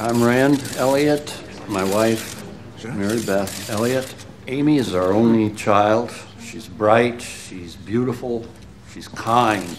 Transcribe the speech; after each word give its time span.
I'm 0.00 0.22
Rand 0.22 0.76
Elliott, 0.78 1.44
my 1.68 1.84
wife, 1.84 2.42
Mary 2.82 3.20
Beth 3.22 3.68
Elliott. 3.68 4.14
Amy 4.46 4.78
is 4.78 4.94
our 4.94 5.12
only 5.12 5.54
child. 5.54 6.10
She's 6.40 6.66
bright, 6.66 7.20
she's 7.20 7.76
beautiful, 7.76 8.46
she's 8.90 9.08
kind. 9.08 9.76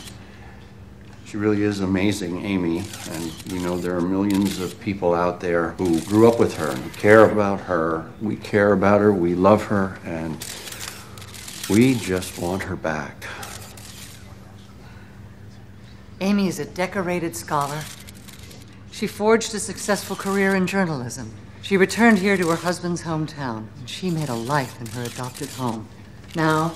She 1.26 1.38
really 1.38 1.64
is 1.64 1.80
amazing, 1.80 2.46
Amy. 2.46 2.84
And 3.10 3.52
you 3.52 3.62
know, 3.62 3.80
there 3.80 3.98
are 3.98 4.02
millions 4.02 4.60
of 4.60 4.80
people 4.80 5.16
out 5.16 5.40
there 5.40 5.72
who 5.72 6.00
grew 6.02 6.30
up 6.30 6.38
with 6.38 6.56
her 6.58 6.70
and 6.70 6.94
care 6.94 7.28
about 7.28 7.62
her. 7.62 8.08
We 8.22 8.36
care 8.36 8.74
about 8.74 9.02
her, 9.02 9.12
we 9.12 9.34
love 9.34 9.64
her, 9.64 9.98
and 10.06 10.38
we 11.68 11.96
just 11.96 12.38
want 12.38 12.62
her 12.62 12.76
back. 12.76 13.26
Amy 16.20 16.48
is 16.48 16.60
a 16.60 16.66
decorated 16.66 17.36
scholar. 17.36 17.82
She 18.92 19.08
forged 19.08 19.56
a 19.56 19.60
successful 19.60 20.16
career 20.16 20.54
in 20.54 20.68
journalism. 20.68 21.34
She 21.62 21.78
returned 21.78 22.20
here 22.20 22.38
to 22.38 22.50
her 22.50 22.58
husband's 22.58 23.04
hometown, 23.04 23.68
and 23.78 23.90
she 23.90 24.12
made 24.12 24.30
a 24.30 24.36
life 24.36 24.80
in 24.82 24.88
her 24.88 25.04
adopted 25.04 25.50
home. 25.50 25.88
Now, 26.36 26.74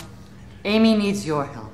Amy 0.64 0.96
needs 0.96 1.26
your 1.26 1.46
help. 1.46 1.74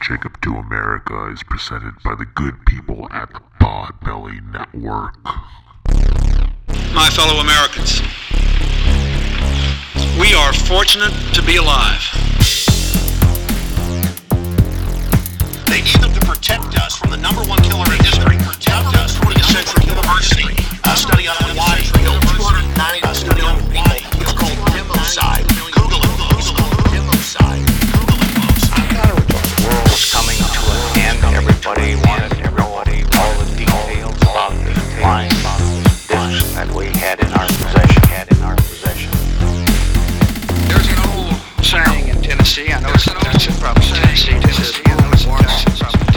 Jacob 0.10 0.42
Do 0.42 0.56
America 0.56 1.30
is 1.32 1.44
presented 1.44 1.94
by 2.04 2.16
the 2.16 2.26
good 2.26 2.66
people 2.66 3.08
at 3.12 3.32
the 3.32 3.42
Podbelly 3.62 4.42
Network. 4.52 5.14
My 6.96 7.12
fellow 7.14 7.38
Americans, 7.38 8.02
we 10.20 10.34
are 10.34 10.52
fortunate 10.66 11.14
to 11.36 11.44
be 11.44 11.58
alive. 11.58 12.02
They 15.70 15.86
need 15.86 16.02
them 16.02 16.12
to 16.18 16.26
protect 16.26 16.76
us 16.82 16.98
from 16.98 17.12
the 17.12 17.18
number 17.18 17.44
one 17.44 17.62
killer 17.62 17.86
in 17.94 18.04
history. 18.04 18.38
Protect 18.42 18.98
us 18.98 19.16
from 19.16 19.34
the 19.34 19.44
Central 19.46 19.86
University. 19.86 20.58
A 20.90 20.98
study 20.98 21.28
on 21.28 21.38
why 21.54 21.86
killed 22.02 22.26
290 22.34 23.06
a 23.06 23.14
study 23.14 23.42
on 23.42 23.62
why 23.70 24.02
it's 24.18 24.34
called 24.34 24.58
democide. 24.74 25.46
Google 25.78 26.02
it, 26.02 26.18
folks. 26.18 26.50
Democide. 26.90 27.69
Was 30.00 30.14
coming 30.14 30.38
to 30.38 30.62
an 30.72 31.00
end. 31.00 31.36
Everybody 31.36 31.96
wanted 32.08 32.32
to 32.38 32.52
know 32.52 32.68
all 33.20 33.34
the 33.36 33.56
details 33.58 34.16
about 34.22 34.54
the 34.64 34.74
flying 34.96 35.30
discs 36.08 36.54
that 36.54 36.72
we 36.72 36.86
had 37.00 37.20
in 37.20 37.28
our 37.34 37.48
possession. 37.48 38.04
Had 38.08 38.32
in 38.32 38.42
our 38.42 38.56
possession. 38.56 39.12
There's 40.70 40.88
an 40.88 41.00
old 41.12 41.36
saying 41.66 42.08
in 42.08 42.22
Tennessee. 42.22 42.72
I 42.72 42.80
know 42.80 42.92
it's 42.94 43.06
Tennessee, 43.06 43.60
probably 43.60 43.84
Tennessee. 43.84 44.40
Tennessee. 44.40 44.82
I 44.86 44.96
know 45.02 45.12
it's 45.12 45.26
Tennessee, 45.26 46.09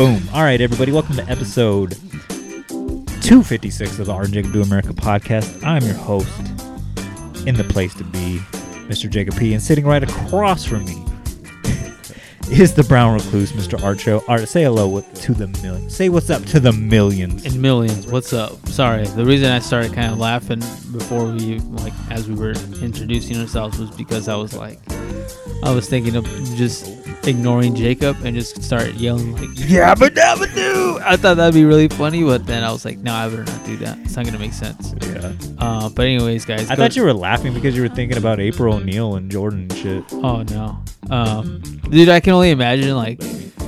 Boom. 0.00 0.22
All 0.32 0.42
right, 0.42 0.62
everybody. 0.62 0.92
Welcome 0.92 1.16
to 1.16 1.30
episode 1.30 1.90
256 2.70 3.98
of 3.98 4.06
the 4.06 4.14
and 4.14 4.32
Jacob 4.32 4.50
Do 4.50 4.62
America 4.62 4.94
podcast. 4.94 5.62
I'm 5.62 5.82
your 5.82 5.92
host 5.92 6.26
in 7.46 7.54
the 7.54 7.64
place 7.64 7.94
to 7.96 8.04
be, 8.04 8.38
Mr. 8.88 9.10
Jacob 9.10 9.36
P. 9.36 9.52
And 9.52 9.62
sitting 9.62 9.84
right 9.84 10.02
across 10.02 10.64
from 10.64 10.86
me 10.86 11.04
is 12.50 12.74
the 12.74 12.82
brown 12.84 13.14
recluse, 13.14 13.52
Mr. 13.52 13.82
Art 13.82 14.00
Show. 14.00 14.22
Art, 14.26 14.48
say 14.48 14.64
hello 14.64 15.00
to 15.00 15.34
the 15.34 15.46
million. 15.62 15.88
Say 15.88 16.08
what's 16.08 16.30
up 16.30 16.44
to 16.46 16.60
the 16.60 16.72
millions. 16.72 17.44
in 17.44 17.60
millions. 17.60 18.06
What's 18.06 18.32
up? 18.32 18.66
Sorry, 18.68 19.06
the 19.06 19.24
reason 19.24 19.50
I 19.50 19.60
started 19.60 19.92
kind 19.92 20.12
of 20.12 20.18
laughing 20.18 20.60
before 20.92 21.26
we 21.26 21.60
like 21.60 21.92
as 22.10 22.28
we 22.28 22.34
were 22.34 22.54
introducing 22.82 23.38
ourselves 23.38 23.78
was 23.78 23.90
because 23.92 24.28
I 24.28 24.36
was 24.36 24.54
like, 24.56 24.78
I 25.62 25.72
was 25.72 25.88
thinking 25.88 26.16
of 26.16 26.24
just 26.56 26.88
ignoring 27.26 27.74
Jacob 27.74 28.16
and 28.24 28.34
just 28.34 28.62
start 28.62 28.94
yelling 28.94 29.32
like 29.36 29.50
yabba 29.50 30.08
dabba 30.08 30.52
doo. 30.54 30.98
I 31.04 31.16
thought 31.16 31.36
that'd 31.36 31.54
be 31.54 31.64
really 31.64 31.88
funny, 31.88 32.24
but 32.24 32.46
then 32.46 32.64
I 32.64 32.72
was 32.72 32.84
like, 32.84 32.98
no, 32.98 33.12
I 33.14 33.28
better 33.28 33.44
not 33.44 33.64
do 33.64 33.76
that. 33.78 33.98
It's 33.98 34.16
not 34.16 34.24
gonna 34.24 34.38
make 34.38 34.52
sense. 34.52 34.94
Yeah. 35.02 35.32
Uh, 35.58 35.88
but 35.88 36.06
anyways, 36.06 36.44
guys, 36.44 36.70
I 36.70 36.74
thought 36.74 36.96
you 36.96 37.04
were 37.04 37.14
laughing 37.14 37.54
because 37.54 37.76
you 37.76 37.82
were 37.82 37.88
thinking 37.88 38.18
about 38.18 38.40
April 38.40 38.74
O'Neil 38.74 39.14
and 39.14 39.30
Jordan 39.30 39.68
and 39.70 39.74
shit. 39.74 40.04
Oh 40.12 40.42
no, 40.42 40.82
um, 41.10 41.60
dude, 41.90 42.08
I 42.08 42.20
can 42.20 42.34
only 42.40 42.52
imagine 42.52 42.96
like 42.96 43.20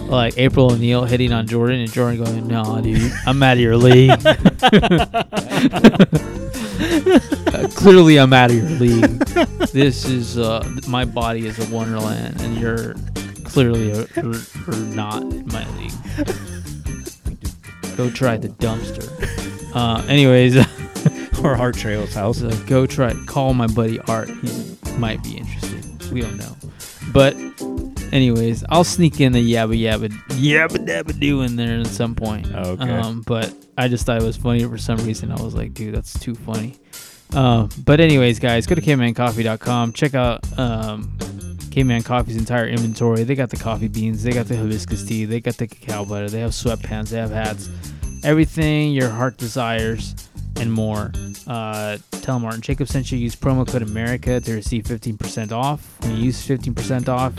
like 0.09 0.39
April 0.39 0.73
O'Neil 0.73 1.05
hitting 1.05 1.31
on 1.31 1.47
Jordan 1.47 1.81
and 1.81 1.93
Jordan 1.93 2.25
going, 2.25 2.49
"No, 2.49 2.81
dude, 2.81 3.13
I'm 3.27 3.43
out 3.43 3.55
of 3.55 3.61
your 3.61 3.77
league." 3.77 4.11
Uh, 6.83 7.69
clearly, 7.77 8.19
I'm 8.19 8.33
out 8.33 8.51
of 8.51 8.57
your 8.57 8.69
league. 8.71 9.19
This 9.73 10.05
is 10.05 10.37
uh, 10.37 10.67
my 10.89 11.05
body 11.05 11.47
is 11.47 11.59
a 11.59 11.73
wonderland, 11.73 12.41
and 12.41 12.57
you're 12.57 12.95
clearly 13.45 13.93
a, 13.93 14.07
not 14.95 15.23
in 15.23 15.47
my 15.49 15.65
league. 15.77 15.93
Go 17.97 18.11
try 18.11 18.37
the 18.37 18.49
dumpster. 18.49 19.07
Uh, 19.77 20.05
anyways. 20.09 20.57
or 21.45 21.55
Art 21.55 21.77
Trail's 21.77 22.15
house. 22.15 22.39
So 22.39 22.51
go 22.65 22.87
try 22.87 23.15
call 23.27 23.55
my 23.55 23.69
buddy 23.69 24.01
Art. 24.09 24.31
He 24.31 24.97
might 24.97 25.23
be 25.23 25.37
interested. 25.37 26.11
We 26.11 26.23
don't 26.23 26.39
know. 26.39 26.57
But 27.13 27.37
anyways, 28.13 28.65
I'll 28.69 28.85
sneak 28.85 29.21
in 29.21 29.33
the 29.33 29.53
yabba 29.53 29.79
yabba 29.79 30.09
yabba 30.29 30.87
dabba 30.87 31.19
do 31.19 31.43
in 31.43 31.57
there 31.57 31.81
at 31.81 31.87
some 31.89 32.15
point. 32.15 32.53
Okay. 32.53 32.91
Um, 32.91 33.23
but 33.27 33.53
I 33.77 33.89
just 33.89 34.07
thought 34.07 34.21
it 34.21 34.25
was 34.25 34.37
funny 34.37 34.65
for 34.65 34.79
some 34.79 34.99
reason. 34.99 35.33
I 35.33 35.43
was 35.43 35.55
like, 35.55 35.75
dude, 35.75 35.95
that's 35.95 36.19
too 36.19 36.35
funny. 36.35 36.77
Um, 37.33 37.71
but 37.85 37.99
anyways, 38.01 38.39
guys, 38.39 38.67
go 38.67 38.75
to 38.75 38.81
kmancoffee.com. 38.83 39.95
Check 39.95 40.15
out 40.15 40.59
um, 40.59 41.17
K-Man 41.71 42.03
Coffee's 42.03 42.37
entire 42.37 42.67
inventory. 42.67 43.25
They 43.25 43.35
got 43.35 43.49
the 43.49 43.57
coffee 43.57 43.89
beans, 43.89 44.23
they 44.23 44.33
got 44.33 44.47
the 44.47 44.57
hibiscus 44.57 45.05
tea, 45.05 45.25
they 45.25 45.41
got 45.41 45.57
the 45.57 45.67
cacao 45.67 46.05
butter, 46.05 46.29
they 46.29 46.41
have 46.41 46.51
sweatpants, 46.51 47.09
they 47.09 47.17
have 47.17 47.31
hats, 47.31 47.71
everything 48.23 48.93
your 48.93 49.09
heart 49.09 49.39
desires 49.39 50.15
and 50.57 50.73
more. 50.73 51.13
Uh, 51.47 51.99
tell 52.11 52.39
Martin 52.39 52.61
Jacob 52.61 52.89
sent 52.89 53.11
you. 53.11 53.19
Use 53.19 53.35
promo 53.37 53.67
code 53.67 53.83
America 53.83 54.41
to 54.41 54.55
receive 54.55 54.85
15% 54.85 55.53
off. 55.53 55.99
When 56.01 56.17
you 56.17 56.25
use 56.25 56.47
15% 56.47 57.09
off, 57.09 57.35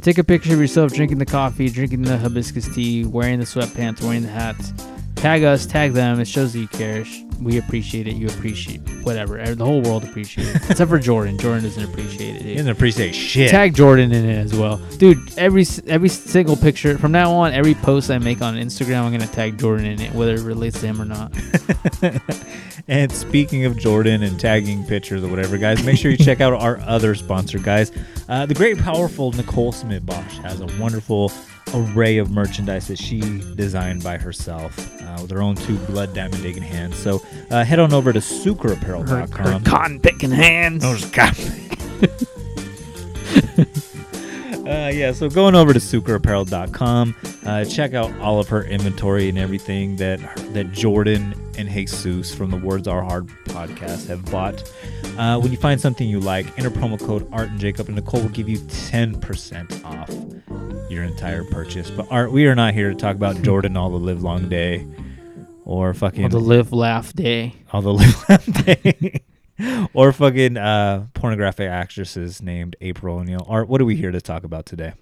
take 0.00 0.18
a 0.18 0.24
picture 0.24 0.54
of 0.54 0.60
yourself 0.60 0.92
drinking 0.92 1.18
the 1.18 1.26
coffee, 1.26 1.68
drinking 1.68 2.02
the 2.02 2.18
hibiscus 2.18 2.74
tea, 2.74 3.04
wearing 3.04 3.38
the 3.38 3.46
sweatpants, 3.46 4.02
wearing 4.02 4.22
the 4.22 4.28
hats. 4.28 4.72
Tag 5.16 5.42
us, 5.42 5.66
tag 5.66 5.92
them. 5.92 6.20
It 6.20 6.28
shows 6.28 6.52
that 6.52 6.60
you 6.60 6.68
care. 6.68 7.04
We 7.40 7.58
appreciate 7.58 8.06
it. 8.06 8.14
You 8.14 8.28
appreciate 8.28 8.80
whatever. 9.02 9.42
The 9.54 9.64
whole 9.64 9.82
world 9.82 10.04
appreciates 10.04 10.54
it. 10.54 10.70
Except 10.70 10.88
for 10.88 10.98
Jordan. 10.98 11.36
Jordan 11.38 11.64
doesn't 11.64 11.84
appreciate 11.84 12.36
it. 12.36 12.42
He 12.42 12.54
doesn't 12.54 12.70
appreciate 12.70 13.14
shit. 13.14 13.50
Tag 13.50 13.74
Jordan 13.74 14.12
in 14.12 14.24
it 14.24 14.36
as 14.36 14.54
well, 14.54 14.76
dude. 14.98 15.18
Every 15.38 15.64
every 15.86 16.08
single 16.08 16.56
picture 16.56 16.96
from 16.96 17.12
now 17.12 17.32
on, 17.32 17.52
every 17.52 17.74
post 17.74 18.10
I 18.10 18.18
make 18.18 18.40
on 18.40 18.54
Instagram, 18.54 19.02
I'm 19.02 19.12
gonna 19.12 19.26
tag 19.26 19.58
Jordan 19.58 19.86
in 19.86 20.00
it, 20.00 20.12
whether 20.12 20.34
it 20.34 20.42
relates 20.42 20.80
to 20.80 20.86
him 20.86 21.00
or 21.00 21.04
not. 21.04 21.32
And 22.88 23.10
speaking 23.10 23.64
of 23.64 23.76
Jordan 23.76 24.22
and 24.22 24.38
tagging 24.38 24.84
pictures 24.84 25.24
or 25.24 25.28
whatever, 25.28 25.58
guys, 25.58 25.84
make 25.84 25.98
sure 25.98 26.12
you 26.12 26.16
check 26.16 26.40
out 26.40 26.52
our 26.52 26.78
other 26.80 27.16
sponsor, 27.16 27.58
guys. 27.58 27.90
Uh, 28.28 28.46
the 28.46 28.54
great, 28.54 28.78
powerful 28.78 29.32
Nicole 29.32 29.72
Smith 29.72 30.06
Bosch 30.06 30.38
has 30.38 30.60
a 30.60 30.66
wonderful 30.78 31.32
array 31.74 32.18
of 32.18 32.30
merchandise 32.30 32.88
that 32.88 32.98
she 32.98 33.20
designed 33.54 34.02
by 34.02 34.16
herself 34.18 34.78
uh, 35.02 35.18
with 35.22 35.30
her 35.30 35.42
own 35.42 35.56
two 35.56 35.76
blood 35.78 36.14
diamond 36.14 36.42
digging 36.42 36.62
hands. 36.62 36.96
So 36.96 37.22
uh, 37.50 37.64
head 37.64 37.78
on 37.78 37.92
over 37.92 38.12
to 38.12 38.20
Her, 38.20 38.24
sucreapparel.com. 38.24 39.28
her 39.28 39.60
cotton 39.64 40.00
picking 40.00 40.30
hands. 40.30 40.84
Oh, 40.84 40.98
cotton. 41.12 41.52
Uh, 44.66 44.90
yeah, 44.92 45.12
so 45.12 45.30
going 45.30 45.54
over 45.54 45.72
to 45.72 45.78
sucreapparel.com, 45.78 47.14
uh, 47.44 47.64
check 47.66 47.94
out 47.94 48.12
all 48.18 48.40
of 48.40 48.48
her 48.48 48.64
inventory 48.64 49.28
and 49.28 49.38
everything 49.38 49.94
that 49.94 50.18
that 50.54 50.72
Jordan 50.72 51.34
and 51.58 51.68
Jesus 51.68 52.34
from 52.34 52.50
the 52.50 52.56
Words 52.56 52.86
Are 52.88 53.02
Hard 53.02 53.26
podcast 53.46 54.08
have 54.08 54.24
bought. 54.30 54.62
Uh, 55.18 55.38
when 55.40 55.50
you 55.50 55.58
find 55.58 55.80
something 55.80 56.08
you 56.08 56.20
like, 56.20 56.46
enter 56.58 56.70
promo 56.70 56.98
code 56.98 57.28
Art 57.32 57.48
and 57.48 57.58
Jacob, 57.60 57.86
and 57.86 57.96
Nicole 57.96 58.20
will 58.22 58.28
give 58.28 58.48
you 58.48 58.58
10% 58.58 59.84
off 59.84 60.90
your 60.90 61.02
entire 61.04 61.44
purchase. 61.44 61.90
But 61.90 62.06
Art, 62.10 62.32
we 62.32 62.46
are 62.46 62.54
not 62.54 62.74
here 62.74 62.90
to 62.90 62.94
talk 62.96 63.16
about 63.16 63.40
Jordan 63.42 63.76
all 63.76 63.90
the 63.90 63.96
live 63.98 64.22
long 64.22 64.48
day 64.48 64.86
or 65.64 65.92
fucking 65.94 66.24
Or 66.24 66.28
the 66.28 66.38
live 66.40 66.72
laugh 66.72 67.12
day. 67.12 67.54
all 67.72 67.82
the 67.82 67.92
live 67.94 68.24
laugh 68.28 68.44
day. 68.64 69.22
or 69.94 70.12
fucking 70.12 70.56
uh, 70.56 71.06
pornographic 71.14 71.68
actresses 71.68 72.42
named 72.42 72.76
April 72.80 73.18
O'Neil. 73.18 73.44
Art, 73.48 73.68
what 73.68 73.80
are 73.80 73.84
we 73.86 73.96
here 73.96 74.12
to 74.12 74.20
talk 74.20 74.44
about 74.44 74.66
today? 74.66 74.92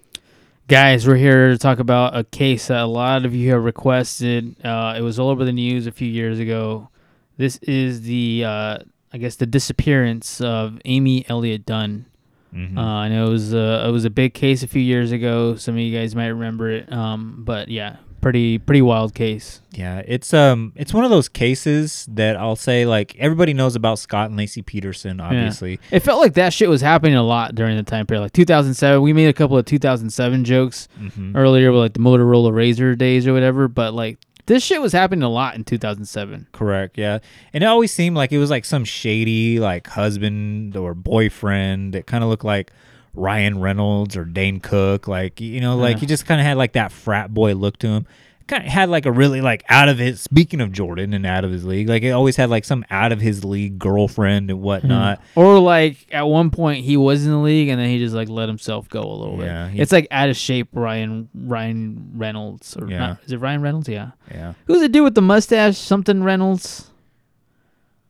Guys, 0.67 1.07
we're 1.07 1.15
here 1.15 1.49
to 1.49 1.57
talk 1.59 1.77
about 1.77 2.17
a 2.17 2.23
case 2.23 2.67
that 2.67 2.81
a 2.81 2.85
lot 2.87 3.23
of 3.23 3.35
you 3.35 3.51
have 3.51 3.63
requested. 3.63 4.55
Uh, 4.65 4.95
it 4.97 5.01
was 5.01 5.19
all 5.19 5.29
over 5.29 5.45
the 5.45 5.51
news 5.51 5.85
a 5.85 5.91
few 5.91 6.07
years 6.07 6.39
ago. 6.39 6.89
This 7.37 7.57
is 7.57 8.01
the, 8.01 8.43
uh, 8.45 8.77
I 9.13 9.17
guess, 9.19 9.35
the 9.35 9.45
disappearance 9.45 10.41
of 10.41 10.79
Amy 10.85 11.23
Elliott 11.29 11.67
Dunne. 11.67 12.07
Mhm. 12.53 12.77
Uh, 12.77 12.81
I 12.81 13.09
know 13.09 13.27
it 13.27 13.29
was 13.29 13.53
a, 13.53 13.85
it 13.87 13.91
was 13.91 14.05
a 14.05 14.09
big 14.09 14.33
case 14.33 14.63
a 14.63 14.67
few 14.67 14.81
years 14.81 15.11
ago. 15.11 15.55
Some 15.55 15.75
of 15.75 15.81
you 15.81 15.95
guys 15.95 16.15
might 16.15 16.27
remember 16.29 16.71
it. 16.71 16.91
Um, 16.91 17.43
but 17.45 17.67
yeah, 17.67 17.97
pretty 18.25 18.57
pretty 18.57 18.81
wild 18.81 19.13
case. 19.13 19.61
Yeah, 19.71 20.01
it's 20.07 20.33
um, 20.33 20.73
it's 20.75 20.91
one 20.95 21.03
of 21.03 21.11
those 21.11 21.29
cases 21.29 22.07
that 22.11 22.37
I'll 22.37 22.55
say 22.55 22.87
like 22.87 23.15
everybody 23.19 23.53
knows 23.53 23.75
about 23.75 23.99
Scott 23.99 24.31
and 24.31 24.39
Laci 24.39 24.65
Peterson, 24.65 25.19
Yeah. 25.19 25.25
obviously. 25.27 25.79
It 25.91 25.99
felt 25.99 26.19
like 26.19 26.33
that 26.33 26.51
shit 26.51 26.67
was 26.67 26.81
happening 26.81 27.13
a 27.13 27.21
lot 27.21 27.53
during 27.53 27.77
the 27.77 27.83
time 27.83 28.07
period. 28.07 28.23
Like 28.23 28.33
2007, 28.33 28.99
we 29.03 29.13
made 29.13 29.27
a 29.27 29.33
couple 29.33 29.59
of 29.59 29.65
2007 29.65 30.43
jokes 30.43 30.87
Mhm. 30.99 31.35
earlier 31.35 31.71
with 31.71 31.81
like 31.81 31.93
the 31.93 31.99
Motorola 31.99 32.51
RAZR 32.51 32.97
days 32.97 33.27
or 33.27 33.33
whatever. 33.33 33.67
But 33.67 33.93
like 33.93 34.17
this 34.47 34.63
shit 34.63 34.81
was 34.81 34.91
happening 34.93 35.21
a 35.21 35.29
lot 35.29 35.53
in 35.53 35.63
2007. 35.63 36.47
Correct, 36.51 36.97
yeah. 36.97 37.19
And 37.53 37.63
it 37.63 37.67
always 37.67 37.91
seemed 37.93 38.15
like 38.17 38.31
it 38.31 38.39
was 38.39 38.49
like 38.49 38.65
some 38.65 38.85
shady 38.85 39.59
like 39.59 39.85
husband 39.85 40.75
or 40.75 40.95
boyfriend 40.95 41.93
that 41.93 42.07
kind 42.07 42.23
of 42.23 42.31
looked 42.31 42.43
like 42.45 42.71
Ryan 43.17 43.59
Reynolds 43.59 44.15
or 44.17 44.25
Dane 44.25 44.59
Cook, 44.59 45.07
like 45.07 45.39
you 45.41 45.61
know, 45.61 45.77
like 45.77 45.95
Yeah. 45.95 45.99
he 46.01 46.05
just 46.05 46.25
kind 46.25 46.39
of 46.41 46.45
had 46.47 46.57
like 46.57 46.73
that 46.73 46.91
frat 46.91 47.33
boy 47.33 47.53
look 47.53 47.77
to 47.79 47.87
him. 47.87 48.05
Kind 48.47 48.63
of 48.63 48.69
had 48.71 48.89
like 48.89 49.07
a 49.07 49.11
really 49.11 49.41
like 49.41 49.63
out 49.69 49.89
of 49.89 49.97
his 49.97 50.21
speaking 50.21 50.61
of 50.61 50.71
Jordan 50.71 51.13
and 51.13 51.25
out 51.25 51.43
of 51.43 51.51
his 51.51 51.65
league, 51.65 51.89
like 51.89 52.03
it 52.03 52.11
always 52.11 52.35
had 52.35 52.51
like 52.51 52.63
some 52.63 52.85
out 52.91 53.11
of 53.11 53.19
his 53.19 53.43
league 53.43 53.79
girlfriend 53.79 54.51
and 54.51 54.59
hmm. 54.59 54.65
whatnot. 54.65 55.19
Or 55.33 55.57
like 55.57 56.05
at 56.11 56.27
one 56.27 56.51
point 56.51 56.85
he 56.85 56.95
was 56.95 57.25
in 57.25 57.31
the 57.31 57.39
league 57.39 57.69
and 57.69 57.81
then 57.81 57.89
he 57.89 57.97
just 57.97 58.13
like 58.13 58.29
let 58.29 58.47
himself 58.47 58.87
go 58.87 59.01
a 59.01 59.15
little 59.15 59.39
Yeah, 59.43 59.65
bit. 59.65 59.73
he- 59.73 59.81
it's 59.81 59.91
like 59.91 60.07
out 60.11 60.29
of 60.29 60.37
shape 60.37 60.67
Ryan 60.73 61.27
Ryan 61.33 62.11
Reynolds 62.17 62.77
or 62.77 62.87
Yeah. 62.87 62.99
not, 62.99 63.23
is 63.25 63.31
it 63.31 63.37
Ryan 63.37 63.63
Reynolds? 63.63 63.89
Yeah. 63.89 64.11
Yeah. 64.29 64.53
Who's 64.67 64.81
the 64.81 64.89
dude 64.89 65.03
with 65.05 65.15
the 65.15 65.23
mustache? 65.23 65.77
Something 65.79 66.21
Reynolds. 66.23 66.91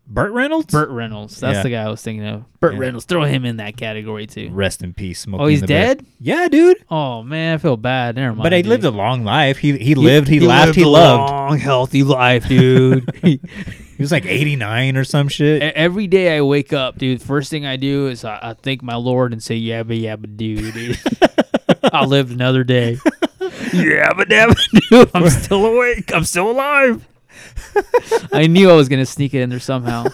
Burt 0.07 0.31
Reynolds. 0.34 0.72
Burt 0.72 0.90
Reynolds. 0.90 1.40
That's 1.40 1.57
Yeah. 1.57 1.63
the 1.63 1.69
guy 1.72 1.84
I 1.84 1.90
was 1.90 2.02
thinking 2.02 2.25
of. 2.28 2.44
Burt 2.60 2.74
Yeah. 2.74 2.80
Reynolds. 2.80 3.06
Throw 3.06 3.24
him 3.24 3.44
in 3.44 3.57
that 3.57 3.75
category 3.75 4.28
too. 4.28 4.50
Rest 4.52 4.84
in 4.84 4.94
peace. 4.94 5.22
Smokey 5.22 5.44
Oh, 5.44 5.48
he's 5.48 5.62
the 5.62 5.68
Bear. 5.68 5.96
dead. 5.96 6.06
Yeah, 6.19 6.48
dude. 6.48 6.78
Oh 6.92 7.24
man, 7.24 7.56
I 7.56 7.57
feel 7.57 7.75
bad. 7.78 8.16
Never 8.16 8.36
mind. 8.36 8.44
But 8.44 8.54
he 8.54 8.62
dude. 8.62 8.69
lived 8.69 8.84
a 8.84 8.92
long 8.92 9.24
life. 9.24 9.57
He 9.57 9.78
he 9.78 9.96
lived. 9.96 10.28
He, 10.28 10.40
laughed. 10.40 10.68
lived 10.68 10.75
He 10.78 10.84
a 10.84 10.88
loved. 10.88 11.31
long, 11.31 11.57
healthy 11.57 12.04
life, 12.04 12.48
dude. 12.48 13.10
He 13.98 14.04
was 14.04 14.12
like 14.12 14.25
eighty 14.25 14.57
nine 14.57 14.98
or 14.98 15.06
some 15.06 15.30
shit. 15.30 15.63
E- 15.63 15.68
Every 15.68 16.06
day 16.06 16.36
I 16.36 16.42
wake 16.42 16.74
up, 16.74 16.98
dude. 16.98 17.22
First 17.22 17.50
thing 17.50 17.66
I 17.66 17.78
do 17.78 18.07
is 18.10 18.25
I, 18.25 18.38
I 18.42 18.54
thank 18.54 18.84
my 18.84 18.96
Lord 18.96 19.31
and 19.31 19.42
say 19.42 19.57
yabba 19.57 19.98
yabba 19.98 20.36
do, 20.36 20.69
dude. 20.74 21.00
I 21.94 22.04
lived 22.04 22.30
another 22.34 22.66
day. 22.66 22.98
yabba 23.40 24.25
dabba 24.25 24.56
do. 24.90 25.10
I'm 25.13 25.30
still 25.30 25.66
awake. 25.66 26.13
I'm 26.13 26.25
still 26.25 26.52
alive. 26.52 27.07
I 28.31 28.48
knew 28.48 28.69
I 28.69 28.74
was 28.74 28.90
gonna 28.90 29.06
sneak 29.06 29.34
it 29.34 29.42
in 29.42 29.50
there 29.50 29.60
somehow. 29.60 30.06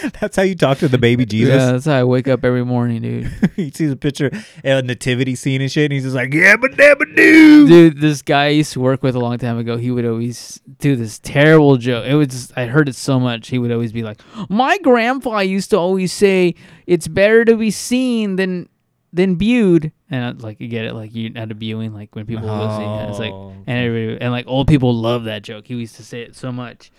That's 0.20 0.36
how 0.36 0.42
you 0.42 0.54
talk 0.54 0.78
to 0.78 0.88
the 0.88 0.98
baby 0.98 1.26
Jesus. 1.26 1.54
Yeah, 1.54 1.72
that's 1.72 1.84
how 1.84 1.94
I 1.94 2.04
wake 2.04 2.26
up 2.26 2.44
every 2.44 2.64
morning, 2.64 3.02
dude. 3.02 3.52
he 3.56 3.70
sees 3.70 3.92
a 3.92 3.96
picture, 3.96 4.30
a 4.64 4.82
nativity 4.82 5.34
scene 5.34 5.60
and 5.60 5.70
shit, 5.70 5.84
and 5.84 5.92
he's 5.92 6.04
just 6.04 6.16
like, 6.16 6.32
yeah, 6.32 6.56
but 6.56 6.72
dabba 6.72 7.14
doo. 7.14 7.68
Dude, 7.68 8.00
this 8.00 8.22
guy 8.22 8.46
I 8.46 8.48
used 8.48 8.72
to 8.72 8.80
work 8.80 9.02
with 9.02 9.14
a 9.14 9.20
long 9.20 9.36
time 9.38 9.58
ago, 9.58 9.76
he 9.76 9.90
would 9.90 10.06
always 10.06 10.60
do 10.78 10.96
this 10.96 11.18
terrible 11.18 11.76
joke. 11.76 12.06
It 12.06 12.14
was 12.14 12.28
just, 12.28 12.52
I 12.56 12.66
heard 12.66 12.88
it 12.88 12.94
so 12.96 13.20
much. 13.20 13.48
He 13.48 13.58
would 13.58 13.70
always 13.70 13.92
be 13.92 14.02
like, 14.02 14.20
"My 14.48 14.78
grandpa 14.78 15.40
used 15.40 15.70
to 15.70 15.78
always 15.78 16.12
say 16.12 16.54
it's 16.86 17.06
better 17.06 17.44
to 17.44 17.56
be 17.56 17.70
seen 17.70 18.36
than 18.36 18.68
than 19.12 19.36
viewed." 19.36 19.92
And 20.10 20.24
I, 20.24 20.30
like 20.30 20.60
you 20.60 20.68
get 20.68 20.84
it, 20.84 20.94
like 20.94 21.14
you 21.14 21.32
at 21.36 21.50
a 21.50 21.54
viewing, 21.54 21.94
like 21.94 22.14
when 22.14 22.26
people 22.26 22.44
see 22.48 22.82
it, 22.82 23.10
it's 23.10 23.18
like, 23.18 23.32
Oh, 23.32 23.54
and 23.66 23.78
everybody, 23.86 24.20
and 24.20 24.32
like 24.32 24.46
old 24.48 24.68
people 24.68 24.94
love 24.94 25.24
that 25.24 25.42
joke. 25.42 25.66
He 25.66 25.74
used 25.74 25.96
to 25.96 26.04
say 26.04 26.22
it 26.22 26.36
so 26.36 26.50
much. 26.50 26.90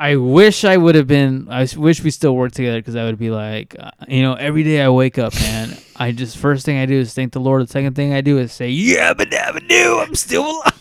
I 0.00 0.14
wish 0.14 0.64
I 0.64 0.76
would 0.76 0.94
have 0.94 1.08
been. 1.08 1.48
i 1.50 1.66
wish 1.76 2.04
we 2.04 2.12
still 2.12 2.36
worked 2.36 2.54
together 2.54 2.78
because 2.78 2.94
I 2.94 3.04
would 3.04 3.18
be 3.18 3.30
like, 3.30 3.74
uh, 3.78 3.90
you 4.06 4.22
know, 4.22 4.34
every 4.34 4.62
day 4.62 4.80
I 4.80 4.88
wake 4.90 5.18
up, 5.18 5.34
man. 5.34 5.76
I 5.96 6.12
just 6.12 6.36
first 6.36 6.64
thing 6.64 6.78
I 6.78 6.86
do 6.86 6.94
is 7.00 7.12
thank 7.14 7.32
the 7.32 7.40
Lord. 7.40 7.64
The 7.64 7.72
second 7.72 7.94
thing 7.96 8.12
I 8.12 8.20
do 8.20 8.38
is 8.38 8.52
say, 8.52 8.68
"Yeah, 8.70 9.12
but 9.14 9.28
dabba 9.30 9.66
do, 9.66 9.98
I'm 9.98 10.14
still 10.14 10.44
alive." 10.44 10.72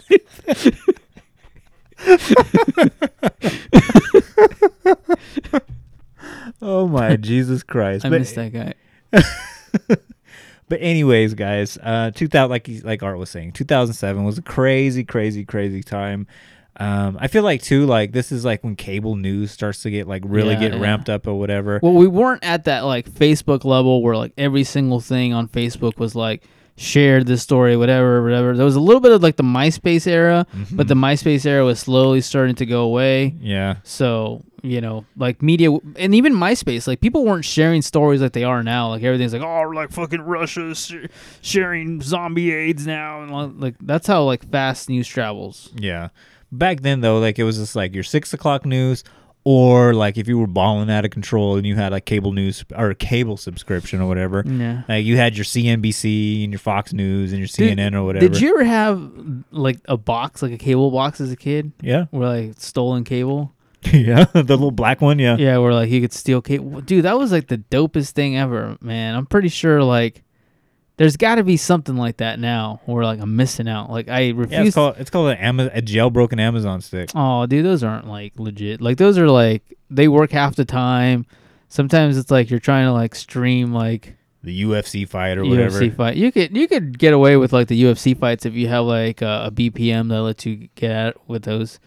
Oh 6.61 6.87
my 6.87 7.15
Jesus 7.21 7.63
Christ! 7.63 8.05
I 8.05 8.09
but, 8.09 8.19
miss 8.19 8.33
that 8.33 8.51
guy. 8.51 8.73
but 10.69 10.79
anyways, 10.81 11.33
guys, 11.33 11.77
uh, 11.81 12.11
two 12.13 12.27
thousand 12.27 12.51
like 12.51 12.69
like 12.83 13.03
Art 13.03 13.17
was 13.17 13.29
saying, 13.29 13.53
two 13.53 13.63
thousand 13.65 13.93
seven 13.95 14.23
was 14.23 14.37
a 14.37 14.41
crazy, 14.41 15.03
crazy, 15.03 15.45
crazy 15.45 15.83
time. 15.83 16.27
Um, 16.79 17.17
I 17.19 17.27
feel 17.27 17.41
like 17.43 17.63
too, 17.63 17.85
like 17.87 18.11
this 18.11 18.31
is 18.31 18.45
like 18.45 18.63
when 18.63 18.75
cable 18.75 19.15
news 19.15 19.51
starts 19.51 19.81
to 19.81 19.89
get 19.89 20.07
like 20.07 20.21
really 20.25 20.53
Yeah, 20.53 20.59
get 20.59 20.73
yeah. 20.75 20.79
ramped 20.79 21.09
up 21.09 21.25
or 21.25 21.33
whatever. 21.33 21.79
Well, 21.81 21.93
we 21.93 22.07
weren't 22.07 22.43
at 22.43 22.65
that 22.65 22.81
like 22.81 23.09
Facebook 23.09 23.65
level 23.65 24.03
where 24.03 24.15
like 24.15 24.33
every 24.37 24.63
single 24.63 24.99
thing 24.99 25.33
on 25.33 25.47
Facebook 25.47 25.97
was 25.97 26.13
like 26.13 26.43
shared 26.75 27.25
this 27.25 27.41
story, 27.41 27.75
whatever, 27.75 28.21
whatever. 28.21 28.55
There 28.55 28.63
was 28.65 28.75
a 28.75 28.79
little 28.79 29.01
bit 29.01 29.11
of 29.11 29.23
like 29.23 29.37
the 29.37 29.41
MySpace 29.43 30.05
era, 30.05 30.45
but 30.71 30.87
the 30.87 30.93
MySpace 30.93 31.43
era 31.47 31.65
was 31.65 31.79
slowly 31.79 32.21
starting 32.21 32.53
to 32.57 32.67
go 32.67 32.81
away. 32.83 33.33
yeah, 33.39 33.77
So 33.83 34.43
you 34.63 34.81
know, 34.81 35.05
like 35.15 35.41
media 35.41 35.69
and 35.97 36.15
even 36.15 36.33
MySpace, 36.33 36.87
like 36.87 36.99
people 37.01 37.25
weren't 37.25 37.45
sharing 37.45 37.81
stories 37.81 38.21
like 38.21 38.33
they 38.33 38.43
are 38.43 38.63
now. 38.63 38.89
Like 38.89 39.03
everything's 39.03 39.33
like, 39.33 39.41
oh, 39.43 39.69
like 39.69 39.91
fucking 39.91 40.21
Russia 40.21 40.73
sh- 40.75 41.05
sharing 41.41 42.01
zombie 42.01 42.51
AIDS 42.51 42.85
now, 42.87 43.21
and 43.21 43.59
like- 43.61 43.75
that's 43.81 44.07
how 44.07 44.23
like 44.23 44.49
fast 44.51 44.89
news 44.89 45.07
travels. 45.07 45.71
yeah. 45.75 46.09
Back 46.51 46.79
then 46.81 47.01
though, 47.01 47.19
like 47.19 47.37
it 47.39 47.43
was 47.43 47.57
just 47.57 47.75
like 47.75 47.93
your 47.93 48.03
six 48.03 48.33
o'clock 48.33 48.65
news. 48.65 49.03
Or 49.49 49.93
like 49.93 50.17
if 50.17 50.27
you 50.27 50.37
were 50.37 50.45
balling 50.47 50.89
out 50.91 51.05
of 51.05 51.11
control 51.11 51.55
and 51.55 51.65
you 51.65 51.75
had 51.77 51.93
like 51.93 52.03
cable 52.03 52.33
news 52.33 52.65
or 52.75 52.89
a 52.89 52.95
cable 52.95 53.37
subscription 53.37 54.01
or 54.01 54.05
whatever, 54.05 54.43
Yeah. 54.45 54.81
like 54.89 55.05
you 55.05 55.15
had 55.15 55.37
your 55.37 55.45
CNBC 55.45 56.43
and 56.43 56.51
your 56.51 56.59
Fox 56.59 56.91
News 56.91 57.31
and 57.31 57.39
your 57.39 57.47
Dude, 57.47 57.77
CNN 57.77 57.93
or 57.95 58.03
whatever. 58.03 58.27
Did 58.27 58.41
you 58.41 58.49
ever 58.55 58.65
have 58.65 59.09
like 59.51 59.79
a 59.87 59.95
box, 59.95 60.41
like 60.41 60.51
a 60.51 60.57
cable 60.57 60.91
box 60.91 61.21
as 61.21 61.31
a 61.31 61.37
kid? 61.37 61.71
Yeah, 61.81 62.05
Where 62.11 62.27
like 62.27 62.55
stolen 62.59 63.05
cable? 63.05 63.53
yeah, 63.93 64.25
the 64.33 64.43
little 64.43 64.71
black 64.71 65.01
one. 65.01 65.19
Yeah, 65.19 65.37
Yeah, 65.37 65.57
where 65.57 65.73
like 65.73 65.89
you 65.89 66.01
could 66.01 66.13
steal 66.13 66.41
cable. 66.41 66.81
Dude, 66.81 67.05
that 67.05 67.17
was 67.17 67.31
like 67.31 67.47
the 67.47 67.57
dopest 67.57 68.11
thing 68.11 68.37
ever, 68.37 68.77
man. 68.81 69.15
I'm 69.15 69.25
pretty 69.25 69.49
sure 69.49 69.83
like 69.83 70.23
there's 70.97 71.15
got 71.15 71.35
to 71.35 71.43
be 71.43 71.57
something 71.57 71.95
like 71.95 72.17
that 72.17 72.39
now 72.39 72.81
where 72.85 73.03
like 73.03 73.19
I'm 73.19 73.35
missing 73.35 73.67
out. 73.67 73.89
Like 73.91 74.09
I 74.09 74.21
Yeah, 74.21 74.33
refuse. 74.35 74.67
it's 74.67 74.75
called 74.75 74.95
it's 74.97 75.09
called 75.09 75.29
an 75.29 75.59
a 75.59 75.81
jailbroken 75.81 76.39
Amazon 76.39 76.81
stick. 76.81 77.11
oh, 77.15 77.45
dude, 77.45 77.65
those 77.65 77.83
aren't 77.83 78.07
like 78.07 78.33
legit. 78.37 78.81
Like 78.81 78.97
those 78.97 79.17
are 79.17 79.29
like 79.29 79.61
they 79.89 80.07
work 80.07 80.31
half 80.31 80.55
the 80.55 80.65
time. 80.65 81.25
Sometimes 81.69 82.17
it's 82.17 82.31
like 82.31 82.49
you're 82.49 82.59
trying 82.59 82.85
to 82.85 82.93
like 82.93 83.13
stream 83.13 83.73
like 83.73 84.15
The 84.43 84.63
UFC 84.63 85.07
fight 85.07 85.37
or 85.37 85.45
whatever. 85.45 85.79
UFC 85.79 85.95
fight. 85.95 86.17
You 86.17 86.31
could 86.31 86.55
you 86.57 86.67
could 86.67 86.97
get 86.97 87.13
away 87.13 87.37
with 87.37 87.53
like 87.53 87.67
the 87.67 87.81
UFC 87.83 88.17
fights 88.17 88.45
if 88.45 88.53
you 88.55 88.67
have 88.67 88.85
like 88.85 89.21
a, 89.21 89.45
a 89.47 89.51
VPN 89.51 90.09
that 90.09 90.21
lets 90.21 90.45
you 90.45 90.67
get 90.75 90.91
at 90.91 91.29
with 91.29 91.43
those. 91.43 91.79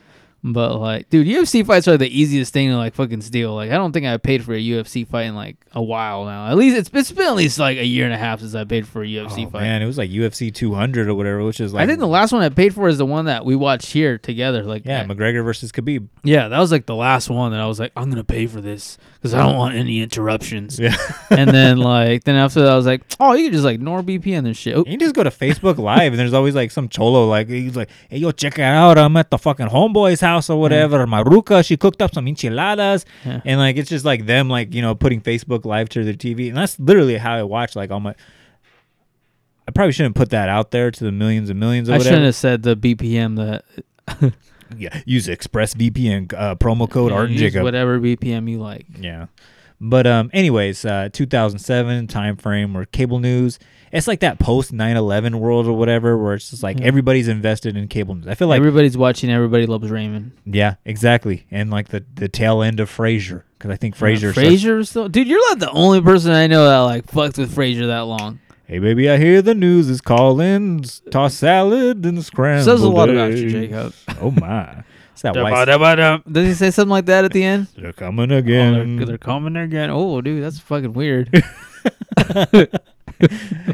But 0.43 0.77
like, 0.77 1.11
dude, 1.11 1.27
UFC 1.27 1.67
fights 1.67 1.87
are 1.87 1.99
the 1.99 2.09
easiest 2.09 2.53
thing 2.55 2.71
to 2.71 2.77
like 2.79 2.95
fucking 2.95 3.21
steal. 3.21 3.55
Like, 3.55 3.71
I 3.71 3.75
don't 3.75 3.93
think 3.93 4.07
I 4.07 4.17
paid 4.17 4.43
for 4.43 4.55
a 4.55 4.59
UFC 4.59 5.07
fight 5.07 5.25
in 5.25 5.35
like 5.35 5.57
a 5.73 5.83
while 5.83 6.25
now. 6.25 6.47
At 6.49 6.57
least 6.57 6.79
it's, 6.79 6.91
it's 6.95 7.13
been 7.13 7.27
at 7.27 7.35
least 7.35 7.59
like 7.59 7.77
a 7.77 7.85
year 7.85 8.07
and 8.07 8.15
a 8.15 8.17
half 8.17 8.41
since 8.41 8.55
I 8.55 8.65
paid 8.65 8.89
for 8.89 9.03
a 9.03 9.07
UFC 9.07 9.47
Oh, 9.47 9.51
fight. 9.51 9.61
man, 9.61 9.83
it 9.83 9.87
was 9.87 9.99
like 9.99 10.09
UFC 10.09 10.53
200 10.55 11.09
or 11.09 11.15
whatever, 11.15 11.45
which 11.45 11.61
is 11.61 11.75
like 11.75 11.83
I 11.83 11.87
think 11.87 11.99
the 11.99 12.07
last 12.07 12.33
one 12.33 12.41
I 12.41 12.49
paid 12.49 12.75
for 12.75 12.89
is 12.89 12.97
the 12.97 13.05
one 13.05 13.27
that 13.27 13.45
we 13.45 13.55
watched 13.55 13.93
here 13.93 14.17
together. 14.17 14.63
Like, 14.63 14.87
yeah, 14.87 15.05
McGregor 15.05 15.45
versus 15.45 15.73
Khabib. 15.73 16.09
yeah, 16.25 16.49
that 16.49 16.59
was 16.59 16.73
like 16.73 16.87
the 16.87 16.95
last 16.97 17.29
one 17.29 17.53
that 17.53 17.61
I 17.61 17.67
was 17.67 17.79
like, 17.79 17.93
I'm 17.95 18.09
gonna 18.09 18.25
pay 18.25 18.47
for 18.47 18.63
this 18.63 18.97
because 19.21 19.35
I 19.35 19.43
don't 19.45 19.59
want 19.59 19.75
any 19.75 20.01
interruptions. 20.01 20.79
Yeah. 20.79 20.97
and 21.29 21.51
then 21.51 21.77
like, 21.95 22.25
then 22.25 22.37
after 22.37 22.63
that, 22.63 22.73
I 22.73 22.75
was 22.77 22.87
like, 22.87 23.03
oh, 23.21 23.35
you 23.35 23.45
can 23.45 23.53
just 23.53 23.65
like 23.67 23.75
ignore 23.75 24.03
BPN 24.03 24.47
and 24.47 24.57
shit. 24.57 24.75
Oh, 24.75 24.85
You 24.87 24.97
just 24.97 25.15
go 25.15 25.23
to 25.23 25.31
Facebook 25.31 25.77
Live 25.77 26.13
and 26.15 26.19
there's 26.19 26.33
always 26.33 26.55
like 26.55 26.71
some 26.71 26.89
cholo 26.89 27.27
like 27.29 27.49
he's 27.51 27.77
like, 27.77 27.91
hey 28.09 28.17
yo, 28.17 28.31
check 28.31 28.59
it 28.59 28.63
out. 28.63 28.97
I'm 28.97 29.15
at 29.19 29.31
the 29.31 29.37
fucking 29.37 29.67
homeboy's 29.69 30.23
house 30.23 30.49
or 30.49 30.59
whatever. 30.59 31.07
My 31.07 31.23
ruca, 31.23 31.63
she 31.65 31.77
cooked 31.77 32.01
up 32.01 32.15
some 32.15 32.27
enchiladas, 32.27 33.05
Yeah. 33.27 33.43
and 33.45 33.61
like 33.61 33.77
it's 33.77 33.91
just 33.91 34.07
like 34.07 34.25
them 34.25 34.49
like 34.49 34.73
you 34.73 34.81
know 34.81 34.95
putting 34.95 35.21
Facebook 35.21 35.67
Live 35.67 35.91
to 35.91 36.03
their 36.03 36.15
TV, 36.15 36.49
and 36.49 36.57
that's 36.57 36.79
literally 36.81 37.19
how 37.19 37.35
I 37.35 37.43
watch 37.43 37.77
like 37.77 37.91
all 37.91 38.01
my. 38.01 38.15
I 39.69 39.73
probably 39.73 39.93
shouldn't 39.93 40.17
put 40.17 40.31
that 40.31 40.49
out 40.49 40.71
there 40.73 40.91
to 40.91 41.05
the 41.05 41.13
millions 41.13 41.49
and 41.51 41.61
millions 41.61 41.89
or 41.89 41.93
I 41.93 41.99
whatever. 41.99 42.09
shouldn't 42.17 42.25
have 42.27 42.35
said 42.35 42.63
the 42.63 42.75
VPN 42.77 43.37
that 43.37 44.33
yeah, 44.77 45.01
use 45.05 45.27
ExpressVPN 45.27 46.33
uh, 46.35 46.55
promo 46.57 46.89
code 46.91 47.11
Yeah, 47.11 47.17
Art 47.19 47.25
and 47.31 47.33
use 47.39 47.53
Jacob. 47.53 47.63
whatever 47.65 47.99
VPN 47.99 48.49
you 48.51 48.59
like. 48.59 48.87
Yeah. 48.99 49.27
But 49.83 50.07
um, 50.07 50.31
anyways, 50.35 50.85
uh, 50.85 51.09
2007 51.13 52.07
time 52.07 52.37
frame 52.37 52.75
where 52.75 52.85
cable 52.85 53.19
news. 53.19 53.59
It's 53.93 54.07
like 54.07 54.21
that 54.21 54.39
post 54.39 54.73
9/11 54.73 55.37
world 55.41 55.67
or 55.67 55.73
whatever, 55.73 56.17
where 56.17 56.35
it's 56.35 56.51
just 56.51 56.63
like 56.63 56.79
Yeah. 56.79 56.87
everybody's 56.87 57.27
invested 57.29 57.77
in 57.77 57.89
cable 57.89 58.15
news. 58.15 58.29
I 58.29 58.35
feel 58.37 58.47
like 58.47 58.59
Everybody's 58.59 58.97
watching. 58.97 59.31
Everybody 59.31 59.67
loves 59.67 59.91
Raymond. 59.91 60.31
yeah, 60.47 60.75
exactly, 60.85 61.47
and 61.51 61.71
like 61.71 61.89
the 61.89 62.05
the 62.15 62.29
tail 62.29 62.63
end 62.63 62.79
of 62.79 62.89
Frasier 62.89 63.43
because 63.59 63.71
I 63.73 63.77
think 63.77 63.97
Frasier. 63.97 64.33
Frasier 64.33 64.77
was 64.77 64.91
still, 64.91 65.09
dude. 65.09 65.27
You're 65.27 65.41
not 65.49 65.59
the 65.59 65.71
only 65.71 66.01
person 66.03 66.31
I 66.31 66.47
know 66.47 66.67
that 66.69 66.79
like 66.81 67.11
fucked 67.11 67.39
with 67.39 67.53
Frasier 67.53 67.87
that 67.89 68.01
long. 68.01 68.39
Hey 68.71 68.79
baby, 68.79 69.11
I 69.11 69.17
hear 69.17 69.43
the 69.43 69.57
news 69.57 69.89
is 69.89 70.01
calling. 70.01 70.85
Toss 71.11 71.35
salad 71.35 72.07
and 72.07 72.25
scrambled. 72.25 72.67
Says 72.67 72.83
a 72.83 72.89
lot 72.89 73.11
about 73.11 73.33
you, 73.33 73.47
eggs." 73.47 73.53
Jacob. 73.53 73.95
Oh 74.21 74.31
my, 74.31 74.85
it's 75.11 75.23
that 75.23 75.35
white. 75.43 76.23
Does 76.31 76.47
he 76.47 76.55
say 76.55 76.71
something 76.71 76.91
like 76.91 77.07
that 77.07 77.25
at 77.25 77.33
the 77.33 77.43
end? 77.43 77.67
They're 77.77 77.93
coming 77.93 78.31
Oh, 78.31 78.37
again. 78.37 78.97
they're, 78.99 79.07
they're 79.07 79.19
coming 79.19 79.57
again. 79.57 79.91
Oh, 79.91 80.21
dude, 80.21 80.45
that's 80.45 80.61
fucking 80.61 80.93
weird. 80.93 81.43
uh, 82.17 82.45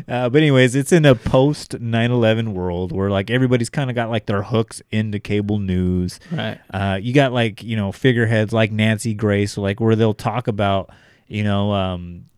but 0.07 0.35
anyways, 0.35 0.75
it's 0.75 0.93
in 0.93 1.05
a 1.05 1.15
post 1.15 1.73
9/11 1.73 2.55
world 2.55 2.91
where 2.91 3.11
like 3.11 3.31
everybody's 3.31 3.69
kind 3.69 3.91
of 3.91 3.97
got 3.97 4.09
like 4.09 4.25
their 4.25 4.45
hooks 4.45 4.81
into 4.91 5.19
cable 5.21 5.59
news. 5.59 6.21
Right. 6.33 6.59
Uh, 6.73 6.99
you 7.03 7.13
got 7.13 7.35
like 7.35 7.63
you 7.63 7.77
know 7.77 7.93
figureheads 7.93 8.55
like 8.55 8.73
Nancy 8.73 9.13
Grace, 9.13 9.59
like 9.59 9.79
where 9.79 9.95
they'll 9.95 10.15
talk 10.15 10.49
about 10.49 10.89
you 11.29 11.45
know 11.45 11.73
um, 11.73 12.31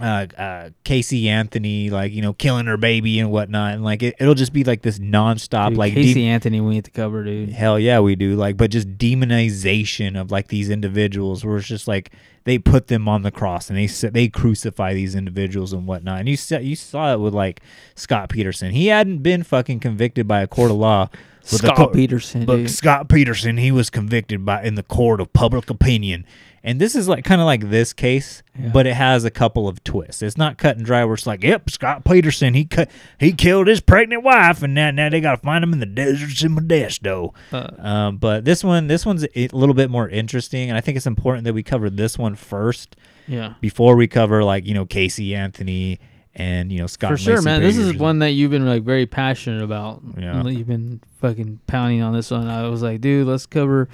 uh, 0.00 0.26
uh, 0.36 0.70
Casey 0.84 1.28
Anthony, 1.28 1.90
like 1.90 2.12
you 2.12 2.22
know 2.22 2.32
killing 2.32 2.66
her 2.66 2.76
baby 2.76 3.18
and 3.18 3.30
whatnot, 3.30 3.74
and 3.74 3.84
like 3.84 4.02
it, 4.02 4.14
it'll 4.18 4.34
just 4.34 4.52
be 4.52 4.64
like 4.64 4.82
this 4.82 4.98
nonstop 4.98 5.70
Dude, 5.70 5.78
like 5.78 5.94
Casey 5.94 6.14
de- 6.14 6.26
Anthony, 6.26 6.60
we 6.60 6.74
need 6.74 6.84
to 6.84 6.90
cover, 6.90 7.24
dude. 7.24 7.50
Hell 7.50 7.78
yeah, 7.78 8.00
we 8.00 8.16
do. 8.16 8.36
Like, 8.36 8.56
but 8.56 8.70
just 8.70 8.96
demonization 8.98 10.20
of 10.20 10.30
like 10.30 10.48
these 10.48 10.70
individuals, 10.70 11.44
where 11.44 11.56
it's 11.56 11.66
just 11.66 11.88
like 11.88 12.10
they 12.44 12.58
put 12.58 12.86
them 12.88 13.08
on 13.08 13.22
the 13.22 13.30
cross 13.30 13.70
and 13.70 13.78
they 13.78 13.86
they 13.86 14.28
crucify 14.28 14.94
these 14.94 15.14
individuals 15.14 15.72
and 15.72 15.86
whatnot. 15.86 16.20
And 16.20 16.28
you 16.28 16.36
saw 16.36 16.58
you 16.58 16.76
saw 16.76 17.12
it 17.12 17.20
with 17.20 17.34
like 17.34 17.60
Scott 17.94 18.28
Peterson. 18.30 18.72
He 18.72 18.86
hadn't 18.88 19.18
been 19.18 19.42
fucking 19.42 19.80
convicted 19.80 20.26
by 20.26 20.40
a 20.42 20.46
court 20.46 20.70
of 20.70 20.76
law. 20.76 21.08
Scott 21.42 21.76
court- 21.76 21.92
Peterson, 21.94 22.44
but 22.44 22.56
dude. 22.56 22.70
Scott 22.70 23.08
Peterson, 23.08 23.56
he 23.56 23.72
was 23.72 23.90
convicted 23.90 24.44
by 24.44 24.62
in 24.62 24.74
the 24.74 24.82
court 24.82 25.20
of 25.20 25.32
public 25.32 25.70
opinion. 25.70 26.24
And 26.62 26.78
this 26.78 26.94
is 26.94 27.08
like 27.08 27.24
kind 27.24 27.40
of 27.40 27.46
like 27.46 27.70
this 27.70 27.94
case, 27.94 28.42
but 28.72 28.86
it 28.86 28.92
has 28.92 29.24
a 29.24 29.30
couple 29.30 29.66
of 29.66 29.82
twists. 29.82 30.20
It's 30.20 30.36
not 30.36 30.58
cut 30.58 30.76
and 30.76 30.84
dry 30.84 31.04
where 31.06 31.14
it's 31.14 31.26
like, 31.26 31.42
yep, 31.42 31.70
Scott 31.70 32.04
Peterson, 32.04 32.52
he 32.52 32.66
cut, 32.66 32.90
he 33.18 33.32
killed 33.32 33.66
his 33.66 33.80
pregnant 33.80 34.22
wife, 34.22 34.62
and 34.62 34.74
now 34.74 34.90
now 34.90 35.08
they 35.08 35.22
got 35.22 35.36
to 35.36 35.42
find 35.42 35.64
him 35.64 35.72
in 35.72 35.80
the 35.80 35.86
deserts 35.86 36.42
in 36.42 36.54
Modesto. 36.54 37.34
Uh. 37.50 37.70
um, 37.78 38.16
but 38.18 38.44
this 38.44 38.62
one, 38.62 38.88
this 38.88 39.06
one's 39.06 39.24
a 39.34 39.48
little 39.48 39.74
bit 39.74 39.90
more 39.90 40.08
interesting, 40.08 40.68
and 40.68 40.76
I 40.76 40.82
think 40.82 40.96
it's 40.98 41.06
important 41.06 41.44
that 41.44 41.54
we 41.54 41.62
cover 41.62 41.88
this 41.88 42.18
one 42.18 42.36
first. 42.36 42.96
Yeah. 43.26 43.54
Before 43.60 43.96
we 43.96 44.06
cover 44.06 44.44
like 44.44 44.66
you 44.66 44.74
know 44.74 44.84
Casey 44.84 45.34
Anthony 45.34 46.00
and 46.34 46.70
you 46.70 46.78
know 46.78 46.86
Scott. 46.86 47.12
For 47.12 47.16
sure, 47.16 47.42
man. 47.42 47.60
This 47.60 47.76
is 47.76 47.94
one 47.94 48.20
that 48.20 48.32
you've 48.32 48.50
been 48.50 48.66
like 48.66 48.82
very 48.82 49.06
passionate 49.06 49.62
about. 49.62 50.02
Yeah. 50.18 50.44
You've 50.46 50.66
been 50.66 51.00
fucking 51.20 51.60
pounding 51.66 52.02
on 52.02 52.12
this 52.12 52.30
one. 52.30 52.48
I 52.48 52.68
was 52.68 52.82
like, 52.82 53.00
dude, 53.00 53.26
let's 53.26 53.46
cover, 53.46 53.88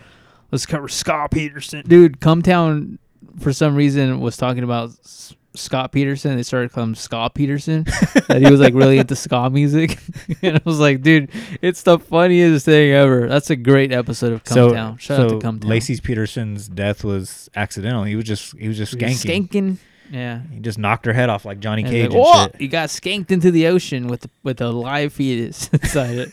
let's 0.56 0.66
cover 0.66 0.88
Scott 0.88 1.30
Peterson. 1.30 1.82
Dude, 1.86 2.18
Cometown, 2.20 2.98
for 3.40 3.52
some 3.52 3.74
reason, 3.74 4.20
was 4.20 4.36
talking 4.38 4.64
about 4.64 4.88
S- 5.04 5.34
Scott 5.54 5.92
Peterson. 5.92 6.36
They 6.36 6.42
started 6.42 6.72
calling 6.72 6.90
him 6.90 6.94
Scott 6.94 7.34
Peterson. 7.34 7.84
that 8.28 8.40
he 8.42 8.50
was 8.50 8.58
like 8.60 8.72
really 8.74 8.96
into 8.98 9.14
ska 9.16 9.50
music, 9.50 9.98
and 10.42 10.56
I 10.56 10.60
was 10.64 10.80
like, 10.80 11.02
dude, 11.02 11.30
it's 11.60 11.82
the 11.82 11.98
funniest 11.98 12.64
thing 12.64 12.92
ever. 12.92 13.28
That's 13.28 13.50
a 13.50 13.56
great 13.56 13.92
episode 13.92 14.32
of 14.32 14.42
So, 14.46 14.70
Cometown. 14.70 14.98
Shout 14.98 15.16
so 15.18 15.24
out 15.24 15.28
to 15.40 15.46
Cometown. 15.46 15.60
Laci 15.64 16.02
Peterson's 16.02 16.68
death 16.68 17.04
was 17.04 17.50
accidental. 17.54 18.04
He 18.04 18.16
was 18.16 18.24
just 18.24 18.56
he 18.58 18.68
was 18.68 18.76
just 18.78 18.94
He 18.98 19.04
was 19.04 19.22
skanking. 19.22 19.48
skanking. 19.48 19.76
Yeah. 20.10 20.40
He 20.52 20.60
just 20.60 20.78
knocked 20.78 21.04
her 21.06 21.12
head 21.12 21.28
off 21.28 21.44
like 21.44 21.58
Johnny 21.60 21.82
And 21.82 21.90
Cage 21.90 22.10
like, 22.10 22.14
and 22.14 22.20
"Whoa!" 22.24 22.42
shit. 22.44 22.56
He 22.60 22.68
got 22.68 22.88
skanked 22.90 23.30
into 23.32 23.50
the 23.50 23.66
ocean 23.66 24.06
with 24.06 24.26
with 24.42 24.60
a 24.60 24.70
live 24.70 25.12
fetus 25.12 25.68
inside 25.72 26.16
it. 26.16 26.32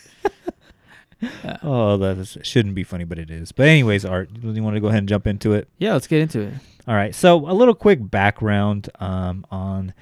Oh, 1.64 1.98
that 1.98 2.18
is, 2.18 2.38
shouldn't 2.44 2.76
be 2.76 2.84
funny, 2.84 3.04
but 3.04 3.18
it 3.20 3.30
is. 3.32 3.52
But 3.52 3.68
anyways, 3.68 4.06
Art, 4.06 4.30
you 4.42 4.64
want 4.64 4.76
to 4.76 4.80
go 4.82 4.88
ahead 4.88 5.00
and 5.00 5.10
jump 5.10 5.28
into 5.28 5.54
it? 5.54 5.68
Yeah, 5.78 5.94
let's 5.94 6.08
get 6.08 6.22
into 6.22 6.42
it. 6.42 6.54
All 6.88 6.96
right. 6.96 7.14
So 7.16 7.38
a 7.50 7.54
little 7.54 7.76
quick 7.76 8.10
background 8.12 8.90
um, 9.00 9.46
on 9.52 9.94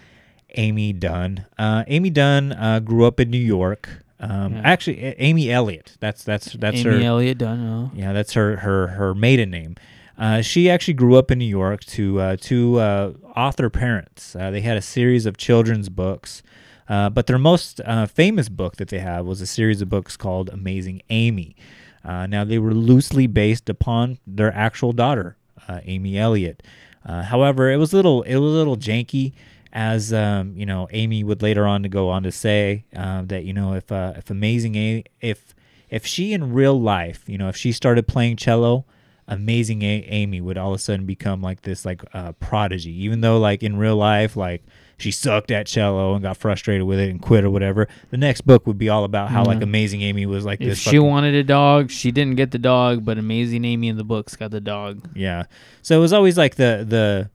Amy 0.56 0.94
Dunne. 0.94 1.46
Uh, 1.58 1.84
Amy 1.88 2.10
Dunne 2.10 2.52
uh, 2.54 2.80
grew 2.80 3.06
up 3.06 3.20
in 3.20 3.30
New 3.30 3.38
York. 3.38 3.90
Um, 4.20 4.54
Yeah. 4.54 4.62
Actually, 4.64 5.04
A- 5.04 5.16
Amy 5.20 5.52
Elliott. 5.52 5.98
That's 6.00 6.24
that's 6.24 6.54
that's 6.54 6.78
Amy 6.80 6.98
her. 7.00 7.02
Elliott 7.04 7.38
Dunne. 7.40 7.68
Oh. 7.68 7.92
Yeah, 7.96 8.14
that's 8.14 8.34
her 8.34 8.58
her 8.58 8.88
her 8.88 9.14
maiden 9.16 9.50
name. 9.52 9.76
Uh, 10.18 10.42
she 10.42 10.70
actually 10.70 10.94
grew 10.94 11.16
up 11.16 11.32
in 11.32 11.40
New 11.40 11.46
York 11.46 11.84
to 11.86 12.20
uh, 12.20 12.38
two 12.40 12.78
uh, 12.80 13.14
author 13.36 13.70
parents. 13.72 14.36
Uh, 14.36 14.52
they 14.52 14.62
had 14.62 14.78
a 14.78 14.82
series 14.82 15.26
of 15.26 15.38
children's 15.38 15.90
books, 15.90 16.44
uh, 16.92 17.10
but 17.10 17.26
their 17.26 17.38
most 17.38 17.80
uh, 17.86 18.06
famous 18.06 18.50
book 18.50 18.76
that 18.76 18.90
they 18.90 19.00
have 19.00 19.26
was 19.26 19.40
a 19.40 19.48
series 19.48 19.82
of 19.82 19.88
books 19.88 20.18
called 20.18 20.50
Amazing 20.50 21.02
Amy. 21.10 21.56
Uh, 22.04 22.28
now 22.28 22.44
they 22.44 22.60
were 22.60 22.74
loosely 22.74 23.28
based 23.28 23.70
upon 23.70 24.18
their 24.28 24.54
actual 24.54 24.92
daughter, 24.92 25.38
uh, 25.70 25.80
Amy 25.86 26.18
Elliott. 26.18 26.62
Uh, 27.06 27.22
however, 27.22 27.72
it 27.72 27.78
was 27.78 27.94
a 27.94 27.96
little 27.96 28.24
it 28.24 28.36
was 28.36 28.52
a 28.52 28.58
little 28.58 28.76
janky, 28.76 29.32
as 29.72 30.12
um, 30.12 30.54
you 30.58 30.66
know, 30.66 30.90
Amy 30.92 31.24
would 31.24 31.42
later 31.42 31.66
on 31.66 31.82
to 31.84 31.88
go 31.88 32.10
on 32.10 32.24
to 32.24 32.32
say 32.32 32.84
um, 32.94 33.28
that 33.28 33.46
you 33.46 33.54
know 33.54 33.74
if 33.74 33.90
uh, 33.90 34.12
if 34.18 34.30
Amazing 34.30 34.76
A- 34.76 35.06
if 35.22 35.56
if 35.90 36.06
she 36.06 36.34
in 36.34 36.52
real 36.52 36.78
life, 36.80 37.24
you 37.26 37.38
know, 37.38 37.48
if 37.48 37.56
she 37.56 37.72
started 37.72 38.06
playing 38.06 38.36
cello, 38.36 38.84
amazing 39.30 39.82
A- 39.82 40.06
Amy 40.10 40.42
would 40.42 40.58
all 40.58 40.72
of 40.74 40.76
a 40.76 40.80
sudden 40.80 41.06
become 41.06 41.42
like 41.42 41.62
this 41.62 41.86
like 41.86 42.02
prodigy. 42.42 42.92
Even 43.06 43.22
though 43.22 43.40
like 43.40 43.64
in 43.64 43.78
real 43.78 43.96
life, 43.96 44.36
like 44.36 44.62
she 45.02 45.12
sucked 45.12 45.52
at 45.52 45.66
cello 45.68 46.14
and 46.14 46.22
got 46.24 46.38
frustrated 46.38 46.84
with 46.88 47.00
it 47.00 47.10
and 47.10 47.22
quit 47.22 47.44
or 47.44 47.50
whatever. 47.50 47.88
The 48.12 48.18
next 48.18 48.42
book 48.42 48.66
would 48.68 48.78
be 48.78 48.88
all 48.90 49.04
about 49.04 49.30
how 49.30 49.44
like 49.44 49.60
Mhm. 49.60 49.64
amazing 49.64 50.02
Amy 50.02 50.26
was 50.26 50.46
like 50.46 50.62
If 50.62 50.68
this. 50.70 50.78
she 50.80 50.86
fucking- 50.92 51.04
wanted 51.04 51.36
a 51.36 51.44
dog, 51.44 51.90
she 51.92 52.12
didn't 52.12 52.36
get 52.36 52.52
the 52.52 52.60
dog, 52.60 53.04
but 53.04 53.18
Amazing 53.18 53.66
Amy 53.66 53.88
in 53.88 53.98
the 53.98 54.04
books 54.04 54.36
got 54.36 54.52
the 54.52 54.62
dog. 54.62 55.10
Yeah. 55.16 55.44
So 55.82 55.98
it 55.98 56.02
was 56.02 56.14
always 56.14 56.38
like 56.38 56.56
the 56.56 56.86
the 56.88 57.30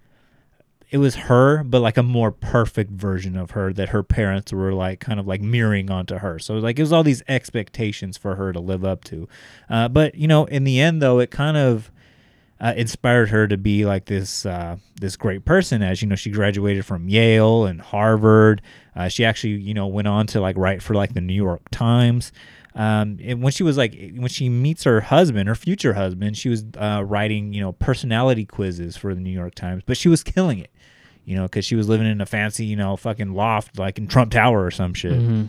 it 0.88 0.98
was 0.98 1.16
her, 1.16 1.64
but 1.64 1.80
like 1.80 1.96
a 1.96 2.02
more 2.02 2.30
perfect 2.30 2.92
version 2.92 3.36
of 3.36 3.50
her 3.50 3.72
that 3.72 3.88
her 3.88 4.04
parents 4.04 4.52
were 4.52 4.72
like 4.72 5.00
kind 5.00 5.18
of 5.18 5.26
like 5.26 5.40
mirroring 5.42 5.90
onto 5.90 6.18
her. 6.18 6.38
So 6.38 6.54
it 6.54 6.58
was 6.58 6.64
like 6.64 6.78
it 6.78 6.82
was 6.82 6.92
all 6.92 7.02
these 7.02 7.24
expectations 7.28 8.16
for 8.16 8.36
her 8.36 8.52
to 8.52 8.60
live 8.60 8.84
up 8.84 9.02
to. 9.04 9.28
Uh, 9.68 9.88
but 9.88 10.14
you 10.14 10.28
know, 10.28 10.44
in 10.44 10.62
the 10.62 10.78
end 10.80 11.02
though, 11.02 11.18
it 11.18 11.32
kind 11.32 11.56
of 11.56 11.90
uh, 12.60 12.72
inspired 12.76 13.28
her 13.30 13.46
to 13.46 13.56
be 13.56 13.84
like 13.84 14.06
this 14.06 14.46
uh, 14.46 14.76
this 15.00 15.16
great 15.16 15.44
person. 15.44 15.82
As 15.82 16.00
you 16.02 16.08
know, 16.08 16.14
she 16.16 16.30
graduated 16.30 16.84
from 16.86 17.08
Yale 17.08 17.64
and 17.66 17.80
Harvard. 17.80 18.62
Uh, 18.94 19.08
she 19.08 19.24
actually 19.24 19.54
you 19.54 19.74
know 19.74 19.86
went 19.86 20.08
on 20.08 20.26
to 20.28 20.40
like 20.40 20.56
write 20.56 20.82
for 20.82 20.94
like 20.94 21.14
the 21.14 21.20
New 21.20 21.34
York 21.34 21.62
Times. 21.70 22.32
Um, 22.74 23.18
and 23.22 23.42
when 23.42 23.52
she 23.52 23.62
was 23.62 23.76
like 23.78 23.94
when 24.16 24.28
she 24.28 24.48
meets 24.48 24.84
her 24.84 25.00
husband, 25.00 25.48
her 25.48 25.54
future 25.54 25.94
husband, 25.94 26.36
she 26.36 26.48
was 26.50 26.64
uh, 26.78 27.02
writing 27.06 27.52
you 27.52 27.60
know 27.60 27.72
personality 27.72 28.44
quizzes 28.44 28.96
for 28.96 29.14
the 29.14 29.20
New 29.20 29.30
York 29.30 29.54
Times, 29.54 29.82
but 29.86 29.96
she 29.96 30.08
was 30.08 30.22
killing 30.22 30.58
it. 30.58 30.70
You 31.24 31.34
know, 31.34 31.42
because 31.42 31.64
she 31.64 31.74
was 31.74 31.88
living 31.88 32.06
in 32.06 32.20
a 32.20 32.26
fancy, 32.26 32.64
you 32.64 32.76
know, 32.76 32.94
fucking 32.96 33.32
loft 33.34 33.78
like 33.80 33.98
in 33.98 34.06
Trump 34.06 34.30
Tower 34.30 34.64
or 34.64 34.70
some 34.70 34.94
shit. 34.94 35.12
Mhm. 35.18 35.48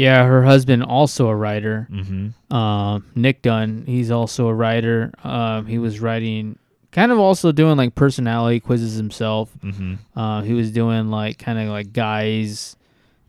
Yeah, 0.00 0.24
her 0.24 0.42
husband 0.44 0.82
also 0.82 1.28
a 1.28 1.34
writer. 1.36 1.86
Mhm. 1.92 2.32
Um, 2.54 3.04
Nick 3.14 3.42
Dunne, 3.42 3.84
he's 3.86 4.10
also 4.10 4.48
a 4.48 4.54
writer. 4.54 5.12
Um, 5.22 5.66
he 5.66 5.78
was 5.78 6.00
writing, 6.00 6.58
kind 6.92 7.12
of 7.12 7.18
also 7.18 7.52
doing 7.52 7.76
like 7.76 7.94
personality 7.94 8.60
quizzes 8.60 8.96
himself. 8.96 9.50
Mhm. 9.62 9.98
Uh, 10.16 10.40
he 10.42 10.54
was 10.54 10.70
doing 10.72 11.10
like 11.10 11.38
kind 11.38 11.58
of 11.58 11.68
like 11.68 11.92
guys, 11.92 12.76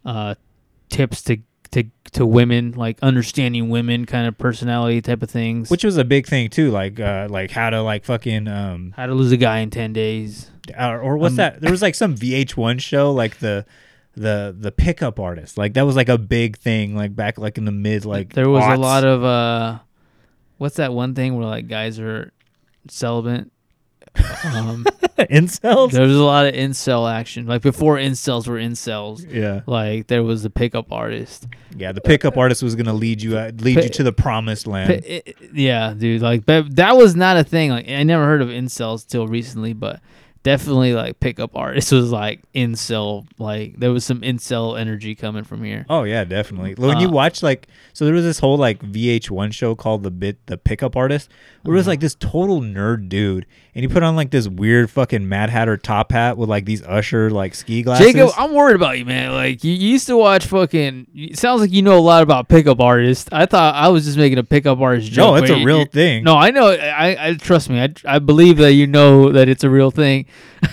uh, 0.06 0.36
tips 0.90 1.22
to 1.24 1.38
to 1.72 1.84
to 2.14 2.26
women, 2.26 2.74
like 2.76 2.98
understanding 3.02 3.70
women, 3.70 4.06
kind 4.06 4.28
of 4.28 4.38
personality 4.38 5.02
type 5.02 5.24
of 5.24 5.30
things. 5.30 5.70
Which 5.70 5.84
was 5.86 5.96
a 5.98 6.04
big 6.04 6.26
thing 6.28 6.50
too, 6.50 6.70
like 6.72 7.00
uh, 7.00 7.28
like 7.30 7.52
how 7.52 7.70
to 7.70 7.82
like 7.82 8.04
fucking 8.06 8.48
um, 8.50 8.94
how 8.98 9.06
to 9.08 9.14
lose 9.14 9.32
a 9.32 9.38
guy 9.38 9.60
in 9.60 9.70
ten 9.70 9.94
days. 9.94 10.52
or, 10.78 11.00
or 11.00 11.18
what's 11.18 11.34
Um, 11.34 11.38
that? 11.38 11.62
There 11.62 11.72
was 11.72 11.82
like 11.82 11.96
some 11.96 12.16
VH1 12.16 12.80
show, 12.82 13.12
like 13.12 13.40
the 13.40 13.66
the 14.16 14.56
the 14.58 14.72
pickup 14.72 15.20
artist. 15.20 15.58
Like 15.58 15.74
that 15.74 15.86
was 15.86 15.96
like 15.96 16.10
a 16.10 16.18
big 16.18 16.58
thing, 16.58 16.96
like 16.96 17.16
back 17.16 17.38
like 17.38 17.58
in 17.58 17.66
the 17.66 17.72
mid 17.72 18.06
like. 18.06 18.34
there 18.34 18.50
was 18.50 18.64
aughts. 18.64 18.76
a 18.76 18.80
lot 18.80 19.04
of 19.06 19.24
uh, 19.24 19.80
what's 20.58 20.76
that 20.78 20.94
one 20.94 21.16
thing 21.16 21.36
where 21.38 21.46
like 21.46 21.68
guys 21.68 22.00
are 22.00 22.32
celibate? 22.90 23.50
Um, 24.44 24.84
incels. 25.18 25.92
There 25.92 26.02
was 26.06 26.18
a 26.18 26.24
lot 26.24 26.46
of 26.46 26.54
incel 26.54 27.10
action, 27.10 27.46
like 27.48 27.62
before 27.62 27.96
incels 27.96 28.48
were 28.48 28.58
incels. 28.58 29.26
Yeah. 29.32 29.62
like 29.66 30.08
there 30.08 30.24
was 30.24 30.44
the 30.44 30.50
pickup 30.50 30.92
artist. 30.92 31.48
Yeah, 31.78 31.94
the 31.94 32.02
pickup 32.02 32.36
artist 32.38 32.62
was 32.62 32.76
gonna 32.76 32.94
lead 32.94 33.22
you 33.22 33.38
uh, 33.38 33.52
lead 33.60 33.82
you 33.84 33.90
to 33.90 34.04
the 34.04 34.12
promised 34.12 34.68
land. 34.68 35.04
I- 35.10 35.24
yeah, 35.54 35.94
dude. 35.98 36.22
Like, 36.22 36.46
but 36.46 36.76
that 36.76 36.98
was 36.98 37.16
not 37.16 37.38
a 37.38 37.44
thing. 37.46 37.70
Like, 37.70 37.88
I 37.88 38.04
never 38.04 38.26
heard 38.26 38.42
of 38.42 38.50
incels 38.50 39.08
till 39.08 39.28
recently. 39.28 39.72
But 39.72 40.02
definitely 40.44 40.94
like 40.94 41.20
pickup 41.20 41.56
artist 41.56 41.92
was 41.92 42.12
like 42.12 42.42
incel. 42.54 43.28
Like 43.38 43.78
there 43.78 43.92
was 43.92 44.06
some 44.06 44.22
incel 44.22 44.80
energy 44.80 45.16
coming 45.16 45.44
from 45.44 45.64
here. 45.64 45.86
Oh 45.90 46.04
yeah, 46.04 46.24
definitely. 46.24 46.76
When 46.76 47.00
you 47.00 47.08
Uh, 47.08 47.12
watch 47.12 47.44
like, 47.44 47.68
so 48.02 48.06
there 48.06 48.16
was 48.16 48.24
this 48.24 48.40
whole 48.40 48.58
like 48.58 48.80
VH1 48.80 49.54
show 49.54 49.76
called 49.76 50.02
the 50.02 50.10
bit 50.10 50.44
the 50.48 50.58
pickup 50.58 50.96
artist, 50.96 51.30
where 51.62 51.76
it 51.76 51.78
was 51.78 51.84
Uh-huh. 51.86 51.92
like 51.92 52.00
this 52.00 52.16
total 52.16 52.60
nerd 52.60 53.10
dude, 53.10 53.46
and 53.76 53.84
he 53.84 53.88
put 53.88 54.02
on 54.02 54.16
like 54.16 54.32
this 54.32 54.48
weird 54.48 54.90
fucking 54.90 55.30
Mad 55.30 55.52
Hatter 55.52 55.78
top 55.78 56.12
hat 56.12 56.36
with 56.36 56.50
like 56.50 56.66
these 56.66 56.82
Usher 56.82 57.30
like 57.30 57.54
ski 57.54 57.84
glasses. 57.84 58.08
Jacob, 58.08 58.32
I'm 58.36 58.54
worried 58.54 58.76
about 58.76 58.98
you, 58.98 59.06
man. 59.06 59.34
Like 59.34 59.64
you, 59.64 59.72
you 59.72 59.90
used 59.90 60.08
to 60.08 60.18
watch 60.18 60.48
fucking. 60.48 61.06
It 61.14 61.38
sounds 61.38 61.62
like 61.62 61.72
you 61.72 61.84
know 61.84 61.96
a 61.96 62.02
lot 62.02 62.24
about 62.24 62.48
pickup 62.48 62.80
artists. 62.80 63.30
I 63.32 63.46
thought 63.46 63.76
I 63.76 63.90
was 63.90 64.06
just 64.06 64.18
making 64.18 64.40
a 64.40 64.44
pickup 64.44 64.80
artist 64.80 65.12
joke. 65.12 65.36
No, 65.36 65.36
it's 65.44 65.52
a 65.52 65.64
real 65.64 65.86
thing. 65.86 66.24
No, 66.24 66.36
I 66.38 66.50
know. 66.50 66.70
I, 66.72 67.28
I 67.30 67.34
trust 67.36 67.70
me. 67.70 67.80
I, 67.80 67.94
I 68.08 68.18
believe 68.18 68.58
that 68.58 68.74
you 68.74 68.88
know 68.88 69.32
that 69.32 69.48
it's 69.48 69.64
a 69.64 69.70
real 69.70 69.92
thing. 69.92 70.26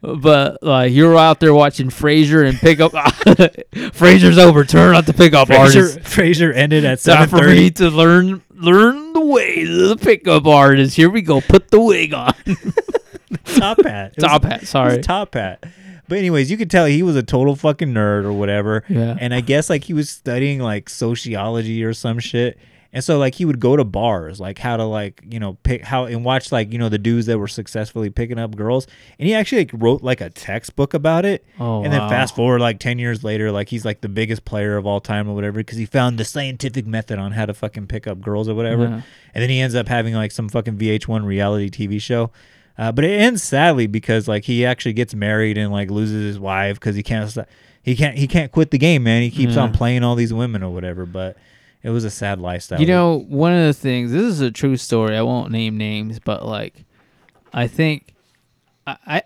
but 0.00 0.62
like 0.62 0.92
you're 0.92 1.16
out 1.16 1.40
there 1.40 1.54
watching 1.54 1.88
Frasier 1.88 2.48
and 2.48 2.58
pickup. 2.58 2.92
Frasier's 3.92 4.38
over. 4.38 4.64
Turn 4.64 4.94
out 4.94 5.06
the 5.06 5.12
pickup 5.14 5.50
artist. 5.50 5.98
Frasier, 6.00 6.50
Frasier 6.50 6.54
ended 6.54 6.84
at 6.84 7.00
Time 7.00 7.28
seven 7.28 7.38
for 7.38 7.46
me 7.48 7.70
to 7.72 7.90
learn 7.90 8.42
learn 8.54 9.12
the 9.12 9.24
ways 9.24 9.68
of 9.70 9.88
the 9.88 9.96
pickup 9.96 10.46
artist. 10.46 10.96
Here 10.96 11.10
we 11.10 11.22
go. 11.22 11.40
Put 11.40 11.70
the 11.70 11.80
wig 11.80 12.12
on. 12.14 12.34
Top 13.44 13.82
hat. 13.84 14.14
It 14.16 14.22
was- 14.22 14.24
Top 14.24 14.44
hat, 14.44 14.66
sorry. 14.66 15.00
top 15.00 15.34
hat. 15.34 15.64
But 16.06 16.18
anyways, 16.18 16.50
you 16.50 16.58
could 16.58 16.70
tell 16.70 16.84
he 16.84 17.02
was 17.02 17.16
a 17.16 17.22
total 17.22 17.56
fucking 17.56 17.88
nerd 17.88 18.24
or 18.24 18.32
whatever. 18.34 18.84
Yeah. 18.90 19.16
And 19.18 19.32
I 19.32 19.40
guess 19.40 19.70
like 19.70 19.84
he 19.84 19.94
was 19.94 20.10
studying 20.10 20.60
like 20.60 20.90
sociology 20.90 21.82
or 21.82 21.94
some 21.94 22.18
shit. 22.18 22.58
And 22.94 23.02
so 23.02 23.18
like 23.18 23.34
he 23.34 23.44
would 23.44 23.58
go 23.58 23.76
to 23.76 23.82
bars, 23.82 24.38
like 24.38 24.56
how 24.56 24.76
to 24.76 24.84
like, 24.84 25.20
you 25.28 25.40
know, 25.40 25.54
pick 25.64 25.82
how 25.82 26.04
and 26.04 26.24
watch 26.24 26.52
like, 26.52 26.72
you 26.72 26.78
know, 26.78 26.88
the 26.88 26.96
dudes 26.96 27.26
that 27.26 27.36
were 27.36 27.48
successfully 27.48 28.08
picking 28.08 28.38
up 28.38 28.54
girls. 28.54 28.86
And 29.18 29.26
he 29.26 29.34
actually 29.34 29.62
like 29.62 29.70
wrote 29.74 30.02
like 30.04 30.20
a 30.20 30.30
textbook 30.30 30.94
about 30.94 31.24
it. 31.24 31.44
Oh, 31.58 31.82
and 31.82 31.92
then 31.92 32.02
wow. 32.02 32.08
fast 32.08 32.36
forward 32.36 32.60
like 32.60 32.78
10 32.78 33.00
years 33.00 33.24
later, 33.24 33.50
like 33.50 33.68
he's 33.68 33.84
like 33.84 34.00
the 34.00 34.08
biggest 34.08 34.44
player 34.44 34.76
of 34.76 34.86
all 34.86 35.00
time 35.00 35.28
or 35.28 35.34
whatever 35.34 35.58
because 35.58 35.76
he 35.76 35.86
found 35.86 36.18
the 36.18 36.24
scientific 36.24 36.86
method 36.86 37.18
on 37.18 37.32
how 37.32 37.46
to 37.46 37.52
fucking 37.52 37.88
pick 37.88 38.06
up 38.06 38.20
girls 38.20 38.48
or 38.48 38.54
whatever. 38.54 38.84
Yeah. 38.84 39.02
And 39.34 39.42
then 39.42 39.50
he 39.50 39.60
ends 39.60 39.74
up 39.74 39.88
having 39.88 40.14
like 40.14 40.30
some 40.30 40.48
fucking 40.48 40.78
VH1 40.78 41.26
reality 41.26 41.70
TV 41.70 42.00
show. 42.00 42.30
Uh, 42.78 42.92
but 42.92 43.04
it 43.04 43.20
ends 43.20 43.42
sadly 43.42 43.88
because 43.88 44.28
like 44.28 44.44
he 44.44 44.64
actually 44.64 44.92
gets 44.92 45.16
married 45.16 45.58
and 45.58 45.72
like 45.72 45.90
loses 45.90 46.22
his 46.22 46.38
wife 46.38 46.78
because 46.78 46.94
he 46.94 47.02
can't 47.02 47.36
he 47.82 47.96
can't 47.96 48.16
he 48.16 48.28
can't 48.28 48.52
quit 48.52 48.70
the 48.70 48.78
game, 48.78 49.02
man. 49.02 49.22
He 49.22 49.30
keeps 49.30 49.56
on 49.56 49.72
playing 49.72 50.04
all 50.04 50.14
these 50.14 50.32
women 50.32 50.62
or 50.62 50.72
whatever. 50.72 51.06
But 51.06 51.36
it 51.84 51.90
was 51.90 52.04
a 52.04 52.10
sad 52.10 52.40
lifestyle. 52.40 52.80
You 52.80 52.86
know, 52.86 53.18
one 53.28 53.52
of 53.52 53.66
the 53.66 53.74
things. 53.74 54.10
This 54.10 54.22
is 54.22 54.40
a 54.40 54.50
true 54.50 54.78
story. 54.78 55.16
I 55.16 55.22
won't 55.22 55.52
name 55.52 55.76
names, 55.76 56.18
but 56.18 56.44
like, 56.44 56.84
I 57.52 57.66
think, 57.66 58.14
I, 58.86 59.22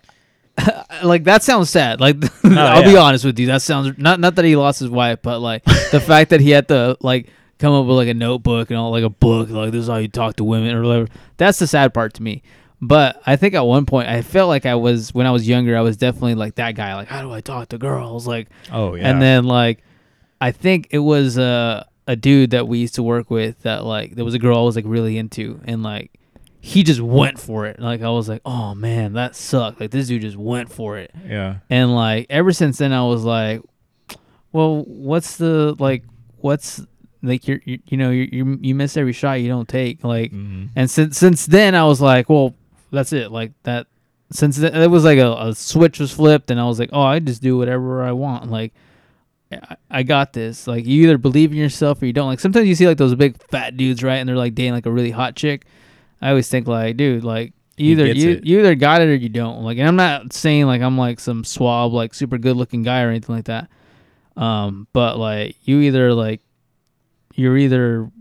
I 0.59 1.01
like 1.03 1.23
that 1.23 1.41
sounds 1.41 1.69
sad. 1.69 2.01
Like, 2.01 2.17
oh, 2.43 2.55
I'll 2.55 2.83
be 2.83 2.97
honest 2.97 3.23
with 3.23 3.39
you. 3.39 3.47
That 3.47 3.61
sounds 3.61 3.97
not 3.97 4.19
not 4.19 4.35
that 4.35 4.43
he 4.43 4.57
lost 4.57 4.81
his 4.81 4.89
wife, 4.89 5.19
but 5.21 5.39
like 5.39 5.63
the 5.91 6.01
fact 6.01 6.31
that 6.31 6.41
he 6.41 6.49
had 6.49 6.67
to 6.67 6.97
like 6.99 7.29
come 7.59 7.73
up 7.73 7.85
with 7.85 7.95
like 7.95 8.09
a 8.09 8.13
notebook 8.13 8.69
and 8.69 8.77
all 8.77 8.91
like 8.91 9.05
a 9.05 9.09
book, 9.09 9.49
like 9.49 9.71
this 9.71 9.83
is 9.83 9.87
how 9.87 9.95
you 9.95 10.09
talk 10.09 10.35
to 10.35 10.43
women 10.43 10.75
or 10.75 10.83
whatever. 10.83 11.07
That's 11.37 11.59
the 11.59 11.67
sad 11.67 11.93
part 11.93 12.13
to 12.15 12.23
me. 12.23 12.43
But 12.81 13.21
I 13.25 13.37
think 13.37 13.53
at 13.53 13.61
one 13.61 13.85
point 13.85 14.09
I 14.09 14.21
felt 14.21 14.49
like 14.49 14.65
I 14.65 14.75
was 14.75 15.13
when 15.13 15.25
I 15.25 15.31
was 15.31 15.47
younger. 15.47 15.77
I 15.77 15.81
was 15.81 15.95
definitely 15.95 16.35
like 16.35 16.55
that 16.55 16.75
guy. 16.75 16.93
Like, 16.95 17.07
how 17.07 17.21
do 17.21 17.31
I 17.31 17.39
talk 17.39 17.69
to 17.69 17.77
girls? 17.77 18.27
Like, 18.27 18.49
Oh, 18.69 18.95
yeah. 18.95 19.09
And 19.09 19.21
then 19.21 19.45
like, 19.45 19.81
I 20.41 20.51
think 20.51 20.87
it 20.91 20.99
was 20.99 21.37
a 21.37 21.87
a 22.09 22.15
dude 22.15 22.49
that 22.49 22.67
we 22.67 22.79
used 22.79 22.95
to 22.95 23.03
work 23.03 23.29
with 23.29 23.61
that 23.61 23.85
like 23.85 24.15
there 24.15 24.25
was 24.25 24.33
a 24.33 24.39
girl 24.39 24.57
I 24.57 24.63
was 24.63 24.75
like 24.75 24.85
really 24.87 25.19
into, 25.19 25.61
and 25.65 25.83
like 25.83 26.11
he 26.59 26.81
just 26.81 26.99
went 26.99 27.39
for 27.39 27.67
it. 27.67 27.79
Like 27.79 28.01
I 28.01 28.09
was 28.09 28.27
like, 28.27 28.41
oh 28.45 28.73
man, 28.73 29.13
that 29.13 29.35
sucked. 29.35 29.79
Like 29.79 29.91
this 29.91 30.07
dude 30.07 30.23
just 30.23 30.35
went 30.35 30.71
for 30.71 30.97
it. 30.97 31.11
Yeah. 31.23 31.57
And 31.69 31.95
like 31.95 32.25
ever 32.31 32.51
since 32.51 32.79
then, 32.79 32.93
I 32.93 33.03
was 33.03 33.23
like, 33.23 33.61
well, 34.51 34.83
what's 34.85 35.37
the 35.37 35.75
like, 35.77 36.03
what's 36.37 36.81
like 37.21 37.47
you're, 37.47 37.61
you 37.63 37.77
you 37.85 37.97
know 37.97 38.09
you 38.09 38.27
you 38.31 38.57
you 38.59 38.73
miss 38.73 38.97
every 38.97 39.13
shot 39.13 39.33
you 39.33 39.47
don't 39.47 39.69
take 39.69 40.03
like, 40.03 40.31
mm-hmm. 40.31 40.65
and 40.75 40.89
since 40.89 41.15
since 41.15 41.45
then 41.45 41.75
I 41.75 41.83
was 41.83 42.01
like, 42.01 42.27
well, 42.27 42.55
that's 42.91 43.13
it. 43.13 43.31
Like 43.31 43.51
that. 43.63 43.85
Since 44.31 44.59
th- 44.59 44.73
it 44.73 44.89
was 44.89 45.05
like 45.05 45.19
a, 45.19 45.33
a 45.33 45.53
switch 45.53 45.99
was 45.99 46.11
flipped, 46.11 46.49
and 46.49 46.59
I 46.59 46.65
was 46.65 46.79
like, 46.79 46.89
oh, 46.91 47.01
I 47.01 47.19
just 47.19 47.41
do 47.43 47.55
whatever 47.57 48.03
I 48.03 48.11
want. 48.11 48.49
Like, 48.51 48.73
I, 49.89 50.03
got 50.03 50.33
this. 50.33 50.67
Like, 50.67 50.85
you 50.85 51.03
either 51.03 51.17
believe 51.17 51.51
in 51.51 51.57
yourself 51.57 52.01
or 52.01 52.05
you 52.05 52.13
don't. 52.13 52.27
Like, 52.27 52.39
sometimes 52.39 52.67
you 52.67 52.75
see 52.75 52.87
like 52.87 52.97
those 52.97 53.15
big 53.15 53.41
fat 53.49 53.77
dudes, 53.77 54.03
right? 54.03 54.17
And 54.17 54.29
they're 54.29 54.35
like 54.35 54.55
dating 54.55 54.73
like 54.73 54.85
a 54.85 54.91
really 54.91 55.11
hot 55.11 55.35
chick. 55.35 55.65
I 56.21 56.29
always 56.29 56.49
think 56.49 56.67
like, 56.67 56.97
dude, 56.97 57.23
like 57.23 57.53
either 57.77 58.05
you 58.05 58.31
it. 58.31 58.45
you 58.45 58.59
either 58.59 58.75
got 58.75 59.01
it 59.01 59.07
or 59.07 59.15
you 59.15 59.29
don't. 59.29 59.63
Like, 59.63 59.77
and 59.77 59.87
I'm 59.87 59.95
not 59.95 60.33
saying 60.33 60.65
like 60.65 60.81
I'm 60.81 60.97
like 60.97 61.19
some 61.19 61.43
swab, 61.43 61.93
like 61.93 62.13
super 62.13 62.37
good 62.37 62.57
looking 62.57 62.83
guy 62.83 63.03
or 63.03 63.09
anything 63.09 63.35
like 63.35 63.45
that. 63.45 63.69
Um, 64.35 64.87
but 64.93 65.17
like 65.17 65.55
you 65.63 65.79
either 65.79 66.13
like 66.13 66.41
you're 67.33 67.57
either 67.57 68.11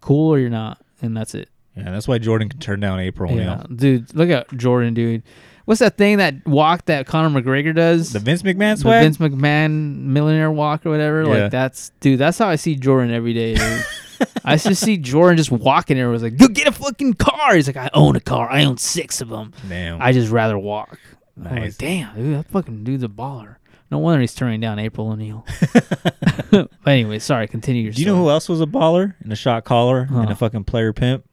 cool 0.00 0.32
or 0.32 0.38
you're 0.38 0.50
not, 0.50 0.82
and 1.02 1.16
that's 1.16 1.34
it. 1.34 1.48
Yeah, 1.76 1.90
that's 1.90 2.08
why 2.08 2.18
Jordan 2.18 2.48
can 2.48 2.58
turn 2.58 2.80
down 2.80 3.00
April 3.00 3.32
Yeah, 3.32 3.64
dude, 3.74 4.14
look 4.14 4.30
at 4.30 4.54
Jordan, 4.56 4.94
dude. 4.94 5.22
What's 5.70 5.78
that 5.78 5.96
thing 5.96 6.16
that 6.16 6.44
walk 6.48 6.86
that 6.86 7.06
Conor 7.06 7.40
McGregor 7.40 7.72
does? 7.72 8.12
The 8.12 8.18
Vince 8.18 8.42
McMahon 8.42 8.76
the? 8.82 8.88
Vince 8.88 9.18
McMahon 9.18 9.98
millionaire 9.98 10.50
walk 10.50 10.84
or 10.84 10.90
whatever. 10.90 11.22
Yeah. 11.22 11.28
Like 11.28 11.52
that's 11.52 11.90
dude. 12.00 12.18
That's 12.18 12.38
how 12.38 12.48
I 12.48 12.56
see 12.56 12.74
Jordan 12.74 13.14
every 13.14 13.32
day. 13.32 13.54
I 14.44 14.56
just 14.56 14.82
see 14.82 14.96
Jordan 14.96 15.36
just 15.36 15.52
walking 15.52 15.96
there. 15.96 16.08
Was 16.08 16.24
like, 16.24 16.36
go 16.36 16.48
get 16.48 16.66
a 16.66 16.72
fucking 16.72 17.14
car. 17.14 17.54
He's 17.54 17.68
like, 17.68 17.76
I 17.76 17.88
own 17.94 18.16
a 18.16 18.20
car. 18.20 18.50
I 18.50 18.64
own 18.64 18.78
six 18.78 19.20
of 19.20 19.28
them. 19.28 19.52
Damn. 19.68 20.02
I 20.02 20.10
just 20.10 20.32
rather 20.32 20.58
walk. 20.58 20.98
I'm 21.36 21.60
like, 21.60 21.78
damn, 21.78 22.16
dude, 22.16 22.34
that 22.34 22.50
fucking 22.50 22.82
dude's 22.82 23.04
a 23.04 23.08
baller. 23.08 23.58
No 23.92 23.98
wonder 23.98 24.20
he's 24.20 24.34
turning 24.34 24.58
down 24.58 24.80
April 24.80 25.08
O'Neil. 25.10 25.46
but 26.50 26.68
anyway, 26.84 27.20
sorry. 27.20 27.46
Continue 27.46 27.84
your. 27.84 27.92
Do 27.92 28.00
you 28.00 28.08
know 28.08 28.16
who 28.16 28.28
else 28.28 28.48
was 28.48 28.60
a 28.60 28.66
baller 28.66 29.14
and 29.20 29.32
a 29.32 29.36
shot 29.36 29.62
caller 29.62 30.08
and 30.10 30.30
a 30.30 30.34
fucking 30.34 30.64
player 30.64 30.92
pimp? 30.92 31.29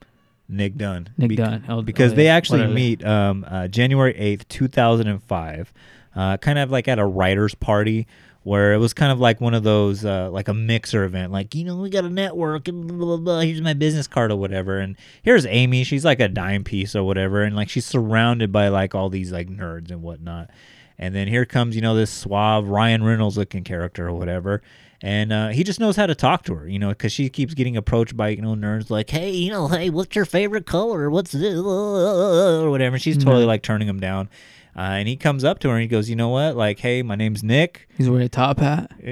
Nick 0.49 0.75
Dunne. 0.77 1.09
Nick 1.17 1.29
Bec- 1.29 1.37
Dunne. 1.37 1.65
Oh, 1.67 1.81
because 1.81 2.13
oh, 2.13 2.15
they 2.15 2.27
actually 2.27 2.59
Whatever. 2.59 2.73
meet 2.73 3.05
um, 3.05 3.45
uh, 3.47 3.67
January 3.67 4.13
8th, 4.13 4.47
2005, 4.47 5.73
uh, 6.15 6.37
kind 6.37 6.59
of 6.59 6.71
like 6.71 6.87
at 6.87 6.99
a 6.99 7.05
writer's 7.05 7.55
party 7.55 8.07
where 8.43 8.73
it 8.73 8.77
was 8.77 8.93
kind 8.93 9.11
of 9.11 9.19
like 9.19 9.41
one 9.41 9.53
of 9.53 9.63
those, 9.63 10.05
uh, 10.05 10.29
like 10.31 10.47
a 10.47 10.53
mixer 10.53 11.03
event. 11.03 11.33
Like, 11.33 11.53
you 11.53 11.65
know, 11.65 11.75
we 11.75 11.89
got 11.89 12.05
a 12.05 12.09
network 12.09 12.69
and 12.69 12.87
blah, 12.87 12.95
blah, 12.97 13.17
blah. 13.17 13.39
Here's 13.41 13.61
my 13.61 13.73
business 13.73 14.07
card 14.07 14.31
or 14.31 14.37
whatever. 14.37 14.79
And 14.79 14.95
here's 15.21 15.45
Amy. 15.45 15.83
She's 15.83 16.05
like 16.05 16.21
a 16.21 16.29
dime 16.29 16.63
piece 16.63 16.95
or 16.95 17.03
whatever. 17.03 17.43
And 17.43 17.57
like 17.57 17.67
she's 17.69 17.85
surrounded 17.85 18.53
by 18.53 18.69
like 18.69 18.95
all 18.95 19.09
these 19.09 19.33
like 19.33 19.49
nerds 19.49 19.91
and 19.91 20.01
whatnot. 20.01 20.49
And 20.97 21.13
then 21.13 21.27
here 21.27 21.45
comes, 21.45 21.75
you 21.75 21.81
know, 21.81 21.93
this 21.93 22.09
suave 22.09 22.69
Ryan 22.69 23.03
Reynolds 23.03 23.37
looking 23.37 23.65
character 23.65 24.07
or 24.07 24.13
whatever. 24.13 24.61
And 25.01 25.31
uh, 25.31 25.49
he 25.49 25.63
just 25.63 25.79
knows 25.79 25.95
how 25.95 26.07
to 26.07 26.15
talk 26.15 26.43
to 26.45 26.55
her, 26.55 26.67
you 26.67 26.79
know, 26.79 26.89
because 26.89 27.11
she 27.11 27.29
keeps 27.29 27.53
getting 27.53 27.77
approached 27.77 28.17
by, 28.17 28.29
you 28.29 28.41
know, 28.41 28.55
nerds 28.55 28.89
like, 28.89 29.09
hey, 29.11 29.29
you 29.31 29.51
know, 29.51 29.67
hey, 29.67 29.91
what's 29.91 30.15
your 30.15 30.25
favorite 30.25 30.65
color? 30.65 31.09
What's 31.11 31.31
this? 31.33 31.59
Or 31.59 32.69
whatever. 32.71 32.95
And 32.95 33.01
she's 33.01 33.17
totally 33.17 33.43
Mhm. 33.43 33.47
like 33.47 33.61
turning 33.61 33.87
him 33.87 33.99
down. 33.99 34.27
Uh, 34.75 34.81
and 35.01 35.07
he 35.07 35.15
comes 35.15 35.43
up 35.43 35.57
to 35.59 35.69
her 35.69 35.75
and 35.75 35.81
he 35.81 35.87
goes, 35.87 36.07
you 36.09 36.15
know 36.15 36.29
what? 36.29 36.55
Like, 36.55 36.79
hey, 36.79 37.01
my 37.03 37.15
name's 37.15 37.43
Nick. 37.43 37.87
He's 37.97 38.09
wearing 38.09 38.25
a 38.25 38.29
top 38.29 38.59
hat. 38.59 38.91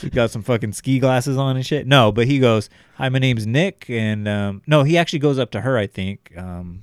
He's 0.00 0.10
got 0.10 0.30
some 0.30 0.42
fucking 0.42 0.72
ski 0.72 0.98
glasses 0.98 1.36
on 1.36 1.56
and 1.56 1.64
shit. 1.66 1.86
No, 1.86 2.12
but 2.12 2.26
he 2.26 2.38
goes, 2.38 2.68
"Hi, 2.96 3.08
my 3.08 3.18
name's 3.18 3.46
Nick," 3.46 3.86
and 3.88 4.26
um, 4.28 4.62
no, 4.66 4.82
he 4.84 4.96
actually 4.98 5.18
goes 5.18 5.38
up 5.38 5.50
to 5.52 5.60
her. 5.62 5.76
I 5.76 5.86
think, 5.86 6.32
um, 6.36 6.82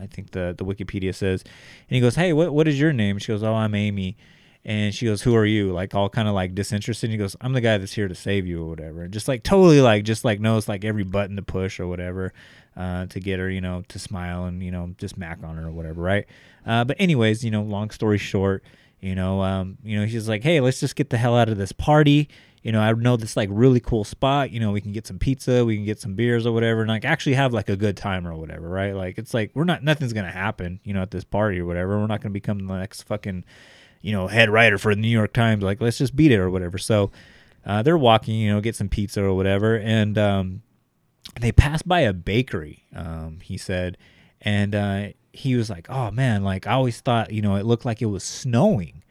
I 0.00 0.06
think 0.06 0.30
the 0.32 0.54
the 0.56 0.64
Wikipedia 0.64 1.14
says, 1.14 1.42
and 1.42 1.94
he 1.94 2.00
goes, 2.00 2.14
"Hey, 2.16 2.32
what 2.32 2.52
what 2.54 2.68
is 2.68 2.78
your 2.80 2.92
name?" 2.92 3.18
She 3.18 3.28
goes, 3.28 3.42
"Oh, 3.42 3.54
I'm 3.54 3.74
Amy," 3.74 4.16
and 4.64 4.94
she 4.94 5.06
goes, 5.06 5.22
"Who 5.22 5.34
are 5.36 5.46
you?" 5.46 5.72
Like 5.72 5.94
all 5.94 6.08
kind 6.08 6.28
of 6.28 6.34
like 6.34 6.54
disinterested. 6.54 7.08
And 7.08 7.12
he 7.12 7.18
goes, 7.18 7.36
"I'm 7.40 7.52
the 7.52 7.60
guy 7.60 7.78
that's 7.78 7.92
here 7.92 8.08
to 8.08 8.14
save 8.14 8.46
you 8.46 8.62
or 8.62 8.68
whatever." 8.68 9.02
And 9.02 9.12
just 9.12 9.28
like 9.28 9.42
totally 9.42 9.80
like 9.80 10.04
just 10.04 10.24
like 10.24 10.40
knows 10.40 10.68
like 10.68 10.84
every 10.84 11.04
button 11.04 11.36
to 11.36 11.42
push 11.42 11.80
or 11.80 11.86
whatever. 11.86 12.32
Uh, 12.76 13.04
to 13.06 13.18
get 13.18 13.40
her, 13.40 13.50
you 13.50 13.60
know, 13.60 13.82
to 13.88 13.98
smile 13.98 14.44
and 14.44 14.62
you 14.62 14.70
know 14.70 14.94
just 14.96 15.18
mac 15.18 15.42
on 15.42 15.56
her 15.56 15.66
or 15.66 15.70
whatever, 15.72 16.00
right? 16.00 16.24
Uh, 16.64 16.84
but 16.84 16.96
anyways, 17.00 17.44
you 17.44 17.50
know, 17.50 17.62
long 17.62 17.90
story 17.90 18.16
short, 18.16 18.62
you 19.00 19.14
know, 19.14 19.42
um, 19.42 19.76
you 19.82 19.98
know, 19.98 20.06
he's 20.06 20.28
like, 20.28 20.42
hey, 20.42 20.60
let's 20.60 20.78
just 20.78 20.94
get 20.94 21.10
the 21.10 21.18
hell 21.18 21.36
out 21.36 21.48
of 21.48 21.58
this 21.58 21.72
party. 21.72 22.28
You 22.62 22.72
know, 22.72 22.80
I 22.80 22.92
know 22.92 23.16
this 23.16 23.36
like 23.36 23.48
really 23.50 23.80
cool 23.80 24.04
spot. 24.04 24.50
You 24.50 24.60
know, 24.60 24.70
we 24.70 24.80
can 24.82 24.92
get 24.92 25.06
some 25.06 25.18
pizza, 25.18 25.64
we 25.64 25.76
can 25.76 25.84
get 25.84 25.98
some 25.98 26.14
beers 26.14 26.46
or 26.46 26.52
whatever, 26.52 26.82
and 26.82 26.88
like 26.88 27.04
actually 27.04 27.34
have 27.34 27.52
like 27.54 27.68
a 27.70 27.76
good 27.76 27.96
time 27.96 28.26
or 28.26 28.34
whatever, 28.36 28.68
right? 28.68 28.94
Like 28.94 29.18
it's 29.18 29.32
like 29.32 29.50
we're 29.54 29.64
not 29.64 29.82
nothing's 29.82 30.12
gonna 30.12 30.30
happen, 30.30 30.78
you 30.84 30.92
know, 30.92 31.02
at 31.02 31.10
this 31.10 31.24
party 31.24 31.58
or 31.60 31.64
whatever. 31.64 31.98
We're 31.98 32.06
not 32.06 32.20
gonna 32.20 32.32
become 32.32 32.66
the 32.66 32.78
next 32.78 33.02
fucking, 33.02 33.44
you 34.00 34.12
know, 34.12 34.26
head 34.26 34.50
writer 34.50 34.78
for 34.78 34.94
the 34.94 35.00
New 35.00 35.08
York 35.08 35.32
Times. 35.32 35.62
Like 35.62 35.80
let's 35.80 35.98
just 35.98 36.16
beat 36.16 36.32
it 36.32 36.38
or 36.38 36.50
whatever. 36.50 36.78
So 36.78 37.10
uh, 37.64 37.82
they're 37.82 37.98
walking, 37.98 38.36
you 38.36 38.52
know, 38.52 38.60
get 38.60 38.76
some 38.76 38.88
pizza 38.88 39.22
or 39.22 39.34
whatever, 39.34 39.76
and 39.76 40.16
um, 40.16 40.62
they 41.40 41.52
passed 41.52 41.86
by 41.86 42.00
a 42.00 42.12
bakery. 42.12 42.84
Um, 42.94 43.38
he 43.42 43.58
said, 43.58 43.98
and 44.40 44.74
uh, 44.74 45.08
he 45.32 45.54
was 45.54 45.68
like, 45.68 45.88
"Oh 45.90 46.10
man, 46.10 46.42
like 46.42 46.66
I 46.66 46.72
always 46.72 47.00
thought, 47.00 47.32
you 47.32 47.42
know, 47.42 47.56
it 47.56 47.66
looked 47.66 47.84
like 47.84 48.00
it 48.02 48.06
was 48.06 48.24
snowing." 48.24 49.02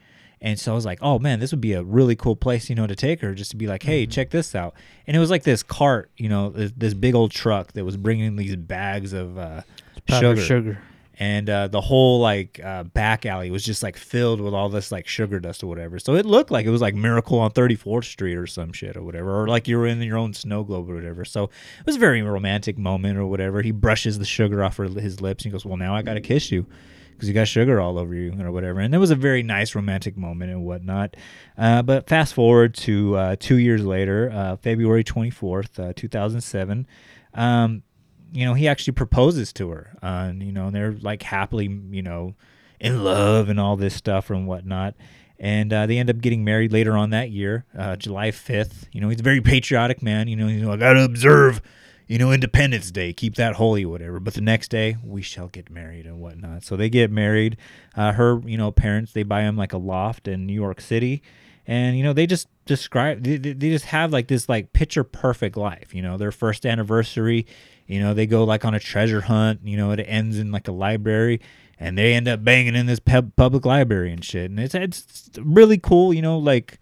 And 0.41 0.57
so 0.57 0.71
I 0.71 0.75
was 0.75 0.85
like, 0.85 0.99
"Oh 1.01 1.19
man, 1.19 1.39
this 1.39 1.51
would 1.51 1.61
be 1.61 1.73
a 1.73 1.83
really 1.83 2.15
cool 2.15 2.35
place, 2.35 2.69
you 2.69 2.75
know, 2.75 2.87
to 2.87 2.95
take 2.95 3.21
her, 3.21 3.35
just 3.35 3.51
to 3.51 3.57
be 3.57 3.67
like, 3.67 3.83
hey, 3.83 4.05
check 4.07 4.31
this 4.31 4.55
out." 4.55 4.73
And 5.05 5.15
it 5.15 5.19
was 5.19 5.29
like 5.29 5.43
this 5.43 5.63
cart, 5.63 6.09
you 6.17 6.29
know, 6.29 6.49
this, 6.49 6.71
this 6.75 6.93
big 6.93 7.13
old 7.13 7.31
truck 7.31 7.73
that 7.73 7.85
was 7.85 7.97
bringing 7.97 8.35
these 8.35 8.55
bags 8.55 9.13
of 9.13 9.37
uh, 9.37 9.61
sugar. 10.07 10.41
sugar. 10.41 10.81
And 11.19 11.49
uh, 11.49 11.67
the 11.67 11.81
whole 11.81 12.21
like 12.21 12.61
uh, 12.63 12.83
back 12.83 13.25
alley 13.25 13.51
was 13.51 13.63
just 13.63 13.83
like 13.83 13.97
filled 13.97 14.39
with 14.39 14.53
all 14.53 14.69
this 14.69 14.89
like 14.89 15.05
sugar 15.05 15.37
dust 15.41 15.61
or 15.61 15.67
whatever. 15.67 15.99
So 15.99 16.15
it 16.15 16.25
looked 16.25 16.49
like 16.49 16.65
it 16.65 16.69
was 16.69 16.81
like 16.81 16.95
Miracle 16.95 17.39
on 17.39 17.51
34th 17.51 18.05
Street 18.05 18.37
or 18.37 18.47
some 18.47 18.71
shit 18.71 18.95
or 18.95 19.03
whatever, 19.03 19.41
or 19.41 19.47
like 19.49 19.67
you 19.67 19.77
were 19.77 19.85
in 19.85 20.01
your 20.01 20.17
own 20.17 20.33
snow 20.33 20.63
globe 20.63 20.89
or 20.89 20.95
whatever. 20.95 21.25
So 21.25 21.43
it 21.43 21.85
was 21.85 21.97
a 21.97 21.99
very 21.99 22.21
romantic 22.21 22.77
moment 22.77 23.17
or 23.17 23.25
whatever. 23.25 23.61
He 23.61 23.71
brushes 23.71 24.17
the 24.17 24.25
sugar 24.25 24.63
off 24.63 24.77
his 24.77 25.19
lips 25.19 25.43
and 25.43 25.51
he 25.51 25.51
goes, 25.51 25.65
"Well, 25.65 25.77
now 25.77 25.93
I 25.93 26.01
gotta 26.01 26.21
kiss 26.21 26.51
you." 26.51 26.65
Because 27.11 27.27
you 27.27 27.33
got 27.33 27.49
sugar 27.49 27.81
all 27.81 27.99
over 27.99 28.15
you 28.15 28.33
or 28.39 28.49
whatever, 28.49 28.79
and 28.79 28.95
it 28.95 28.97
was 28.97 29.11
a 29.11 29.15
very 29.15 29.43
nice 29.43 29.75
romantic 29.75 30.15
moment 30.15 30.51
and 30.51 30.63
whatnot. 30.63 31.17
Uh, 31.57 31.81
but 31.81 32.07
fast 32.07 32.33
forward 32.33 32.73
to 32.75 33.17
uh, 33.17 33.35
two 33.37 33.57
years 33.57 33.83
later, 33.83 34.31
uh, 34.33 34.55
February 34.55 35.03
twenty 35.03 35.29
fourth, 35.29 35.77
uh, 35.77 35.91
two 35.93 36.07
thousand 36.07 36.39
seven. 36.39 36.87
Um, 37.33 37.83
you 38.31 38.45
know, 38.45 38.53
he 38.53 38.67
actually 38.67 38.93
proposes 38.93 39.53
to 39.53 39.69
her. 39.69 39.97
Uh, 40.01 40.27
and, 40.29 40.43
you 40.43 40.51
know, 40.51 40.67
and 40.67 40.75
they're 40.75 40.93
like 40.93 41.23
happily, 41.23 41.67
you 41.91 42.01
know, 42.01 42.35
in 42.79 43.03
love 43.03 43.49
and 43.49 43.59
all 43.59 43.75
this 43.75 43.93
stuff 43.93 44.29
and 44.29 44.47
whatnot. 44.47 44.95
And 45.39 45.71
uh, 45.71 45.85
they 45.85 45.97
end 45.97 46.09
up 46.09 46.19
getting 46.19 46.43
married 46.43 46.73
later 46.73 46.97
on 46.97 47.11
that 47.11 47.31
year, 47.31 47.65
uh, 47.77 47.95
July 47.95 48.31
5th. 48.31 48.87
You 48.91 48.99
know, 48.99 49.09
he's 49.09 49.21
a 49.21 49.23
very 49.23 49.41
patriotic 49.41 50.01
man. 50.01 50.27
You 50.27 50.35
know, 50.35 50.71
I 50.71 50.75
got 50.75 50.93
to 50.93 51.03
observe, 51.03 51.61
you 52.07 52.17
know, 52.17 52.31
Independence 52.31 52.91
Day, 52.91 53.13
keep 53.13 53.35
that 53.35 53.55
holy, 53.55 53.85
whatever. 53.85 54.19
But 54.19 54.33
the 54.33 54.41
next 54.41 54.67
day, 54.67 54.97
we 55.03 55.21
shall 55.21 55.47
get 55.47 55.69
married 55.69 56.05
and 56.05 56.19
whatnot. 56.19 56.65
So 56.65 56.75
they 56.75 56.89
get 56.89 57.09
married. 57.09 57.55
Uh, 57.95 58.11
her, 58.13 58.41
you 58.45 58.57
know, 58.57 58.71
parents, 58.71 59.13
they 59.13 59.23
buy 59.23 59.41
him 59.41 59.55
like 59.55 59.71
a 59.71 59.77
loft 59.77 60.27
in 60.27 60.45
New 60.45 60.53
York 60.53 60.81
City. 60.81 61.21
And, 61.65 61.97
you 61.97 62.03
know, 62.03 62.13
they 62.13 62.25
just 62.25 62.47
describe, 62.65 63.23
they 63.23 63.37
they 63.37 63.69
just 63.69 63.85
have 63.85 64.11
like 64.11 64.27
this 64.27 64.49
like 64.49 64.73
picture 64.73 65.03
perfect 65.03 65.55
life. 65.55 65.93
You 65.93 66.01
know, 66.01 66.17
their 66.17 66.31
first 66.31 66.65
anniversary, 66.65 67.45
you 67.89 67.99
know, 67.99 68.13
they 68.13 68.27
go 68.27 68.43
like 68.43 68.63
on 68.65 68.75
a 68.75 68.79
treasure 68.79 69.21
hunt. 69.21 69.61
You 69.63 69.75
know, 69.75 69.89
it 69.89 69.99
ends 70.07 70.37
in 70.37 70.51
like 70.51 70.67
a 70.67 70.71
library, 70.71 71.41
and 71.79 71.97
they 71.97 72.13
end 72.13 72.27
up 72.27 72.43
banging 72.43 72.75
in 72.75 72.85
this 72.85 72.99
pub- 72.99 73.35
public 73.35 73.65
library 73.65 74.13
and 74.13 74.23
shit. 74.23 74.51
And 74.51 74.59
it's 74.59 74.75
it's 74.75 75.31
really 75.41 75.79
cool. 75.79 76.13
You 76.13 76.21
know, 76.21 76.37
like 76.37 76.79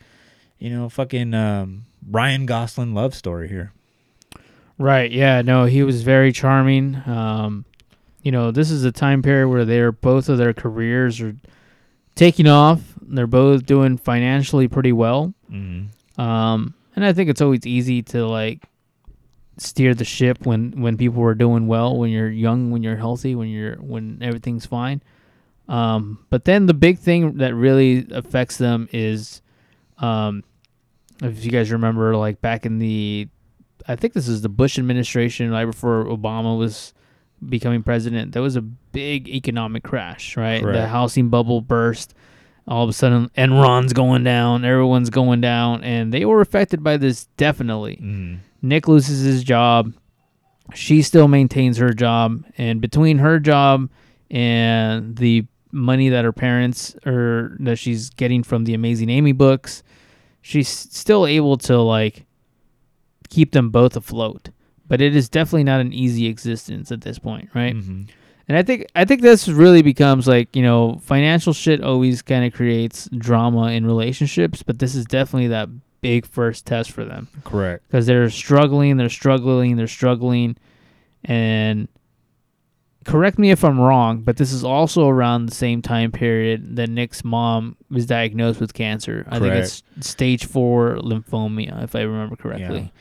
you 0.60 0.70
know, 0.70 0.90
fucking 0.90 1.34
um, 1.34 1.86
Ryan 2.10 2.46
Gosling 2.46 2.94
love 2.94 3.16
story 3.16 3.48
here. 3.48 3.72
Right. 4.78 5.10
Yeah. 5.10 5.42
No, 5.42 5.64
he 5.64 5.82
was 5.82 6.04
very 6.04 6.34
charming. 6.34 7.02
Um, 7.06 7.64
you 8.22 8.34
know, 8.34 8.52
this 8.52 8.70
is 8.70 8.84
a 8.84 8.92
time 8.92 9.22
period 9.22 9.48
where 9.48 9.64
they're 9.64 9.94
both 9.94 10.28
of 10.28 10.38
their 10.38 10.54
careers 10.54 11.22
are 11.22 11.38
taking 12.16 12.48
off. 12.50 12.82
They're 13.02 13.28
both 13.28 13.66
doing 13.66 13.98
financially 13.98 14.68
pretty 14.68 14.92
well. 14.92 15.34
Mm-hmm. 15.50 16.22
Um, 16.22 16.74
and 16.98 17.06
I 17.06 17.14
think 17.14 17.30
it's 17.30 17.42
always 17.42 17.66
easy 17.66 18.02
to 18.04 18.28
like 18.28 18.64
steer 19.58 19.94
the 19.94 20.06
ship 20.06 20.46
when 20.46 20.82
when 20.82 20.98
people 20.98 21.24
are 21.24 21.36
doing 21.36 21.68
well, 21.68 21.98
when 21.98 22.10
you're 22.12 22.30
young, 22.30 22.72
when 22.72 22.84
you're 22.84 22.98
healthy, 22.98 23.36
when 23.36 23.50
you're 23.50 23.76
when 23.76 24.20
everything's 24.22 24.66
fine. 24.66 25.02
Um, 25.68 26.26
but 26.30 26.46
then 26.46 26.66
the 26.66 26.74
big 26.74 27.00
thing 27.00 27.38
that 27.38 27.54
really 27.54 28.08
affects 28.12 28.58
them 28.58 28.88
is, 28.94 29.42
um, 29.98 30.44
if 31.22 31.44
you 31.44 31.52
guys 31.52 31.72
remember, 31.72 32.16
like 32.16 32.42
back 32.42 32.66
in 32.66 32.80
the, 32.80 33.28
I 33.88 33.98
think 33.98 34.14
this 34.14 34.30
is 34.30 34.42
the 34.42 34.50
Bush 34.50 34.80
administration, 34.80 35.52
right 35.52 35.66
before 35.66 36.06
Obama 36.06 36.58
was 36.58 36.94
becoming 37.46 37.84
president. 37.84 38.32
There 38.32 38.42
was 38.42 38.56
a 38.56 38.62
big 38.62 39.28
economic 39.28 39.84
crash, 39.84 40.38
right? 40.38 40.64
The 40.74 40.88
housing 40.88 41.30
bubble 41.30 41.62
burst. 41.62 42.14
All 42.68 42.84
of 42.84 42.90
a 42.90 42.94
sudden, 42.94 43.30
Enron's 43.38 43.94
going 43.94 44.24
down. 44.26 44.66
Everyone's 44.66 45.10
going 45.10 45.40
down, 45.40 45.84
and 45.84 46.14
they 46.14 46.26
were 46.26 46.42
affected 46.42 46.84
by 46.84 46.98
this 46.98 47.26
definitely. 47.38 47.98
Mm. 47.98 48.40
Nick 48.62 48.88
loses 48.88 49.22
his 49.26 49.44
job. 49.44 49.94
She 50.74 51.02
still 51.02 51.28
maintains 51.28 51.78
her 51.78 51.94
job, 51.94 52.44
and 52.58 52.82
between 52.82 53.20
her 53.20 53.40
job 53.40 53.90
and 54.30 55.16
the 55.16 55.46
money 55.72 56.10
that 56.10 56.26
her 56.26 56.34
parents 56.34 56.96
or 57.06 57.56
that 57.60 57.78
she's 57.78 58.10
getting 58.10 58.44
from 58.44 58.66
the 58.66 58.74
Amazing 58.74 59.10
Amy 59.10 59.32
books, 59.32 59.84
she's 60.42 60.68
still 60.68 61.26
able 61.26 61.58
to 61.58 61.78
like 61.78 62.26
keep 63.30 63.52
them 63.52 63.70
both 63.70 63.96
afloat. 63.96 64.50
But 64.88 65.02
it 65.02 65.16
is 65.16 65.30
definitely 65.30 65.66
not 65.66 65.82
an 65.82 65.94
easy 65.94 66.28
existence 66.28 66.92
at 66.92 67.02
this 67.02 67.20
point, 67.20 67.50
right? 67.54 67.76
Mhm. 67.76 68.08
And 68.50 68.58
I 68.58 68.64
think 68.64 68.86
I 68.96 69.04
think 69.04 69.22
this 69.22 69.48
really 69.50 69.82
becomes 69.82 70.28
like 70.28 70.56
you 70.56 70.62
know 70.64 71.00
financial 71.04 71.54
shit 71.54 71.82
always 71.84 72.22
kind 72.22 72.46
of 72.46 72.54
creates 72.54 73.10
drama 73.18 73.72
in 73.72 73.86
relationships, 73.86 74.64
but 74.64 74.80
this 74.80 74.96
is 74.96 75.06
definitely 75.06 75.48
that 75.48 75.70
big 76.02 76.26
first 76.26 76.66
test 76.66 76.92
for 76.92 77.04
them 77.06 77.28
Correct. 77.44 77.84
because 77.88 78.06
they're 78.06 78.30
struggling, 78.30 78.98
they're 78.98 79.10
struggling, 79.10 79.76
they're 79.78 79.88
struggling, 79.88 80.56
and 81.24 81.88
correct 83.06 83.40
me 83.40 83.52
if 83.52 83.64
I'm 83.64 83.80
wrong, 83.80 84.22
but 84.22 84.38
this 84.38 84.52
is 84.52 84.64
also 84.64 85.08
around 85.08 85.46
the 85.48 85.56
same 85.56 85.82
time 85.82 86.12
period 86.12 86.76
that 86.76 86.90
Nick's 86.90 87.24
mom 87.24 87.78
was 87.90 88.06
diagnosed 88.06 88.60
with 88.60 88.74
cancer. 88.74 89.24
Correct. 89.24 89.34
I 89.34 89.40
think 89.40 89.54
it's 89.56 89.84
stage 90.02 90.46
four 90.46 90.98
lymphoma, 90.98 91.84
if 91.84 91.96
I 91.96 92.02
remember 92.02 92.36
correctly. 92.36 92.92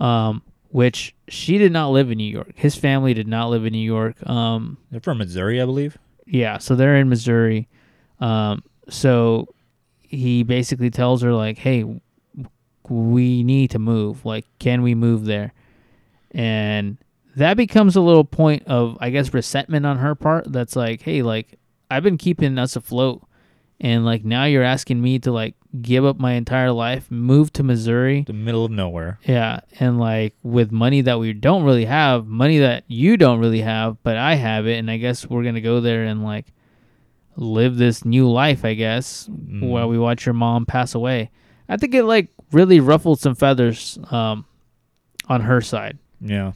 Yeah. 0.00 0.28
Um, 0.28 0.42
which 0.70 1.14
she 1.28 1.56
did 1.56 1.72
not 1.72 1.90
live 1.90 2.10
in 2.10 2.18
New 2.18 2.30
York. 2.30 2.52
His 2.54 2.76
family 2.76 3.14
did 3.14 3.26
not 3.26 3.48
live 3.48 3.64
in 3.64 3.72
New 3.72 3.78
York. 3.78 4.16
Um, 4.28 4.76
They're 4.90 5.00
from 5.00 5.18
Missouri, 5.18 5.62
I 5.62 5.64
believe. 5.64 5.96
yeah, 6.26 6.58
so 6.58 6.74
they're 6.76 6.96
in 6.96 7.08
Missouri. 7.08 7.68
Um, 8.20 8.62
so 8.88 9.48
he 10.00 10.42
basically 10.42 10.90
tells 10.90 11.22
her 11.22 11.32
like, 11.32 11.56
"Hey, 11.58 11.84
we 12.88 13.42
need 13.42 13.70
to 13.70 13.78
move. 13.78 14.24
Like, 14.24 14.46
can 14.58 14.82
we 14.82 14.94
move 14.94 15.24
there?" 15.24 15.52
And 16.30 16.98
that 17.36 17.56
becomes 17.56 17.96
a 17.96 18.00
little 18.00 18.24
point 18.24 18.64
of, 18.66 18.98
I 19.00 19.10
guess, 19.10 19.32
resentment 19.32 19.86
on 19.86 19.98
her 19.98 20.14
part. 20.14 20.52
That's 20.52 20.76
like, 20.76 21.02
"Hey, 21.02 21.22
like, 21.22 21.58
I've 21.90 22.02
been 22.02 22.18
keeping 22.18 22.58
us 22.58 22.76
afloat, 22.76 23.22
and 23.80 24.04
like 24.04 24.24
now 24.24 24.44
you're 24.44 24.64
asking 24.64 25.00
me 25.00 25.18
to 25.20 25.30
like 25.30 25.54
give 25.80 26.04
up 26.04 26.18
my 26.18 26.32
entire 26.32 26.72
life, 26.72 27.10
move 27.10 27.52
to 27.54 27.62
Missouri." 27.62 28.24
The 28.26 28.32
middle 28.32 28.64
of 28.64 28.70
nowhere. 28.70 29.18
Yeah, 29.24 29.60
and 29.78 29.98
like 29.98 30.34
with 30.42 30.72
money 30.72 31.00
that 31.02 31.18
we 31.18 31.32
don't 31.32 31.64
really 31.64 31.84
have, 31.84 32.26
money 32.26 32.58
that 32.58 32.84
you 32.88 33.16
don't 33.16 33.38
really 33.38 33.62
have, 33.62 34.02
but 34.02 34.16
I 34.16 34.34
have 34.34 34.66
it, 34.66 34.78
and 34.78 34.90
I 34.90 34.96
guess 34.96 35.28
we're 35.28 35.44
gonna 35.44 35.60
go 35.60 35.80
there 35.80 36.04
and 36.04 36.24
like 36.24 36.52
live 37.36 37.76
this 37.76 38.04
new 38.04 38.28
life, 38.28 38.64
I 38.64 38.74
guess, 38.74 39.28
mm-hmm. 39.28 39.64
while 39.64 39.88
we 39.88 39.98
watch 39.98 40.26
your 40.26 40.34
mom 40.34 40.66
pass 40.66 40.94
away. 40.94 41.30
I 41.68 41.76
think 41.76 41.94
it 41.94 42.04
like 42.04 42.28
really 42.52 42.80
ruffled 42.80 43.20
some 43.20 43.34
feathers 43.34 43.98
um, 44.10 44.44
on 45.28 45.42
her 45.42 45.60
side. 45.60 45.98
Yeah, 46.20 46.52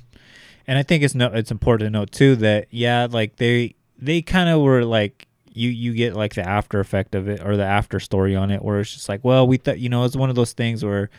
and 0.66 0.78
I 0.78 0.82
think 0.82 1.02
it's 1.02 1.14
no, 1.14 1.26
it's 1.32 1.50
important 1.50 1.86
to 1.86 1.90
note 1.90 2.12
too 2.12 2.36
that 2.36 2.68
yeah, 2.70 3.06
like 3.10 3.36
they 3.36 3.74
they 3.98 4.22
kind 4.22 4.48
of 4.48 4.60
were 4.60 4.84
like 4.84 5.26
you 5.54 5.68
you 5.68 5.92
get 5.92 6.14
like 6.14 6.34
the 6.34 6.46
after 6.46 6.80
effect 6.80 7.14
of 7.14 7.28
it 7.28 7.44
or 7.44 7.56
the 7.56 7.64
after 7.64 8.00
story 8.00 8.34
on 8.34 8.50
it 8.50 8.62
where 8.62 8.80
it's 8.80 8.94
just 8.94 9.08
like 9.08 9.22
well 9.22 9.46
we 9.46 9.58
thought 9.58 9.78
you 9.78 9.88
know 9.88 10.04
it's 10.04 10.16
one 10.16 10.30
of 10.30 10.36
those 10.36 10.54
things 10.54 10.82
where 10.82 11.10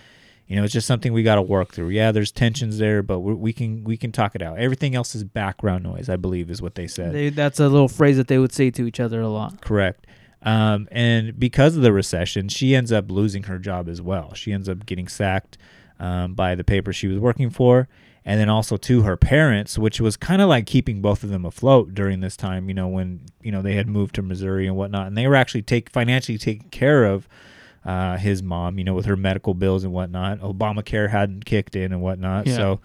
you 0.48 0.56
know 0.56 0.64
it's 0.64 0.74
just 0.74 0.88
something 0.88 1.14
we 1.14 1.24
got 1.24 1.36
to 1.36 1.42
work 1.42 1.72
through. 1.72 1.90
Yeah, 1.90 2.12
there's 2.12 2.32
tensions 2.32 2.78
there, 2.78 3.02
but 3.02 3.20
we 3.20 3.34
we 3.34 3.54
can 3.54 3.84
we 3.84 3.98
can 3.98 4.12
talk 4.12 4.36
it 4.36 4.42
out. 4.42 4.60
Everything 4.60 4.96
else 4.96 5.16
is 5.16 5.24
background 5.24 5.84
noise, 5.84 6.10
I 6.10 6.16
believe, 6.16 6.50
is 6.50 6.62
what 6.62 6.76
they 6.76 6.88
said. 6.88 7.14
They, 7.14 7.30
that's 7.30 7.60
a 7.60 7.70
little 7.70 7.88
phrase 7.88 8.18
that 8.18 8.28
they 8.28 8.38
would 8.38 8.54
say 8.54 8.70
to 8.72 8.86
each 8.86 9.00
other 9.00 9.22
a 9.22 9.30
lot. 9.30 9.62
Correct. 9.62 10.06
Um, 10.44 10.88
and 10.92 11.40
because 11.40 11.76
of 11.78 11.84
the 11.84 11.94
recession, 11.94 12.50
she 12.50 12.76
ends 12.76 12.92
up 12.92 13.10
losing 13.10 13.44
her 13.44 13.58
job 13.58 13.88
as 13.88 14.02
well. 14.02 14.34
She 14.34 14.52
ends 14.52 14.68
up 14.68 14.86
getting 14.86 15.08
sacked 15.08 15.58
um, 16.00 16.34
by 16.34 16.56
the 16.56 16.64
paper 16.64 16.92
she 16.92 17.08
was 17.08 17.18
working 17.20 17.50
for, 17.50 17.88
and 18.26 18.40
then 18.40 18.50
also 18.50 18.76
to 18.78 19.04
her 19.04 19.16
parents, 19.16 19.78
which 19.78 20.02
was 20.02 20.18
kind 20.18 20.42
of 20.42 20.50
like 20.50 20.66
keeping 20.66 21.02
both 21.02 21.24
of 21.24 21.30
them 21.30 21.46
afloat 21.46 21.94
during 21.94 22.20
this 22.20 22.36
time. 22.36 22.68
You 22.68 22.74
know, 22.76 22.88
when 22.90 23.22
you 23.42 23.52
know 23.52 23.62
they 23.62 23.76
had 23.76 23.88
moved 23.88 24.16
to 24.16 24.22
Missouri 24.22 24.68
and 24.68 24.76
whatnot, 24.76 25.08
and 25.08 25.18
they 25.18 25.28
were 25.28 25.36
actually 25.36 25.62
take 25.62 25.90
financially 25.90 26.38
taking 26.38 26.70
care 26.70 27.06
of 27.06 27.28
uh, 27.86 28.18
his 28.18 28.44
mom. 28.44 28.78
You 28.78 28.84
know, 28.84 28.94
with 28.94 29.06
her 29.06 29.16
medical 29.16 29.54
bills 29.54 29.84
and 29.86 29.94
whatnot. 29.94 30.40
Obamacare 30.42 31.10
hadn't 31.10 31.46
kicked 31.46 31.76
in 31.76 31.94
and 31.94 32.02
whatnot, 32.02 32.48
Yeah. 32.48 32.56
so 32.56 32.82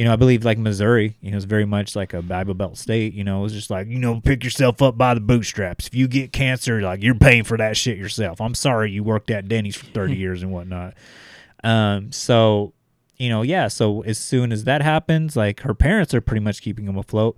you 0.00 0.06
know, 0.06 0.14
I 0.14 0.16
believe 0.16 0.46
like 0.46 0.56
Missouri, 0.56 1.18
you 1.20 1.30
know, 1.30 1.36
is 1.36 1.44
very 1.44 1.66
much 1.66 1.94
like 1.94 2.14
a 2.14 2.22
Bible 2.22 2.54
Belt 2.54 2.78
state. 2.78 3.12
You 3.12 3.22
know, 3.22 3.44
it's 3.44 3.52
just 3.52 3.68
like 3.68 3.86
you 3.86 3.98
know, 3.98 4.18
pick 4.18 4.42
yourself 4.42 4.80
up 4.80 4.96
by 4.96 5.12
the 5.12 5.20
bootstraps. 5.20 5.86
If 5.86 5.94
you 5.94 6.08
get 6.08 6.32
cancer, 6.32 6.80
like 6.80 7.02
you're 7.02 7.14
paying 7.14 7.44
for 7.44 7.58
that 7.58 7.76
shit 7.76 7.98
yourself. 7.98 8.40
I'm 8.40 8.54
sorry 8.54 8.90
you 8.90 9.04
worked 9.04 9.30
at 9.30 9.46
Denny's 9.46 9.76
for 9.76 9.84
30 9.84 10.16
years 10.16 10.42
and 10.42 10.52
whatnot. 10.52 10.94
Um, 11.62 12.12
so 12.12 12.72
you 13.18 13.28
know, 13.28 13.42
yeah. 13.42 13.68
So 13.68 14.00
as 14.00 14.16
soon 14.16 14.52
as 14.52 14.64
that 14.64 14.80
happens, 14.80 15.36
like 15.36 15.60
her 15.60 15.74
parents 15.74 16.14
are 16.14 16.22
pretty 16.22 16.40
much 16.40 16.62
keeping 16.62 16.86
them 16.86 16.96
afloat, 16.96 17.36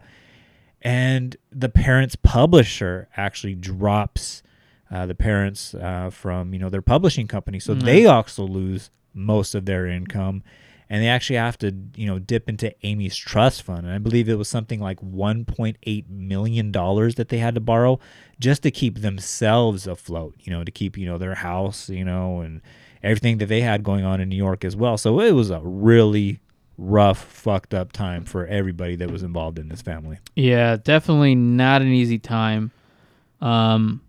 and 0.81 1.37
the 1.51 1.69
parents' 1.69 2.15
publisher 2.15 3.09
actually 3.17 3.57
drops 3.57 4.45
uh, 4.89 5.05
the 5.05 5.17
parents 5.17 5.75
uh, 5.75 6.11
from 6.11 6.53
you 6.53 6.61
know 6.61 6.71
their 6.71 6.81
publishing 6.81 7.27
company, 7.27 7.59
so 7.59 7.75
they 7.75 8.07
also 8.07 8.47
lose 8.47 8.89
most 9.15 9.57
of 9.57 9.65
their 9.65 9.89
income, 9.89 10.45
and 10.89 11.03
they 11.03 11.09
actually 11.09 11.37
have 11.37 11.59
to 11.59 11.75
you 11.97 12.07
know 12.07 12.19
dip 12.19 12.49
into 12.49 12.75
Amy's 12.87 13.17
trust 13.17 13.63
fund, 13.63 13.87
and 13.87 13.95
I 13.95 13.99
believe 13.99 14.29
it 14.29 14.37
was 14.37 14.49
something 14.49 14.81
like 14.81 15.01
1.8 15.01 16.09
million 16.09 16.73
dollars 16.73 17.15
that 17.17 17.29
they 17.29 17.39
had 17.39 17.55
to 17.55 17.61
borrow 17.61 17.99
just 18.39 18.63
to 18.63 18.71
keep 18.71 19.01
themselves 19.01 19.87
afloat, 19.87 20.35
you 20.41 20.53
know, 20.53 20.65
to 20.65 20.71
keep 20.71 20.97
you 20.97 21.07
know 21.07 21.19
their 21.19 21.37
house, 21.37 21.89
you 21.89 22.05
know, 22.05 22.41
and 22.41 22.61
everything 23.03 23.39
that 23.39 23.47
they 23.47 23.61
had 23.61 23.83
going 23.83 24.05
on 24.05 24.21
in 24.21 24.29
New 24.29 24.37
York 24.37 24.65
as 24.65 24.77
well. 24.77 24.97
So 24.97 25.21
it 25.21 25.33
was 25.33 25.51
a 25.51 25.61
really 25.63 26.41
rough, 26.79 27.25
fucked 27.25 27.75
up 27.75 27.93
time 27.93 28.25
for 28.25 28.47
everybody 28.47 28.97
that 28.97 29.11
was 29.11 29.23
involved 29.23 29.59
in 29.59 29.69
this 29.69 29.83
family. 29.83 30.19
Yeah, 30.35 30.77
definitely 30.77 31.35
not 31.35 31.83
an 31.83 31.89
easy 31.89 32.19
time. 32.19 32.71
Um, 33.41 34.01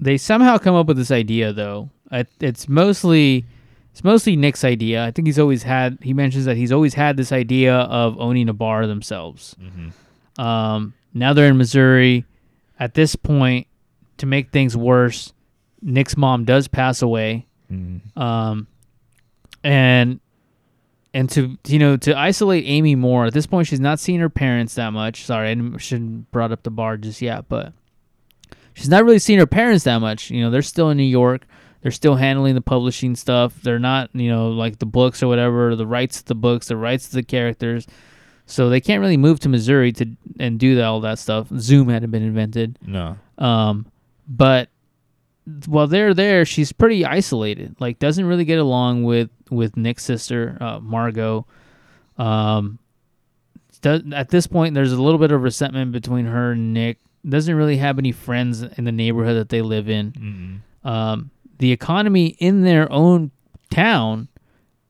they 0.00 0.16
somehow 0.16 0.58
come 0.58 0.74
up 0.74 0.86
with 0.86 0.96
this 0.96 1.10
idea 1.10 1.52
though. 1.52 1.90
It, 2.10 2.28
it's 2.40 2.68
mostly 2.68 3.44
it's 3.98 4.04
mostly 4.04 4.36
Nick's 4.36 4.62
idea. 4.62 5.04
I 5.04 5.10
think 5.10 5.26
he's 5.26 5.40
always 5.40 5.64
had. 5.64 5.98
He 6.02 6.14
mentions 6.14 6.44
that 6.44 6.56
he's 6.56 6.70
always 6.70 6.94
had 6.94 7.16
this 7.16 7.32
idea 7.32 7.74
of 7.74 8.16
owning 8.20 8.48
a 8.48 8.52
bar 8.52 8.86
themselves. 8.86 9.56
Um, 10.40 10.94
now 11.14 11.32
they're 11.32 11.48
in 11.48 11.58
Missouri. 11.58 12.24
At 12.78 12.94
this 12.94 13.16
point, 13.16 13.66
to 14.18 14.26
make 14.26 14.52
things 14.52 14.76
worse, 14.76 15.32
Nick's 15.82 16.16
mom 16.16 16.44
does 16.44 16.68
pass 16.68 17.02
away. 17.02 17.48
Um, 18.16 18.68
and 19.64 20.20
and 21.12 21.28
to 21.30 21.58
you 21.66 21.80
know 21.80 21.96
to 21.96 22.16
isolate 22.16 22.66
Amy 22.68 22.94
more 22.94 23.26
at 23.26 23.34
this 23.34 23.48
point, 23.48 23.66
she's 23.66 23.80
not 23.80 23.98
seeing 23.98 24.20
her 24.20 24.30
parents 24.30 24.76
that 24.76 24.92
much. 24.92 25.24
Sorry, 25.24 25.50
I 25.50 25.76
shouldn't 25.78 26.30
brought 26.30 26.52
up 26.52 26.62
the 26.62 26.70
bar 26.70 26.98
just 26.98 27.20
yet, 27.20 27.48
but 27.48 27.72
she's 28.74 28.88
not 28.88 29.04
really 29.04 29.18
seeing 29.18 29.40
her 29.40 29.46
parents 29.48 29.82
that 29.86 29.98
much. 29.98 30.30
You 30.30 30.40
know, 30.40 30.50
they're 30.50 30.62
still 30.62 30.88
in 30.88 30.96
New 30.98 31.02
York. 31.02 31.48
They're 31.82 31.92
still 31.92 32.16
handling 32.16 32.54
the 32.54 32.60
publishing 32.60 33.14
stuff. 33.14 33.60
They're 33.62 33.78
not, 33.78 34.10
you 34.12 34.30
know, 34.30 34.48
like 34.50 34.78
the 34.78 34.86
books 34.86 35.22
or 35.22 35.28
whatever, 35.28 35.76
the 35.76 35.86
rights 35.86 36.22
to 36.22 36.28
the 36.28 36.34
books, 36.34 36.68
the 36.68 36.76
rights 36.76 37.08
to 37.10 37.16
the 37.16 37.22
characters. 37.22 37.86
So 38.46 38.68
they 38.70 38.80
can't 38.80 39.00
really 39.00 39.16
move 39.16 39.40
to 39.40 39.48
Missouri 39.48 39.92
to 39.92 40.06
and 40.40 40.58
do 40.58 40.74
that, 40.76 40.84
all 40.84 41.00
that 41.00 41.18
stuff. 41.18 41.48
Zoom 41.58 41.88
hadn't 41.88 42.10
been 42.10 42.22
invented. 42.22 42.78
No. 42.84 43.16
Um, 43.36 43.86
but 44.26 44.70
while 45.66 45.86
they're 45.86 46.14
there, 46.14 46.44
she's 46.44 46.72
pretty 46.72 47.04
isolated. 47.04 47.76
Like, 47.78 47.98
doesn't 47.98 48.24
really 48.24 48.44
get 48.44 48.58
along 48.58 49.04
with 49.04 49.30
with 49.50 49.76
Nick's 49.76 50.04
sister, 50.04 50.56
uh, 50.60 50.80
Margo. 50.80 51.46
Um, 52.16 52.78
does, 53.80 54.02
at 54.12 54.30
this 54.30 54.46
point, 54.46 54.74
there's 54.74 54.92
a 54.92 55.00
little 55.00 55.18
bit 55.20 55.30
of 55.30 55.42
resentment 55.42 55.92
between 55.92 56.26
her 56.26 56.52
and 56.52 56.74
Nick. 56.74 56.98
Doesn't 57.28 57.54
really 57.54 57.76
have 57.76 57.98
any 57.98 58.12
friends 58.12 58.62
in 58.62 58.84
the 58.84 58.92
neighborhood 58.92 59.36
that 59.36 59.48
they 59.50 59.62
live 59.62 59.88
in. 59.88 60.62
Um, 60.84 61.30
the 61.58 61.72
economy 61.72 62.28
in 62.38 62.62
their 62.62 62.90
own 62.92 63.30
town 63.70 64.28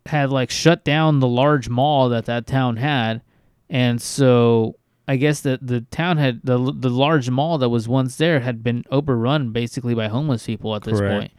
had 0.06 0.30
like 0.30 0.50
shut 0.50 0.84
down 0.84 1.20
the 1.20 1.28
large 1.28 1.68
mall 1.68 2.08
that 2.10 2.26
that 2.26 2.46
town 2.46 2.76
had, 2.76 3.22
and 3.68 4.00
so 4.00 4.76
I 5.06 5.16
guess 5.16 5.40
that 5.40 5.66
the 5.66 5.80
town 5.80 6.18
had 6.18 6.40
the 6.44 6.58
the 6.58 6.90
large 6.90 7.30
mall 7.30 7.58
that 7.58 7.70
was 7.70 7.88
once 7.88 8.16
there 8.16 8.40
had 8.40 8.62
been 8.62 8.84
overrun 8.90 9.52
basically 9.52 9.94
by 9.94 10.08
homeless 10.08 10.46
people 10.46 10.74
at 10.76 10.82
this 10.82 10.98
Correct. 10.98 11.20
point. 11.20 11.32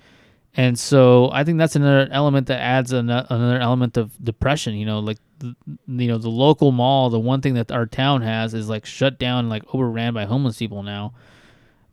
And 0.56 0.78
so 0.78 1.30
I 1.32 1.44
think 1.44 1.60
that's 1.60 1.76
another 1.76 2.10
element 2.12 2.48
that 2.48 2.60
adds 2.60 2.92
an, 2.92 3.10
another 3.10 3.60
element 3.60 3.98
of 3.98 4.12
depression. 4.24 4.74
You 4.74 4.86
know, 4.86 5.00
like 5.00 5.20
the, 5.38 5.56
you 5.88 6.08
know 6.08 6.18
the 6.18 6.30
local 6.30 6.72
mall. 6.72 7.12
The 7.12 7.20
one 7.20 7.42
thing 7.42 7.54
that 7.54 7.72
our 7.72 7.86
town 7.86 8.24
has 8.24 8.56
is 8.56 8.68
like 8.68 8.86
shut 8.86 9.20
down, 9.20 9.50
like 9.50 9.64
overran 9.74 10.16
by 10.16 10.26
homeless 10.26 10.58
people 10.58 10.82
now. 10.82 11.14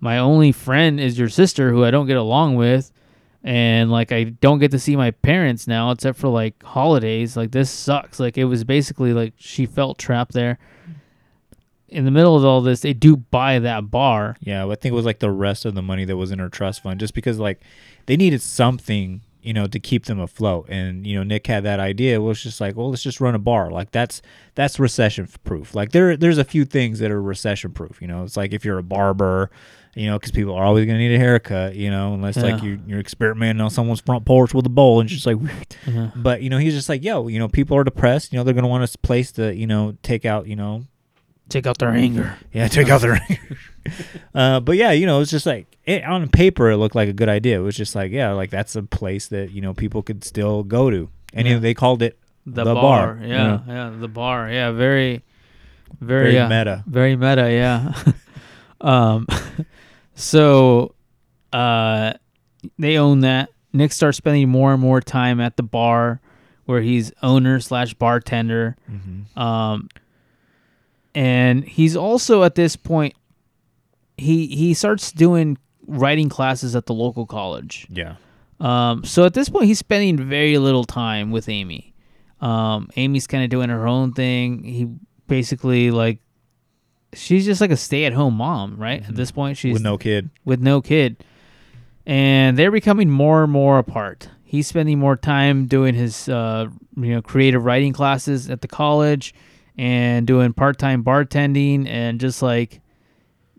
My 0.00 0.18
only 0.18 0.52
friend 0.52 0.98
is 0.98 1.18
your 1.18 1.28
sister, 1.28 1.70
who 1.70 1.84
I 1.84 1.90
don't 1.90 2.06
get 2.06 2.16
along 2.16 2.56
with, 2.56 2.90
and 3.46 3.92
like 3.92 4.10
I 4.10 4.24
don't 4.24 4.58
get 4.58 4.72
to 4.72 4.78
see 4.78 4.96
my 4.96 5.12
parents 5.12 5.68
now, 5.68 5.92
except 5.92 6.18
for 6.18 6.26
like 6.26 6.60
holidays. 6.64 7.36
Like 7.36 7.52
this 7.52 7.70
sucks. 7.70 8.18
Like 8.18 8.36
it 8.36 8.44
was 8.44 8.64
basically 8.64 9.12
like 9.12 9.34
she 9.36 9.66
felt 9.66 9.98
trapped 9.98 10.32
there. 10.32 10.58
In 11.88 12.04
the 12.04 12.10
middle 12.10 12.36
of 12.36 12.44
all 12.44 12.60
this, 12.60 12.80
they 12.80 12.92
do 12.92 13.16
buy 13.16 13.60
that 13.60 13.88
bar. 13.88 14.36
Yeah, 14.40 14.66
I 14.66 14.74
think 14.74 14.92
it 14.92 14.96
was 14.96 15.06
like 15.06 15.20
the 15.20 15.30
rest 15.30 15.64
of 15.64 15.76
the 15.76 15.82
money 15.82 16.04
that 16.04 16.16
was 16.16 16.32
in 16.32 16.40
her 16.40 16.48
trust 16.48 16.82
fund, 16.82 16.98
just 16.98 17.14
because 17.14 17.38
like 17.38 17.60
they 18.06 18.16
needed 18.16 18.42
something, 18.42 19.20
you 19.42 19.52
know, 19.52 19.68
to 19.68 19.78
keep 19.78 20.06
them 20.06 20.18
afloat. 20.18 20.66
And 20.68 21.06
you 21.06 21.16
know, 21.16 21.22
Nick 21.22 21.46
had 21.46 21.62
that 21.62 21.78
idea. 21.78 22.16
It 22.16 22.22
was 22.22 22.42
just 22.42 22.60
like, 22.60 22.74
well, 22.74 22.90
let's 22.90 23.04
just 23.04 23.20
run 23.20 23.36
a 23.36 23.38
bar. 23.38 23.70
Like 23.70 23.92
that's 23.92 24.22
that's 24.56 24.80
recession 24.80 25.28
proof. 25.44 25.72
Like 25.72 25.92
there 25.92 26.16
there's 26.16 26.38
a 26.38 26.44
few 26.44 26.64
things 26.64 26.98
that 26.98 27.12
are 27.12 27.22
recession 27.22 27.70
proof. 27.70 28.02
You 28.02 28.08
know, 28.08 28.24
it's 28.24 28.36
like 28.36 28.52
if 28.52 28.64
you're 28.64 28.78
a 28.78 28.82
barber, 28.82 29.52
you 29.96 30.06
know, 30.06 30.18
because 30.18 30.30
people 30.30 30.54
are 30.54 30.64
always 30.64 30.86
gonna 30.86 30.98
need 30.98 31.14
a 31.14 31.18
haircut. 31.18 31.74
You 31.74 31.90
know, 31.90 32.14
unless 32.14 32.36
like 32.36 32.62
Yeah. 32.62 32.68
you 32.68 32.80
you're 32.86 33.00
experimenting 33.00 33.60
on 33.60 33.70
someone's 33.70 34.00
front 34.00 34.24
porch 34.24 34.54
with 34.54 34.66
a 34.66 34.70
bowl 34.70 35.00
and 35.00 35.08
just 35.08 35.26
like. 35.26 35.38
Uh-huh. 35.88 36.10
But 36.16 36.42
you 36.42 36.50
know, 36.50 36.58
he's 36.58 36.74
just 36.74 36.88
like, 36.88 37.04
yo, 37.04 37.28
you 37.28 37.38
know, 37.38 37.46
people 37.48 37.76
are 37.76 37.84
depressed. 37.84 38.32
You 38.32 38.38
know, 38.38 38.44
they're 38.44 38.54
gonna 38.54 38.66
want 38.68 38.82
a 38.92 38.98
place 38.98 39.30
to, 39.32 39.54
you 39.54 39.66
know, 39.68 39.96
take 40.02 40.24
out, 40.24 40.46
you 40.48 40.56
know, 40.56 40.84
Take 41.48 41.64
out 41.66 41.78
their 41.78 41.90
anger. 41.90 42.36
yeah, 42.52 42.66
take 42.66 42.88
out 42.88 43.00
their 43.02 43.20
anger. 43.30 43.56
uh, 44.34 44.58
but 44.58 44.76
yeah, 44.76 44.90
you 44.90 45.06
know, 45.06 45.20
it's 45.20 45.30
just 45.30 45.46
like 45.46 45.76
it, 45.84 46.02
on 46.04 46.28
paper, 46.28 46.70
it 46.72 46.76
looked 46.78 46.96
like 46.96 47.08
a 47.08 47.12
good 47.12 47.28
idea. 47.28 47.60
It 47.60 47.62
was 47.62 47.76
just 47.76 47.94
like, 47.94 48.10
yeah, 48.10 48.32
like 48.32 48.50
that's 48.50 48.74
a 48.74 48.82
place 48.82 49.28
that 49.28 49.52
you 49.52 49.60
know 49.62 49.72
people 49.74 50.02
could 50.02 50.24
still 50.24 50.64
go 50.64 50.90
to, 50.90 51.08
and 51.32 51.46
you 51.46 51.54
know, 51.54 51.58
Yeah. 51.58 51.60
they 51.62 51.74
called 51.74 52.02
it 52.02 52.18
the, 52.44 52.64
The 52.64 52.74
bar. 52.74 53.14
bar, 53.14 53.18
Yeah, 53.24 53.60
you 53.66 53.72
yeah, 53.72 53.92
the 53.96 54.08
bar. 54.08 54.50
Yeah, 54.50 54.72
very, 54.72 55.22
very, 56.00 56.32
Very 56.32 56.34
yeah, 56.34 56.48
meta. 56.48 56.82
Very 56.88 57.14
meta. 57.14 57.48
Yeah. 57.52 57.94
um, 58.80 59.26
so, 60.16 60.94
uh, 61.52 62.14
they 62.78 62.98
own 62.98 63.20
that. 63.20 63.50
Nick 63.72 63.92
starts 63.92 64.18
spending 64.18 64.48
more 64.48 64.72
and 64.72 64.82
more 64.82 65.00
time 65.00 65.40
at 65.40 65.56
the 65.56 65.62
bar, 65.62 66.20
where 66.64 66.80
he's 66.80 67.12
owner 67.22 67.60
slash 67.60 67.94
bartender. 67.94 68.76
Um, 69.36 69.88
and 71.14 71.64
he's 71.64 71.96
also 71.96 72.42
at 72.42 72.56
this 72.56 72.74
point, 72.74 73.14
he 74.18 74.46
he 74.46 74.74
starts 74.74 75.12
doing 75.12 75.58
writing 75.86 76.28
classes 76.28 76.74
at 76.74 76.86
the 76.86 76.94
local 76.94 77.26
college. 77.26 77.86
Yeah. 77.88 78.16
Um, 78.58 79.04
so 79.04 79.24
at 79.24 79.34
this 79.34 79.48
point, 79.48 79.66
he's 79.66 79.78
spending 79.78 80.16
very 80.16 80.58
little 80.58 80.84
time 80.84 81.30
with 81.30 81.48
Amy. 81.48 81.94
Um, 82.40 82.88
Amy's 82.96 83.26
kind 83.26 83.44
of 83.44 83.50
doing 83.50 83.68
her 83.68 83.86
own 83.86 84.12
thing. 84.12 84.64
He 84.64 84.88
basically 85.26 85.90
like, 85.90 86.18
she's 87.12 87.44
just 87.44 87.60
like 87.60 87.70
a 87.70 87.76
stay-at-home 87.76 88.34
mom, 88.34 88.76
right? 88.76 89.06
At 89.06 89.14
this 89.14 89.30
point, 89.30 89.56
she's 89.56 89.72
with 89.74 89.82
no 89.82 89.96
kid. 89.98 90.30
with 90.44 90.60
no 90.60 90.80
kid, 90.80 91.24
and 92.06 92.56
they're 92.58 92.70
becoming 92.70 93.10
more 93.10 93.42
and 93.44 93.52
more 93.52 93.78
apart. 93.78 94.28
He's 94.44 94.66
spending 94.66 94.98
more 94.98 95.16
time 95.16 95.66
doing 95.66 95.94
his, 95.94 96.28
uh, 96.28 96.68
you 96.96 97.08
know, 97.14 97.22
creative 97.22 97.64
writing 97.64 97.92
classes 97.92 98.48
at 98.48 98.60
the 98.60 98.68
college, 98.68 99.34
and 99.76 100.26
doing 100.26 100.52
part-time 100.52 101.02
bartending, 101.04 101.86
and 101.88 102.20
just 102.20 102.42
like, 102.42 102.80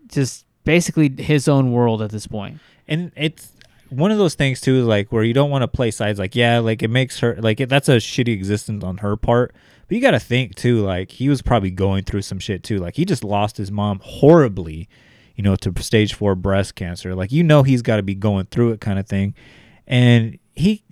just 0.08 0.44
basically 0.64 1.10
his 1.22 1.48
own 1.48 1.72
world 1.72 2.02
at 2.02 2.10
this 2.10 2.26
point. 2.26 2.58
and 2.86 3.12
it's 3.16 3.52
one 3.90 4.10
of 4.10 4.18
those 4.18 4.34
things 4.34 4.60
too 4.60 4.82
like 4.84 5.10
where 5.12 5.22
you 5.24 5.32
don't 5.32 5.50
want 5.50 5.62
to 5.62 5.68
play 5.68 5.90
sides 5.90 6.18
like 6.18 6.34
yeah 6.36 6.58
like 6.58 6.82
it 6.82 6.88
makes 6.88 7.20
her 7.20 7.36
like 7.40 7.60
it, 7.60 7.68
that's 7.68 7.88
a 7.88 7.96
shitty 7.96 8.28
existence 8.28 8.84
on 8.84 8.98
her 8.98 9.16
part. 9.16 9.54
But 9.86 9.94
you 9.94 10.02
got 10.02 10.10
to 10.10 10.20
think 10.20 10.54
too 10.54 10.84
like 10.84 11.12
he 11.12 11.28
was 11.28 11.40
probably 11.42 11.70
going 11.70 12.04
through 12.04 12.22
some 12.22 12.38
shit 12.38 12.62
too. 12.62 12.78
Like 12.78 12.96
he 12.96 13.04
just 13.04 13.24
lost 13.24 13.56
his 13.56 13.70
mom 13.72 14.00
horribly 14.02 14.88
you 15.36 15.42
know 15.44 15.56
to 15.56 15.72
stage 15.82 16.14
4 16.14 16.34
breast 16.34 16.74
cancer. 16.74 17.14
Like 17.14 17.32
you 17.32 17.42
know 17.42 17.62
he's 17.62 17.82
got 17.82 17.96
to 17.96 18.02
be 18.02 18.14
going 18.14 18.46
through 18.46 18.72
it 18.72 18.80
kind 18.80 18.98
of 18.98 19.06
thing. 19.06 19.34
And 19.86 20.38
he 20.54 20.82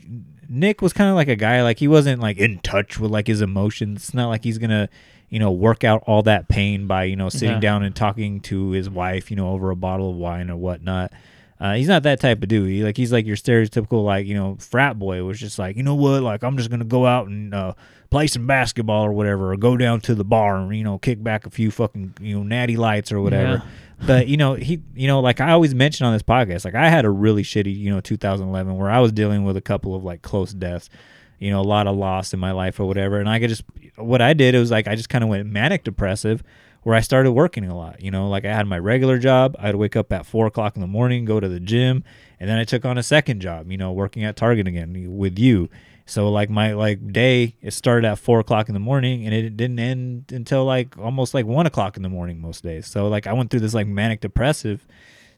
Nick 0.48 0.80
was 0.80 0.92
kind 0.92 1.10
of 1.10 1.16
like 1.16 1.28
a 1.28 1.36
guy 1.36 1.62
like 1.62 1.78
he 1.80 1.88
wasn't 1.88 2.22
like 2.22 2.38
in 2.38 2.60
touch 2.60 2.98
with 2.98 3.10
like 3.10 3.26
his 3.26 3.40
emotions. 3.42 4.04
It's 4.04 4.14
not 4.14 4.28
like 4.28 4.44
he's 4.44 4.58
to 4.58 4.88
you 5.28 5.38
know 5.40 5.50
work 5.50 5.82
out 5.84 6.02
all 6.06 6.22
that 6.22 6.48
pain 6.48 6.86
by 6.86 7.04
you 7.04 7.16
know 7.16 7.28
sitting 7.28 7.56
Yeah. 7.56 7.60
down 7.60 7.82
and 7.82 7.94
talking 7.94 8.40
to 8.42 8.70
his 8.70 8.88
wife 8.88 9.28
you 9.30 9.36
know 9.36 9.50
over 9.50 9.70
a 9.70 9.76
bottle 9.76 10.10
of 10.10 10.16
wine 10.16 10.48
or 10.50 10.56
whatnot 10.56 11.12
uh, 11.58 11.74
he's 11.74 11.88
not 11.88 12.02
that 12.02 12.20
type 12.20 12.42
of 12.42 12.48
dude. 12.48 12.68
He, 12.68 12.84
like 12.84 12.96
he's 12.96 13.12
like 13.12 13.26
your 13.26 13.36
stereotypical 13.36 14.04
like 14.04 14.26
you 14.26 14.34
know 14.34 14.56
frat 14.58 14.98
boy. 14.98 15.22
Was 15.24 15.40
just 15.40 15.58
like 15.58 15.76
you 15.76 15.82
know 15.82 15.94
what, 15.94 16.22
like 16.22 16.42
I'm 16.42 16.56
just 16.56 16.70
gonna 16.70 16.84
go 16.84 17.06
out 17.06 17.28
and 17.28 17.54
uh, 17.54 17.72
play 18.10 18.26
some 18.26 18.46
basketball 18.46 19.04
or 19.04 19.12
whatever, 19.12 19.52
or 19.52 19.56
go 19.56 19.76
down 19.76 20.00
to 20.02 20.14
the 20.14 20.24
bar 20.24 20.56
and 20.56 20.76
you 20.76 20.84
know 20.84 20.98
kick 20.98 21.22
back 21.22 21.46
a 21.46 21.50
few 21.50 21.70
fucking 21.70 22.14
you 22.20 22.36
know 22.36 22.42
natty 22.42 22.76
lights 22.76 23.12
or 23.12 23.20
whatever. 23.20 23.62
But 24.06 24.28
you 24.28 24.36
know 24.36 24.52
he, 24.52 24.82
you 24.94 25.06
know 25.06 25.20
like 25.20 25.40
I 25.40 25.52
always 25.52 25.74
mention 25.74 26.04
on 26.04 26.12
this 26.12 26.22
podcast, 26.22 26.66
like 26.66 26.74
I 26.74 26.90
had 26.90 27.06
a 27.06 27.10
really 27.10 27.42
shitty 27.42 27.74
you 27.74 27.88
know 27.88 28.02
2011 28.02 28.76
where 28.76 28.90
I 28.90 28.98
was 28.98 29.10
dealing 29.10 29.44
with 29.44 29.56
a 29.56 29.62
couple 29.62 29.94
of 29.94 30.04
like 30.04 30.20
close 30.20 30.52
deaths, 30.52 30.90
you 31.38 31.50
know 31.50 31.62
a 31.62 31.64
lot 31.64 31.86
of 31.86 31.96
loss 31.96 32.34
in 32.34 32.38
my 32.38 32.52
life 32.52 32.78
or 32.78 32.84
whatever, 32.84 33.18
and 33.18 33.26
I 33.26 33.40
could 33.40 33.48
just 33.48 33.64
what 33.96 34.20
I 34.20 34.34
did 34.34 34.54
it 34.54 34.58
was 34.58 34.70
like 34.70 34.86
I 34.86 34.96
just 34.96 35.08
kind 35.08 35.24
of 35.24 35.30
went 35.30 35.46
manic 35.46 35.82
depressive 35.82 36.42
where 36.86 36.94
I 36.94 37.00
started 37.00 37.32
working 37.32 37.64
a 37.64 37.76
lot. 37.76 38.00
You 38.00 38.12
know, 38.12 38.28
like 38.28 38.44
I 38.44 38.54
had 38.54 38.68
my 38.68 38.78
regular 38.78 39.18
job. 39.18 39.56
I'd 39.58 39.74
wake 39.74 39.96
up 39.96 40.12
at 40.12 40.24
four 40.24 40.46
o'clock 40.46 40.76
in 40.76 40.80
the 40.80 40.86
morning, 40.86 41.24
go 41.24 41.40
to 41.40 41.48
the 41.48 41.58
gym, 41.58 42.04
and 42.38 42.48
then 42.48 42.58
I 42.58 42.62
took 42.62 42.84
on 42.84 42.96
a 42.96 43.02
second 43.02 43.40
job. 43.40 43.72
You 43.72 43.76
know, 43.76 43.90
working 43.90 44.22
at 44.22 44.36
Target 44.36 44.68
again 44.68 44.94
with 45.16 45.36
you. 45.36 45.68
So 46.04 46.30
like 46.30 46.48
my 46.48 46.74
like 46.74 47.12
day, 47.12 47.56
it 47.60 47.72
started 47.72 48.06
at 48.06 48.20
four 48.20 48.38
o'clock 48.38 48.68
in 48.68 48.74
the 48.74 48.78
morning, 48.78 49.26
and 49.26 49.34
it 49.34 49.56
didn't 49.56 49.80
end 49.80 50.30
until 50.30 50.64
like 50.64 50.96
almost 50.96 51.34
like 51.34 51.44
one 51.44 51.66
o'clock 51.66 51.96
in 51.96 52.04
the 52.04 52.08
morning 52.08 52.40
most 52.40 52.62
days. 52.62 52.86
So 52.86 53.08
like 53.08 53.26
I 53.26 53.32
went 53.32 53.50
through 53.50 53.60
this 53.60 53.74
like 53.74 53.88
manic 53.88 54.20
depressive 54.20 54.86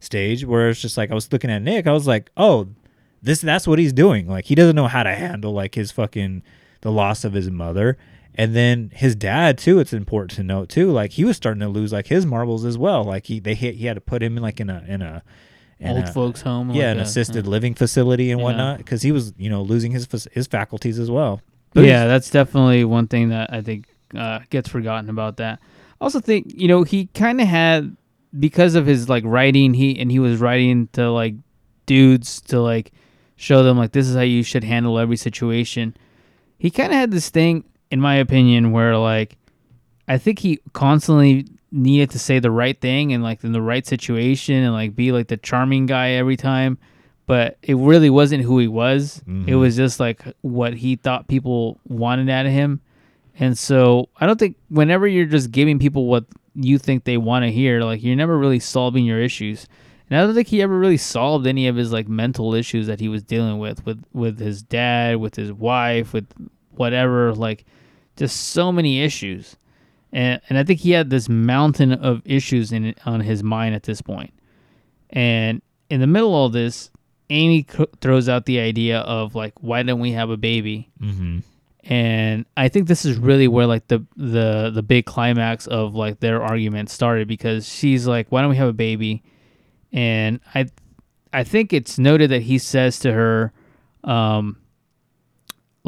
stage 0.00 0.44
where 0.44 0.68
it's 0.68 0.82
just 0.82 0.98
like 0.98 1.11
I 1.11 1.14
was 1.14 1.32
looking 1.32 1.50
at 1.50 1.62
Nick. 1.62 1.87
I 1.87 1.92
was 1.92 2.06
like, 2.06 2.30
oh, 2.37 2.68
this 3.22 3.40
that's 3.40 3.66
what 3.66 3.78
he's 3.78 3.94
doing. 3.94 4.28
Like 4.28 4.44
he 4.44 4.54
doesn't 4.54 4.76
know 4.76 4.87
how 4.87 5.02
to 5.02 5.14
handle 5.14 5.54
like 5.54 5.76
his 5.76 5.92
fucking 5.92 6.42
the 6.82 6.92
loss 6.92 7.24
of 7.24 7.32
his 7.32 7.48
mother. 7.50 7.96
And 8.38 8.55
then 8.55 8.90
his 8.94 9.16
dad 9.16 9.59
too. 9.59 9.81
It's 9.81 9.92
important 9.92 10.31
to 10.37 10.42
note 10.44 10.68
too. 10.68 10.90
Like 10.92 11.11
he 11.12 11.24
was 11.24 11.37
starting 11.37 11.61
to 11.61 11.68
lose 11.68 11.92
like 11.92 12.07
his 12.07 12.24
marbles 12.24 12.64
as 12.64 12.79
well. 12.79 13.03
Like 13.05 13.27
he 13.27 13.40
they 13.40 13.55
hit 13.55 13.74
he 13.74 13.87
had 13.87 13.94
to 13.94 14.01
put 14.01 14.22
him 14.22 14.37
in 14.37 14.42
like 14.42 14.61
in 14.61 14.70
a 14.70 14.85
in 14.87 15.03
a 15.03 15.22
in 15.81 15.90
Old 15.96 16.05
a- 16.05 16.12
folks 16.12 16.40
home. 16.42 16.70
yeah, 16.70 16.87
like 16.87 16.92
an 16.94 16.98
a- 17.01 17.03
assisted 17.03 17.46
living 17.48 17.74
facility 17.74 18.31
and 18.31 18.38
Yeah. 18.40 18.44
whatnot 18.44 18.79
because 18.79 19.03
he 19.03 19.11
was 19.12 19.33
you 19.37 19.51
know 19.51 19.62
losing 19.62 19.90
his 19.92 20.07
his 20.33 20.46
faculties 20.46 20.98
as 21.01 21.11
well. 21.11 21.42
yeah, 21.74 22.07
that's 22.07 22.31
definitely 22.31 22.85
one 22.85 23.09
thing 23.09 23.29
that 23.31 23.53
I 23.53 23.61
think 23.61 23.87
uh, 24.16 24.38
gets 24.51 24.68
forgotten 24.68 25.11
about 25.11 25.37
that. 25.38 25.59
I 26.01 26.05
also 26.05 26.20
think 26.20 26.53
you 26.55 26.68
know 26.68 26.85
he 26.85 27.07
kind 27.14 27.40
of 27.40 27.48
had 27.48 27.96
because 28.38 28.74
of 28.77 28.87
his 28.87 29.09
like 29.09 29.24
writing 29.27 29.74
he 29.74 29.98
and 29.98 30.12
he 30.12 30.20
was 30.20 30.38
writing 30.40 30.88
to 30.92 31.11
like 31.11 31.35
dudes 31.87 32.40
to 32.42 32.61
like 32.61 32.92
show 33.37 33.62
them 33.62 33.77
like 33.79 33.92
this 33.92 34.07
is 34.09 34.14
how 34.14 34.22
you 34.22 34.42
should 34.44 34.62
handle 34.64 34.98
every 34.98 35.16
situation. 35.16 35.96
He 36.59 36.70
kind 36.70 36.92
of 36.92 36.98
had 36.98 37.11
this 37.11 37.31
thing, 37.31 37.64
in 37.90 38.01
my 38.01 38.16
opinion, 38.16 38.72
where 38.72 38.96
like 38.96 39.37
I 40.07 40.18
think 40.18 40.38
he 40.38 40.61
constantly 40.72 41.46
needed 41.70 42.11
to 42.11 42.18
say 42.18 42.38
the 42.38 42.51
right 42.51 42.81
thing 42.81 43.12
and 43.12 43.22
like 43.22 43.44
in 43.44 43.53
the 43.53 43.62
right 43.62 43.87
situation 43.87 44.57
and 44.57 44.72
like 44.72 44.96
be 44.96 45.12
like 45.12 45.29
the 45.29 45.37
charming 45.37 45.85
guy 45.85 46.12
every 46.12 46.37
time 46.37 46.79
but 47.29 47.59
it 47.62 47.77
really 47.77 48.09
wasn't 48.09 48.42
who 48.42 48.59
he 48.59 48.68
was. 48.68 49.18
It 49.18 49.29
mm-hmm. 49.29 49.55
was 49.59 49.77
just 49.77 50.01
like 50.01 50.22
what 50.40 50.72
he 50.72 50.96
thought 50.96 51.29
people 51.29 51.79
wanted 51.85 52.31
out 52.31 52.46
of 52.46 52.53
him. 52.53 52.81
And 53.38 53.57
so 53.57 54.09
i 54.18 54.27
don't 54.27 54.38
think 54.38 54.57
whenever 54.68 55.07
you're 55.07 55.27
just 55.27 55.53
giving 55.53 55.79
people 55.79 56.07
what 56.07 56.24
you 56.55 56.79
think 56.79 57.05
they 57.05 57.18
want 57.18 57.44
to 57.44 57.53
hear 57.53 57.83
like 57.83 58.03
you're 58.03 58.16
never 58.16 58.37
really 58.37 58.59
solving 58.59 59.05
your 59.05 59.20
issues. 59.20 59.68
And 60.09 60.18
i 60.18 60.24
don't 60.24 60.35
think 60.35 60.48
he 60.48 60.62
ever 60.62 60.77
really 60.77 60.96
solved 60.96 61.46
any 61.46 61.68
of 61.68 61.77
his 61.77 61.92
like 61.92 62.09
mental 62.09 62.55
issues 62.55 62.87
that 62.87 62.98
he 62.98 63.09
was 63.09 63.22
dealing 63.22 63.59
with 63.59 63.85
with 63.85 64.03
with 64.12 64.40
his 64.40 64.62
dad 64.62 65.18
with 65.18 65.37
his 65.37 65.53
wife 65.53 66.14
with 66.14 66.27
whatever 66.79 67.35
like 67.35 67.64
just 68.17 68.49
so 68.51 68.73
many 68.73 69.03
issues 69.03 69.57
and 70.12 70.41
and 70.49 70.59
I 70.59 70.64
think 70.64 70.81
he 70.81 70.93
had 70.93 71.11
this 71.11 71.29
mountain 71.29 71.93
of 71.93 72.23
issues 72.25 72.73
in 72.73 72.95
on 73.05 73.21
his 73.21 73.43
mind 73.43 73.75
at 73.75 73.83
this 73.83 74.01
point. 74.01 74.33
And 75.11 75.62
in 75.91 76.01
the 76.01 76.07
middle 76.07 76.29
of 76.29 76.35
all 76.35 76.49
this, 76.49 76.91
Amy 77.31 77.67
c- 77.71 77.87
throws 78.01 78.29
out 78.29 78.47
the 78.47 78.61
idea 78.61 79.01
of 79.01 79.35
like, 79.35 79.55
why 79.61 79.83
don't 79.83 80.01
we 80.01 80.12
have 80.12 80.31
a 80.31 80.37
baby? 80.37 80.91
Mm-hmm. 81.01 81.41
And 81.85 82.45
I 82.57 82.69
think 82.69 82.88
this 82.88 83.05
is 83.05 83.19
really 83.19 83.49
where 83.49 83.67
like 83.67 83.88
the 83.88 84.05
the 84.17 84.71
the 84.75 84.83
big 84.83 85.07
climax 85.07 85.67
of 85.67 85.95
like 85.95 86.21
their 86.21 86.43
argument 86.43 86.91
started 86.91 87.29
because 87.29 87.69
she's 87.69 88.07
like, 88.07 88.27
why 88.31 88.41
don't 88.41 88.51
we 88.51 88.57
have 88.57 88.69
a 88.69 88.75
baby? 88.75 89.23
And 89.93 90.41
I 90.55 90.67
I 91.33 91.45
think 91.45 91.73
it's 91.73 91.99
noted 91.99 92.31
that 92.31 92.43
he 92.43 92.59
says 92.59 92.99
to 93.01 93.12
her, 93.12 93.53
um, 94.05 94.57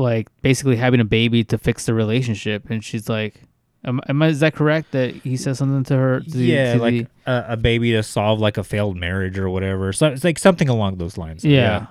like 0.01 0.29
basically 0.43 0.77
having 0.77 1.01
a 1.01 1.05
baby 1.05 1.45
to 1.45 1.59
fix 1.59 1.87
the 1.87 1.95
relationship, 1.95 2.69
and 2.71 2.83
she's 2.85 3.09
like, 3.09 3.43
am, 3.85 4.01
am 4.09 4.21
I, 4.23 4.29
is 4.29 4.41
that 4.41 4.55
correct 4.55 4.93
that 4.93 5.15
he 5.15 5.37
says 5.37 5.59
something 5.59 5.85
to 5.85 5.97
her? 5.97 6.21
To 6.21 6.31
the- 6.31 6.45
yeah, 6.45 6.75
to 6.75 6.79
like 6.81 6.95
the- 6.95 7.07
a, 7.33 7.53
a 7.53 7.57
baby 7.57 7.93
to 7.93 8.03
solve 8.03 8.41
like 8.41 8.57
a 8.59 8.65
failed 8.65 8.97
marriage 8.97 9.39
or 9.39 9.49
whatever. 9.51 9.93
So 9.93 10.09
it's 10.09 10.25
like 10.25 10.39
something 10.39 10.69
along 10.69 10.97
those 10.99 11.17
lines. 11.19 11.45
Yeah. 11.45 11.87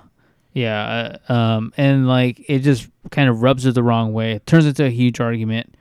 Yeah. 0.52 1.18
uh, 1.28 1.32
um, 1.32 1.72
and 1.76 2.08
like 2.08 2.42
it 2.48 2.60
just 2.60 2.88
kind 3.10 3.28
of 3.28 3.42
rubs 3.42 3.64
her 3.64 3.72
the 3.72 3.82
wrong 3.82 4.12
way. 4.12 4.32
It 4.32 4.46
turns 4.46 4.66
into 4.66 4.84
a 4.84 4.90
huge 4.90 5.20
argument. 5.20 5.74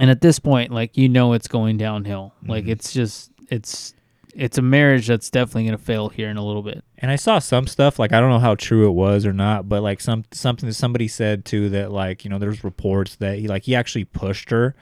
And 0.00 0.10
at 0.10 0.20
this 0.20 0.40
point, 0.40 0.72
like 0.72 0.96
you 0.96 1.08
know 1.08 1.34
it's 1.34 1.46
going 1.46 1.76
downhill. 1.76 2.34
Like 2.46 2.66
it's 2.66 2.92
just 2.92 3.30
it's 3.50 3.94
it's 4.34 4.58
a 4.58 4.62
marriage 4.62 5.06
that's 5.06 5.30
definitely 5.30 5.66
gonna 5.66 5.78
fail 5.78 6.08
here 6.08 6.28
in 6.28 6.36
a 6.36 6.44
little 6.44 6.62
bit. 6.62 6.84
And 6.98 7.10
I 7.10 7.16
saw 7.16 7.38
some 7.38 7.66
stuff 7.66 7.98
like 7.98 8.12
I 8.12 8.20
don't 8.20 8.30
know 8.30 8.38
how 8.38 8.54
true 8.54 8.88
it 8.88 8.92
was 8.92 9.26
or 9.26 9.32
not, 9.32 9.68
but 9.68 9.82
like 9.82 10.00
some 10.00 10.24
something 10.32 10.68
that 10.68 10.74
somebody 10.74 11.08
said 11.08 11.44
too 11.44 11.68
that 11.70 11.92
like 11.92 12.24
you 12.24 12.30
know 12.30 12.38
there's 12.38 12.64
reports 12.64 13.16
that 13.16 13.38
he 13.38 13.48
like 13.48 13.64
he 13.64 13.74
actually 13.74 14.04
pushed 14.04 14.50
her, 14.50 14.74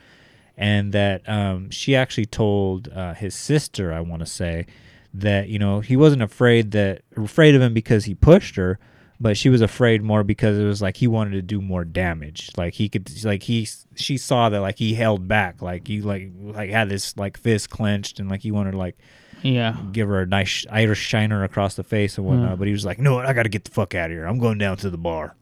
and 0.56 0.92
that 0.92 1.28
um 1.28 1.70
she 1.70 1.94
actually 1.94 2.26
told 2.26 2.88
uh, 2.88 3.14
his 3.14 3.34
sister 3.34 3.92
I 3.92 4.00
want 4.00 4.20
to 4.20 4.26
say 4.26 4.66
that 5.14 5.48
you 5.48 5.58
know 5.58 5.80
he 5.80 5.96
wasn't 5.96 6.22
afraid 6.22 6.70
that 6.72 7.02
afraid 7.16 7.54
of 7.54 7.62
him 7.62 7.74
because 7.74 8.06
he 8.06 8.14
pushed 8.14 8.56
her, 8.56 8.78
but 9.20 9.36
she 9.36 9.48
was 9.48 9.60
afraid 9.60 10.02
more 10.02 10.24
because 10.24 10.58
it 10.58 10.64
was 10.64 10.80
like 10.80 10.96
he 10.96 11.06
wanted 11.06 11.32
to 11.32 11.42
do 11.42 11.60
more 11.60 11.84
damage. 11.84 12.50
Like 12.56 12.74
he 12.74 12.88
could 12.88 13.10
like 13.24 13.42
he 13.42 13.68
she 13.94 14.16
saw 14.16 14.48
that 14.48 14.60
like 14.60 14.78
he 14.78 14.94
held 14.94 15.28
back, 15.28 15.60
like 15.60 15.86
he 15.86 16.00
like 16.00 16.30
like 16.40 16.70
had 16.70 16.88
this 16.88 17.16
like 17.16 17.36
fist 17.36 17.68
clenched 17.68 18.18
and 18.18 18.30
like 18.30 18.40
he 18.40 18.50
wanted 18.50 18.72
to 18.72 18.78
like 18.78 18.96
Yeah. 19.42 19.76
give 19.92 20.08
her 20.08 20.22
a 20.22 20.26
nice 20.26 20.64
Irish 20.70 21.00
shiner 21.00 21.44
across 21.44 21.74
the 21.74 21.82
face 21.82 22.16
and 22.16 22.26
whatnot. 22.26 22.56
Mm. 22.56 22.58
But 22.58 22.66
he 22.68 22.72
was 22.72 22.84
like, 22.84 22.98
"No, 22.98 23.18
I 23.18 23.32
got 23.32 23.42
to 23.42 23.48
get 23.48 23.64
the 23.64 23.70
fuck 23.70 23.94
out 23.94 24.10
of 24.10 24.16
here. 24.16 24.24
I'm 24.24 24.38
going 24.38 24.58
down 24.58 24.76
to 24.78 24.90
the 24.90 24.98
bar." 24.98 25.34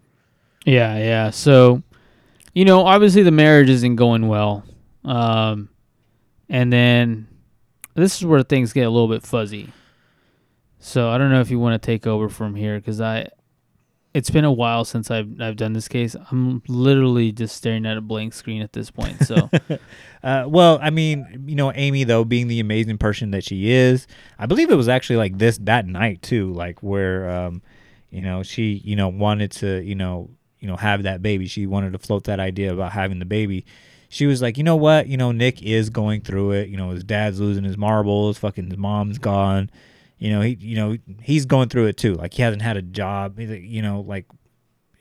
Yeah, 0.64 0.96
yeah. 0.98 1.30
So, 1.30 1.82
you 2.54 2.64
know, 2.64 2.86
obviously 2.86 3.22
the 3.22 3.30
marriage 3.30 3.70
isn't 3.70 3.96
going 3.96 4.28
well. 4.28 4.64
Um, 5.04 5.68
and 6.48 6.72
then 6.72 7.28
this 7.94 8.16
is 8.16 8.26
where 8.26 8.42
things 8.42 8.72
get 8.72 8.82
a 8.82 8.90
little 8.90 9.08
bit 9.08 9.22
fuzzy. 9.22 9.72
So 10.78 11.10
I 11.10 11.18
don't 11.18 11.30
know 11.30 11.40
if 11.40 11.50
you 11.50 11.58
want 11.58 11.80
to 11.80 11.86
take 11.86 12.06
over 12.06 12.28
from 12.28 12.54
here 12.54 12.78
because 12.78 13.00
I, 13.00 13.28
it's 14.12 14.30
been 14.30 14.44
a 14.44 14.52
while 14.52 14.84
since 14.84 15.10
I've 15.10 15.40
I've 15.40 15.56
done 15.56 15.72
this 15.72 15.88
case. 15.88 16.16
I'm 16.30 16.62
literally 16.68 17.32
just 17.32 17.56
staring 17.56 17.86
at 17.86 17.96
a 17.96 18.00
blank 18.00 18.34
screen 18.34 18.62
at 18.62 18.72
this 18.72 18.90
point. 18.90 19.24
So 19.24 19.50
Uh, 20.22 20.44
well, 20.46 20.78
I 20.82 20.90
mean, 20.90 21.44
you 21.46 21.54
know, 21.54 21.72
Amy 21.74 22.04
though, 22.04 22.24
being 22.24 22.48
the 22.48 22.60
amazing 22.60 22.98
person 22.98 23.30
that 23.30 23.44
she 23.44 23.70
is, 23.70 24.06
I 24.38 24.46
believe 24.46 24.70
it 24.70 24.74
was 24.74 24.88
actually 24.88 25.16
like 25.16 25.38
this 25.38 25.58
that 25.62 25.86
night 25.86 26.22
too, 26.22 26.52
like 26.52 26.82
where, 26.82 27.30
um, 27.30 27.62
you 28.10 28.20
know, 28.20 28.42
she, 28.42 28.82
you 28.84 28.96
know, 28.96 29.08
wanted 29.08 29.50
to, 29.52 29.82
you 29.82 29.94
know, 29.94 30.30
you 30.58 30.68
know, 30.68 30.76
have 30.76 31.04
that 31.04 31.22
baby. 31.22 31.46
She 31.46 31.66
wanted 31.66 31.92
to 31.92 31.98
float 31.98 32.24
that 32.24 32.38
idea 32.38 32.72
about 32.72 32.92
having 32.92 33.18
the 33.18 33.24
baby. 33.24 33.64
She 34.10 34.26
was 34.26 34.42
like, 34.42 34.58
you 34.58 34.64
know 34.64 34.76
what, 34.76 35.06
you 35.06 35.16
know, 35.16 35.32
Nick 35.32 35.62
is 35.62 35.88
going 35.88 36.20
through 36.20 36.52
it. 36.52 36.68
You 36.68 36.76
know, 36.76 36.90
his 36.90 37.04
dad's 37.04 37.40
losing 37.40 37.64
his 37.64 37.78
marbles. 37.78 38.36
Fucking 38.38 38.68
his 38.68 38.76
mom's 38.76 39.18
gone. 39.18 39.70
You 40.20 40.30
know, 40.30 40.40
he, 40.42 40.56
you 40.60 40.76
know, 40.76 40.96
he's 41.22 41.46
going 41.46 41.68
through 41.68 41.86
it 41.86 41.96
too. 41.96 42.14
Like 42.14 42.34
he 42.34 42.42
hasn't 42.42 42.62
had 42.62 42.76
a 42.76 42.82
job. 42.82 43.40
You 43.40 43.82
know, 43.82 44.02
like 44.02 44.26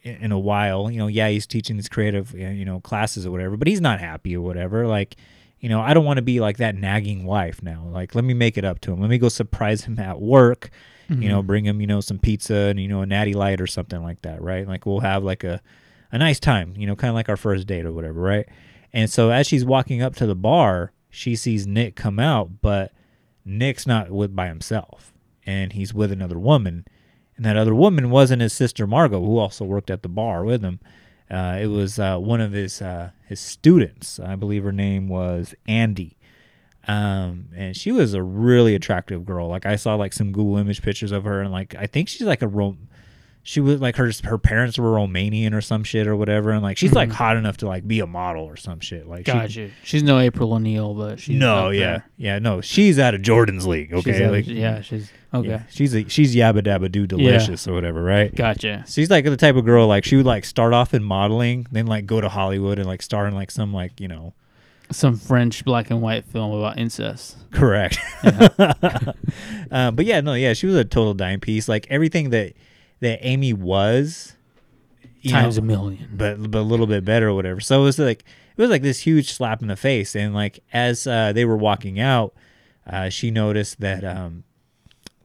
in 0.04 0.32
a 0.32 0.40
while. 0.40 0.90
You 0.90 0.98
know, 0.98 1.08
yeah, 1.08 1.30
he's 1.30 1.46
teaching 1.46 1.78
his 1.78 1.88
creative, 1.88 2.34
you 2.34 2.66
know, 2.66 2.80
classes 2.80 3.26
or 3.26 3.32
whatever, 3.32 3.58
but 3.58 3.68
he's 3.68 3.82
not 3.82 4.00
happy 4.00 4.36
or 4.36 4.42
whatever. 4.42 4.88
Like, 4.88 5.18
you 5.60 5.70
know, 5.70 5.82
I 5.82 5.94
don't 5.94 6.06
want 6.06 6.18
to 6.18 6.24
be 6.24 6.40
like 6.40 6.58
that 6.58 6.76
nagging 6.76 7.26
wife 7.26 7.62
now. 7.62 7.86
Like, 7.92 8.16
let 8.16 8.24
me 8.24 8.34
make 8.34 8.58
it 8.58 8.66
up 8.66 8.80
to 8.82 8.94
him. 8.94 9.02
Let 9.02 9.10
me 9.10 9.18
go 9.18 9.30
surprise 9.30 9.84
him 9.84 10.00
at 10.00 10.20
work. 10.20 10.72
You 11.10 11.28
know, 11.28 11.40
mm-hmm. 11.40 11.48
bring 11.48 11.66
him, 11.66 11.82
you 11.82 11.88
know, 11.88 12.02
some 12.02 12.20
pizza 12.20 12.54
and 12.54 12.80
you 12.80 12.88
know 12.88 13.02
a 13.02 13.06
natty 13.08 13.34
light 13.34 13.60
or 13.60 13.66
something 13.66 14.04
like 14.04 14.22
that, 14.22 14.44
right? 14.44 14.68
Like 14.68 14.86
we'll 14.86 15.00
have 15.00 15.24
like 15.24 15.44
a 15.44 15.60
a 16.12 16.20
nice 16.20 16.40
time, 16.40 16.76
you 16.78 16.86
know, 16.86 16.96
kind 16.96 17.10
of 17.10 17.16
like 17.16 17.30
our 17.30 17.38
first 17.38 17.66
date 17.66 17.84
or 17.84 17.92
whatever, 17.92 18.22
right? 18.22 18.48
And 18.94 19.10
so 19.10 19.32
as 19.32 19.48
she's 19.48 19.66
walking 19.66 20.04
up 20.04 20.16
to 20.18 20.28
the 20.28 20.36
bar, 20.36 20.92
she 21.10 21.36
sees 21.36 21.66
Nick 21.66 21.96
come 21.96 22.20
out, 22.20 22.62
but 22.62 22.92
Nick's 23.50 23.88
not 23.88 24.12
with 24.12 24.36
by 24.36 24.48
himself, 24.48 25.14
and 25.46 25.74
he's 25.74 25.94
with 25.94 26.12
another 26.12 26.40
woman 26.40 26.86
and 27.40 27.46
that 27.46 27.56
other 27.56 27.74
woman 27.74 28.10
wasn't 28.10 28.42
his 28.42 28.52
sister 28.52 28.86
Margo, 28.86 29.22
who 29.22 29.38
also 29.38 29.64
worked 29.64 29.90
at 29.90 30.04
the 30.04 30.10
bar 30.10 30.44
with 30.44 30.62
him. 30.62 30.82
Uh, 31.32 31.58
it 31.62 31.68
was 31.68 31.98
uh, 31.98 32.18
one 32.18 32.42
of 32.42 32.52
his 32.52 32.82
uh, 32.82 33.12
his 33.30 33.40
students. 33.40 34.20
I 34.20 34.36
believe 34.36 34.66
her 34.66 34.74
name 34.74 35.08
was 35.08 35.56
Andy, 35.66 36.18
um, 36.86 37.46
and 37.56 37.78
she 37.78 37.94
was 37.94 38.14
a 38.14 38.22
really 38.22 38.76
attractive 38.76 39.26
girl. 39.26 39.48
Like 39.48 39.66
I 39.66 39.78
saw 39.78 39.96
like 39.96 40.12
some 40.12 40.34
Google 40.34 40.58
image 40.58 40.82
pictures 40.82 41.14
of 41.14 41.24
her, 41.24 41.40
and 41.40 41.50
like 41.50 41.76
I 41.76 41.88
think 41.88 42.10
she's 42.10 42.28
like 42.28 42.42
a 42.42 42.48
Ro- 42.50 42.78
she 43.42 43.60
was 43.62 43.80
like 43.82 43.96
her 43.96 44.12
her 44.24 44.38
parents 44.38 44.78
were 44.78 44.92
Romanian 44.92 45.54
or 45.54 45.62
some 45.62 45.84
shit 45.84 46.08
or 46.08 46.16
whatever, 46.16 46.52
and 46.52 46.62
like 46.62 46.78
she's 46.78 46.94
like 46.94 47.10
hot 47.12 47.36
enough 47.38 47.58
to 47.58 47.68
like 47.68 47.88
be 47.88 48.00
a 48.00 48.08
model 48.08 48.44
or 48.44 48.56
some 48.58 48.80
shit. 48.80 49.08
Like 49.08 49.26
she- 49.26 49.32
gotcha. 49.32 49.72
She's 49.84 50.04
no 50.04 50.20
April 50.20 50.54
O'Neil, 50.54 50.94
but 50.94 51.20
she's 51.20 51.40
no, 51.40 51.70
yeah, 51.70 51.80
there. 51.80 52.10
yeah, 52.18 52.40
no, 52.40 52.62
she's 52.62 53.00
out 53.00 53.14
of 53.16 53.22
Jordan's 53.22 53.66
league. 53.66 53.94
Okay, 53.94 54.30
like 54.30 54.46
yeah, 54.48 54.82
she's 54.82 55.12
okay. 55.34 55.50
yeah, 55.50 55.64
she's 55.70 55.96
a, 55.96 56.08
she's 56.10 56.36
yabba 56.36 56.62
dabba 56.62 56.92
do 56.92 57.08
delicious 57.08 57.68
or 57.68 57.74
whatever, 57.74 58.04
right? 58.04 58.34
Gotcha. 58.36 58.84
She's 58.88 59.10
like 59.10 59.26
the 59.26 59.38
type 59.38 59.56
of 59.56 59.66
girl 59.66 59.88
like 59.88 60.04
she 60.04 60.16
would 60.18 60.26
like 60.28 60.46
start 60.46 60.74
off 60.74 60.94
in 60.94 61.04
modeling, 61.04 61.66
then 61.72 61.88
like 61.88 62.06
go 62.06 62.22
to 62.22 62.30
Hollywood 62.30 62.78
and 62.78 62.88
like 62.88 63.02
star 63.02 63.26
in 63.28 63.34
like 63.34 63.50
some 63.52 63.74
like 63.74 64.00
you 64.00 64.08
know 64.08 64.34
Some 64.92 65.16
French 65.18 65.64
black 65.66 65.90
and 65.90 66.02
white 66.02 66.26
film 66.26 66.52
about 66.52 66.78
incest. 66.78 67.38
correct. 67.52 67.98
uh, 68.24 69.92
but 69.92 70.06
yeah, 70.06 70.22
no, 70.22 70.34
yeah, 70.34 70.54
she 70.54 70.68
was 70.68 70.76
a 70.76 70.86
total 70.86 71.14
dime 71.14 71.40
piece. 71.40 71.68
Like 71.68 71.88
everything 71.90 72.30
that 72.32 72.54
that 73.00 73.20
Amy 73.22 73.54
was, 73.54 74.36
Times 75.28 75.58
know, 75.58 75.64
a 75.64 75.66
million. 75.66 76.10
but 76.14 76.52
but 76.52 76.60
a 76.60 76.62
little 76.62 76.88
bit 76.88 77.04
better 77.04 77.30
or 77.30 77.34
whatever. 77.34 77.60
So 77.60 77.82
it 77.82 77.84
was 77.84 78.00
like 78.00 78.24
it 78.58 78.62
was 78.62 78.70
like 78.70 78.82
this 78.82 79.00
huge 79.00 79.32
slap 79.32 79.62
in 79.62 79.68
the 79.68 79.76
face. 79.76 80.16
And 80.16 80.34
like 80.34 80.60
as 80.74 81.08
uh, 81.08 81.34
they 81.34 81.46
were 81.46 81.58
walking 81.58 82.00
out, 82.00 82.34
uh, 82.86 83.10
she 83.10 83.32
noticed 83.32 83.80
that 83.82 84.04
um, 84.04 84.44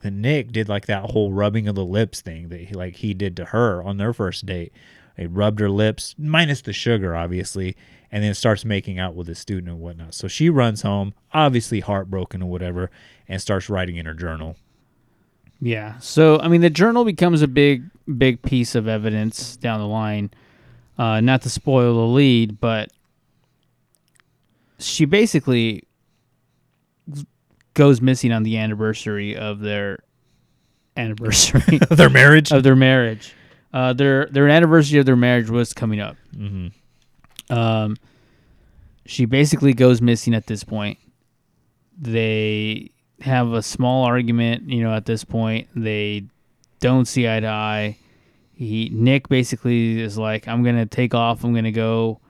the 0.01 0.11
Nick 0.11 0.53
did 0.53 0.69
like 0.69 0.87
that 0.87 1.11
whole 1.11 1.33
rubbing 1.33 1.67
of 1.67 1.75
the 1.75 1.85
lips 1.85 2.21
thing 2.21 2.49
that 2.51 2.61
he, 2.61 2.75
like 2.75 2.97
he 2.97 3.15
did 3.15 3.37
to 3.37 3.47
her 3.47 3.83
on 3.83 3.97
their 3.97 4.13
first 4.13 4.47
date. 4.47 4.73
They 5.17 5.27
rubbed 5.27 5.61
her 5.61 5.71
lips, 5.71 6.15
minus 6.19 6.61
the 6.61 6.73
sugar, 6.73 7.15
obviously, 7.15 7.77
and 8.11 8.23
then 8.23 8.35
starts 8.35 8.65
making 8.65 8.99
out 8.99 9.15
with 9.15 9.29
the 9.29 9.35
student 9.35 9.69
and 9.69 9.81
whatnot. 9.81 10.15
So 10.15 10.29
she 10.29 10.51
runs 10.51 10.83
home, 10.83 11.15
obviously 11.33 11.81
heartbroken 11.81 12.43
or 12.43 12.51
whatever, 12.51 12.91
and 13.29 13.41
starts 13.41 13.69
writing 13.69 13.97
in 13.97 14.07
her 14.07 14.15
journal. 14.15 14.57
Yeah. 15.61 15.99
So 15.99 16.39
I 16.41 16.49
mean, 16.49 16.61
the 16.61 16.71
journal 16.71 17.05
becomes 17.05 17.43
a 17.43 17.49
big, 17.49 17.85
big 18.19 18.43
piece 18.43 18.75
of 18.75 18.87
evidence 18.89 19.57
down 19.57 19.81
the 19.81 19.87
line. 19.87 20.31
Uh, 20.99 21.21
not 21.21 21.43
to 21.43 21.51
spoil 21.51 21.95
the 21.95 22.13
lead, 22.15 22.61
but 22.61 22.91
she 24.79 25.05
basically 25.05 25.85
goes 27.75 28.01
missing 28.01 28.33
on 28.33 28.43
the 28.43 28.57
anniversary 28.59 29.37
of 29.37 29.61
their 29.61 29.99
anniversary 30.97 31.81
Of 31.91 31.97
Their 31.97 32.11
marriage. 32.11 32.53
of 32.53 32.63
their 32.63 32.77
marriage. 32.77 33.35
Uh, 33.73 33.93
their 33.93 34.27
their 34.27 34.49
anniversary 34.49 35.01
of 35.01 35.07
their 35.07 35.17
marriage 35.17 35.51
was 35.51 35.73
coming 35.73 35.99
up. 36.01 36.17
Mhm. 36.37 36.73
Um, 37.51 37.97
she 39.07 39.25
basically 39.25 39.75
goes 39.75 40.01
missing 40.01 40.33
at 40.35 40.47
this 40.47 40.63
point. 40.63 40.99
They 41.99 42.91
have 43.25 43.53
a 43.53 43.63
small 43.63 44.05
argument, 44.05 44.69
you 44.69 44.83
know, 44.83 44.93
at 44.93 45.07
this 45.07 45.25
point. 45.25 45.69
They 45.75 46.25
don't 46.81 47.07
see 47.07 47.29
eye 47.29 47.41
to 47.41 47.47
eye. 47.47 47.97
He 48.55 48.91
Nick 48.93 49.29
basically 49.29 50.01
is 50.01 50.17
like, 50.17 50.47
I'm 50.47 50.63
gonna 50.63 50.87
take 50.87 51.15
off. 51.15 51.43
I'm 51.43 51.55
gonna 51.55 51.73
go 51.73 52.21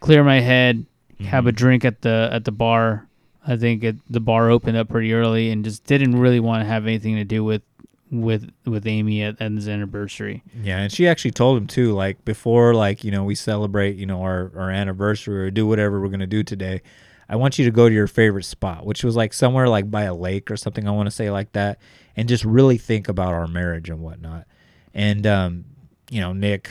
clear 0.00 0.22
my 0.22 0.40
head, 0.40 0.84
have 1.20 1.46
a 1.46 1.50
mm-hmm. 1.50 1.56
drink 1.56 1.84
at 1.84 2.02
the 2.02 2.28
at 2.32 2.44
the 2.44 2.52
bar. 2.52 3.06
I 3.46 3.56
think 3.56 3.82
it, 3.82 3.96
the 4.10 4.20
bar 4.20 4.50
opened 4.50 4.76
up 4.76 4.90
pretty 4.90 5.14
early 5.14 5.50
and 5.50 5.64
just 5.64 5.84
didn't 5.84 6.16
really 6.16 6.40
want 6.40 6.62
to 6.62 6.68
have 6.68 6.86
anything 6.86 7.16
to 7.16 7.24
do 7.24 7.42
with 7.42 7.62
with 8.10 8.50
with 8.66 8.86
Amy 8.86 9.22
at, 9.22 9.40
at 9.40 9.52
his 9.52 9.66
anniversary. 9.66 10.42
Yeah, 10.62 10.80
and 10.80 10.92
she 10.92 11.08
actually 11.08 11.30
told 11.30 11.56
him 11.56 11.66
too, 11.66 11.94
like 11.94 12.22
before, 12.26 12.74
like 12.74 13.02
you 13.02 13.10
know, 13.10 13.24
we 13.24 13.34
celebrate, 13.34 13.96
you 13.96 14.04
know, 14.04 14.22
our 14.22 14.52
our 14.54 14.70
anniversary 14.70 15.46
or 15.46 15.50
do 15.50 15.66
whatever 15.66 16.00
we're 16.00 16.08
gonna 16.08 16.26
do 16.26 16.42
today. 16.42 16.82
I 17.28 17.36
want 17.36 17.58
you 17.58 17.64
to 17.66 17.70
go 17.70 17.88
to 17.88 17.94
your 17.94 18.06
favorite 18.06 18.44
spot, 18.44 18.86
which 18.86 19.04
was 19.04 19.14
like 19.16 19.32
somewhere 19.32 19.68
like 19.68 19.90
by 19.90 20.02
a 20.04 20.14
lake 20.14 20.50
or 20.50 20.56
something. 20.56 20.88
I 20.88 20.92
want 20.92 21.06
to 21.08 21.10
say 21.14 21.30
like 21.30 21.52
that, 21.52 21.78
and 22.16 22.28
just 22.28 22.44
really 22.44 22.78
think 22.78 23.08
about 23.08 23.34
our 23.34 23.46
marriage 23.46 23.90
and 23.90 24.00
whatnot. 24.00 24.46
And 24.94 25.26
um, 25.26 25.64
you 26.10 26.20
know, 26.20 26.32
Nick, 26.32 26.70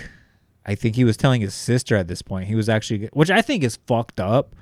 I 0.65 0.75
think 0.75 0.95
he 0.95 1.03
was 1.03 1.15
telling 1.17 1.41
his 1.41 1.53
sister 1.53 1.95
at 1.95 2.07
this 2.07 2.21
point. 2.21 2.47
He 2.47 2.55
was 2.55 2.69
actually, 2.69 3.07
which 3.13 3.29
I 3.29 3.41
think 3.41 3.63
is 3.63 3.77
fucked 3.87 4.19
up. 4.19 4.55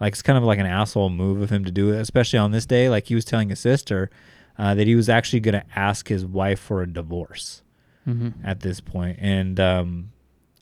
Like 0.00 0.12
it's 0.12 0.22
kind 0.22 0.36
of 0.38 0.44
like 0.44 0.58
an 0.58 0.66
asshole 0.66 1.10
move 1.10 1.40
of 1.40 1.50
him 1.50 1.64
to 1.64 1.72
do 1.72 1.92
it, 1.92 1.98
especially 2.00 2.38
on 2.38 2.52
this 2.52 2.66
day. 2.66 2.88
Like 2.88 3.06
he 3.06 3.14
was 3.14 3.24
telling 3.24 3.48
his 3.48 3.58
sister 3.58 4.10
uh, 4.58 4.74
that 4.74 4.86
he 4.86 4.94
was 4.94 5.08
actually 5.08 5.40
going 5.40 5.54
to 5.54 5.64
ask 5.74 6.08
his 6.08 6.24
wife 6.26 6.60
for 6.60 6.82
a 6.82 6.86
divorce 6.86 7.62
Mhm. 8.06 8.34
at 8.44 8.60
this. 8.60 8.80
And 8.94 9.58
um, 9.58 10.10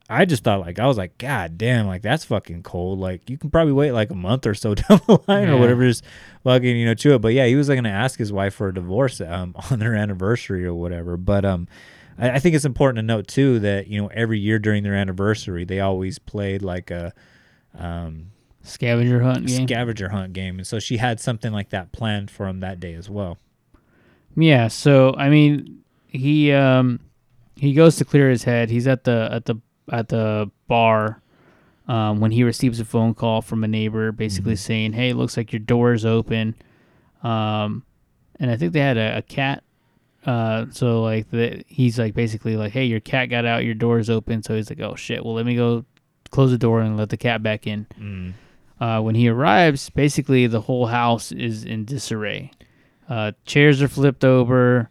I 0.09 0.25
just 0.25 0.45
thought, 0.45 0.61
like, 0.61 0.79
I 0.79 0.87
was 0.87 0.97
like, 0.97 1.19
God 1.19 1.59
damn, 1.59 1.87
like 1.87 2.03
that's 2.03 2.25
fucking 2.25 2.63
cold. 2.63 3.01
Like 3.01 3.29
you 3.29 3.37
can 3.37 3.51
probably 3.51 3.73
wait 3.73 3.93
like 3.93 4.11
a 4.11 4.15
month 4.15 4.47
or 4.47 4.55
so 4.55 4.75
down 4.75 5.01
the 5.07 5.19
line 5.27 5.49
or 5.49 5.59
whatever, 5.59 5.87
just 5.87 6.05
fucking 6.45 6.77
you 6.77 6.87
know 6.87 6.95
chew 6.95 7.15
it. 7.15 7.21
But 7.21 7.35
yeah, 7.35 7.47
he 7.47 7.57
was 7.57 7.69
like, 7.69 7.77
going 7.77 7.85
to 7.85 7.91
ask 7.91 8.19
his 8.19 8.33
wife 8.33 8.55
for 8.55 8.69
a 8.69 8.75
divorce 8.75 9.21
um, 9.21 9.55
on 9.71 9.79
their 9.79 9.95
anniversary 9.95 10.65
or 10.65 10.75
whatever. 10.75 11.17
But 11.17 11.45
um, 11.45 11.67
I, 12.19 12.33
I 12.33 12.39
think 12.39 12.55
it's 12.55 12.65
important 12.65 12.99
to 12.99 13.03
note 13.03 13.27
too 13.27 13.59
that 13.61 13.89
you 13.89 14.01
know 14.01 14.09
every 14.09 14.39
year 14.39 14.59
during 14.59 14.83
their 14.83 14.95
anniversary, 14.95 15.65
they 15.65 15.81
always 15.81 16.19
played 16.19 16.63
like 16.63 16.91
a 16.91 17.13
um, 17.77 18.31
Scavenger 18.63 19.23
hunt 19.23 19.47
game. 19.47 19.67
scavenger 19.67 20.09
hunt 20.09 20.33
game, 20.33 20.59
and 20.59 20.67
so 20.67 20.79
she 20.79 20.97
had 20.97 21.21
something 21.21 21.53
like 21.53 21.71
that 21.71 21.93
planned 21.93 22.31
for 22.31 22.47
him 22.47 22.61
that 22.61 22.81
day 22.81 22.95
as 22.95 23.09
well. 23.11 23.39
Yeah, 24.37 24.69
so 24.69 25.15
I 25.17 25.31
mean, 25.31 25.83
he 26.07 26.53
um 26.53 27.01
he 27.57 27.73
goes 27.75 27.97
to 27.97 28.05
clear 28.05 28.29
his 28.29 28.45
head. 28.45 28.71
He's 28.71 28.87
at 28.87 29.05
the 29.05 29.29
at 29.33 29.47
the 29.47 29.57
at 29.91 30.09
the 30.09 30.51
bar 30.68 31.20
um, 31.89 32.20
when 32.20 32.32
he 32.32 32.43
receives 32.43 32.80
a 32.80 32.84
phone 32.84 33.14
call 33.14 33.43
from 33.43 33.64
a 33.64 33.68
neighbor, 33.68 34.12
basically 34.12 34.57
saying, 34.57 34.93
"Hey, 34.93 35.11
it 35.11 35.16
looks 35.16 35.37
like 35.37 35.53
your 35.53 35.61
door 35.61 35.93
is 35.93 36.05
open." 36.05 36.55
Um, 37.22 37.84
and 38.41 38.51
I 38.51 38.57
think 38.57 38.72
they 38.72 38.80
had 38.80 38.97
a, 38.97 39.18
a 39.18 39.22
cat. 39.22 39.62
Uh, 40.24 40.66
so 40.70 41.03
like 41.03 41.30
the 41.30 41.62
he's 41.68 41.99
like 41.99 42.14
basically 42.14 42.57
like, 42.57 42.72
"Hey, 42.72 42.84
your 42.84 43.01
cat 43.01 43.30
got 43.30 43.45
out. 43.45 43.64
Your 43.64 43.74
door 43.74 43.99
is 43.99 44.11
open." 44.11 44.43
So 44.43 44.55
he's 44.55 44.68
like, 44.68 44.80
"Oh 44.80 44.97
shit! 44.97 45.24
Well, 45.24 45.34
let 45.34 45.47
me 45.47 45.55
go 45.55 45.84
close 46.30 46.51
the 46.51 46.59
door 46.59 46.80
and 46.80 46.97
let 46.97 47.11
the 47.11 47.16
cat 47.16 47.43
back 47.43 47.66
in." 47.66 47.87
Mm. 47.99 48.32
Uh, 48.78 49.01
when 49.01 49.14
he 49.14 49.28
arrives, 49.28 49.89
basically 49.91 50.47
the 50.47 50.61
whole 50.61 50.87
house 50.87 51.32
is 51.32 51.64
in 51.64 51.84
disarray. 51.84 52.51
Uh, 53.09 53.32
chairs 53.47 53.80
are 53.80 53.89
flipped 53.89 54.24
over. 54.24 54.91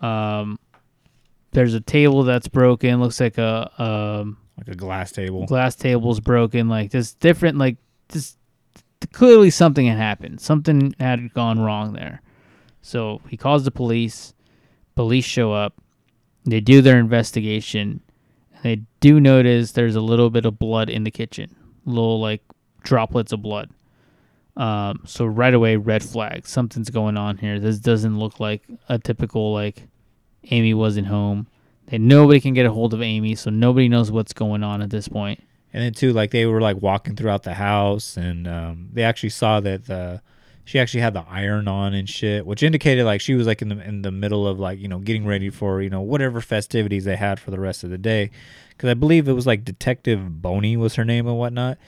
Um, 0.00 0.58
there's 1.52 1.74
a 1.74 1.80
table 1.80 2.22
that's 2.24 2.48
broken. 2.48 3.00
Looks 3.00 3.20
like 3.20 3.38
a 3.38 3.70
um, 3.82 4.36
Like 4.56 4.68
a 4.68 4.74
glass 4.74 5.12
table. 5.12 5.46
glass 5.46 5.74
table's 5.74 6.20
broken. 6.20 6.68
Like 6.68 6.90
just 6.92 7.18
different. 7.20 7.58
Like 7.58 7.76
just 8.08 8.38
clearly 9.12 9.50
something 9.50 9.86
had 9.86 9.98
happened. 9.98 10.40
Something 10.40 10.94
had 11.00 11.32
gone 11.34 11.58
wrong 11.60 11.92
there. 11.92 12.22
So 12.82 13.20
he 13.28 13.36
calls 13.36 13.64
the 13.64 13.70
police. 13.70 14.34
Police 14.94 15.24
show 15.24 15.52
up. 15.52 15.74
They 16.44 16.60
do 16.60 16.80
their 16.82 16.98
investigation. 16.98 18.00
They 18.62 18.82
do 19.00 19.20
notice 19.20 19.72
there's 19.72 19.96
a 19.96 20.00
little 20.00 20.30
bit 20.30 20.44
of 20.44 20.58
blood 20.58 20.90
in 20.90 21.04
the 21.04 21.10
kitchen. 21.10 21.54
Little 21.84 22.20
like 22.20 22.42
droplets 22.82 23.32
of 23.32 23.42
blood. 23.42 23.70
Um, 24.56 25.02
so 25.06 25.24
right 25.24 25.54
away, 25.54 25.76
red 25.76 26.02
flag. 26.02 26.46
Something's 26.46 26.90
going 26.90 27.16
on 27.16 27.38
here. 27.38 27.58
This 27.58 27.78
doesn't 27.78 28.18
look 28.18 28.40
like 28.40 28.62
a 28.88 28.98
typical 28.98 29.52
like 29.52 29.88
Amy 30.50 30.74
wasn't 30.74 31.06
home. 31.06 31.46
That 31.86 32.00
nobody 32.00 32.40
can 32.40 32.54
get 32.54 32.66
a 32.66 32.72
hold 32.72 32.94
of 32.94 33.02
Amy, 33.02 33.34
so 33.34 33.50
nobody 33.50 33.88
knows 33.88 34.12
what's 34.12 34.32
going 34.32 34.62
on 34.62 34.80
at 34.80 34.90
this 34.90 35.08
point. 35.08 35.42
And 35.72 35.82
then 35.82 35.92
too, 35.92 36.12
like 36.12 36.30
they 36.30 36.46
were 36.46 36.60
like 36.60 36.80
walking 36.80 37.16
throughout 37.16 37.42
the 37.42 37.54
house, 37.54 38.16
and 38.16 38.46
um, 38.46 38.88
they 38.92 39.02
actually 39.02 39.30
saw 39.30 39.60
that 39.60 39.86
the 39.86 40.22
she 40.64 40.78
actually 40.78 41.00
had 41.00 41.14
the 41.14 41.24
iron 41.28 41.66
on 41.66 41.94
and 41.94 42.08
shit, 42.08 42.46
which 42.46 42.62
indicated 42.62 43.04
like 43.04 43.20
she 43.20 43.34
was 43.34 43.46
like 43.46 43.60
in 43.60 43.70
the 43.70 43.84
in 43.84 44.02
the 44.02 44.12
middle 44.12 44.46
of 44.46 44.60
like 44.60 44.78
you 44.78 44.86
know 44.88 44.98
getting 44.98 45.26
ready 45.26 45.50
for 45.50 45.82
you 45.82 45.90
know 45.90 46.00
whatever 46.00 46.40
festivities 46.40 47.04
they 47.04 47.16
had 47.16 47.40
for 47.40 47.50
the 47.50 47.58
rest 47.58 47.82
of 47.82 47.90
the 47.90 47.98
day, 47.98 48.30
because 48.70 48.88
I 48.88 48.94
believe 48.94 49.28
it 49.28 49.32
was 49.32 49.46
like 49.46 49.64
Detective 49.64 50.40
Boney 50.40 50.76
was 50.76 50.94
her 50.94 51.04
name 51.04 51.26
and 51.26 51.38
whatnot. 51.38 51.78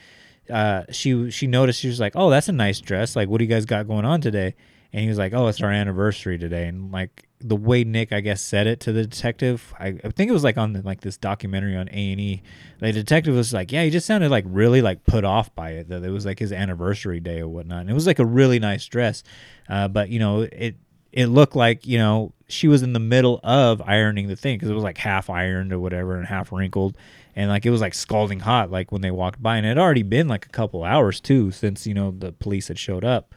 Uh, 0.49 0.83
she 0.91 1.31
she 1.31 1.47
noticed 1.47 1.79
she 1.79 1.87
was 1.87 1.99
like, 2.01 2.13
oh, 2.15 2.29
that's 2.29 2.49
a 2.49 2.53
nice 2.53 2.81
dress. 2.81 3.15
Like, 3.15 3.29
what 3.29 3.37
do 3.37 3.45
you 3.45 3.49
guys 3.49 3.65
got 3.65 3.87
going 3.87 4.03
on 4.05 4.19
today? 4.19 4.55
And 4.91 5.01
he 5.01 5.07
was 5.07 5.17
like, 5.17 5.33
oh, 5.33 5.47
it's 5.47 5.61
our 5.61 5.71
anniversary 5.71 6.37
today. 6.37 6.67
And 6.67 6.91
like 6.91 7.25
the 7.43 7.55
way 7.55 7.83
Nick, 7.83 8.11
I 8.13 8.21
guess, 8.21 8.41
said 8.41 8.67
it 8.67 8.79
to 8.81 8.91
the 8.91 9.05
detective, 9.05 9.73
I, 9.79 9.87
I 10.03 10.09
think 10.09 10.29
it 10.29 10.33
was 10.33 10.43
like 10.43 10.57
on 10.57 10.73
the, 10.73 10.81
like 10.81 11.01
this 11.01 11.17
documentary 11.17 11.75
on 11.75 11.89
A 11.89 12.11
and 12.11 12.21
E. 12.21 12.41
The 12.79 12.91
detective 12.91 13.35
was 13.35 13.53
like, 13.53 13.71
yeah, 13.71 13.83
he 13.83 13.89
just 13.89 14.07
sounded 14.07 14.31
like 14.31 14.45
really 14.47 14.81
like 14.81 15.03
put 15.05 15.23
off 15.25 15.53
by 15.53 15.71
it 15.71 15.89
that 15.89 16.03
it 16.03 16.09
was 16.09 16.25
like 16.25 16.39
his 16.39 16.51
anniversary 16.51 17.19
day 17.19 17.41
or 17.41 17.47
whatnot. 17.47 17.81
And 17.81 17.89
it 17.89 17.93
was 17.93 18.07
like 18.07 18.19
a 18.19 18.25
really 18.25 18.59
nice 18.59 18.85
dress, 18.85 19.23
uh, 19.69 19.87
but 19.87 20.09
you 20.09 20.19
know 20.19 20.41
it 20.41 20.75
it 21.11 21.27
looked 21.27 21.55
like 21.55 21.85
you 21.85 21.97
know 21.97 22.33
she 22.47 22.67
was 22.67 22.81
in 22.81 22.93
the 22.93 22.99
middle 22.99 23.39
of 23.43 23.81
ironing 23.81 24.27
the 24.27 24.35
thing 24.35 24.57
because 24.57 24.69
it 24.69 24.73
was 24.73 24.83
like 24.83 24.97
half 24.97 25.29
ironed 25.29 25.71
or 25.71 25.79
whatever 25.79 26.15
and 26.17 26.27
half 26.27 26.51
wrinkled 26.51 26.97
and 27.35 27.49
like 27.49 27.65
it 27.65 27.69
was 27.69 27.81
like 27.81 27.93
scalding 27.93 28.39
hot 28.39 28.71
like 28.71 28.91
when 28.91 29.01
they 29.01 29.11
walked 29.11 29.41
by 29.41 29.57
and 29.57 29.65
it 29.65 29.69
had 29.69 29.77
already 29.77 30.03
been 30.03 30.27
like 30.27 30.45
a 30.45 30.49
couple 30.49 30.83
hours 30.83 31.21
too 31.21 31.51
since 31.51 31.87
you 31.87 31.93
know 31.93 32.11
the 32.11 32.31
police 32.31 32.67
had 32.67 32.79
showed 32.79 33.05
up 33.05 33.33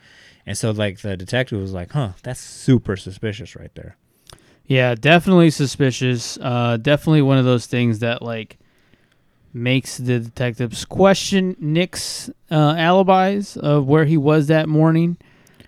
and 0.47 0.57
so 0.57 0.71
like 0.71 1.01
the 1.01 1.17
detective 1.17 1.61
was 1.61 1.73
like 1.73 1.93
huh 1.93 2.11
that's 2.23 2.41
super 2.41 2.97
suspicious 2.97 3.57
right 3.57 3.75
there 3.75 3.97
Yeah, 4.67 4.95
definitely 4.97 5.51
suspicious. 5.51 6.39
Uh, 6.41 6.77
definitely 6.77 7.23
one 7.23 7.39
of 7.39 7.45
those 7.45 7.67
things 7.67 8.01
that 8.01 8.21
like 8.21 8.59
makes 9.53 9.97
the 9.97 10.19
detectives 10.19 10.85
question 10.85 11.57
Nick's 11.61 12.29
uh, 12.51 12.75
alibis 12.77 13.57
of 13.57 13.87
where 13.87 14.05
he 14.05 14.17
was 14.17 14.49
that 14.49 14.69
morning. 14.69 15.17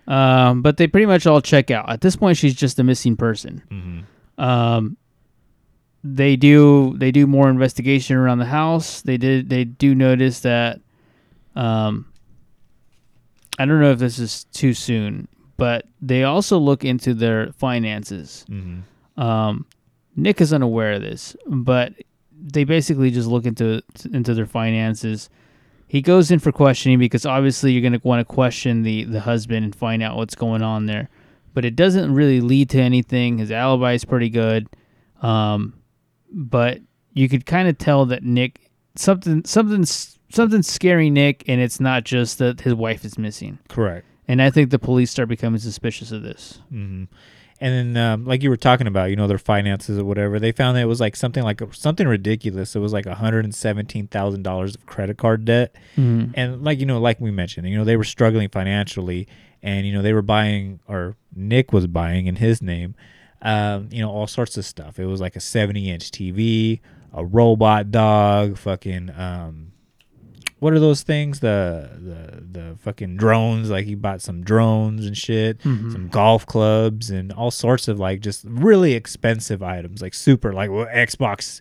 Um, 0.06 0.62
but 0.62 0.78
they 0.78 0.86
pretty 0.86 1.06
much 1.06 1.26
all 1.26 1.40
check 1.40 1.70
out. 1.70 1.88
At 1.90 2.00
this 2.00 2.16
point, 2.16 2.38
she's 2.38 2.54
just 2.54 2.78
a 2.78 2.84
missing 2.84 3.16
person. 3.16 3.62
mm-hmm. 3.70 4.42
Um, 4.42 4.96
they 6.04 6.36
do 6.36 6.94
they 6.96 7.10
do 7.10 7.26
more 7.26 7.50
investigation 7.50 8.16
around 8.16 8.38
the 8.38 8.46
house. 8.46 9.02
They 9.02 9.16
did 9.16 9.48
they 9.48 9.64
do 9.64 9.94
notice 9.94 10.40
that. 10.40 10.80
Um, 11.56 12.07
I 13.58 13.64
don't 13.64 13.80
know 13.80 13.90
if 13.90 13.98
this 13.98 14.18
is 14.18 14.44
too 14.44 14.72
soon, 14.72 15.28
but 15.56 15.86
they 16.00 16.24
also 16.24 16.58
look 16.58 16.84
into 16.84 17.14
their 17.14 17.52
finances. 17.52 18.44
Mm-hmm. 18.48 19.20
Um, 19.20 19.66
Nick 20.16 20.40
is 20.40 20.52
unaware 20.52 20.94
of 20.94 21.02
this, 21.02 21.36
but 21.46 21.92
they 22.40 22.64
basically 22.64 23.10
just 23.10 23.28
look 23.28 23.46
into 23.46 23.82
into 24.12 24.34
their 24.34 24.46
finances. 24.46 25.28
He 25.88 26.02
goes 26.02 26.30
in 26.30 26.38
for 26.38 26.52
questioning 26.52 26.98
because 26.98 27.24
obviously 27.24 27.72
you're 27.72 27.82
going 27.82 27.98
to 27.98 28.06
want 28.06 28.20
to 28.20 28.34
question 28.34 28.82
the 28.82 29.04
the 29.04 29.20
husband 29.20 29.64
and 29.64 29.74
find 29.74 30.02
out 30.02 30.16
what's 30.16 30.34
going 30.34 30.62
on 30.62 30.86
there. 30.86 31.08
But 31.54 31.64
it 31.64 31.74
doesn't 31.74 32.14
really 32.14 32.40
lead 32.40 32.70
to 32.70 32.80
anything. 32.80 33.38
His 33.38 33.50
alibi 33.50 33.94
is 33.94 34.04
pretty 34.04 34.28
good, 34.28 34.68
um, 35.22 35.74
but 36.30 36.80
you 37.14 37.28
could 37.28 37.46
kind 37.46 37.68
of 37.68 37.78
tell 37.78 38.06
that 38.06 38.22
Nick 38.22 38.70
something 38.94 39.44
something's 39.44 40.17
something's 40.30 40.70
scary 40.70 41.10
Nick, 41.10 41.44
and 41.48 41.60
it's 41.60 41.80
not 41.80 42.04
just 42.04 42.38
that 42.38 42.60
his 42.62 42.74
wife 42.74 43.04
is 43.04 43.18
missing. 43.18 43.58
correct 43.68 44.06
And 44.26 44.42
I 44.42 44.50
think 44.50 44.70
the 44.70 44.78
police 44.78 45.10
start 45.10 45.28
becoming 45.28 45.58
suspicious 45.60 46.12
of 46.12 46.22
this. 46.22 46.60
Mm-hmm. 46.72 47.04
And 47.60 47.96
then, 47.96 48.04
um, 48.04 48.24
like 48.24 48.44
you 48.44 48.50
were 48.50 48.56
talking 48.56 48.86
about, 48.86 49.10
you 49.10 49.16
know, 49.16 49.26
their 49.26 49.36
finances 49.38 49.98
or 49.98 50.04
whatever, 50.04 50.38
they 50.38 50.52
found 50.52 50.76
that 50.76 50.82
it 50.82 50.86
was 50.86 51.00
like 51.00 51.16
something 51.16 51.42
like 51.42 51.60
something 51.74 52.06
ridiculous. 52.06 52.76
It 52.76 52.78
was 52.78 52.92
like 52.92 53.04
one 53.06 53.16
hundred 53.16 53.44
and 53.46 53.52
seventeen 53.54 54.06
thousand 54.06 54.42
dollars 54.44 54.76
of 54.76 54.86
credit 54.86 55.18
card 55.18 55.44
debt, 55.44 55.74
Mhm. 55.96 56.32
and 56.34 56.62
like 56.62 56.78
you 56.78 56.86
know, 56.86 57.00
like 57.00 57.20
we 57.20 57.32
mentioned, 57.32 57.68
you 57.68 57.76
know, 57.76 57.84
they 57.84 57.96
were 57.96 58.04
struggling 58.04 58.48
financially, 58.48 59.26
and 59.60 59.84
you 59.88 59.92
know, 59.92 60.02
they 60.02 60.12
were 60.12 60.22
buying, 60.22 60.78
or 60.86 61.16
Nick 61.34 61.72
was 61.72 61.88
buying 61.88 62.26
in 62.28 62.36
his 62.36 62.62
name, 62.62 62.94
um, 63.42 63.88
you 63.90 64.00
know, 64.02 64.10
all 64.10 64.28
sorts 64.28 64.56
of 64.56 64.64
stuff. 64.64 65.00
It 65.00 65.06
was 65.06 65.20
like 65.20 65.34
a 65.34 65.40
seventy-inch 65.40 66.12
TV, 66.12 66.78
a 67.12 67.24
robot 67.24 67.90
dog, 67.90 68.56
fucking, 68.56 69.10
um, 69.18 69.72
what 70.60 70.72
are 70.72 70.80
those 70.80 71.02
things? 71.02 71.40
The 71.40 71.88
the 71.94 72.60
the 72.60 72.76
fucking 72.78 73.16
drones. 73.16 73.70
Like 73.70 73.84
he 73.86 73.94
bought 73.94 74.20
some 74.22 74.42
drones 74.42 75.06
and 75.06 75.16
shit, 75.16 75.58
Mhm. 75.60 75.92
some 75.92 76.08
golf 76.08 76.46
clubs 76.46 77.10
and 77.10 77.32
all 77.32 77.50
sorts 77.50 77.88
of 77.88 77.98
like 77.98 78.20
just 78.20 78.44
really 78.48 78.94
expensive 78.94 79.62
items, 79.62 80.02
like 80.02 80.14
super 80.14 80.52
like 80.52 80.70
well, 80.70 80.86
Xbox 80.86 81.60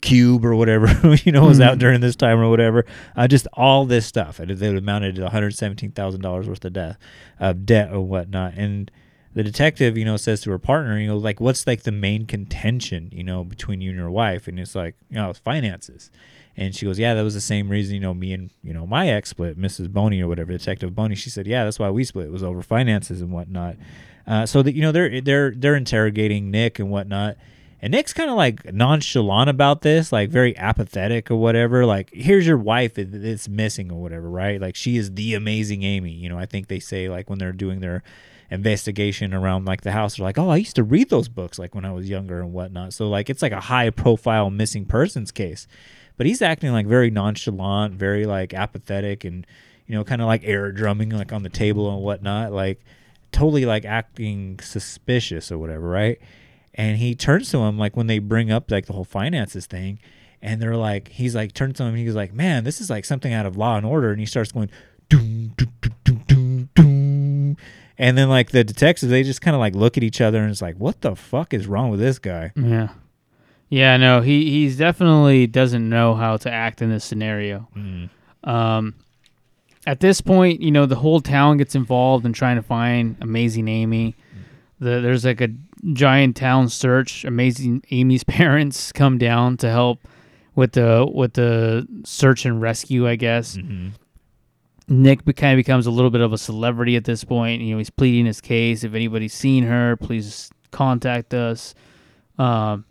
Cube 0.00 0.44
or 0.44 0.54
whatever, 0.54 0.86
you 1.24 1.32
know, 1.32 1.46
was 1.46 1.60
out 1.60 1.76
Mhm. 1.76 1.80
during 1.80 2.00
this 2.00 2.16
time 2.16 2.38
or 2.38 2.50
whatever. 2.50 2.84
Uh, 3.16 3.26
just 3.26 3.46
all 3.54 3.86
this 3.86 4.04
stuff. 4.04 4.38
It, 4.40 4.50
it 4.50 4.76
amounted 4.76 5.14
to 5.16 5.22
one 5.22 5.30
hundred 5.30 5.54
seventeen 5.54 5.92
thousand 5.92 6.20
dollars 6.20 6.46
worth 6.46 6.64
of 6.64 6.74
debt, 6.74 6.96
of 7.40 7.64
debt 7.64 7.90
or 7.92 8.00
whatnot. 8.02 8.52
And 8.56 8.90
the 9.32 9.42
detective, 9.42 9.96
you 9.98 10.04
know, 10.04 10.16
says 10.18 10.42
to 10.42 10.50
her 10.50 10.58
partner, 10.60 10.96
you 10.98 11.08
know, 11.08 11.16
like, 11.16 11.40
what's 11.40 11.66
like 11.66 11.82
the 11.82 11.90
main 11.90 12.24
contention, 12.26 13.08
you 13.12 13.24
know, 13.24 13.42
between 13.42 13.80
you 13.80 13.90
and 13.90 13.98
your 13.98 14.10
wife? 14.10 14.46
And 14.46 14.60
it's 14.60 14.74
like, 14.76 14.94
you 15.10 15.16
know, 15.16 15.32
finances. 15.32 16.10
And 16.56 16.74
she 16.74 16.86
goes, 16.86 16.98
yeah, 16.98 17.14
that 17.14 17.22
was 17.22 17.34
the 17.34 17.40
same 17.40 17.68
reason, 17.68 17.94
you 17.94 18.00
know, 18.00 18.14
me 18.14 18.32
and, 18.32 18.50
you 18.62 18.72
know, 18.72 18.86
my 18.86 19.08
ex 19.08 19.30
split, 19.30 19.58
Mrs. 19.58 19.92
Boney 19.92 20.22
or 20.22 20.28
whatever, 20.28 20.52
Detective 20.52 20.94
Boney. 20.94 21.16
She 21.16 21.30
said, 21.30 21.46
yeah, 21.46 21.64
that's 21.64 21.78
why 21.78 21.90
we 21.90 22.04
split. 22.04 22.26
It 22.26 22.32
was 22.32 22.44
over 22.44 22.62
finances 22.62 23.20
and 23.20 23.32
whatnot. 23.32 23.76
Uh, 24.26 24.46
so 24.46 24.62
that, 24.62 24.74
you 24.74 24.80
know, 24.82 24.92
they're, 24.92 25.20
they're, 25.20 25.50
they're 25.50 25.74
interrogating 25.74 26.50
Nick 26.50 26.78
and 26.78 26.90
whatnot. 26.90 27.36
And 27.82 27.90
Nick's 27.90 28.14
kind 28.14 28.30
of 28.30 28.36
like 28.36 28.72
nonchalant 28.72 29.50
about 29.50 29.82
this, 29.82 30.10
like 30.12 30.30
very 30.30 30.56
apathetic 30.56 31.30
or 31.30 31.36
whatever. 31.36 31.84
Like, 31.84 32.08
here's 32.14 32.46
your 32.46 32.56
wife 32.56 32.94
that- 32.94 33.10
that's 33.10 33.48
missing 33.48 33.90
or 33.92 34.00
whatever, 34.00 34.30
right? 34.30 34.60
Like, 34.60 34.76
she 34.76 34.96
is 34.96 35.12
the 35.14 35.34
amazing 35.34 35.82
Amy. 35.82 36.12
You 36.12 36.28
know, 36.28 36.38
I 36.38 36.46
think 36.46 36.68
they 36.68 36.80
say, 36.80 37.08
like, 37.10 37.28
when 37.28 37.38
they're 37.38 37.52
doing 37.52 37.80
their 37.80 38.02
investigation 38.50 39.34
around 39.34 39.64
like 39.66 39.82
the 39.82 39.92
house, 39.92 40.16
they're 40.16 40.24
like, 40.24 40.38
oh, 40.38 40.48
I 40.48 40.56
used 40.56 40.76
to 40.76 40.84
read 40.84 41.10
those 41.10 41.28
books 41.28 41.58
like 41.58 41.74
when 41.74 41.84
I 41.84 41.92
was 41.92 42.08
younger 42.08 42.40
and 42.40 42.52
whatnot. 42.52 42.94
So, 42.94 43.08
like, 43.08 43.28
it's 43.28 43.42
like 43.42 43.52
a 43.52 43.60
high 43.60 43.90
profile 43.90 44.48
missing 44.50 44.86
persons 44.86 45.30
case. 45.30 45.66
But 46.16 46.26
he's 46.26 46.42
acting 46.42 46.72
like 46.72 46.86
very 46.86 47.10
nonchalant, 47.10 47.94
very 47.94 48.26
like 48.26 48.54
apathetic 48.54 49.24
and, 49.24 49.46
you 49.86 49.94
know, 49.94 50.04
kind 50.04 50.20
of 50.20 50.26
like 50.26 50.42
air 50.44 50.70
drumming 50.72 51.10
like 51.10 51.32
on 51.32 51.42
the 51.42 51.48
table 51.48 51.92
and 51.92 52.02
whatnot. 52.02 52.52
Like, 52.52 52.80
totally 53.34 53.66
like 53.66 53.84
acting 53.84 54.60
suspicious 54.60 55.50
or 55.50 55.58
whatever, 55.58 55.88
right? 55.88 56.18
And 56.72 56.98
he 56.98 57.14
turns 57.14 57.50
to 57.50 57.58
him 57.58 57.78
like 57.78 57.96
when 57.96 58.06
they 58.06 58.20
bring 58.20 58.50
up 58.50 58.70
like 58.70 58.86
the 58.86 58.92
whole 58.92 59.04
finances 59.04 59.66
thing, 59.66 59.98
and 60.40 60.62
they're 60.62 60.76
like, 60.76 61.08
he's 61.08 61.34
like 61.34 61.52
turns 61.52 61.78
to 61.78 61.82
him 61.82 61.90
and 61.90 61.98
he's 61.98 62.14
like, 62.14 62.32
man, 62.32 62.64
this 62.64 62.80
is 62.80 62.90
like 62.90 63.04
something 63.04 63.32
out 63.32 63.44
of 63.44 63.56
Law 63.56 63.76
and 63.76 63.84
Order, 63.84 64.10
and 64.10 64.20
he 64.20 64.26
starts 64.26 64.52
going, 64.52 64.70
doom, 65.08 65.52
doom, 65.56 65.72
doom, 66.04 66.24
doom, 66.26 66.68
doom, 66.74 67.56
and 67.98 68.16
then 68.16 68.28
like 68.28 68.50
the 68.50 68.62
detectives 68.64 69.10
they 69.10 69.22
just 69.22 69.40
kind 69.40 69.54
of 69.54 69.60
like 69.60 69.74
look 69.74 69.96
at 69.96 70.02
each 70.02 70.20
other 70.20 70.40
and 70.40 70.50
it's 70.50 70.62
like, 70.62 70.76
what 70.76 71.00
the 71.00 71.16
fuck 71.16 71.52
is 71.52 71.66
wrong 71.66 71.90
with 71.90 72.00
this 72.00 72.18
guy? 72.18 72.52
Yeah. 72.54 72.88
Yeah, 73.68 73.96
no, 73.96 74.20
he 74.20 74.50
he's 74.50 74.76
definitely 74.76 75.46
doesn't 75.46 75.88
know 75.88 76.14
how 76.14 76.36
to 76.38 76.50
act 76.50 76.82
in 76.82 76.90
this 76.90 77.04
scenario. 77.04 77.68
Um, 78.44 78.94
at 79.86 80.00
this 80.00 80.20
point, 80.20 80.60
you 80.60 80.70
know, 80.70 80.86
the 80.86 80.96
whole 80.96 81.20
town 81.20 81.56
gets 81.56 81.74
involved 81.74 82.24
in 82.24 82.32
trying 82.32 82.56
to 82.56 82.62
find 82.62 83.16
Amazing 83.20 83.68
Amy. 83.68 84.14
The, 84.80 85.00
there's 85.00 85.24
like 85.24 85.40
a 85.40 85.48
giant 85.92 86.36
town 86.36 86.68
search. 86.68 87.24
Amazing 87.24 87.84
Amy's 87.90 88.24
parents 88.24 88.92
come 88.92 89.18
down 89.18 89.56
to 89.58 89.70
help 89.70 89.98
with 90.54 90.72
the 90.72 91.06
with 91.12 91.34
the 91.34 91.86
search 92.04 92.44
and 92.46 92.60
rescue, 92.60 93.08
I 93.08 93.16
guess. 93.16 93.56
Nick 94.86 95.24
be- 95.24 95.32
kind 95.32 95.54
of 95.54 95.56
becomes 95.64 95.86
a 95.86 95.90
little 95.90 96.10
bit 96.10 96.20
of 96.20 96.32
a 96.32 96.38
celebrity 96.38 96.96
at 96.96 97.04
this 97.04 97.24
point. 97.24 97.62
You 97.62 97.72
know, 97.72 97.78
he's 97.78 97.90
pleading 97.90 98.26
his 98.26 98.40
case. 98.40 98.84
If 98.84 98.94
anybody's 98.94 99.32
seen 99.34 99.64
her, 99.64 99.96
please 99.96 100.50
contact 100.70 101.32
us. 101.34 101.74
Um, 102.38 102.84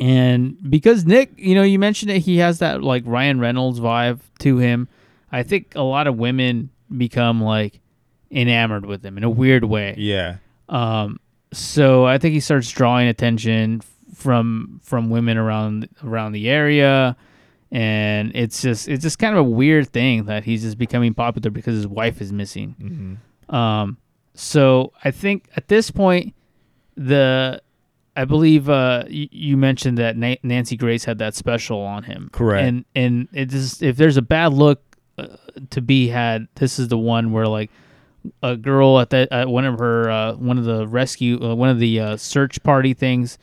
and 0.00 0.56
because 0.70 1.04
Nick, 1.04 1.32
you 1.36 1.54
know, 1.54 1.62
you 1.62 1.78
mentioned 1.78 2.10
that 2.10 2.18
he 2.18 2.38
has 2.38 2.58
that 2.60 2.82
like 2.82 3.02
Ryan 3.06 3.40
Reynolds 3.40 3.80
vibe 3.80 4.20
to 4.40 4.58
him. 4.58 4.88
I 5.30 5.42
think 5.42 5.74
a 5.74 5.82
lot 5.82 6.06
of 6.06 6.16
women 6.16 6.70
become 6.96 7.42
like 7.42 7.80
enamored 8.30 8.86
with 8.86 9.04
him 9.04 9.16
in 9.18 9.24
a 9.24 9.30
weird 9.30 9.64
way. 9.64 9.94
Yeah. 9.98 10.36
Um, 10.68 11.20
so 11.52 12.06
I 12.06 12.18
think 12.18 12.32
he 12.34 12.40
starts 12.40 12.70
drawing 12.70 13.08
attention 13.08 13.82
from 14.14 14.80
from 14.82 15.10
women 15.10 15.36
around 15.36 15.88
around 16.02 16.32
the 16.32 16.48
area, 16.48 17.16
and 17.70 18.32
it's 18.34 18.62
just 18.62 18.88
it's 18.88 19.02
just 19.02 19.18
kind 19.18 19.34
of 19.36 19.40
a 19.40 19.48
weird 19.48 19.88
thing 19.90 20.24
that 20.24 20.44
he's 20.44 20.62
just 20.62 20.78
becoming 20.78 21.12
popular 21.14 21.50
because 21.50 21.74
his 21.76 21.86
wife 21.86 22.20
is 22.22 22.32
missing. 22.32 23.18
Um, 23.54 23.98
so 24.34 24.92
I 25.04 25.10
think 25.10 25.48
at 25.56 25.68
this 25.68 25.90
point, 25.90 26.34
the 26.96 27.62
I 28.16 28.24
believe 28.24 28.68
uh, 28.68 29.04
y- 29.06 29.28
you 29.30 29.56
mentioned 29.56 29.98
that 29.98 30.16
Na- 30.16 30.36
Nancy 30.42 30.76
Grace 30.76 31.04
had 31.04 31.18
that 31.18 31.34
special 31.34 31.80
on 31.80 32.02
him, 32.04 32.28
Correct. 32.32 32.66
And 32.66 32.84
and 32.94 33.28
it 33.32 33.52
if 33.82 33.96
there's 33.96 34.16
a 34.16 34.22
bad 34.22 34.52
look 34.52 34.82
uh, 35.18 35.28
to 35.70 35.80
be 35.80 36.08
had, 36.08 36.48
this 36.56 36.78
is 36.78 36.88
the 36.88 36.98
one 36.98 37.32
where 37.32 37.46
like 37.46 37.70
a 38.42 38.56
girl 38.56 39.00
at 39.00 39.10
that 39.10 39.32
at 39.32 39.48
one 39.48 39.64
of 39.64 39.78
her 39.78 40.10
uh, 40.10 40.34
one 40.34 40.58
of 40.58 40.64
the 40.64 40.86
rescue 40.86 41.42
uh, 41.42 41.54
one 41.54 41.68
of 41.70 41.78
the 41.78 41.98
uh, 42.00 42.16
search 42.16 42.62
party 42.62 42.94
things 42.94 43.38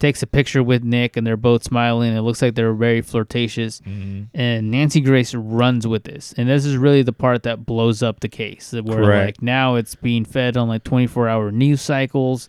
takes 0.00 0.22
a 0.22 0.26
picture 0.26 0.62
with 0.62 0.82
Nick 0.82 1.16
and 1.16 1.24
they're 1.26 1.36
both 1.36 1.62
smiling. 1.62 2.14
It 2.16 2.20
looks 2.22 2.42
like 2.42 2.56
they're 2.56 2.74
very 2.74 3.00
flirtatious. 3.00 3.80
And 3.86 4.70
Nancy 4.70 5.00
Grace 5.00 5.34
runs 5.34 5.86
with 5.86 6.02
this, 6.04 6.34
and 6.36 6.48
this 6.48 6.64
is 6.64 6.76
really 6.76 7.02
the 7.02 7.12
part 7.12 7.44
that 7.44 7.64
blows 7.64 8.02
up 8.02 8.20
the 8.20 8.28
case. 8.28 8.72
Where 8.72 8.82
Correct. 9.04 9.26
like 9.38 9.42
now 9.42 9.76
it's 9.76 9.94
being 9.94 10.24
fed 10.24 10.56
on 10.56 10.68
like 10.68 10.82
24 10.84 11.28
hour 11.28 11.52
news 11.52 11.80
cycles, 11.80 12.48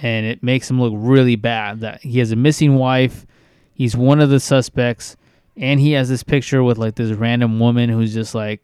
and 0.00 0.26
it 0.26 0.42
makes 0.42 0.70
him 0.70 0.80
look 0.80 0.92
really 0.96 1.36
bad. 1.36 1.80
That 1.80 2.02
he 2.02 2.18
has 2.18 2.32
a 2.32 2.36
missing 2.36 2.76
wife, 2.76 3.26
he's 3.74 3.96
one 3.96 4.20
of 4.20 4.30
the 4.30 4.40
suspects, 4.40 5.16
and 5.56 5.80
he 5.80 5.92
has 5.92 6.08
this 6.08 6.22
picture 6.22 6.62
with 6.62 6.78
like 6.78 6.94
this 6.94 7.12
random 7.12 7.58
woman 7.58 7.88
who's 7.88 8.14
just 8.14 8.34
like 8.34 8.62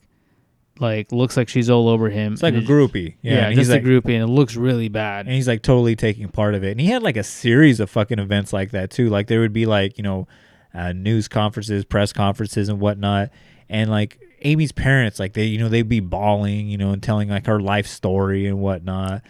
like 0.80 1.12
looks 1.12 1.36
like 1.36 1.48
she's 1.48 1.70
all 1.70 1.88
over 1.88 2.10
him. 2.10 2.32
It's 2.32 2.42
like 2.42 2.54
a 2.54 2.60
groupie. 2.60 3.14
Yeah, 3.22 3.34
Yeah, 3.34 3.46
and 3.46 3.54
just 3.56 3.70
he's 3.70 3.76
a 3.76 3.80
groupie, 3.80 4.14
and 4.14 4.24
it 4.24 4.32
looks 4.32 4.56
really 4.56 4.88
bad. 4.88 5.26
and 5.26 5.34
he's 5.34 5.48
like 5.48 5.62
totally 5.62 5.96
taking 5.96 6.28
part 6.28 6.54
of 6.54 6.64
it. 6.64 6.72
And 6.72 6.80
he 6.80 6.88
had 6.88 7.02
like 7.02 7.16
a 7.16 7.24
series 7.24 7.80
of 7.80 7.90
fucking 7.90 8.18
events 8.18 8.52
like 8.52 8.72
that 8.72 8.90
too. 8.90 9.08
Like 9.08 9.28
there 9.28 9.40
would 9.40 9.52
be 9.52 9.66
like 9.66 9.96
you 9.98 10.02
know, 10.04 10.26
uh, 10.74 10.92
news 10.92 11.28
conferences, 11.28 11.84
press 11.84 12.12
conferences, 12.12 12.68
and 12.68 12.80
whatnot. 12.80 13.30
And 13.68 13.90
like 13.90 14.20
Amy's 14.42 14.72
parents, 14.72 15.18
like 15.18 15.34
they 15.34 15.44
you 15.44 15.58
know 15.58 15.68
they'd 15.68 15.88
be 15.88 16.00
bawling, 16.00 16.68
you 16.68 16.76
know, 16.76 16.90
and 16.90 17.02
telling 17.02 17.28
like 17.28 17.46
her 17.46 17.60
life 17.60 17.86
story 17.86 18.46
and 18.46 18.58
whatnot. 18.60 19.22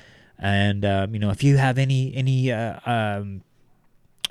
And 0.44 0.84
um, 0.84 1.14
you 1.14 1.20
know, 1.20 1.30
if 1.30 1.42
you 1.42 1.56
have 1.56 1.78
any 1.78 2.14
any 2.14 2.52
uh, 2.52 2.78
um, 2.84 3.40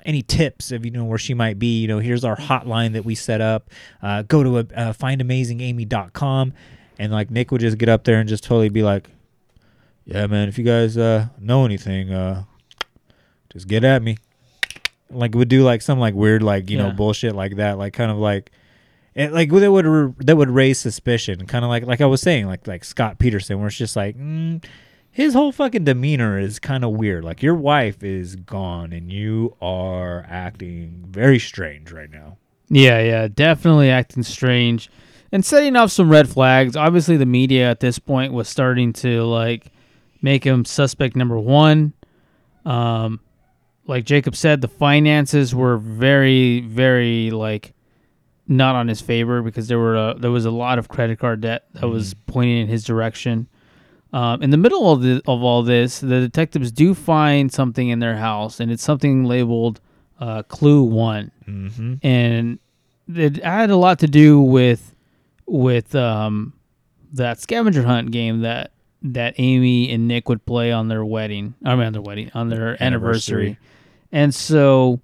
any 0.04 0.22
tips 0.22 0.70
of 0.70 0.84
you 0.84 0.92
know 0.92 1.04
where 1.04 1.18
she 1.18 1.34
might 1.34 1.58
be 1.58 1.80
you 1.80 1.88
know 1.88 1.98
here's 1.98 2.24
our 2.24 2.36
hotline 2.36 2.92
that 2.92 3.04
we 3.04 3.16
set 3.16 3.40
up. 3.40 3.68
Uh, 4.00 4.22
go 4.22 4.44
to 4.44 4.58
uh, 4.58 4.92
findamazingamy.com 4.92 6.52
and 7.00 7.12
like 7.12 7.32
nick 7.32 7.50
would 7.50 7.60
just 7.60 7.78
get 7.78 7.88
up 7.88 8.04
there 8.04 8.20
and 8.20 8.28
just 8.28 8.44
totally 8.44 8.68
be 8.68 8.84
like 8.84 9.10
yeah 10.04 10.28
man 10.28 10.46
if 10.46 10.56
you 10.56 10.62
guys 10.62 10.96
uh, 10.96 11.26
know 11.40 11.64
anything 11.64 12.12
uh, 12.12 12.44
just 13.52 13.66
get 13.66 13.82
at 13.82 14.00
me. 14.00 14.16
Like 15.10 15.34
would 15.34 15.48
do 15.48 15.64
like 15.64 15.82
some 15.82 15.98
like 15.98 16.14
weird 16.14 16.44
like 16.44 16.70
you 16.70 16.78
know 16.78 16.92
bullshit 16.92 17.34
like 17.34 17.56
that 17.56 17.76
like 17.76 17.92
kind 17.92 18.12
of 18.12 18.18
like 18.18 18.52
it, 19.16 19.32
like 19.32 19.50
that 19.50 19.72
would 19.72 20.14
that 20.18 20.36
would 20.36 20.50
raise 20.50 20.78
suspicion. 20.78 21.44
Kind 21.46 21.64
of 21.64 21.70
like 21.70 21.84
like 21.86 22.00
i 22.00 22.06
was 22.06 22.20
saying 22.20 22.46
like 22.46 22.68
like 22.68 22.84
scott 22.84 23.18
peterson 23.18 23.58
where 23.58 23.66
it's 23.66 23.76
just 23.76 23.96
like 23.96 24.16
mm, 24.16 24.64
his 25.14 25.32
whole 25.32 25.52
fucking 25.52 25.84
demeanor 25.84 26.38
is 26.38 26.58
kind 26.58 26.84
of 26.84 26.90
weird 26.90 27.24
like 27.24 27.42
your 27.42 27.54
wife 27.54 28.02
is 28.02 28.36
gone 28.36 28.92
and 28.92 29.10
you 29.12 29.56
are 29.62 30.26
acting 30.28 31.04
very 31.08 31.38
strange 31.38 31.90
right 31.92 32.10
now 32.10 32.36
Yeah, 32.68 33.00
yeah, 33.00 33.28
definitely 33.28 33.90
acting 33.90 34.22
strange 34.24 34.90
and 35.30 35.44
setting 35.44 35.76
off 35.76 35.90
some 35.90 36.08
red 36.08 36.28
flags. 36.28 36.76
Obviously, 36.76 37.16
the 37.16 37.26
media 37.26 37.70
at 37.70 37.80
this 37.80 37.98
point 37.98 38.32
was 38.32 38.48
starting 38.48 38.92
to 38.94 39.22
like 39.24 39.70
make 40.22 40.44
him 40.44 40.64
suspect 40.64 41.14
number 41.16 41.38
one. 41.38 41.92
Um, 42.64 43.20
like 43.86 44.04
Jacob 44.04 44.34
said, 44.34 44.60
the 44.60 44.68
finances 44.68 45.54
were 45.54 45.76
very, 45.76 46.60
very 46.60 47.30
like 47.30 47.74
not 48.48 48.76
on 48.76 48.88
his 48.88 49.00
favor 49.00 49.42
because 49.42 49.68
there 49.68 49.78
were 49.78 49.96
a, 49.96 50.14
there 50.18 50.30
was 50.30 50.46
a 50.46 50.50
lot 50.50 50.78
of 50.78 50.88
credit 50.88 51.18
card 51.18 51.40
debt 51.42 51.64
that 51.74 51.88
was 51.88 52.14
pointing 52.26 52.58
in 52.58 52.66
his 52.68 52.84
direction. 52.84 53.48
Um, 54.14 54.44
in 54.44 54.50
the 54.50 54.56
middle 54.56 54.92
of 54.92 55.02
the, 55.02 55.20
of 55.26 55.42
all 55.42 55.64
this, 55.64 55.98
the 55.98 56.20
detectives 56.20 56.70
do 56.70 56.94
find 56.94 57.52
something 57.52 57.88
in 57.88 57.98
their 57.98 58.16
house, 58.16 58.60
and 58.60 58.70
it's 58.70 58.84
something 58.84 59.24
labeled 59.24 59.80
uh, 60.20 60.44
"Clue 60.44 60.84
One," 60.84 61.32
mm-hmm. 61.48 61.94
and 62.00 62.60
it 63.12 63.42
had 63.42 63.70
a 63.70 63.76
lot 63.76 63.98
to 63.98 64.06
do 64.06 64.40
with 64.40 64.94
with 65.46 65.96
um, 65.96 66.52
that 67.12 67.40
scavenger 67.40 67.82
hunt 67.82 68.12
game 68.12 68.42
that 68.42 68.70
that 69.02 69.34
Amy 69.38 69.90
and 69.90 70.06
Nick 70.06 70.28
would 70.28 70.46
play 70.46 70.70
on 70.70 70.86
their 70.86 71.04
wedding. 71.04 71.54
I 71.64 71.74
mean, 71.74 71.86
on 71.86 71.92
their 71.92 72.00
wedding, 72.00 72.30
on 72.34 72.50
their 72.50 72.80
anniversary. 72.80 73.46
Anniversary. 73.46 73.58
And 74.12 74.32
so, 74.32 75.00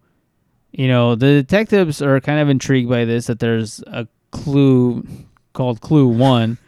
you 0.70 0.86
know, 0.86 1.16
the 1.16 1.42
detectives 1.42 2.00
are 2.00 2.20
kind 2.20 2.38
of 2.38 2.48
intrigued 2.48 2.88
by 2.88 3.06
this 3.06 3.26
that 3.26 3.40
there's 3.40 3.82
a 3.88 4.06
clue 4.30 5.04
called 5.52 5.80
Clue 5.80 6.06
One, 6.06 6.58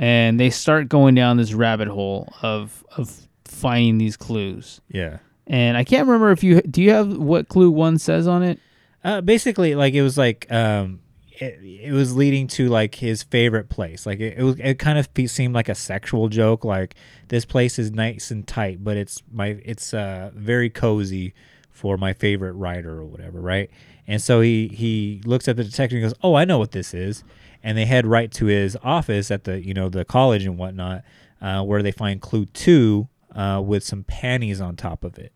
and 0.00 0.40
they 0.40 0.48
start 0.48 0.88
going 0.88 1.14
down 1.14 1.36
this 1.36 1.52
rabbit 1.52 1.86
hole 1.86 2.32
of 2.42 2.84
of 2.96 3.28
finding 3.44 3.98
these 3.98 4.16
clues. 4.16 4.80
yeah 4.88 5.18
And 5.46 5.76
I 5.76 5.84
can't 5.84 6.08
remember 6.08 6.32
if 6.32 6.42
you 6.42 6.62
do 6.62 6.82
you 6.82 6.90
have 6.90 7.16
what 7.16 7.48
Clue 7.48 7.70
One 7.70 7.98
says 7.98 8.26
on 8.26 8.42
it. 8.42 8.58
Uh, 9.04 9.20
basically, 9.20 9.74
like 9.74 9.94
it 9.94 10.02
was 10.02 10.18
like 10.18 10.50
um, 10.52 11.00
it, 11.30 11.58
it 11.62 11.92
was 11.92 12.16
leading 12.16 12.46
to 12.48 12.68
like 12.68 12.94
his 12.94 13.22
favorite 13.22 13.68
place. 13.68 14.06
Like 14.06 14.20
it, 14.20 14.38
it 14.38 14.42
was, 14.42 14.56
it 14.58 14.78
kind 14.78 14.98
of 14.98 15.08
seemed 15.30 15.54
like 15.54 15.68
a 15.68 15.74
sexual 15.74 16.28
joke. 16.28 16.64
Like 16.64 16.94
this 17.28 17.44
place 17.44 17.78
is 17.78 17.90
nice 17.90 18.30
and 18.30 18.46
tight, 18.46 18.82
but 18.84 18.96
it's 18.96 19.22
my, 19.32 19.58
it's 19.64 19.94
uh 19.94 20.30
very 20.34 20.70
cozy 20.70 21.34
for 21.70 21.96
my 21.96 22.12
favorite 22.12 22.52
writer 22.52 22.98
or 22.98 23.04
whatever, 23.04 23.40
right? 23.40 23.70
And 24.06 24.20
so 24.20 24.40
he 24.40 24.68
he 24.68 25.22
looks 25.24 25.48
at 25.48 25.56
the 25.56 25.64
detective 25.64 25.96
and 25.96 26.04
goes, 26.04 26.18
"Oh, 26.22 26.34
I 26.34 26.44
know 26.44 26.58
what 26.58 26.72
this 26.72 26.92
is," 26.94 27.24
and 27.62 27.76
they 27.76 27.84
head 27.86 28.06
right 28.06 28.30
to 28.32 28.46
his 28.46 28.76
office 28.82 29.30
at 29.30 29.44
the 29.44 29.64
you 29.64 29.74
know 29.74 29.88
the 29.88 30.04
college 30.04 30.44
and 30.44 30.58
whatnot, 30.58 31.04
uh, 31.40 31.62
where 31.62 31.82
they 31.82 31.92
find 31.92 32.20
clue 32.20 32.46
two 32.46 33.08
uh, 33.34 33.62
with 33.64 33.84
some 33.84 34.04
panties 34.04 34.60
on 34.60 34.76
top 34.76 35.04
of 35.04 35.18
it. 35.18 35.32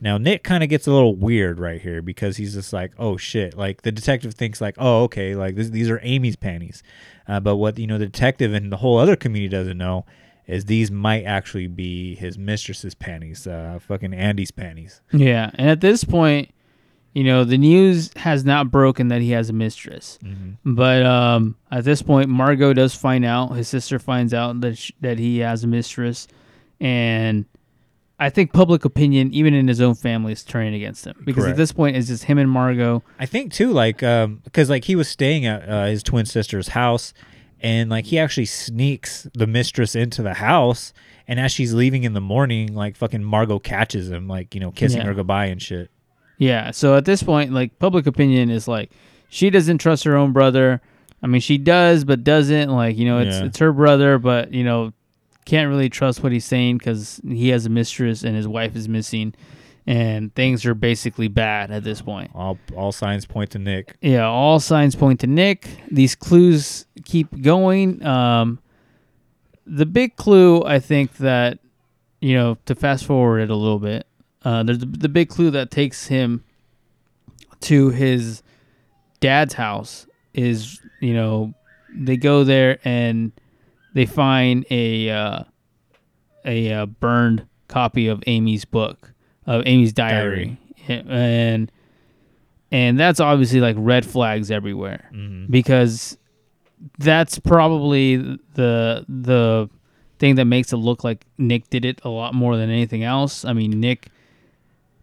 Now 0.00 0.16
Nick 0.16 0.42
kind 0.42 0.62
of 0.62 0.70
gets 0.70 0.86
a 0.86 0.90
little 0.90 1.14
weird 1.14 1.60
right 1.60 1.82
here 1.82 2.00
because 2.00 2.38
he's 2.38 2.54
just 2.54 2.72
like, 2.72 2.92
"Oh 2.98 3.18
shit!" 3.18 3.56
Like 3.58 3.82
the 3.82 3.92
detective 3.92 4.32
thinks 4.32 4.58
like, 4.58 4.76
"Oh 4.78 5.02
okay, 5.02 5.34
like 5.34 5.54
this, 5.54 5.68
these 5.68 5.90
are 5.90 6.00
Amy's 6.02 6.36
panties," 6.36 6.82
uh, 7.28 7.40
but 7.40 7.56
what 7.56 7.78
you 7.78 7.86
know 7.86 7.98
the 7.98 8.06
detective 8.06 8.54
and 8.54 8.72
the 8.72 8.78
whole 8.78 8.96
other 8.98 9.16
community 9.16 9.50
doesn't 9.50 9.76
know 9.76 10.06
is 10.46 10.64
these 10.64 10.90
might 10.90 11.24
actually 11.24 11.66
be 11.66 12.14
his 12.14 12.38
mistress's 12.38 12.94
panties, 12.94 13.46
uh, 13.46 13.78
fucking 13.86 14.14
Andy's 14.14 14.50
panties. 14.50 15.02
Yeah, 15.12 15.50
and 15.54 15.68
at 15.68 15.80
this 15.82 16.04
point, 16.04 16.52
you 17.14 17.24
know, 17.24 17.44
the 17.44 17.58
news 17.58 18.10
has 18.16 18.44
not 18.44 18.70
broken 18.70 19.08
that 19.08 19.20
he 19.20 19.30
has 19.32 19.50
a 19.50 19.52
mistress. 19.52 20.18
But 20.64 21.04
um, 21.04 21.56
at 21.70 21.84
this 21.84 22.02
point, 22.02 22.28
Margo 22.28 22.72
does 22.72 22.94
find 22.94 23.24
out. 23.24 23.48
His 23.56 23.68
sister 23.68 23.98
finds 23.98 24.32
out 24.34 24.60
that 24.60 24.78
sh- 24.78 24.92
that 25.00 25.18
he 25.18 25.38
has 25.38 25.64
a 25.64 25.66
mistress, 25.66 26.28
and 26.80 27.44
I 28.18 28.30
think 28.30 28.52
public 28.52 28.84
opinion, 28.84 29.32
even 29.32 29.54
in 29.54 29.66
his 29.66 29.80
own 29.80 29.94
family, 29.94 30.32
is 30.32 30.44
turning 30.44 30.74
against 30.74 31.06
him 31.06 31.16
because 31.24 31.44
Correct. 31.44 31.52
at 31.52 31.56
this 31.56 31.72
point, 31.72 31.96
it's 31.96 32.08
just 32.08 32.24
him 32.24 32.38
and 32.38 32.50
Margo. 32.50 33.02
I 33.18 33.26
think 33.26 33.52
too, 33.52 33.72
like, 33.72 34.02
um, 34.02 34.40
because 34.44 34.68
like 34.70 34.84
he 34.84 34.94
was 34.94 35.08
staying 35.08 35.46
at 35.46 35.68
uh, 35.68 35.86
his 35.86 36.02
twin 36.02 36.26
sister's 36.26 36.68
house, 36.68 37.12
and 37.60 37.90
like 37.90 38.04
he 38.06 38.18
actually 38.18 38.46
sneaks 38.46 39.26
the 39.34 39.46
mistress 39.46 39.94
into 39.96 40.22
the 40.22 40.34
house, 40.34 40.92
and 41.26 41.40
as 41.40 41.50
she's 41.50 41.72
leaving 41.74 42.04
in 42.04 42.12
the 42.12 42.20
morning, 42.20 42.74
like 42.74 42.94
fucking 42.96 43.24
Margot 43.24 43.58
catches 43.58 44.10
him, 44.10 44.28
like 44.28 44.54
you 44.54 44.60
know, 44.60 44.70
kissing 44.70 45.00
Yeah. 45.00 45.06
her 45.06 45.14
goodbye 45.14 45.46
and 45.46 45.60
shit. 45.60 45.90
Yeah. 46.40 46.70
So 46.72 46.96
at 46.96 47.04
this 47.04 47.22
point, 47.22 47.52
like 47.52 47.78
public 47.78 48.06
opinion 48.06 48.50
is 48.50 48.66
like 48.66 48.90
she 49.28 49.50
doesn't 49.50 49.78
trust 49.78 50.02
her 50.04 50.16
own 50.16 50.32
brother. 50.32 50.80
I 51.22 51.26
mean, 51.26 51.42
she 51.42 51.58
does, 51.58 52.04
but 52.04 52.24
doesn't. 52.24 52.70
Like 52.70 52.96
you 52.96 53.04
know, 53.04 53.18
it's 53.20 53.36
Yeah. 53.38 53.44
it's 53.44 53.58
her 53.58 53.72
brother, 53.72 54.18
but 54.18 54.52
you 54.52 54.64
know, 54.64 54.92
can't 55.44 55.68
really 55.68 55.90
trust 55.90 56.22
what 56.22 56.32
he's 56.32 56.44
saying 56.46 56.78
because 56.78 57.20
he 57.28 57.50
has 57.50 57.66
a 57.66 57.68
mistress 57.68 58.24
and 58.24 58.34
his 58.34 58.48
wife 58.48 58.74
is 58.74 58.88
missing, 58.88 59.34
and 59.86 60.34
things 60.34 60.64
are 60.64 60.74
basically 60.74 61.28
bad 61.28 61.70
at 61.70 61.84
this 61.84 62.00
point. 62.00 62.30
All 62.34 62.56
all 62.74 62.90
signs 62.90 63.26
point 63.26 63.50
to 63.50 63.58
Nick. 63.58 63.96
Yeah, 64.00 64.26
all 64.26 64.60
signs 64.60 64.96
point 64.96 65.20
to 65.20 65.26
Nick. 65.26 65.68
These 65.90 66.14
clues 66.14 66.86
keep 67.04 67.42
going. 67.42 68.02
Um, 68.04 68.60
the 69.66 69.84
big 69.86 70.16
clue, 70.16 70.64
I 70.64 70.78
think 70.78 71.18
that 71.18 71.58
you 72.22 72.34
know, 72.34 72.56
to 72.64 72.74
fast 72.74 73.04
forward 73.04 73.40
it 73.40 73.50
a 73.50 73.54
little 73.56 73.78
bit, 73.78 74.06
uh, 74.44 74.62
there's 74.62 74.78
the, 74.78 74.86
the 74.86 75.08
big 75.08 75.28
clue 75.28 75.50
that 75.50 75.70
takes 75.70 76.06
him 76.06 76.44
to 77.60 77.90
his 77.90 78.42
dad's 79.20 79.54
house 79.54 80.06
is 80.32 80.80
you 81.00 81.12
know 81.12 81.52
they 81.94 82.16
go 82.16 82.44
there 82.44 82.78
and 82.84 83.32
they 83.94 84.06
find 84.06 84.64
a 84.70 85.10
uh, 85.10 85.42
a 86.44 86.72
uh, 86.72 86.86
burned 86.86 87.46
copy 87.68 88.08
of 88.08 88.22
Amy's 88.26 88.64
book 88.64 89.12
of 89.46 89.62
Amy's 89.66 89.92
diary, 89.92 90.58
and 90.88 91.70
and 92.70 92.98
that's 92.98 93.20
obviously 93.20 93.60
like 93.60 93.76
red 93.78 94.06
flags 94.06 94.50
everywhere 94.50 95.10
because 95.50 96.16
that's 96.98 97.38
probably 97.38 98.16
the 98.16 99.04
the 99.08 99.68
thing 100.18 100.36
that 100.36 100.44
makes 100.44 100.72
it 100.72 100.76
look 100.76 101.02
like 101.02 101.26
Nick 101.38 101.68
did 101.70 101.84
it 101.84 102.00
a 102.04 102.08
lot 102.08 102.34
more 102.34 102.56
than 102.56 102.70
anything 102.70 103.02
else. 103.02 103.44
I 103.44 103.52
mean, 103.52 103.80
Nick 103.80 104.08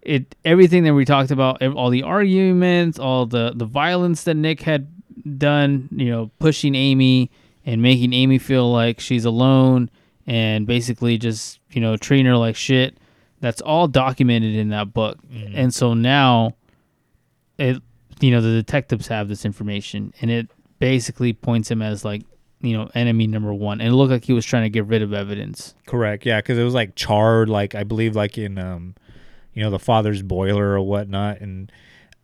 it 0.07 0.35
everything 0.45 0.85
that 0.85 0.93
we 0.93 1.03
talked 1.03 1.31
about, 1.31 1.61
all 1.61 1.89
the 1.89 2.01
arguments, 2.01 2.97
all 2.97 3.25
the 3.25 3.51
the 3.53 3.65
violence 3.65 4.23
that 4.23 4.35
Nick 4.35 4.61
had 4.61 4.87
done, 5.37 5.89
you 5.91 6.09
know, 6.09 6.31
pushing 6.39 6.75
Amy 6.75 7.29
and 7.65 7.81
making 7.81 8.13
Amy 8.13 8.37
feel 8.37 8.71
like 8.71 9.01
she's 9.01 9.25
alone 9.25 9.91
and 10.25 10.65
basically 10.65 11.17
just, 11.17 11.59
you 11.71 11.81
know, 11.81 11.97
treating 11.97 12.25
her 12.25 12.37
like 12.37 12.55
shit. 12.55 12.97
That's 13.41 13.59
all 13.61 13.87
documented 13.87 14.55
in 14.55 14.69
that 14.69 14.93
book. 14.93 15.19
And 15.53 15.73
so 15.73 15.93
now 15.93 16.55
it 17.57 17.83
you 18.19 18.31
know, 18.31 18.41
the 18.41 18.51
detectives 18.51 19.07
have 19.07 19.27
this 19.27 19.45
information 19.45 20.13
and 20.21 20.31
it 20.31 20.49
basically 20.79 21.33
points 21.33 21.69
him 21.69 21.81
as 21.81 22.05
like, 22.05 22.23
you 22.61 22.75
know, 22.75 22.89
enemy 22.95 23.27
number 23.27 23.53
1. 23.53 23.81
And 23.81 23.89
it 23.89 23.95
looked 23.95 24.11
like 24.11 24.23
he 24.23 24.33
was 24.33 24.45
trying 24.45 24.63
to 24.63 24.69
get 24.69 24.85
rid 24.85 25.01
of 25.01 25.13
evidence. 25.13 25.75
Correct. 25.85 26.25
Yeah, 26.25 26.39
because 26.39 26.57
it 26.57 26.63
was 26.63 26.73
like 26.73 26.95
charred, 26.95 27.49
like 27.49 27.75
I 27.75 27.83
believe, 27.83 28.15
like 28.15 28.37
in 28.37 28.57
um, 28.57 28.95
you 29.57 29.63
know, 29.63 29.71
the 29.71 29.79
father's 29.79 30.21
boiler 30.21 30.73
or 30.73 30.81
whatnot, 30.81 31.41
and 31.41 31.71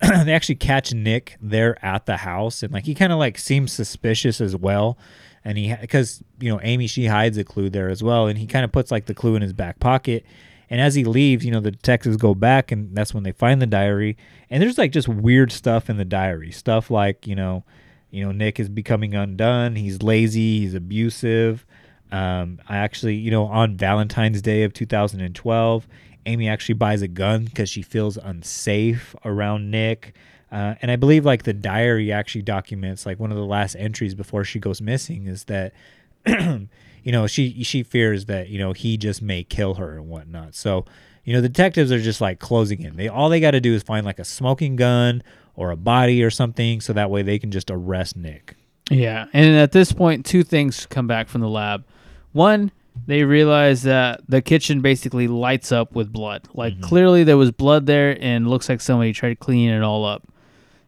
they 0.00 0.32
actually 0.32 0.54
catch 0.54 0.94
Nick 0.94 1.36
there 1.40 1.84
at 1.84 2.06
the 2.06 2.18
house, 2.18 2.62
and 2.62 2.72
like 2.72 2.84
he 2.84 2.94
kind 2.94 3.12
of 3.12 3.18
like 3.18 3.38
seems 3.38 3.72
suspicious 3.72 4.40
as 4.40 4.54
well, 4.54 4.96
and 5.44 5.58
he 5.58 5.74
because 5.80 6.22
you 6.38 6.48
know 6.48 6.60
Amy 6.62 6.86
she 6.86 7.06
hides 7.06 7.36
a 7.36 7.42
clue 7.42 7.68
there 7.68 7.88
as 7.88 8.04
well, 8.04 8.28
and 8.28 8.38
he 8.38 8.46
kind 8.46 8.64
of 8.64 8.70
puts 8.70 8.92
like 8.92 9.06
the 9.06 9.14
clue 9.14 9.34
in 9.34 9.42
his 9.42 9.52
back 9.52 9.80
pocket. 9.80 10.24
And 10.70 10.80
as 10.80 10.94
he 10.94 11.02
leaves, 11.02 11.44
you 11.44 11.50
know, 11.50 11.58
the 11.58 11.72
detectives 11.72 12.16
go 12.16 12.36
back, 12.36 12.70
and 12.70 12.94
that's 12.96 13.12
when 13.12 13.24
they 13.24 13.32
find 13.32 13.60
the 13.60 13.66
diary. 13.66 14.16
And 14.48 14.62
there's 14.62 14.78
like 14.78 14.92
just 14.92 15.08
weird 15.08 15.50
stuff 15.50 15.90
in 15.90 15.96
the 15.96 16.04
diary. 16.04 16.52
Stuff 16.52 16.88
like, 16.88 17.26
you 17.26 17.34
know, 17.34 17.64
you 18.12 18.24
know, 18.24 18.30
Nick 18.30 18.60
is 18.60 18.68
becoming 18.68 19.14
undone. 19.16 19.74
He's 19.74 20.02
lazy. 20.02 20.60
He's 20.60 20.74
abusive. 20.74 21.66
Um, 22.12 22.60
I 22.68 22.76
actually, 22.76 23.16
you 23.16 23.32
know, 23.32 23.46
on 23.46 23.76
Valentine's 23.76 24.40
Day 24.40 24.62
of 24.62 24.72
2012, 24.72 25.88
Amy 26.26 26.48
actually 26.48 26.74
buys 26.74 27.02
a 27.02 27.08
gun 27.08 27.44
because 27.44 27.68
she 27.68 27.82
feels 27.82 28.16
unsafe 28.16 29.14
around 29.24 29.70
Nick. 29.70 30.14
Uh, 30.50 30.74
and 30.80 30.90
I 30.90 30.96
believe 30.96 31.24
like 31.24 31.42
the 31.42 31.52
diary 31.52 32.12
actually 32.12 32.42
documents 32.42 33.06
like 33.06 33.18
one 33.18 33.30
of 33.30 33.36
the 33.36 33.44
last 33.44 33.74
entries 33.76 34.14
before 34.14 34.44
she 34.44 34.58
goes 34.58 34.80
missing 34.80 35.26
is 35.26 35.44
that, 35.44 35.72
you 36.26 36.68
know, 37.12 37.26
she 37.26 37.62
she 37.64 37.82
fears 37.82 38.26
that 38.26 38.48
you 38.48 38.58
know 38.58 38.72
he 38.72 38.96
just 38.96 39.20
may 39.20 39.42
kill 39.42 39.74
her 39.74 39.96
and 39.96 40.08
whatnot. 40.08 40.54
So, 40.54 40.84
you 41.24 41.34
know, 41.34 41.40
detectives 41.40 41.90
are 41.90 42.00
just 42.00 42.20
like 42.20 42.38
closing 42.38 42.82
in. 42.82 42.96
They 42.96 43.08
all 43.08 43.28
they 43.28 43.40
got 43.40 43.52
to 43.52 43.60
do 43.60 43.74
is 43.74 43.82
find 43.82 44.06
like 44.06 44.18
a 44.18 44.24
smoking 44.24 44.76
gun 44.76 45.22
or 45.56 45.70
a 45.70 45.76
body 45.76 46.22
or 46.22 46.30
something, 46.30 46.80
so 46.80 46.92
that 46.92 47.10
way 47.10 47.22
they 47.22 47.38
can 47.38 47.50
just 47.50 47.70
arrest 47.70 48.16
Nick. 48.16 48.56
Yeah, 48.90 49.26
and 49.32 49.56
at 49.56 49.72
this 49.72 49.92
point, 49.92 50.26
two 50.26 50.42
things 50.42 50.86
come 50.86 51.06
back 51.06 51.28
from 51.28 51.40
the 51.40 51.48
lab. 51.48 51.84
One, 52.32 52.70
they 53.06 53.24
realize 53.24 53.82
that 53.82 54.20
the 54.28 54.40
kitchen 54.40 54.80
basically 54.80 55.28
lights 55.28 55.72
up 55.72 55.94
with 55.94 56.12
blood. 56.12 56.48
Like 56.54 56.80
clearly 56.80 57.24
there 57.24 57.36
was 57.36 57.50
blood 57.50 57.86
there, 57.86 58.16
and 58.20 58.48
looks 58.48 58.68
like 58.68 58.80
somebody 58.80 59.12
tried 59.12 59.30
to 59.30 59.36
clean 59.36 59.70
it 59.70 59.82
all 59.82 60.04
up. 60.04 60.22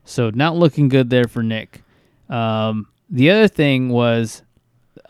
So 0.04 0.30
not 0.30 0.56
looking 0.56 0.88
good 0.88 1.10
there 1.10 1.26
for 1.26 1.42
Nick. 1.42 1.82
Um, 2.28 2.88
the 3.10 3.30
other 3.30 3.48
thing 3.48 3.88
was 3.88 4.42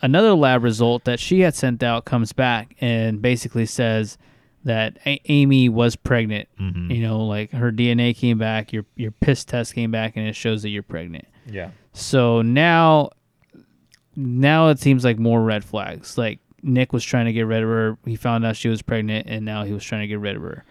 another 0.02 0.34
lab 0.34 0.62
result 0.64 1.04
that 1.04 1.20
she 1.20 1.40
had 1.40 1.54
sent 1.54 1.82
out 1.82 2.04
comes 2.04 2.32
back 2.32 2.74
and 2.80 3.22
basically 3.22 3.66
says 3.66 4.18
that 4.64 4.98
A- 5.06 5.20
Amy 5.26 5.68
was 5.68 5.96
pregnant. 5.96 6.48
You 6.90 7.02
know, 7.02 7.24
like 7.24 7.52
her 7.52 7.70
DNA 7.70 8.16
came 8.16 8.38
back, 8.38 8.72
your 8.72 8.84
your 8.96 9.10
piss 9.12 9.44
test 9.44 9.74
came 9.74 9.90
back, 9.90 10.16
and 10.16 10.26
it 10.26 10.34
shows 10.34 10.62
that 10.62 10.70
you're 10.70 10.82
pregnant. 10.82 11.26
Yeah. 11.46 11.70
So 11.92 12.42
now, 12.42 13.10
now 14.16 14.68
it 14.68 14.78
seems 14.78 15.04
like 15.04 15.18
more 15.18 15.42
red 15.42 15.64
flags. 15.64 16.18
Like 16.18 16.40
Nick 16.62 16.92
was 16.92 17.04
trying 17.04 17.26
to 17.26 17.32
get 17.32 17.46
rid 17.46 17.62
of 17.62 17.68
her. 17.68 17.98
He 18.04 18.16
found 18.16 18.44
out 18.44 18.56
she 18.56 18.68
was 18.68 18.82
pregnant, 18.82 19.26
and 19.28 19.44
now 19.44 19.64
he 19.64 19.72
was 19.72 19.84
trying 19.84 20.02
to 20.02 20.06
get 20.06 20.18
rid 20.18 20.36
of 20.36 20.42
her. 20.42 20.64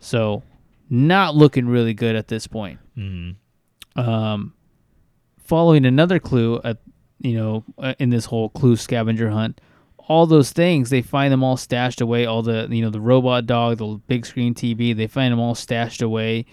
So, 0.00 0.42
not 0.88 1.34
looking 1.34 1.66
really 1.68 1.94
good 1.94 2.16
at 2.16 2.28
this 2.28 2.46
point. 2.46 2.78
Um, 3.96 4.54
following 5.38 5.86
another 5.86 6.18
clue 6.18 6.60
at 6.64 6.78
you 7.20 7.36
know 7.36 7.64
uh, 7.78 7.94
in 7.98 8.10
this 8.10 8.26
whole 8.26 8.48
clue 8.50 8.76
scavenger 8.76 9.30
hunt, 9.30 9.60
all 10.08 10.26
those 10.26 10.52
things 10.52 10.90
they 10.90 11.02
find 11.02 11.32
them 11.32 11.42
all 11.42 11.56
stashed 11.56 12.00
away. 12.00 12.26
All 12.26 12.42
the 12.42 12.68
you 12.70 12.82
know 12.82 12.90
the 12.90 13.00
robot 13.00 13.46
dog, 13.46 13.78
the 13.78 14.00
big 14.06 14.26
screen 14.26 14.54
TV, 14.54 14.96
they 14.96 15.06
find 15.06 15.32
them 15.32 15.40
all 15.40 15.54
stashed 15.54 16.02
away 16.02 16.46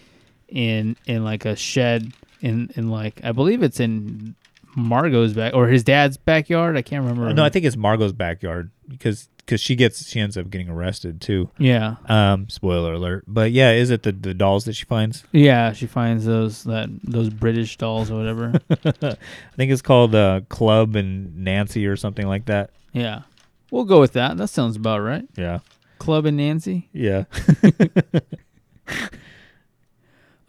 in 0.47 0.95
in 1.05 1.23
like 1.23 1.45
a 1.45 1.55
shed 1.55 2.13
in 2.41 2.71
in 2.75 2.89
like 2.89 3.19
I 3.23 3.31
believe 3.31 3.63
it's 3.63 3.79
in 3.79 4.35
Margo's 4.75 5.33
back 5.33 5.53
or 5.53 5.67
his 5.67 5.83
dad's 5.83 6.17
backyard. 6.17 6.77
I 6.77 6.81
can't 6.81 7.03
remember. 7.03 7.33
No, 7.33 7.43
I 7.43 7.49
think 7.49 7.65
it's 7.65 7.75
Margo's 7.75 8.13
backyard 8.13 8.71
because 8.87 9.29
because 9.37 9.59
she 9.61 9.75
gets 9.75 10.07
she 10.07 10.19
ends 10.19 10.37
up 10.37 10.49
getting 10.49 10.69
arrested 10.69 11.21
too. 11.21 11.49
Yeah. 11.57 11.95
Um, 12.07 12.49
spoiler 12.49 12.93
alert. 12.93 13.25
But 13.27 13.51
yeah, 13.51 13.71
is 13.71 13.89
it 13.89 14.03
the 14.03 14.11
the 14.11 14.33
dolls 14.33 14.65
that 14.65 14.73
she 14.73 14.85
finds? 14.85 15.23
Yeah, 15.31 15.73
she 15.73 15.85
finds 15.85 16.25
those 16.25 16.63
that 16.63 16.89
those 17.03 17.29
British 17.29 17.77
dolls 17.77 18.09
or 18.09 18.17
whatever. 18.17 18.53
I 18.85 19.15
think 19.55 19.71
it's 19.71 19.81
called 19.81 20.15
uh, 20.15 20.41
Club 20.49 20.95
and 20.95 21.37
Nancy 21.37 21.85
or 21.87 21.95
something 21.95 22.27
like 22.27 22.45
that. 22.45 22.71
yeah, 22.93 23.23
we'll 23.71 23.85
go 23.85 23.99
with 23.99 24.13
that. 24.13 24.37
That 24.37 24.47
sounds 24.47 24.75
about 24.75 24.99
right. 24.99 25.25
Yeah. 25.35 25.59
Club 25.99 26.25
and 26.25 26.37
Nancy. 26.37 26.89
Yeah. 26.93 27.25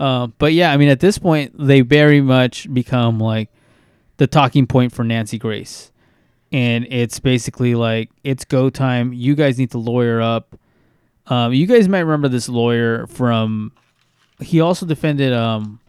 Uh, 0.01 0.27
but 0.27 0.53
yeah, 0.53 0.73
I 0.73 0.77
mean, 0.77 0.89
at 0.89 0.99
this 0.99 1.19
point, 1.19 1.55
they 1.57 1.81
very 1.81 2.21
much 2.21 2.73
become 2.75 3.21
like 3.21 3.49
the 4.17 4.27
talking 4.27 4.67
point 4.67 4.93
for 4.93 5.05
Nancy 5.05 5.39
Grace, 5.39 5.91
and 6.53 6.87
it's 6.91 7.19
basically 7.21 7.75
like 7.75 8.11
it's 8.23 8.45
go 8.45 8.71
time. 8.71 9.13
You 9.13 9.35
guys 9.35 9.59
need 9.59 9.71
to 9.73 9.79
lawyer 9.79 10.21
up. 10.21 10.57
Um, 11.27 11.53
you 11.55 11.67
guys 11.67 11.89
might 11.89 12.01
remember 12.01 12.29
this 12.29 12.49
lawyer 12.49 13.07
from 13.07 13.73
he 14.41 14.61
also 14.61 14.85
defended 14.87 15.33
um 15.33 15.81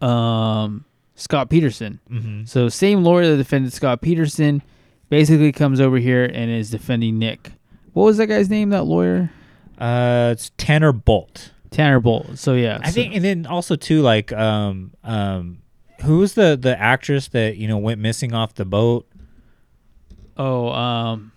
um 0.00 0.84
Scott 1.14 1.48
Peterson. 1.50 2.00
Mhm. 2.10 2.48
So 2.48 2.68
same 2.68 3.04
lawyer 3.04 3.30
that 3.30 3.36
defended 3.36 3.72
Scott 3.72 4.00
Peterson 4.00 4.62
basically 5.10 5.52
comes 5.52 5.80
over 5.80 5.98
here 5.98 6.24
and 6.24 6.50
is 6.50 6.70
defending 6.70 7.18
Nick. 7.18 7.52
What 7.92 8.04
was 8.04 8.16
that 8.16 8.26
guy's 8.26 8.48
name? 8.50 8.70
That 8.70 8.84
lawyer, 8.84 9.30
Uh, 9.78 10.30
it's 10.32 10.50
Tanner 10.56 10.92
Bolt. 10.92 11.52
Tanner 11.70 12.00
Bolt. 12.00 12.38
So 12.38 12.54
yeah, 12.54 12.78
I 12.82 12.88
so- 12.88 12.94
think, 12.94 13.14
and 13.14 13.24
then 13.24 13.46
also 13.46 13.74
too, 13.76 14.00
like, 14.02 14.32
um, 14.32 14.92
um, 15.04 15.58
who 16.02 16.18
was 16.18 16.34
the 16.34 16.56
the 16.60 16.78
actress 16.80 17.28
that 17.28 17.56
you 17.56 17.68
know 17.68 17.78
went 17.78 18.00
missing 18.00 18.32
off 18.32 18.54
the 18.54 18.64
boat? 18.64 19.06
Oh, 20.36 20.68
um, 20.68 21.32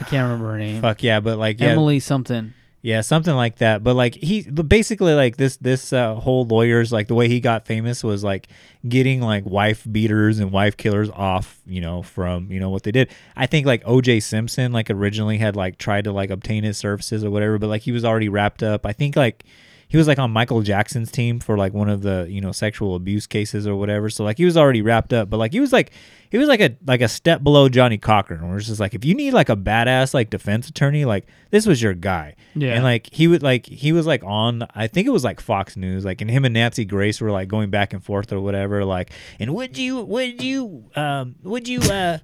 I 0.00 0.04
can't 0.04 0.24
remember 0.24 0.52
her 0.52 0.58
name. 0.58 0.80
Fuck 0.80 1.02
yeah, 1.02 1.20
but 1.20 1.38
like 1.38 1.60
yeah, 1.60 1.68
Emily 1.68 2.00
something. 2.00 2.54
Yeah, 2.86 3.00
something 3.00 3.34
like 3.34 3.56
that. 3.56 3.82
But 3.82 3.94
like 3.94 4.14
he 4.14 4.42
basically 4.42 5.14
like 5.14 5.36
this 5.36 5.56
this 5.56 5.92
uh, 5.92 6.14
whole 6.14 6.44
lawyer's 6.46 6.92
like 6.92 7.08
the 7.08 7.16
way 7.16 7.26
he 7.26 7.40
got 7.40 7.66
famous 7.66 8.04
was 8.04 8.22
like 8.22 8.46
getting 8.88 9.20
like 9.20 9.44
wife 9.44 9.84
beaters 9.90 10.38
and 10.38 10.52
wife 10.52 10.76
killers 10.76 11.10
off, 11.10 11.60
you 11.66 11.80
know, 11.80 12.02
from, 12.02 12.52
you 12.52 12.60
know, 12.60 12.70
what 12.70 12.84
they 12.84 12.92
did. 12.92 13.10
I 13.34 13.46
think 13.46 13.66
like 13.66 13.82
OJ 13.82 14.22
Simpson 14.22 14.72
like 14.72 14.88
originally 14.88 15.38
had 15.38 15.56
like 15.56 15.78
tried 15.78 16.04
to 16.04 16.12
like 16.12 16.30
obtain 16.30 16.62
his 16.62 16.78
services 16.78 17.24
or 17.24 17.30
whatever, 17.30 17.58
but 17.58 17.66
like 17.66 17.82
he 17.82 17.90
was 17.90 18.04
already 18.04 18.28
wrapped 18.28 18.62
up. 18.62 18.86
I 18.86 18.92
think 18.92 19.16
like 19.16 19.44
he 19.88 19.96
was 19.96 20.08
like 20.08 20.18
on 20.18 20.30
Michael 20.32 20.62
Jackson's 20.62 21.12
team 21.12 21.38
for 21.38 21.56
like 21.56 21.72
one 21.72 21.88
of 21.88 22.02
the, 22.02 22.26
you 22.28 22.40
know, 22.40 22.50
sexual 22.52 22.96
abuse 22.96 23.26
cases 23.26 23.66
or 23.66 23.76
whatever. 23.76 24.10
So 24.10 24.24
like 24.24 24.36
he 24.36 24.44
was 24.44 24.56
already 24.56 24.82
wrapped 24.82 25.12
up, 25.12 25.30
but 25.30 25.36
like 25.36 25.52
he 25.52 25.60
was 25.60 25.72
like 25.72 25.92
he 26.28 26.38
was 26.38 26.48
like 26.48 26.60
a 26.60 26.76
like 26.86 27.00
a 27.00 27.08
step 27.08 27.44
below 27.44 27.68
Johnnie 27.68 27.98
Cochran, 27.98 28.48
where 28.48 28.58
it's 28.58 28.66
just 28.66 28.80
like 28.80 28.94
if 28.94 29.04
you 29.04 29.14
need 29.14 29.32
like 29.32 29.48
a 29.48 29.56
badass 29.56 30.12
like 30.12 30.30
defense 30.30 30.68
attorney, 30.68 31.04
like 31.04 31.26
this 31.50 31.66
was 31.66 31.80
your 31.80 31.94
guy. 31.94 32.34
Yeah. 32.54 32.74
And 32.74 32.82
like 32.82 33.08
he 33.12 33.28
would 33.28 33.42
like 33.42 33.66
he 33.66 33.92
was 33.92 34.06
like 34.06 34.24
on 34.24 34.66
I 34.74 34.88
think 34.88 35.06
it 35.06 35.10
was 35.10 35.24
like 35.24 35.40
Fox 35.40 35.76
News, 35.76 36.04
like 36.04 36.20
and 36.20 36.30
him 36.30 36.44
and 36.44 36.54
Nancy 36.54 36.84
Grace 36.84 37.20
were 37.20 37.30
like 37.30 37.46
going 37.46 37.70
back 37.70 37.92
and 37.92 38.02
forth 38.02 38.32
or 38.32 38.40
whatever, 38.40 38.84
like 38.84 39.12
and 39.38 39.54
would 39.54 39.78
you 39.78 40.02
would 40.02 40.42
you 40.42 40.84
um 40.96 41.36
would 41.44 41.68
you 41.68 41.80
uh 41.80 42.18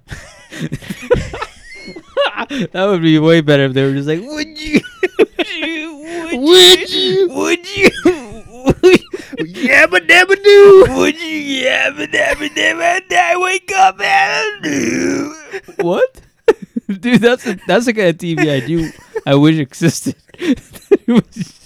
that 2.49 2.85
would 2.87 3.01
be 3.01 3.17
way 3.19 3.41
better 3.41 3.63
if 3.65 3.73
they 3.73 3.83
were 3.83 3.93
just 3.93 4.07
like, 4.07 4.21
would 4.21 4.59
you? 4.59 4.79
Would 6.35 6.89
you? 6.91 7.29
Would 7.29 7.77
you? 7.77 7.89
Yabba 9.43 9.99
dabba 10.07 10.35
doo 10.43 10.85
Would 10.89 11.21
you? 11.21 11.65
Yabba 11.65 12.07
dabba 12.07 12.49
dabba 12.49 13.01
I 13.11 13.37
wake 13.37 13.71
up 13.75 13.99
and. 13.99 15.33
What? 15.85 16.21
Dude, 16.99 17.21
that's 17.21 17.45
a, 17.47 17.57
that's 17.67 17.85
the 17.85 17.93
kind 17.93 18.07
of 18.09 18.17
TV 18.17 18.49
I 18.51 18.65
do. 18.65 18.89
I 19.25 19.35
wish 19.35 19.57
existed. 19.57 20.15
It 20.39 21.07
was- 21.07 21.59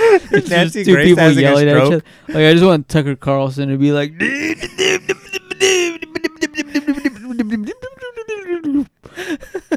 it's 0.00 0.48
Nancy 0.48 0.80
just 0.80 0.86
two 0.86 0.94
Grace 0.94 1.08
people 1.08 1.30
yelling 1.32 1.68
at 1.68 1.76
each 1.76 1.82
other. 1.82 2.02
Like 2.28 2.36
I 2.36 2.52
just 2.52 2.64
want 2.64 2.88
Tucker 2.88 3.16
Carlson 3.16 3.68
to 3.68 3.76
be 3.76 3.90
like, 3.90 4.12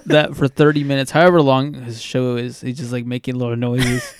that 0.06 0.36
for 0.36 0.48
30 0.48 0.84
minutes, 0.84 1.12
however 1.12 1.42
long 1.42 1.74
his 1.74 2.02
show 2.02 2.36
is. 2.38 2.62
He's 2.62 2.78
just 2.78 2.92
like 2.92 3.06
making 3.06 3.36
little 3.36 3.56
noises, 3.56 4.14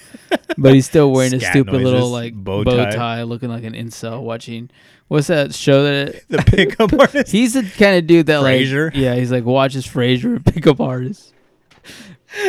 but 0.58 0.74
he's 0.74 0.86
still 0.86 1.12
wearing 1.12 1.34
a 1.34 1.40
Scat 1.40 1.54
stupid 1.54 1.82
little 1.82 2.10
like 2.10 2.34
bow 2.34 2.64
bow 2.64 2.86
tie. 2.86 2.92
tie. 2.92 3.24
looking 3.24 3.50
like 3.50 3.64
an 3.64 3.74
incel 3.74 4.22
watching. 4.22 4.70
What's 5.08 5.28
that 5.28 5.54
show 5.54 5.84
that? 5.84 6.24
the 6.30 6.38
pickup 6.40 6.94
artist. 7.00 7.32
He's 7.32 7.54
the 7.54 7.64
kind 7.64 7.98
of 7.98 8.08
dude 8.08 8.28
that 8.28 8.42
Frasier? 8.42 8.86
like 8.86 8.96
yeah, 8.96 9.16
he's 9.16 9.32
like 9.32 9.46
watches 9.46 9.86
Frasier 9.86 10.38
and 10.38 10.46
pickup 10.46 10.80
artists. 10.80 11.34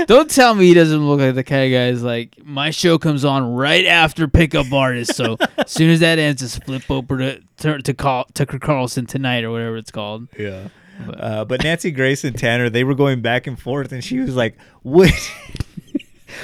Don't 0.07 0.31
tell 0.31 0.55
me 0.55 0.67
he 0.67 0.75
doesn't 0.75 1.09
look 1.09 1.21
like 1.21 1.35
the 1.35 1.43
kind 1.43 1.65
of 1.65 1.77
guy 1.77 1.91
who's 1.91 2.05
like 2.05 2.37
my 2.45 2.71
show 2.71 2.99
comes 2.99 3.25
on 3.25 3.53
right 3.55 3.85
after 3.85 4.29
pickup 4.29 4.73
artists. 4.73 5.17
So 5.17 5.37
as 5.59 5.71
soon 5.71 5.91
as 5.91 6.01
that 6.01 6.19
ends, 6.19 6.41
just 6.41 6.63
flip 6.65 6.89
over 6.91 7.19
to 7.19 7.43
to, 7.59 7.83
to 7.83 7.95
call 7.95 8.27
Tucker 8.33 8.59
Carlson 8.59 9.07
tonight 9.07 9.45
or 9.45 9.51
whatever 9.51 9.77
it's 9.77 9.91
called. 9.91 10.29
Yeah. 10.39 10.69
Uh, 11.09 11.45
but 11.45 11.63
Nancy 11.63 11.91
Grace 11.91 12.25
and 12.25 12.37
Tanner, 12.39 12.71
they 12.71 12.85
were 12.85 12.95
going 12.95 13.21
back 13.21 13.47
and 13.47 13.59
forth, 13.59 13.93
and 13.93 14.03
she 14.03 14.19
was 14.19 14.35
like, 14.35 14.57
"Would 14.83 15.13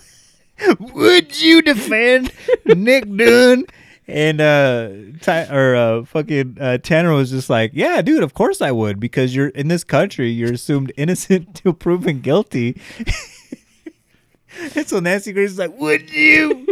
would 0.78 1.40
you 1.40 1.62
defend 1.62 2.32
Nick 2.66 3.04
Dunne?" 3.16 3.66
And 4.08 4.40
uh, 4.40 4.90
Ty, 5.20 5.46
or 5.54 5.76
uh, 5.76 6.04
fucking 6.04 6.58
uh, 6.60 6.78
Tanner 6.78 7.12
was 7.12 7.30
just 7.30 7.48
like, 7.48 7.70
"Yeah, 7.74 8.02
dude, 8.02 8.22
of 8.22 8.34
course 8.34 8.60
I 8.60 8.72
would, 8.72 8.98
because 9.00 9.34
you're 9.34 9.48
in 9.48 9.68
this 9.68 9.84
country, 9.84 10.30
you're 10.30 10.52
assumed 10.52 10.92
innocent 10.96 11.54
till 11.62 11.72
proven 11.72 12.20
guilty." 12.20 12.80
and 14.74 14.86
so 14.86 15.00
Nancy 15.00 15.32
Grace 15.32 15.52
is 15.52 15.58
like, 15.58 15.78
"Would 15.78 16.10
you? 16.10 16.66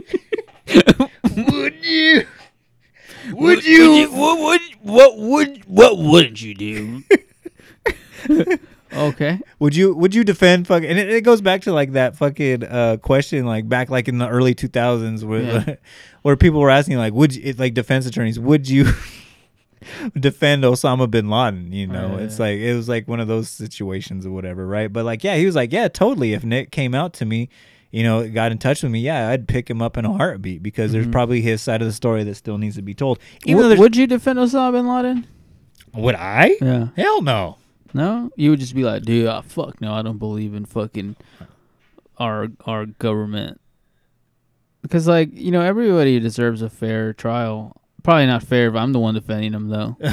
would 1.36 1.84
you?" 1.84 2.26
Would 3.32 3.64
you? 3.64 4.10
What 4.10 4.38
would 4.38 4.60
what 4.82 5.18
would 5.18 5.64
what 5.66 5.98
wouldn't 5.98 6.40
you 6.42 6.54
do? 6.54 7.02
okay. 8.92 9.40
Would 9.58 9.76
you 9.76 9.94
would 9.94 10.14
you 10.14 10.24
defend 10.24 10.66
fucking 10.66 10.88
and 10.88 10.98
it, 10.98 11.10
it 11.10 11.20
goes 11.22 11.40
back 11.40 11.62
to 11.62 11.72
like 11.72 11.92
that 11.92 12.16
fucking 12.16 12.64
uh 12.64 12.96
question 12.98 13.46
like 13.46 13.68
back 13.68 13.88
like 13.90 14.08
in 14.08 14.18
the 14.18 14.28
early 14.28 14.54
2000s 14.54 15.22
where 15.24 15.42
Yeah. 15.42 15.74
where 16.22 16.36
people 16.36 16.60
were 16.60 16.70
asking 16.70 16.98
like 16.98 17.12
would 17.12 17.34
you 17.34 17.42
it, 17.44 17.58
like 17.58 17.74
defense 17.74 18.06
attorneys 18.06 18.38
would 18.38 18.68
you 18.68 18.86
defend 20.18 20.64
Osama 20.64 21.10
bin 21.10 21.28
Laden 21.30 21.72
you 21.72 21.86
know 21.86 22.10
Right, 22.14 22.22
it's 22.22 22.38
like 22.38 22.58
it 22.58 22.74
was 22.74 22.88
like 22.88 23.08
one 23.08 23.20
of 23.20 23.28
those 23.28 23.48
situations 23.48 24.26
or 24.26 24.30
whatever 24.30 24.66
right 24.66 24.92
but 24.92 25.04
like 25.04 25.24
yeah 25.24 25.36
he 25.36 25.46
was 25.46 25.54
like 25.56 25.72
yeah 25.72 25.88
totally 25.88 26.32
if 26.32 26.44
Nick 26.44 26.70
came 26.70 26.94
out 26.94 27.12
to 27.14 27.24
me 27.24 27.48
you 27.90 28.02
know 28.02 28.28
got 28.28 28.52
in 28.52 28.58
touch 28.58 28.82
with 28.82 28.92
me 28.92 29.00
yeah 29.00 29.28
I'd 29.28 29.48
pick 29.48 29.68
him 29.68 29.82
up 29.82 29.96
in 29.96 30.04
a 30.04 30.12
heartbeat 30.12 30.62
because 30.62 30.92
there's 30.92 31.08
probably 31.08 31.40
his 31.40 31.60
side 31.60 31.82
of 31.82 31.88
the 31.88 31.92
story 31.92 32.24
that 32.24 32.34
still 32.34 32.58
needs 32.58 32.76
to 32.76 32.82
be 32.82 32.94
told 32.94 33.18
even 33.44 33.68
though 33.68 33.76
Would, 33.76 33.96
you 33.96 34.06
defend 34.06 34.38
Osama 34.38 34.72
bin 34.72 34.86
Laden? 34.86 35.26
would 35.94 36.14
I 36.14 36.56
Yeah. 36.60 36.88
hell 36.96 37.22
no 37.22 37.56
No, 37.92 38.30
you 38.36 38.50
would 38.50 38.60
just 38.60 38.74
be 38.74 38.84
like, 38.84 39.02
dude, 39.02 39.26
ah, 39.26 39.40
fuck 39.40 39.80
no, 39.80 39.92
I 39.92 40.02
don't 40.02 40.18
believe 40.18 40.54
in 40.54 40.64
fucking 40.64 41.16
our 42.18 42.48
our 42.64 42.86
government. 42.86 43.60
Because 44.82 45.08
like 45.08 45.30
you 45.32 45.50
know, 45.50 45.60
everybody 45.60 46.20
deserves 46.20 46.62
a 46.62 46.70
fair 46.70 47.12
trial. 47.12 47.79
Probably 48.02 48.26
not 48.26 48.42
fair 48.42 48.68
if 48.68 48.74
I'm 48.74 48.92
the 48.92 48.98
one 48.98 49.14
defending 49.14 49.52
them 49.52 49.68
though. 49.68 49.96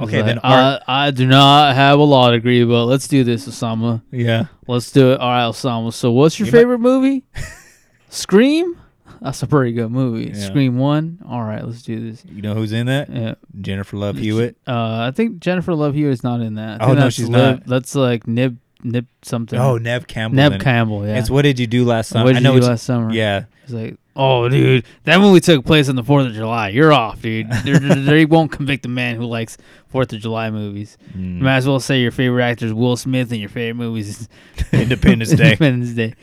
Okay 0.00 0.20
like, 0.22 0.38
I, 0.42 0.80
I 0.88 1.10
do 1.12 1.26
not 1.26 1.74
have 1.76 1.98
a 2.00 2.02
law 2.02 2.30
degree, 2.32 2.64
but 2.64 2.86
let's 2.86 3.06
do 3.06 3.22
this, 3.22 3.46
Osama. 3.46 4.02
yeah 4.10 4.46
Let's 4.66 4.90
do 4.90 5.12
it. 5.12 5.20
All 5.20 5.28
right, 5.30 5.44
Osama. 5.48 5.92
So, 5.92 6.10
what's 6.10 6.38
your 6.40 6.46
You 6.46 6.52
might- 6.52 6.58
favorite 6.58 6.78
movie? 6.80 7.24
Scream. 8.10 8.76
That's 9.22 9.42
a 9.42 9.46
pretty 9.46 9.72
good 9.72 9.90
movie. 9.90 10.30
Yeah. 10.34 10.46
Scream 10.46 10.76
one. 10.78 11.18
All 11.26 11.42
right, 11.42 11.64
let's 11.64 11.82
do 11.82 12.10
this. 12.10 12.22
you 12.28 12.42
know 12.42 12.54
who's 12.54 12.72
in 12.72 12.86
that 12.86 13.08
Yeah. 13.10 13.34
Jennifer 13.60 13.96
Love 13.96 14.16
Hewitt 14.18 14.56
Uh, 14.66 15.06
I 15.08 15.12
think 15.14 15.38
Jennifer 15.40 15.74
Love 15.74 15.94
Hewitt 15.94 16.12
is 16.12 16.22
not 16.24 16.40
in 16.40 16.54
that. 16.56 16.82
Oh, 16.82 16.92
no, 16.94 17.08
she's 17.08 17.28
Liv- 17.28 17.60
not. 17.60 17.66
That's 17.66 17.94
like 17.94 18.26
Nib 18.26 18.58
Nib 18.82 19.06
something. 19.22 19.58
Oh, 19.58 19.78
Neve 19.78 20.06
Campbell. 20.06 20.36
Neb 20.36 20.52
in. 20.54 20.60
Campbell. 20.60 21.06
Yeah. 21.06 21.18
It's 21.18 21.30
what 21.30 21.42
did 21.42 21.58
you 21.58 21.66
do 21.66 21.84
last 21.84 22.08
summer? 22.08 22.24
What 22.24 22.32
did 22.34 22.38
I 22.38 22.40
know 22.40 22.54
you 22.54 22.60
do 22.60 22.66
last 22.66 22.84
summer? 22.84 23.10
Yeah, 23.12 23.44
It's 23.64 23.72
like, 23.72 23.96
oh, 24.16 24.48
dude, 24.48 24.84
that 25.04 25.20
movie 25.20 25.40
took 25.40 25.64
place 25.64 25.88
on 25.88 25.94
the 25.96 26.02
Fourth 26.02 26.26
of 26.26 26.32
July. 26.32 26.70
You're 26.70 26.92
off, 26.92 27.22
dude. 27.22 27.50
They 27.64 28.24
won't 28.24 28.50
convict 28.50 28.84
a 28.86 28.88
man 28.88 29.16
who 29.16 29.24
likes 29.26 29.56
Fourth 29.88 30.12
of 30.12 30.20
July 30.20 30.50
movies. 30.50 30.96
Mm. 31.16 31.40
Might 31.40 31.56
as 31.58 31.68
well 31.68 31.78
say 31.80 32.00
your 32.00 32.10
favorite 32.10 32.42
actor 32.44 32.66
is 32.66 32.72
Will 32.74 32.96
Smith 32.96 33.30
and 33.30 33.40
your 33.40 33.48
favorite 33.50 33.74
movies 33.82 34.08
is 34.20 34.28
Independence 34.72 35.30
Day. 35.34 35.44
Independence 35.52 35.92
Day. 35.92 36.14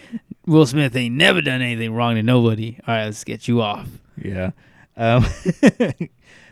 Will 0.46 0.66
Smith 0.66 0.96
ain't 0.96 1.16
never 1.16 1.42
done 1.42 1.62
anything 1.62 1.94
wrong 1.94 2.16
to 2.16 2.24
nobody. 2.24 2.78
All 2.88 2.94
right, 2.96 3.06
let's 3.06 3.24
get 3.24 3.48
you 3.48 3.62
off. 3.62 3.88
yeah. 4.22 4.52
Um, 4.98 5.26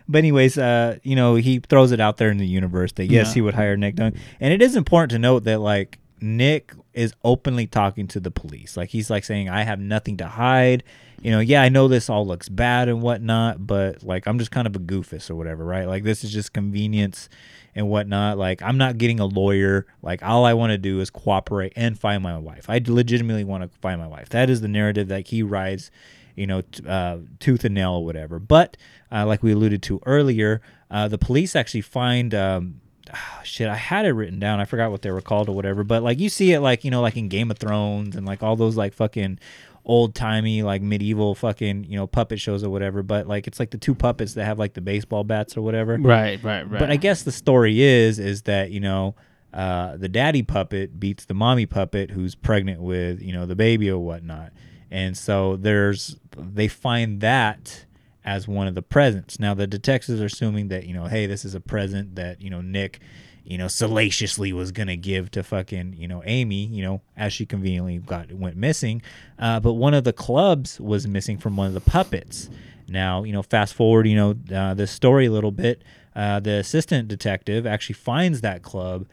but 0.07 0.17
anyways, 0.17 0.57
uh, 0.57 0.97
you 1.03 1.15
know, 1.15 1.35
he 1.35 1.59
throws 1.59 1.91
it 1.91 1.99
out 1.99 2.17
there 2.17 2.29
in 2.29 2.37
the 2.37 2.47
universe 2.47 2.91
that 2.93 3.05
yes, 3.05 3.27
Yeah. 3.29 3.33
he 3.35 3.41
would 3.41 3.53
hire 3.53 3.77
Nick 3.77 3.95
Dunne, 3.95 4.15
and 4.39 4.53
it 4.53 4.61
is 4.61 4.75
important 4.75 5.11
to 5.11 5.19
note 5.19 5.43
that 5.43 5.59
like 5.59 5.99
Nick 6.21 6.73
is 6.93 7.13
openly 7.23 7.67
talking 7.67 8.07
to 8.09 8.19
the 8.19 8.31
police. 8.31 8.75
Like 8.77 8.89
he's 8.89 9.09
like 9.09 9.23
saying, 9.23 9.49
"I 9.49 9.63
have 9.63 9.79
nothing 9.79 10.17
to 10.17 10.27
hide." 10.27 10.83
You 11.21 11.29
know, 11.29 11.39
yeah, 11.39 11.61
I 11.61 11.69
know 11.69 11.87
this 11.87 12.09
all 12.09 12.25
looks 12.25 12.49
bad 12.49 12.89
and 12.89 13.01
whatnot, 13.01 13.65
but 13.65 14.03
like 14.03 14.25
I'm 14.25 14.39
just 14.39 14.49
kind 14.49 14.65
of 14.65 14.75
a 14.75 14.79
goofus 14.79 15.29
or 15.29 15.35
whatever, 15.35 15.63
right? 15.63 15.87
Like 15.87 16.03
this 16.03 16.23
is 16.23 16.33
just 16.33 16.51
convenience 16.51 17.29
and 17.75 17.89
whatnot. 17.89 18.39
Like 18.39 18.61
I'm 18.63 18.77
not 18.77 18.97
getting 18.97 19.19
a 19.19 19.25
lawyer. 19.25 19.85
Like 20.01 20.23
all 20.23 20.45
I 20.45 20.53
want 20.53 20.71
to 20.71 20.79
do 20.79 20.99
is 20.99 21.11
cooperate 21.11 21.73
and 21.75 21.99
find 21.99 22.23
my 22.23 22.37
wife. 22.39 22.69
I 22.69 22.81
legitimately 22.83 23.43
want 23.43 23.63
to 23.63 23.79
find 23.79 23.99
my 23.99 24.07
wife. 24.07 24.29
That 24.29 24.49
is 24.49 24.61
the 24.61 24.67
narrative 24.67 25.09
that 25.09 25.27
he 25.27 25.43
rides, 25.43 25.91
you 26.35 26.47
know, 26.47 26.61
t- 26.61 26.83
uh, 26.87 27.17
tooth 27.39 27.63
and 27.65 27.75
nail 27.75 27.93
or 27.93 28.05
whatever. 28.05 28.39
But 28.39 28.75
uh, 29.11 29.25
like 29.27 29.43
we 29.43 29.51
alluded 29.51 29.83
to 29.83 30.01
earlier, 30.07 30.61
uh, 30.89 31.07
the 31.07 31.19
police 31.19 31.55
actually 31.55 31.81
find. 31.81 32.33
Um, 32.33 32.81
ah, 33.13 33.41
shit, 33.43 33.67
I 33.67 33.75
had 33.75 34.05
it 34.05 34.13
written 34.13 34.39
down. 34.39 34.59
I 34.59 34.65
forgot 34.65 34.91
what 34.91 35.03
they 35.03 35.11
were 35.11 35.21
called 35.21 35.49
or 35.49 35.55
whatever. 35.55 35.83
But 35.83 36.01
like 36.01 36.19
you 36.19 36.29
see 36.29 36.53
it 36.53 36.61
like 36.61 36.83
you 36.83 36.91
know 36.91 37.01
like 37.01 37.15
in 37.15 37.29
Game 37.29 37.51
of 37.51 37.57
Thrones 37.57 38.15
and 38.15 38.25
like 38.25 38.41
all 38.41 38.55
those 38.55 38.75
like 38.75 38.93
fucking 38.93 39.39
old 39.83 40.13
timey 40.15 40.61
like 40.61 40.81
medieval 40.81 41.33
fucking 41.35 41.85
you 41.85 41.97
know 41.97 42.07
puppet 42.07 42.39
shows 42.39 42.63
or 42.63 42.69
whatever. 42.69 43.03
But 43.03 43.27
like 43.27 43.47
it's 43.47 43.59
like 43.59 43.71
the 43.71 43.77
two 43.77 43.95
puppets 43.95 44.33
that 44.35 44.45
have 44.45 44.59
like 44.59 44.73
the 44.73 44.81
baseball 44.81 45.23
bats 45.23 45.57
or 45.57 45.61
whatever. 45.61 45.97
Right, 45.97 46.41
right, 46.43 46.69
right. 46.69 46.79
But 46.79 46.91
I 46.91 46.95
guess 46.95 47.23
the 47.23 47.31
story 47.31 47.81
is 47.81 48.19
is 48.19 48.43
that 48.43 48.71
you 48.71 48.79
know 48.79 49.15
uh, 49.53 49.97
the 49.97 50.09
daddy 50.09 50.43
puppet 50.43 50.99
beats 50.99 51.25
the 51.25 51.33
mommy 51.33 51.65
puppet 51.65 52.11
who's 52.11 52.35
pregnant 52.35 52.81
with 52.81 53.21
you 53.21 53.33
know 53.33 53.45
the 53.45 53.55
baby 53.55 53.89
or 53.89 53.99
whatnot, 53.99 54.53
and 54.89 55.17
so 55.17 55.57
there's 55.57 56.17
they 56.37 56.67
find 56.67 57.21
that 57.21 57.85
as 58.23 58.47
one 58.47 58.67
of 58.67 58.75
the 58.75 58.81
presents. 58.81 59.39
Now 59.39 59.53
the 59.53 59.67
detectives 59.67 60.21
are 60.21 60.25
assuming 60.25 60.67
that 60.69 60.85
you 60.85 60.93
know, 60.93 61.05
hey, 61.05 61.25
this 61.25 61.43
is 61.43 61.55
a 61.55 61.59
present 61.59 62.15
that 62.15 62.41
you 62.41 62.49
know 62.49 62.61
Nick, 62.61 62.99
you 63.43 63.57
know, 63.57 63.67
salaciously 63.67 64.53
was 64.53 64.71
gonna 64.71 64.95
give 64.95 65.31
to 65.31 65.43
fucking 65.43 65.95
you 65.97 66.07
know 66.07 66.21
Amy, 66.25 66.65
you 66.65 66.83
know, 66.83 67.01
as 67.17 67.33
she 67.33 67.45
conveniently 67.45 67.97
got 67.99 68.31
went 68.31 68.55
missing. 68.55 69.01
Uh, 69.39 69.59
but 69.59 69.73
one 69.73 69.93
of 69.93 70.03
the 70.03 70.13
clubs 70.13 70.79
was 70.79 71.07
missing 71.07 71.37
from 71.37 71.55
one 71.55 71.67
of 71.67 71.73
the 71.73 71.81
puppets. 71.81 72.49
Now 72.87 73.23
you 73.23 73.33
know, 73.33 73.41
fast 73.43 73.73
forward, 73.73 74.07
you 74.07 74.15
know, 74.15 74.35
uh, 74.55 74.73
the 74.73 74.87
story 74.87 75.25
a 75.25 75.31
little 75.31 75.51
bit. 75.51 75.83
Uh, 76.15 76.39
the 76.39 76.55
assistant 76.55 77.07
detective 77.07 77.65
actually 77.65 77.93
finds 77.93 78.41
that 78.41 78.63
club 78.63 79.07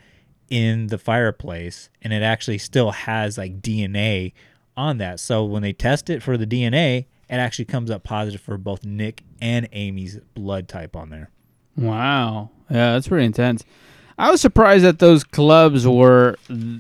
in 0.51 0.89
the 0.89 0.99
fireplace, 0.99 1.91
and 2.03 2.13
it 2.13 2.23
actually 2.23 2.59
still 2.59 2.91
has 2.91 3.39
like 3.39 3.61
DNA 3.61 4.33
on 4.77 4.99
that. 4.99 5.21
So 5.21 5.45
when 5.45 5.63
they 5.63 5.73
test 5.73 6.09
it 6.11 6.23
for 6.23 6.37
the 6.37 6.47
DNA, 6.47 7.07
it 7.29 7.35
actually 7.35 7.67
comes 7.67 7.91
up 7.91 8.05
positive 8.05 8.41
for 8.41 8.57
both 8.57 8.85
Nick 8.85 9.23
and 9.41 9.69
Amy's 9.73 10.19
blood 10.35 10.69
type 10.69 10.97
on 10.97 11.11
there. 11.11 11.31
Wow. 11.77 12.51
Yeah, 12.71 12.93
that's 12.93 13.09
pretty 13.09 13.27
intense. 13.27 13.65
I 14.19 14.31
was 14.31 14.41
surprised 14.41 14.85
that 14.85 14.99
those 14.99 15.23
clubs 15.23 15.87
were 15.87 16.37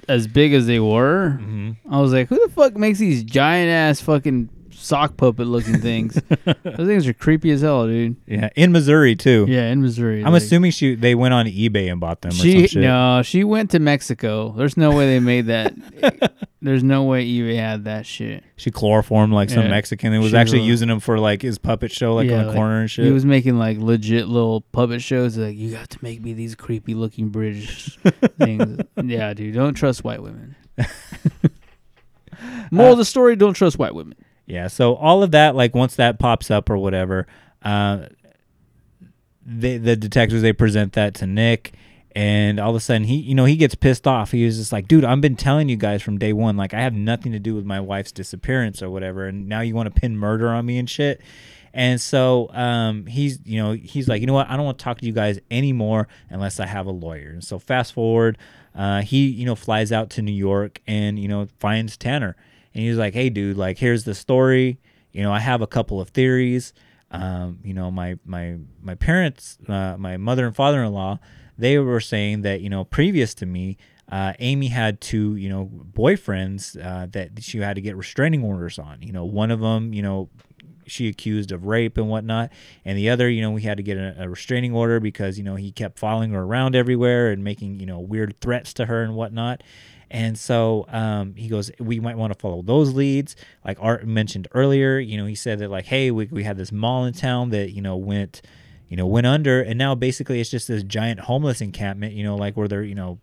as 0.09 0.27
big 0.27 0.53
as 0.55 0.67
they 0.67 0.81
were. 0.81 1.39
Mm-hmm. 1.41 1.93
I 1.95 2.01
was 2.01 2.13
like, 2.13 2.29
who 2.29 2.39
the 2.45 2.53
fuck 2.53 2.77
makes 2.77 2.99
these 2.99 3.23
giant 3.23 3.71
ass 3.71 4.01
fucking 4.01 4.49
sock 4.79 5.17
puppet 5.17 5.47
looking 5.47 5.79
things? 5.81 6.15
those 6.45 6.87
things 6.87 7.07
are 7.07 7.13
creepy 7.13 7.51
as 7.51 7.63
hell, 7.63 7.87
dude. 7.87 8.17
Yeah, 8.27 8.49
in 8.57 8.73
Missouri 8.73 9.15
too. 9.17 9.47
Yeah, 9.49 9.71
in 9.71 9.83
Missouri. 9.83 10.25
I'm 10.25 10.33
like- 10.33 10.43
assuming 10.43 10.71
she 10.71 10.95
they 10.95 11.15
went 11.15 11.35
on 11.35 11.47
eBay 11.47 11.91
and 11.91 12.01
bought 12.01 12.21
them. 12.23 12.31
or 12.31 12.35
some 12.35 12.43
She 12.45 12.67
shit. 12.69 12.83
no, 12.83 13.23
she 13.23 13.45
went 13.45 13.71
to 13.73 13.79
Mexico. 13.79 14.53
There's 14.57 14.77
no 14.77 14.91
way 14.97 15.07
they 15.07 15.21
made 15.21 15.47
that. 15.47 15.75
There's 16.61 16.83
no 16.83 17.05
way 17.05 17.25
eBay 17.25 17.55
had 17.57 17.85
that 17.85 18.05
shit. 18.05 18.43
She 18.57 18.73
chloroformed 18.73 19.33
like 19.33 19.49
some 19.49 19.63
Yeah. 19.63 19.69
Mexican 19.71 20.13
and 20.13 20.21
was 20.23 20.33
She 20.33 20.37
actually 20.37 20.59
was- 20.61 20.69
using 20.69 20.89
them 20.89 20.99
for 21.01 21.19
like 21.19 21.41
his 21.43 21.57
puppet 21.59 21.93
show, 21.93 22.15
like 22.15 22.29
Yeah, 22.29 22.41
on 22.41 22.47
the 22.47 22.53
corner 22.53 22.81
and 22.81 22.91
shit. 22.91 23.05
He 23.05 23.13
was 23.13 23.25
making 23.25 23.59
like 23.59 23.79
legit 23.79 24.27
little 24.29 24.63
puppet 24.73 25.01
shows. 25.03 25.37
Like 25.39 25.57
you 25.57 25.71
got 25.71 25.91
to 25.91 25.99
make 26.03 26.21
me 26.21 26.33
these 26.33 26.55
creepy 26.55 26.95
looking 26.95 27.29
British 27.29 27.97
things. 28.39 28.81
Yeah, 29.03 29.35
dude, 29.35 29.55
don't 29.55 29.75
trust 29.75 30.03
white 30.03 30.23
women. 30.23 30.57
Moral 32.71 32.93
of 32.93 32.99
uh, 32.99 33.01
the 33.01 33.05
story: 33.05 33.35
Don't 33.37 33.55
trust 33.55 33.79
white 33.79 33.95
women. 33.95 34.15
Yeah, 34.49 34.69
so 34.69 34.95
all 34.95 35.23
of 35.23 35.31
that, 35.33 35.55
like 35.55 35.75
once 35.75 35.95
that 35.97 36.19
pops 36.19 36.51
up 36.51 36.71
or 36.71 36.79
whatever, 36.79 37.27
uh, 37.63 38.07
the 39.45 39.95
detectives 39.95 40.41
they 40.41 40.55
present 40.55 40.95
that 40.95 41.15
to 41.17 41.27
Nick, 41.27 41.75
and 42.17 42.59
all 42.59 42.71
of 42.71 42.77
a 42.77 42.81
sudden 42.81 43.05
he, 43.05 43.17
you 43.17 43.35
know, 43.35 43.45
he 43.45 43.57
gets 43.57 43.75
pissed 43.75 44.07
off. 44.07 44.33
He 44.33 44.47
was 44.47 44.57
just 44.57 44.73
like, 44.73 44.89
"Dude, 44.89 45.05
I've 45.05 45.21
been 45.21 45.37
telling 45.37 45.69
you 45.69 45.77
guys 45.77 46.03
from 46.03 46.19
day 46.19 46.33
one, 46.33 46.57
like 46.57 46.73
I 46.73 46.81
have 46.81 46.95
nothing 46.95 47.33
to 47.33 47.39
do 47.39 47.55
with 47.55 47.67
my 47.67 47.79
wife's 47.79 48.11
disappearance 48.11 48.83
or 48.83 48.89
whatever, 48.89 49.27
and 49.27 49.49
now 49.49 49.61
you 49.61 49.75
want 49.75 49.95
to 49.95 50.01
pin 50.01 50.17
murder 50.17 50.49
on 50.49 50.65
me 50.65 50.79
and 50.79 50.89
shit." 50.89 51.21
And 51.75 52.01
so 52.01 52.49
um, 52.55 53.05
he's, 53.05 53.39
you 53.45 53.63
know, 53.63 53.73
he's 53.73 54.09
like, 54.09 54.23
you 54.23 54.27
know 54.27 54.33
what? 54.33 54.49
I 54.49 54.57
don't 54.57 54.65
want 54.65 54.79
to 54.79 54.83
talk 54.83 54.99
to 54.99 55.07
you 55.07 55.13
guys 55.13 55.39
anymore 55.51 56.09
unless 56.31 56.59
I 56.59 56.67
have 56.67 56.87
a 56.87 56.91
lawyer. 56.91 57.29
And 57.29 57.45
so 57.45 57.59
fast 57.59 57.93
forward, 57.93 58.39
uh, 58.75 59.03
he, 59.03 59.27
you 59.29 59.45
know, 59.45 59.55
flies 59.55 59.93
out 59.93 60.09
to 60.11 60.23
New 60.23 60.33
York 60.33 60.81
and 60.87 61.19
you 61.19 61.29
know 61.29 61.49
finds 61.59 61.97
Tanner, 61.97 62.37
and 62.79 62.87
he's 62.87 62.97
like, 62.97 63.13
hey, 63.13 63.29
dude, 63.29 63.57
like 63.57 63.77
here's 63.77 64.05
the 64.05 64.15
story. 64.15 64.79
You 65.11 65.25
know, 65.25 65.33
I 65.33 65.41
have 65.41 65.63
a 65.63 65.67
couple 65.67 66.01
of 66.01 66.11
theories. 66.11 66.73
Um, 67.11 67.59
you 67.65 67.75
know, 67.75 67.91
my 67.91 68.21
my 68.25 68.59
my 68.81 68.95
parents, 68.95 69.59
uh, 69.67 69.97
my 69.99 70.17
mother 70.17 70.47
and 70.47 70.55
father-in-law, 70.55 71.19
they 71.59 71.77
were 71.79 71.99
saying 71.99 72.43
that 72.43 72.61
you 72.61 72.71
know 72.71 72.85
previous 72.85 73.35
to 73.35 73.47
me, 73.47 73.79
uh, 74.13 74.35
Amy 74.39 74.69
had 74.69 75.01
two 75.01 75.35
you 75.35 75.49
know 75.49 75.69
boyfriends 75.93 76.81
uh, 76.81 77.07
that 77.07 77.43
she 77.43 77.59
had 77.59 77.75
to 77.75 77.81
get 77.81 77.97
restraining 77.97 78.45
orders 78.45 78.79
on. 78.79 79.03
You 79.03 79.13
know, 79.13 79.25
one 79.25 79.51
of 79.51 79.59
them, 79.59 79.93
you 79.93 80.03
know, 80.03 80.29
she 80.87 81.09
accused 81.09 81.51
of 81.51 81.65
rape 81.65 81.99
and 81.99 82.09
whatnot, 82.09 82.53
and 82.85 82.97
the 82.97 83.11
other, 83.11 83.29
you 83.29 83.43
know, 83.43 83.51
we 83.51 83.63
had 83.63 83.79
to 83.79 83.83
get 83.83 83.97
a, 83.97 84.15
a 84.21 84.29
restraining 84.29 84.73
order 84.73 85.01
because 85.01 85.37
you 85.37 85.43
know 85.43 85.57
he 85.57 85.73
kept 85.73 85.99
following 85.99 86.31
her 86.31 86.43
around 86.43 86.77
everywhere 86.77 87.33
and 87.33 87.43
making 87.43 87.81
you 87.81 87.87
know 87.87 87.99
weird 87.99 88.39
threats 88.41 88.73
to 88.75 88.87
her 88.87 89.03
and 89.03 89.17
whatnot. 89.17 89.65
And 90.11 90.39
so 90.39 90.87
um, 90.89 91.35
he 91.35 91.49
goes, 91.49 91.71
we 91.79 92.01
might 92.01 92.17
want 92.17 92.33
to 92.33 92.39
follow 92.39 92.63
those 92.63 92.95
leads. 92.95 93.37
Like 93.65 93.79
Art 93.81 94.07
mentioned 94.07 94.49
earlier, 94.55 94.99
you 94.99 95.19
know, 95.19 95.27
he 95.27 95.35
said 95.35 95.59
that 95.59 95.71
like, 95.71 95.87
hey, 95.87 96.11
we, 96.11 96.27
we 96.27 96.45
had 96.45 96.57
this 96.57 96.73
mall 96.73 97.05
in 97.05 97.13
town 97.13 97.51
that 97.51 97.73
you 97.73 97.83
know 97.83 97.97
went, 97.97 98.43
you 98.89 98.97
know, 98.97 99.07
went 99.07 99.27
under, 99.27 99.61
and 99.61 99.79
now 99.79 99.95
basically 99.95 100.41
it's 100.41 100.51
just 100.51 100.69
this 100.69 100.83
giant 100.83 101.21
homeless 101.21 101.61
encampment, 101.61 102.15
you 102.15 102.25
know, 102.25 102.37
like 102.37 102.57
where 102.57 102.69
they're 102.69 102.83
you 102.83 102.95
know, 102.95 103.19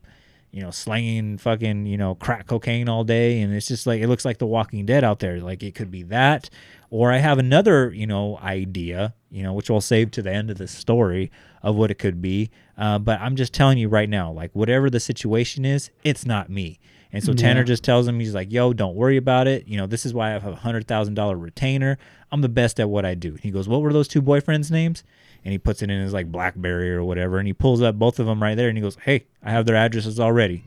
you 0.51 0.61
know, 0.61 0.71
slanging 0.71 1.37
fucking 1.37 1.85
you 1.87 1.97
know 1.97 2.15
crack 2.15 2.47
cocaine 2.47 2.87
all 2.87 3.03
day, 3.03 3.41
and 3.41 3.53
it's 3.53 3.67
just 3.67 3.87
like 3.87 4.01
it 4.01 4.07
looks 4.07 4.25
like 4.25 4.37
The 4.37 4.45
Walking 4.45 4.85
Dead 4.85 5.03
out 5.03 5.19
there. 5.19 5.39
Like 5.39 5.63
it 5.63 5.73
could 5.73 5.89
be 5.89 6.03
that, 6.03 6.49
or 6.95 7.11
I 7.11 7.17
have 7.17 7.37
another 7.39 7.91
you 7.93 8.07
know 8.07 8.37
idea, 8.41 9.13
you 9.29 9.43
know, 9.43 9.53
which 9.53 9.69
I'll 9.69 9.81
save 9.81 10.11
to 10.11 10.21
the 10.21 10.31
end 10.31 10.49
of 10.49 10.57
the 10.57 10.67
story 10.67 11.29
of 11.61 11.75
what 11.75 11.91
it 11.91 11.95
could 11.95 12.21
be. 12.21 12.49
Uh, 12.77 12.99
but 12.99 13.19
I'm 13.19 13.35
just 13.35 13.53
telling 13.53 13.77
you 13.77 13.89
right 13.89 14.09
now, 14.09 14.31
like 14.31 14.51
whatever 14.53 14.89
the 14.89 14.99
situation 14.99 15.65
is, 15.65 15.89
it's 16.03 16.25
not 16.25 16.49
me. 16.49 16.79
And 17.11 17.23
so 17.23 17.33
Tanner 17.33 17.61
Yeah. 17.61 17.65
just 17.65 17.83
tells 17.83 18.07
him, 18.07 18.19
he's 18.19 18.33
like, 18.35 18.51
"Yo, 18.51 18.73
don't 18.73 18.95
worry 18.95 19.17
about 19.17 19.47
it. 19.47 19.67
You 19.67 19.77
know, 19.77 19.87
this 19.87 20.05
is 20.05 20.13
why 20.13 20.29
I 20.29 20.31
have 20.31 20.45
a 20.45 20.55
hundred 20.55 20.87
thousand 20.87 21.13
dollar 21.15 21.37
retainer. 21.37 21.97
I'm 22.31 22.41
the 22.41 22.49
best 22.49 22.79
at 22.79 22.89
what 22.89 23.05
I 23.05 23.13
do." 23.13 23.35
He 23.41 23.51
goes, 23.51 23.67
"What 23.69 23.81
were 23.81 23.93
those 23.93 24.07
two 24.07 24.21
boyfriends' 24.21 24.71
names?" 24.71 25.03
And 25.43 25.51
he 25.51 25.57
puts 25.57 25.81
it 25.81 25.89
in 25.89 26.01
his 26.01 26.13
like 26.13 26.31
BlackBerry 26.31 26.91
or 26.93 27.03
whatever, 27.03 27.37
and 27.39 27.47
he 27.47 27.53
pulls 27.53 27.81
up 27.81 27.95
both 27.99 28.19
of 28.19 28.25
them 28.25 28.41
right 28.41 28.55
there, 28.55 28.67
and 28.69 28.77
he 28.77 28.81
goes, 28.81 28.97
"Hey, 29.03 29.25
I 29.43 29.51
have 29.51 29.65
their 29.65 29.75
addresses 29.75 30.19
already." 30.19 30.63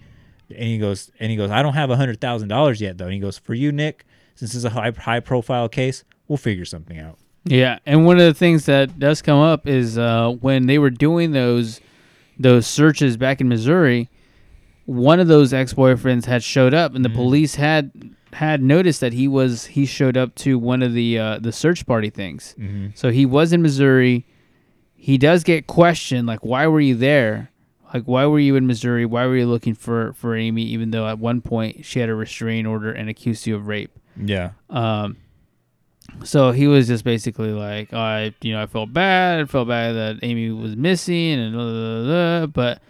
And 0.51 0.65
he 0.69 0.79
goes, 0.79 1.11
and 1.21 1.31
he 1.31 1.37
goes, 1.37 1.51
"I 1.51 1.63
don't 1.63 1.75
have 1.75 1.91
a 1.91 1.97
hundred 1.97 2.21
thousand 2.21 2.49
dollars 2.49 2.81
yet, 2.81 2.97
though." 2.99 3.05
And 3.07 3.15
he 3.15 3.21
goes, 3.21 3.37
"For 3.39 3.53
you, 3.55 3.71
Nick, 3.73 4.07
since 4.35 4.53
this 4.53 4.57
is 4.59 4.65
a 4.65 4.71
high 4.71 4.93
high 4.97 5.21
profile 5.21 5.69
case, 5.69 6.05
we'll 6.29 6.37
figure 6.37 6.65
something 6.65 6.99
out." 6.99 7.19
Yeah, 7.45 7.79
and 7.87 8.05
one 8.05 8.19
of 8.19 8.27
the 8.27 8.35
things 8.35 8.67
that 8.67 8.99
does 8.99 9.23
come 9.23 9.39
up 9.41 9.67
is 9.67 9.97
uh, 9.99 10.31
when 10.41 10.67
they 10.67 10.79
were 10.79 10.91
doing 10.91 11.33
those 11.33 11.81
those 12.39 12.67
searches 12.67 13.17
back 13.17 13.41
in 13.41 13.49
Missouri, 13.49 14.09
one 14.87 15.19
of 15.21 15.29
those 15.29 15.53
ex 15.53 15.75
boyfriends 15.75 16.25
had 16.27 16.43
showed 16.43 16.75
up, 16.75 16.95
and 16.95 17.05
the 17.05 17.11
police 17.11 17.55
had 17.57 17.91
had 18.35 18.63
noticed 18.63 19.01
that 19.01 19.13
he 19.15 19.27
was 19.27 19.67
he 19.67 19.87
showed 19.87 20.17
up 20.17 20.35
to 20.37 20.59
one 20.59 20.83
of 20.83 20.93
the 20.93 21.19
uh, 21.19 21.39
the 21.39 21.53
search 21.53 21.87
party 21.87 22.11
things. 22.11 22.55
Mhm. 22.59 22.97
So 22.97 23.11
he 23.11 23.25
was 23.27 23.53
in 23.53 23.63
Missouri. 23.63 24.27
He 24.95 25.17
does 25.17 25.45
get 25.45 25.67
questioned, 25.69 26.27
like, 26.27 26.45
why 26.45 26.67
were 26.67 26.81
you 26.81 26.95
there? 26.97 27.51
Like, 27.95 28.05
why 28.05 28.27
were 28.27 28.41
you 28.41 28.57
in 28.57 28.67
Missouri? 28.67 29.07
Why 29.07 29.27
were 29.27 29.37
you 29.37 29.47
looking 29.47 29.75
for 29.75 30.13
for 30.15 30.37
Amy? 30.37 30.63
Even 30.65 30.91
though 30.91 31.07
at 31.09 31.19
one 31.19 31.41
point 31.41 31.85
she 31.85 32.01
had 32.01 32.09
a 32.11 32.15
restraining 32.15 32.67
order 32.67 32.93
and 32.93 33.09
accused 33.09 33.47
you 33.47 33.55
of 33.57 33.67
rape. 33.69 33.97
Yeah. 34.21 34.51
Um, 34.69 35.17
so 36.25 36.51
he 36.51 36.67
was 36.67 36.87
just 36.89 37.05
basically 37.05 37.53
like, 37.53 37.93
I, 37.93 38.35
you 38.43 38.53
know, 38.53 38.63
I 38.63 38.67
felt 38.67 38.93
bad. 38.93 39.41
I 39.41 39.45
felt 39.45 39.69
bad 39.69 39.93
that 39.93 40.19
Amy 40.23 40.51
was 40.51 40.77
missing, 40.77 41.39
and 41.39 41.55
blah, 41.55 41.65
blah, 41.65 42.05
blah. 42.05 42.47
but 42.47 42.83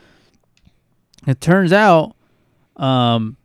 it 1.26 1.40
turns 1.40 1.72
out, 1.72 2.14
um, 2.76 3.36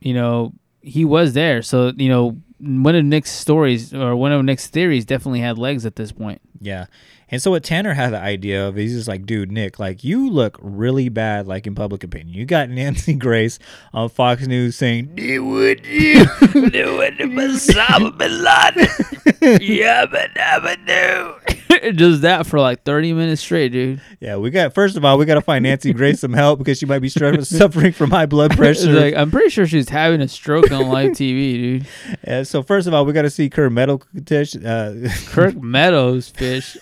you 0.00 0.14
know, 0.14 0.52
he 0.80 1.04
was 1.04 1.34
there. 1.34 1.62
So 1.62 1.92
you 1.96 2.08
know, 2.08 2.36
one 2.58 2.94
of 2.94 3.04
Nick's 3.04 3.30
stories 3.30 3.94
or 3.94 4.16
one 4.16 4.32
of 4.32 4.44
Nick's 4.44 4.66
theories 4.66 5.04
definitely 5.04 5.40
had 5.40 5.58
legs 5.58 5.86
at 5.86 5.96
this 5.96 6.12
point. 6.12 6.40
Yeah. 6.60 6.86
And 7.30 7.42
so 7.42 7.50
what 7.50 7.62
Tanner 7.62 7.94
had 7.94 8.12
the 8.12 8.18
idea 8.18 8.66
of, 8.66 8.76
he's 8.76 8.94
just 8.94 9.08
like, 9.08 9.26
dude, 9.26 9.52
Nick, 9.52 9.78
like 9.78 10.02
you 10.02 10.30
look 10.30 10.58
really 10.62 11.08
bad, 11.08 11.46
like 11.46 11.66
in 11.66 11.74
public 11.74 12.02
opinion. 12.02 12.34
You 12.36 12.46
got 12.46 12.70
Nancy 12.78 13.14
Grace 13.14 13.58
on 13.92 14.08
Fox 14.08 14.46
News 14.46 14.76
saying, 14.76 15.14
"Do 15.14 15.44
what 15.44 15.84
you 15.84 16.24
do 16.70 17.00
it 17.00 17.18
Osama 17.18 18.16
bin 18.16 18.42
Laden." 18.42 19.60
yeah, 19.62 20.06
but 20.06 20.30
never 20.34 20.76
do. 20.86 21.57
Just 21.94 22.22
that 22.22 22.46
for 22.46 22.58
like 22.60 22.82
thirty 22.84 23.12
minutes 23.12 23.40
straight, 23.42 23.70
dude. 23.72 24.00
Yeah, 24.20 24.36
we 24.36 24.50
got 24.50 24.74
first 24.74 24.96
of 24.96 25.04
all, 25.04 25.18
we 25.18 25.24
got 25.24 25.34
to 25.34 25.40
find 25.40 25.62
Nancy 25.62 25.92
Grace 25.92 26.20
some 26.20 26.32
help 26.32 26.58
because 26.58 26.78
she 26.78 26.86
might 26.86 26.98
be 27.00 27.08
suffering 27.10 27.92
from 27.92 28.10
high 28.10 28.26
blood 28.26 28.56
pressure. 28.56 28.92
like, 28.92 29.14
I'm 29.14 29.30
pretty 29.30 29.50
sure 29.50 29.66
she's 29.66 29.88
having 29.88 30.20
a 30.20 30.28
stroke 30.28 30.70
on 30.70 30.88
live 30.88 31.10
TV, 31.12 31.54
dude. 31.54 31.86
Yeah, 32.26 32.42
so 32.42 32.62
first 32.62 32.86
of 32.86 32.94
all, 32.94 33.04
we 33.04 33.12
got 33.12 33.22
to 33.22 33.30
see 33.30 33.48
Kurt 33.50 33.72
Meadow. 33.72 34.00
Uh, 34.16 34.94
Kirk 35.26 35.54
Meadows, 35.56 36.28
fish. 36.28 36.76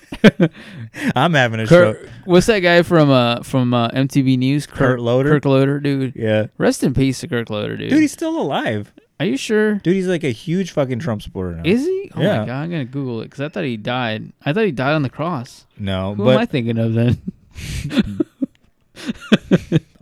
I'm 1.15 1.35
having 1.35 1.61
a 1.61 1.67
Kurt, 1.67 1.97
stroke. 1.99 2.11
what's 2.25 2.47
that 2.47 2.61
guy 2.61 2.83
from 2.83 3.11
uh 3.11 3.43
from 3.43 3.73
uh, 3.75 3.89
MTV 3.91 4.39
News? 4.39 4.67
Kurt 4.67 5.01
Loder? 5.01 5.31
Kirk 5.31 5.45
Loder, 5.45 5.81
dude. 5.81 6.15
Yeah, 6.17 6.47
Rest 6.59 6.83
in 6.83 6.95
peace 6.95 7.21
to 7.21 7.29
Kirk 7.29 7.51
Loder, 7.51 7.77
dude. 7.77 7.91
dude, 7.91 8.01
he's 8.01 8.13
still 8.13 8.41
alive. 8.41 8.93
Are 9.19 9.25
you 9.27 9.37
sure? 9.39 9.77
Dude, 9.77 9.95
he's 9.95 10.09
like 10.09 10.25
a 10.25 10.31
huge 10.31 10.73
fucking 10.73 10.99
Trump 10.99 11.23
supporter 11.23 11.57
now. 11.57 11.63
Is 11.65 11.85
he? 11.87 12.11
Oh 12.15 12.21
Yeah. 12.21 12.41
my 12.41 12.47
god, 12.47 12.63
I'm 12.65 12.71
gonna 12.71 12.85
Google 12.85 13.21
it 13.23 13.25
because 13.25 13.41
I 13.41 13.49
thought 13.49 13.65
he 13.65 13.77
died. 13.79 14.33
I 14.45 14.53
thought 14.53 14.65
he 14.67 14.73
died 14.73 14.93
on 14.93 15.03
the 15.03 15.09
cross. 15.11 15.67
no, 15.79 16.15
Who 16.15 16.31
am 16.31 16.37
I 16.37 16.43
but 16.43 16.51
thinking 16.51 16.79
of 16.79 16.93
then? 16.95 17.19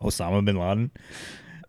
Osama 0.02 0.44
bin 0.44 0.56
Laden. 0.56 0.90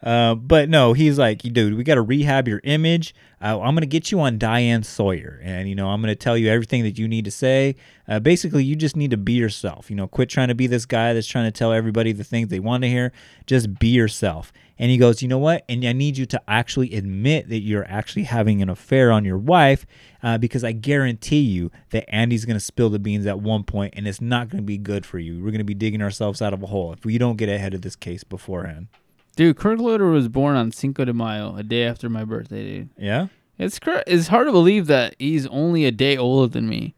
Uh, 0.04 0.36
but 0.36 0.70
no, 0.70 0.94
he's 0.94 1.18
like, 1.18 1.40
dude, 1.40 1.74
we 1.76 1.84
got 1.84 1.96
to 1.96 2.02
rehab 2.02 2.48
your 2.48 2.62
image. 2.64 3.16
Uh, 3.42 3.60
I'm 3.60 3.74
gonna 3.76 3.86
get 3.88 4.12
you 4.12 4.20
on 4.20 4.38
Diane 4.38 4.84
Sawyer, 4.84 5.40
and 5.44 5.68
you 5.68 5.74
know, 5.76 5.90
I'm 5.90 6.02
gonna 6.02 6.16
tell 6.16 6.38
you 6.38 6.50
everything 6.50 6.84
that 6.84 6.98
you 7.00 7.08
need 7.08 7.26
to 7.26 7.32
say. 7.32 7.76
Uh, 8.08 8.20
basically, 8.20 8.64
you 8.64 8.76
just 8.76 8.96
need 8.96 9.12
to 9.12 9.18
be 9.18 9.34
yourself. 9.34 9.90
You 9.90 9.96
know, 9.96 10.08
quit 10.08 10.30
trying 10.30 10.48
to 10.50 10.56
be 10.56 10.68
this 10.68 10.86
guy 10.86 11.14
that's 11.14 11.28
trying 11.28 11.46
to 11.46 11.52
tell 11.52 11.72
everybody 11.74 12.12
the 12.12 12.24
things 12.24 12.50
they 12.50 12.60
want 12.60 12.84
to 12.84 12.90
hear. 12.90 13.12
Just 13.48 13.78
be 13.80 13.88
yourself. 13.90 14.52
And 14.78 14.92
he 14.92 14.98
goes, 14.98 15.22
you 15.22 15.28
know 15.28 15.38
what? 15.38 15.64
And 15.70 15.86
I 15.86 15.94
need 15.94 16.18
you 16.18 16.26
to 16.26 16.42
actually 16.50 16.96
admit 16.96 17.48
that 17.50 17.60
you're 17.62 17.86
actually 17.88 18.24
having 18.24 18.62
an 18.62 18.70
affair 18.70 19.12
on 19.12 19.24
your 19.24 19.38
wife, 19.38 19.86
uh, 20.22 20.38
because 20.38 20.64
I 20.64 20.74
guarantee 20.74 21.40
you 21.40 21.72
that 21.92 22.14
Andy's 22.14 22.46
gonna 22.46 22.60
spill 22.60 22.90
the 22.90 23.00
beans 23.00 23.26
at 23.26 23.40
one 23.40 23.64
point, 23.64 23.94
and 23.96 24.08
it's 24.08 24.20
not 24.20 24.50
gonna 24.50 24.64
be 24.64 24.78
good 24.78 25.06
for 25.06 25.18
you. 25.20 25.44
We're 25.44 25.52
gonna 25.52 25.64
be 25.64 25.74
digging 25.74 26.02
ourselves 26.02 26.42
out 26.42 26.54
of 26.54 26.62
a 26.62 26.68
hole 26.68 26.92
if 26.92 27.06
we 27.06 27.18
don't 27.18 27.38
get 27.38 27.48
ahead 27.48 27.74
of 27.74 27.82
this 27.84 27.96
case 27.96 28.24
beforehand. 28.24 28.88
Dude, 29.36 29.58
Kirk 29.58 29.80
Loder 29.80 30.10
was 30.10 30.28
born 30.28 30.56
on 30.56 30.72
Cinco 30.72 31.06
de 31.06 31.14
Mayo, 31.14 31.56
a 31.56 31.64
day 31.64 31.84
after 31.84 32.10
my 32.10 32.24
birthday, 32.24 32.64
dude. 32.64 32.90
Yeah. 32.98 33.28
It's 33.58 33.80
cr- 33.80 34.04
it's 34.08 34.28
hard 34.28 34.48
to 34.48 34.52
believe 34.52 34.88
that 34.88 35.16
he's 35.20 35.48
only 35.48 35.86
a 35.86 35.92
day 35.92 36.18
older 36.18 36.52
than 36.52 36.68
me. 36.68 36.96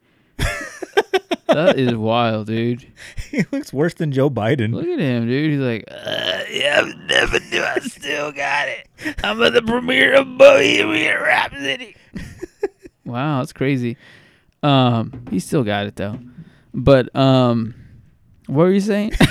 That 1.48 1.80
is 1.80 1.95
wild, 1.95 2.48
dude. 2.48 2.88
he 3.32 3.45
looks 3.52 3.74
worse 3.74 3.93
than 3.93 4.12
Joe 4.12 4.30
Biden. 4.30 4.74
Look 4.74 4.88
at 4.88 5.00
him, 5.00 5.28
dude. 5.28 5.52
He's 5.52 5.60
like, 5.60 5.84
uh, 5.89 6.43
yeah, 6.52 6.82
I 6.84 7.06
never 7.06 7.39
knew 7.39 7.64
I 7.64 7.80
still 7.80 8.32
got 8.32 8.68
it. 8.68 8.88
I'm 9.24 9.41
at 9.41 9.54
the 9.54 9.62
premiere 9.62 10.16
of 10.16 10.38
Bohemian 10.38 11.16
Rhapsody. 11.16 11.95
wow, 13.06 13.39
that's 13.39 13.54
crazy. 13.54 13.98
Um, 14.64 15.26
he 15.30 15.39
still 15.39 15.64
got 15.64 15.88
it 15.88 15.95
though. 15.95 16.20
But 16.74 17.16
um, 17.16 17.76
what 18.48 18.64
were 18.64 18.72
you 18.72 18.82
saying? 18.82 19.14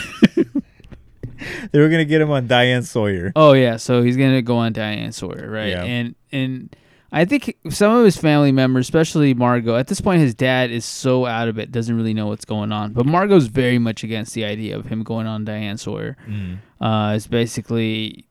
They 1.70 1.80
were 1.80 1.88
gonna 1.88 2.04
get 2.04 2.20
him 2.20 2.30
on 2.30 2.46
Diane 2.46 2.82
Sawyer. 2.82 3.32
Oh 3.36 3.52
yeah, 3.52 3.76
so 3.76 4.02
he's 4.02 4.16
gonna 4.16 4.42
go 4.42 4.56
on 4.56 4.72
Diane 4.72 5.12
Sawyer, 5.12 5.48
right? 5.50 5.68
Yeah. 5.68 5.84
And 5.84 6.14
and 6.32 6.76
I 7.12 7.24
think 7.24 7.56
some 7.70 7.94
of 7.96 8.04
his 8.04 8.16
family 8.16 8.50
members, 8.52 8.86
especially 8.86 9.32
Margo, 9.32 9.76
at 9.76 9.86
this 9.86 10.00
point 10.00 10.20
his 10.20 10.34
dad 10.34 10.70
is 10.70 10.84
so 10.84 11.24
out 11.26 11.48
of 11.48 11.58
it, 11.58 11.70
doesn't 11.70 11.96
really 11.96 12.14
know 12.14 12.26
what's 12.26 12.44
going 12.44 12.72
on. 12.72 12.92
But 12.92 13.06
Margo's 13.06 13.46
very 13.46 13.78
much 13.78 14.02
against 14.02 14.34
the 14.34 14.44
idea 14.44 14.76
of 14.76 14.86
him 14.86 15.02
going 15.04 15.26
on 15.26 15.44
Diane 15.44 15.78
Sawyer. 15.78 16.16
Mm. 16.28 16.58
Uh, 16.80 17.14
it's 17.14 17.26
basically, 17.26 18.24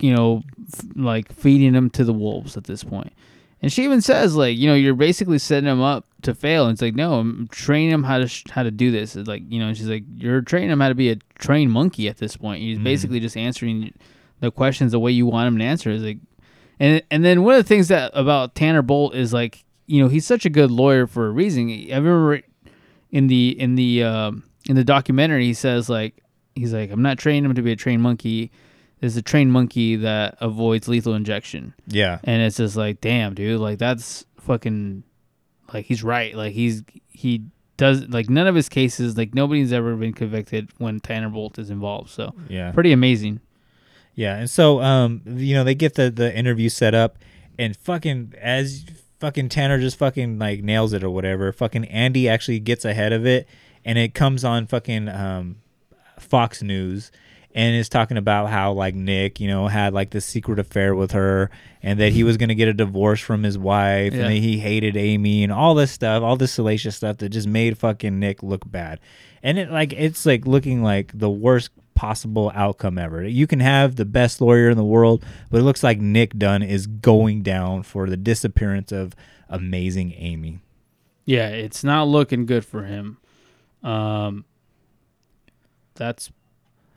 you 0.00 0.14
know, 0.14 0.42
f- 0.72 0.84
like 0.96 1.32
feeding 1.32 1.72
him 1.74 1.88
to 1.90 2.04
the 2.04 2.12
wolves 2.12 2.56
at 2.56 2.64
this 2.64 2.82
point. 2.82 3.12
And 3.62 3.72
she 3.72 3.84
even 3.84 4.00
says, 4.02 4.36
like, 4.36 4.56
you 4.58 4.66
know, 4.68 4.74
you're 4.74 4.94
basically 4.94 5.38
setting 5.38 5.68
him 5.68 5.80
up 5.80 6.04
to 6.22 6.34
fail. 6.34 6.64
And 6.66 6.72
it's 6.74 6.82
like, 6.82 6.94
no, 6.94 7.14
I'm 7.20 7.48
training 7.48 7.90
him 7.90 8.02
how 8.02 8.18
to 8.18 8.28
sh- 8.28 8.44
how 8.50 8.62
to 8.64 8.70
do 8.70 8.90
this. 8.90 9.16
It's 9.16 9.28
like, 9.28 9.42
you 9.48 9.58
know, 9.60 9.72
she's 9.72 9.88
like, 9.88 10.04
you're 10.16 10.42
training 10.42 10.70
him 10.70 10.80
how 10.80 10.88
to 10.88 10.94
be 10.94 11.10
a 11.10 11.16
trained 11.38 11.72
monkey 11.72 12.08
at 12.08 12.18
this 12.18 12.36
point. 12.36 12.60
He's 12.60 12.78
Mhm. 12.78 12.84
basically 12.84 13.20
just 13.20 13.36
answering 13.36 13.94
the 14.40 14.50
questions 14.50 14.92
the 14.92 14.98
way 15.00 15.10
you 15.12 15.24
want 15.26 15.48
him 15.48 15.58
to 15.58 15.64
answer. 15.64 15.90
Is 15.90 16.02
like, 16.02 16.18
and 16.80 17.02
and 17.10 17.24
then 17.24 17.42
one 17.42 17.54
of 17.54 17.58
the 17.64 17.68
things 17.68 17.88
that 17.88 18.10
about 18.14 18.54
Tanner 18.54 18.82
Bolt 18.82 19.14
is 19.14 19.32
like, 19.32 19.64
you 19.86 20.02
know, 20.02 20.08
he's 20.08 20.26
such 20.26 20.44
a 20.44 20.50
good 20.50 20.70
lawyer 20.70 21.06
for 21.06 21.26
a 21.26 21.30
reason. 21.30 21.68
I 21.70 21.96
remember 21.96 22.40
in 23.10 23.26
the 23.28 23.58
in 23.58 23.74
the 23.76 24.02
um, 24.04 24.44
in 24.68 24.76
the 24.76 24.84
documentary, 24.84 25.44
he 25.46 25.54
says 25.54 25.88
like, 25.88 26.22
he's 26.54 26.72
like, 26.72 26.90
I'm 26.90 27.02
not 27.02 27.18
training 27.18 27.44
him 27.44 27.54
to 27.54 27.62
be 27.62 27.72
a 27.72 27.76
trained 27.76 28.02
monkey. 28.02 28.50
There's 29.00 29.16
a 29.16 29.22
trained 29.22 29.52
monkey 29.52 29.96
that 29.96 30.36
avoids 30.40 30.88
lethal 30.88 31.14
injection. 31.14 31.74
Yeah. 31.86 32.18
And 32.24 32.42
it's 32.42 32.56
just 32.56 32.76
like, 32.76 33.00
damn, 33.02 33.34
dude, 33.34 33.60
like 33.60 33.78
that's 33.78 34.24
fucking 34.40 35.02
like 35.72 35.86
he's 35.86 36.02
right. 36.02 36.34
Like 36.34 36.52
he's 36.52 36.82
he 37.10 37.44
does 37.76 38.08
like 38.08 38.30
none 38.30 38.46
of 38.46 38.54
his 38.54 38.68
cases, 38.70 39.16
like 39.18 39.34
nobody's 39.34 39.72
ever 39.72 39.94
been 39.96 40.14
convicted 40.14 40.70
when 40.78 40.98
Tanner 41.00 41.28
Bolt 41.28 41.58
is 41.58 41.70
involved. 41.70 42.08
So 42.10 42.34
Yeah. 42.48 42.72
pretty 42.72 42.92
amazing. 42.92 43.40
Yeah, 44.16 44.36
and 44.36 44.50
so 44.50 44.80
um, 44.80 45.20
you 45.26 45.54
know, 45.54 45.62
they 45.62 45.74
get 45.74 45.94
the 45.94 46.10
the 46.10 46.34
interview 46.36 46.68
set 46.70 46.94
up, 46.94 47.18
and 47.58 47.76
fucking 47.76 48.32
as 48.40 48.84
fucking 49.20 49.50
Tanner 49.50 49.78
just 49.78 49.98
fucking 49.98 50.38
like 50.38 50.62
nails 50.62 50.92
it 50.94 51.04
or 51.04 51.10
whatever. 51.10 51.52
Fucking 51.52 51.84
Andy 51.84 52.28
actually 52.28 52.58
gets 52.58 52.84
ahead 52.84 53.12
of 53.12 53.26
it, 53.26 53.46
and 53.84 53.98
it 53.98 54.14
comes 54.14 54.42
on 54.42 54.66
fucking 54.66 55.08
um, 55.10 55.56
Fox 56.18 56.62
News, 56.62 57.12
and 57.54 57.76
is 57.76 57.90
talking 57.90 58.16
about 58.16 58.48
how 58.48 58.72
like 58.72 58.94
Nick, 58.94 59.38
you 59.38 59.48
know, 59.48 59.68
had 59.68 59.92
like 59.92 60.10
this 60.10 60.24
secret 60.24 60.58
affair 60.58 60.94
with 60.94 61.12
her, 61.12 61.50
and 61.82 62.00
that 62.00 62.12
he 62.14 62.24
was 62.24 62.38
gonna 62.38 62.54
get 62.54 62.68
a 62.68 62.74
divorce 62.74 63.20
from 63.20 63.42
his 63.42 63.58
wife, 63.58 64.14
Yeah. 64.14 64.20
and 64.22 64.30
that 64.30 64.38
he 64.38 64.58
hated 64.58 64.96
Amy, 64.96 65.42
and 65.44 65.52
all 65.52 65.74
this 65.74 65.92
stuff, 65.92 66.22
all 66.22 66.36
this 66.36 66.52
salacious 66.52 66.96
stuff 66.96 67.18
that 67.18 67.28
just 67.28 67.46
made 67.48 67.76
fucking 67.76 68.18
Nick 68.18 68.42
look 68.42 68.62
bad, 68.70 68.98
and 69.42 69.58
it 69.58 69.70
like 69.70 69.92
it's 69.92 70.24
like 70.24 70.46
looking 70.46 70.82
like 70.82 71.10
the 71.14 71.28
worst 71.30 71.68
possible 71.96 72.52
outcome 72.54 72.98
ever. 72.98 73.24
You 73.24 73.48
can 73.48 73.58
have 73.58 73.96
the 73.96 74.04
best 74.04 74.40
lawyer 74.40 74.70
in 74.70 74.76
the 74.76 74.84
world, 74.84 75.24
but 75.50 75.58
it 75.58 75.64
looks 75.64 75.82
like 75.82 75.98
Nick 76.00 76.38
Dunne 76.38 76.62
is 76.62 76.86
going 76.86 77.42
down 77.42 77.82
for 77.82 78.08
the 78.08 78.16
disappearance 78.16 78.92
of 78.92 79.16
amazing 79.48 80.12
Amy. 80.12 80.60
Yeah, 81.24 81.48
it's 81.48 81.82
not 81.82 82.06
looking 82.06 82.46
good 82.46 82.64
for 82.64 82.84
him. 82.84 83.18
Um, 83.82 84.44
that's 85.94 86.30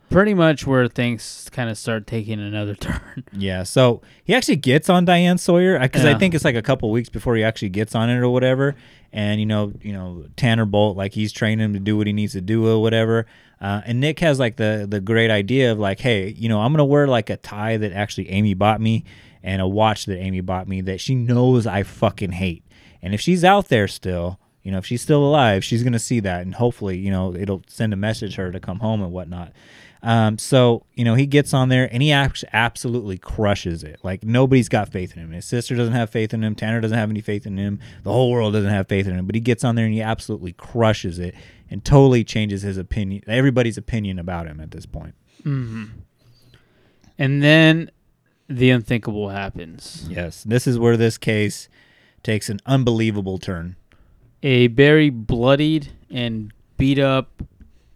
pretty 0.09 0.33
much 0.33 0.67
where 0.67 0.87
things 0.87 1.49
kind 1.51 1.69
of 1.69 1.77
start 1.77 2.05
taking 2.07 2.39
another 2.39 2.75
turn. 2.79 3.23
Yeah, 3.31 3.63
so 3.63 4.01
he 4.23 4.35
actually 4.35 4.57
gets 4.57 4.89
on 4.89 5.05
Diane 5.05 5.37
Sawyer 5.37 5.79
because 5.79 6.05
I 6.05 6.17
think 6.17 6.35
it's 6.35 6.45
like 6.45 6.55
a 6.55 6.61
couple 6.61 6.91
weeks 6.91 7.09
before 7.09 7.35
he 7.35 7.43
actually 7.43 7.69
gets 7.69 7.95
on 7.95 8.09
it 8.09 8.17
or 8.17 8.29
whatever. 8.29 8.75
And 9.11 9.39
you 9.39 9.45
know, 9.45 9.73
you 9.81 9.93
know 9.93 10.25
Tanner 10.35 10.65
Bolt, 10.65 10.97
like 10.97 11.13
he's 11.13 11.31
training 11.31 11.63
him 11.63 11.73
to 11.73 11.79
do 11.79 11.97
what 11.97 12.05
he 12.05 12.13
needs 12.13 12.33
to 12.33 12.41
do 12.41 12.67
or 12.67 12.81
whatever. 12.81 13.25
Uh, 13.61 13.81
and 13.85 13.99
Nick 13.99 14.19
has 14.19 14.39
like 14.39 14.55
the 14.55 14.87
the 14.89 15.01
great 15.01 15.29
idea 15.29 15.71
of 15.71 15.79
like, 15.79 15.99
hey, 15.99 16.29
you 16.29 16.47
know, 16.47 16.61
I'm 16.61 16.71
gonna 16.71 16.85
wear 16.85 17.07
like 17.07 17.29
a 17.29 17.37
tie 17.37 17.77
that 17.77 17.91
actually 17.91 18.29
Amy 18.29 18.53
bought 18.53 18.79
me 18.79 19.03
and 19.43 19.61
a 19.61 19.67
watch 19.67 20.05
that 20.05 20.17
Amy 20.17 20.41
bought 20.41 20.67
me 20.67 20.81
that 20.81 21.01
she 21.01 21.15
knows 21.15 21.67
I 21.67 21.83
fucking 21.83 22.31
hate. 22.33 22.63
And 23.01 23.13
if 23.13 23.21
she's 23.21 23.43
out 23.43 23.67
there 23.69 23.87
still, 23.87 24.39
you 24.63 24.71
know, 24.71 24.77
if 24.77 24.85
she's 24.85 25.01
still 25.01 25.23
alive, 25.23 25.63
she's 25.63 25.83
gonna 25.83 25.99
see 25.99 26.19
that, 26.21 26.41
and 26.41 26.55
hopefully, 26.55 26.97
you 26.97 27.11
know, 27.11 27.35
it'll 27.35 27.63
send 27.67 27.93
a 27.93 27.97
message 27.97 28.35
her 28.35 28.51
to 28.51 28.59
come 28.59 28.79
home 28.79 29.01
and 29.01 29.11
whatnot. 29.11 29.51
Um, 30.01 30.37
so 30.37 30.85
you 30.93 31.03
know, 31.03 31.15
he 31.15 31.25
gets 31.25 31.53
on 31.53 31.69
there 31.69 31.89
and 31.91 32.01
he 32.01 32.11
absolutely 32.11 33.17
crushes 33.17 33.83
it. 33.83 33.99
Like 34.03 34.23
nobody's 34.23 34.69
got 34.69 34.91
faith 34.91 35.13
in 35.15 35.23
him. 35.23 35.31
His 35.31 35.45
sister 35.45 35.75
doesn't 35.75 35.93
have 35.93 36.09
faith 36.09 36.33
in 36.33 36.43
him. 36.43 36.55
Tanner 36.55 36.79
doesn't 36.79 36.97
have 36.97 37.09
any 37.09 37.21
faith 37.21 37.45
in 37.45 37.57
him. 37.57 37.79
The 38.03 38.11
whole 38.11 38.31
world 38.31 38.53
doesn't 38.53 38.69
have 38.69 38.87
faith 38.87 39.07
in 39.07 39.15
him. 39.15 39.25
But 39.25 39.35
he 39.35 39.41
gets 39.41 39.63
on 39.63 39.75
there 39.75 39.85
and 39.85 39.93
he 39.93 40.01
absolutely 40.01 40.53
crushes 40.53 41.19
it 41.19 41.35
and 41.69 41.83
totally 41.83 42.23
changes 42.23 42.61
his 42.61 42.77
opinion, 42.77 43.23
everybody's 43.27 43.77
opinion 43.77 44.19
about 44.19 44.47
him 44.47 44.59
at 44.59 44.71
this 44.71 44.85
point. 44.85 45.15
hmm 45.43 45.85
And 47.17 47.43
then 47.43 47.91
the 48.47 48.71
unthinkable 48.71 49.29
happens. 49.29 50.07
Yes, 50.09 50.43
this 50.43 50.65
is 50.65 50.79
where 50.79 50.97
this 50.97 51.17
case 51.17 51.69
takes 52.23 52.49
an 52.49 52.59
unbelievable 52.65 53.37
turn. 53.37 53.75
A 54.41 54.67
very 54.67 55.09
bloodied 55.09 55.89
and 56.09 56.51
beat 56.77 56.97
up 56.97 57.43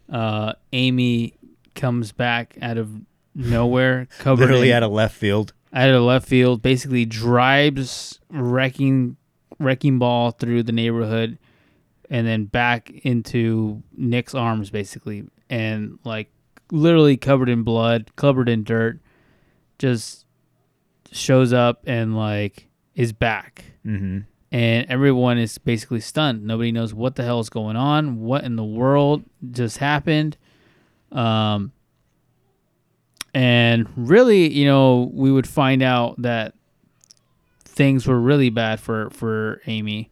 uh, 0.09 0.53
Amy 0.73 1.33
comes 1.75 2.11
back 2.11 2.57
out 2.61 2.77
of 2.77 2.89
nowhere, 3.35 4.07
covered 4.19 4.41
Literally 4.45 4.69
in- 4.69 4.77
out 4.77 4.83
of 4.83 4.91
left 4.91 5.15
field. 5.15 5.53
out 5.73 5.89
of 5.89 6.01
left 6.03 6.27
field, 6.27 6.61
basically 6.61 7.05
drives 7.05 8.19
wrecking 8.29 9.17
wrecking 9.59 9.99
ball 9.99 10.31
through 10.31 10.63
the 10.63 10.71
neighborhood 10.71 11.37
and 12.09 12.27
then 12.27 12.45
back 12.45 12.89
into 13.03 13.81
Nick's 13.95 14.35
arms 14.35 14.69
basically 14.69 15.23
and 15.49 15.99
like 16.03 16.31
literally 16.71 17.17
covered 17.17 17.49
in 17.49 17.63
blood, 17.63 18.11
covered 18.15 18.49
in 18.49 18.63
dirt, 18.63 18.99
just 19.79 20.25
shows 21.11 21.53
up 21.53 21.83
and 21.85 22.15
like 22.17 22.67
is 22.95 23.13
back. 23.13 23.65
Mm-hmm. 23.85 24.21
And 24.51 24.85
everyone 24.87 25.37
is 25.39 25.57
basically 25.57 25.99
stunned. 25.99 26.43
Nobody 26.45 26.71
knows 26.71 26.93
what 26.93 27.15
the 27.15 27.23
hell 27.23 27.39
is 27.39 27.49
going 27.49 27.75
on. 27.75 28.19
What 28.19 28.43
in 28.43 28.55
the 28.55 28.63
world 28.63 29.23
just 29.51 29.77
happened? 29.79 30.37
Um, 31.13 31.71
and 33.33 33.87
really, 33.95 34.51
you 34.51 34.65
know, 34.65 35.09
we 35.13 35.31
would 35.31 35.47
find 35.47 35.81
out 35.81 36.21
that 36.21 36.53
things 37.65 38.05
were 38.07 38.19
really 38.19 38.49
bad 38.49 38.79
for 38.79 39.09
for 39.11 39.61
Amy. 39.67 40.09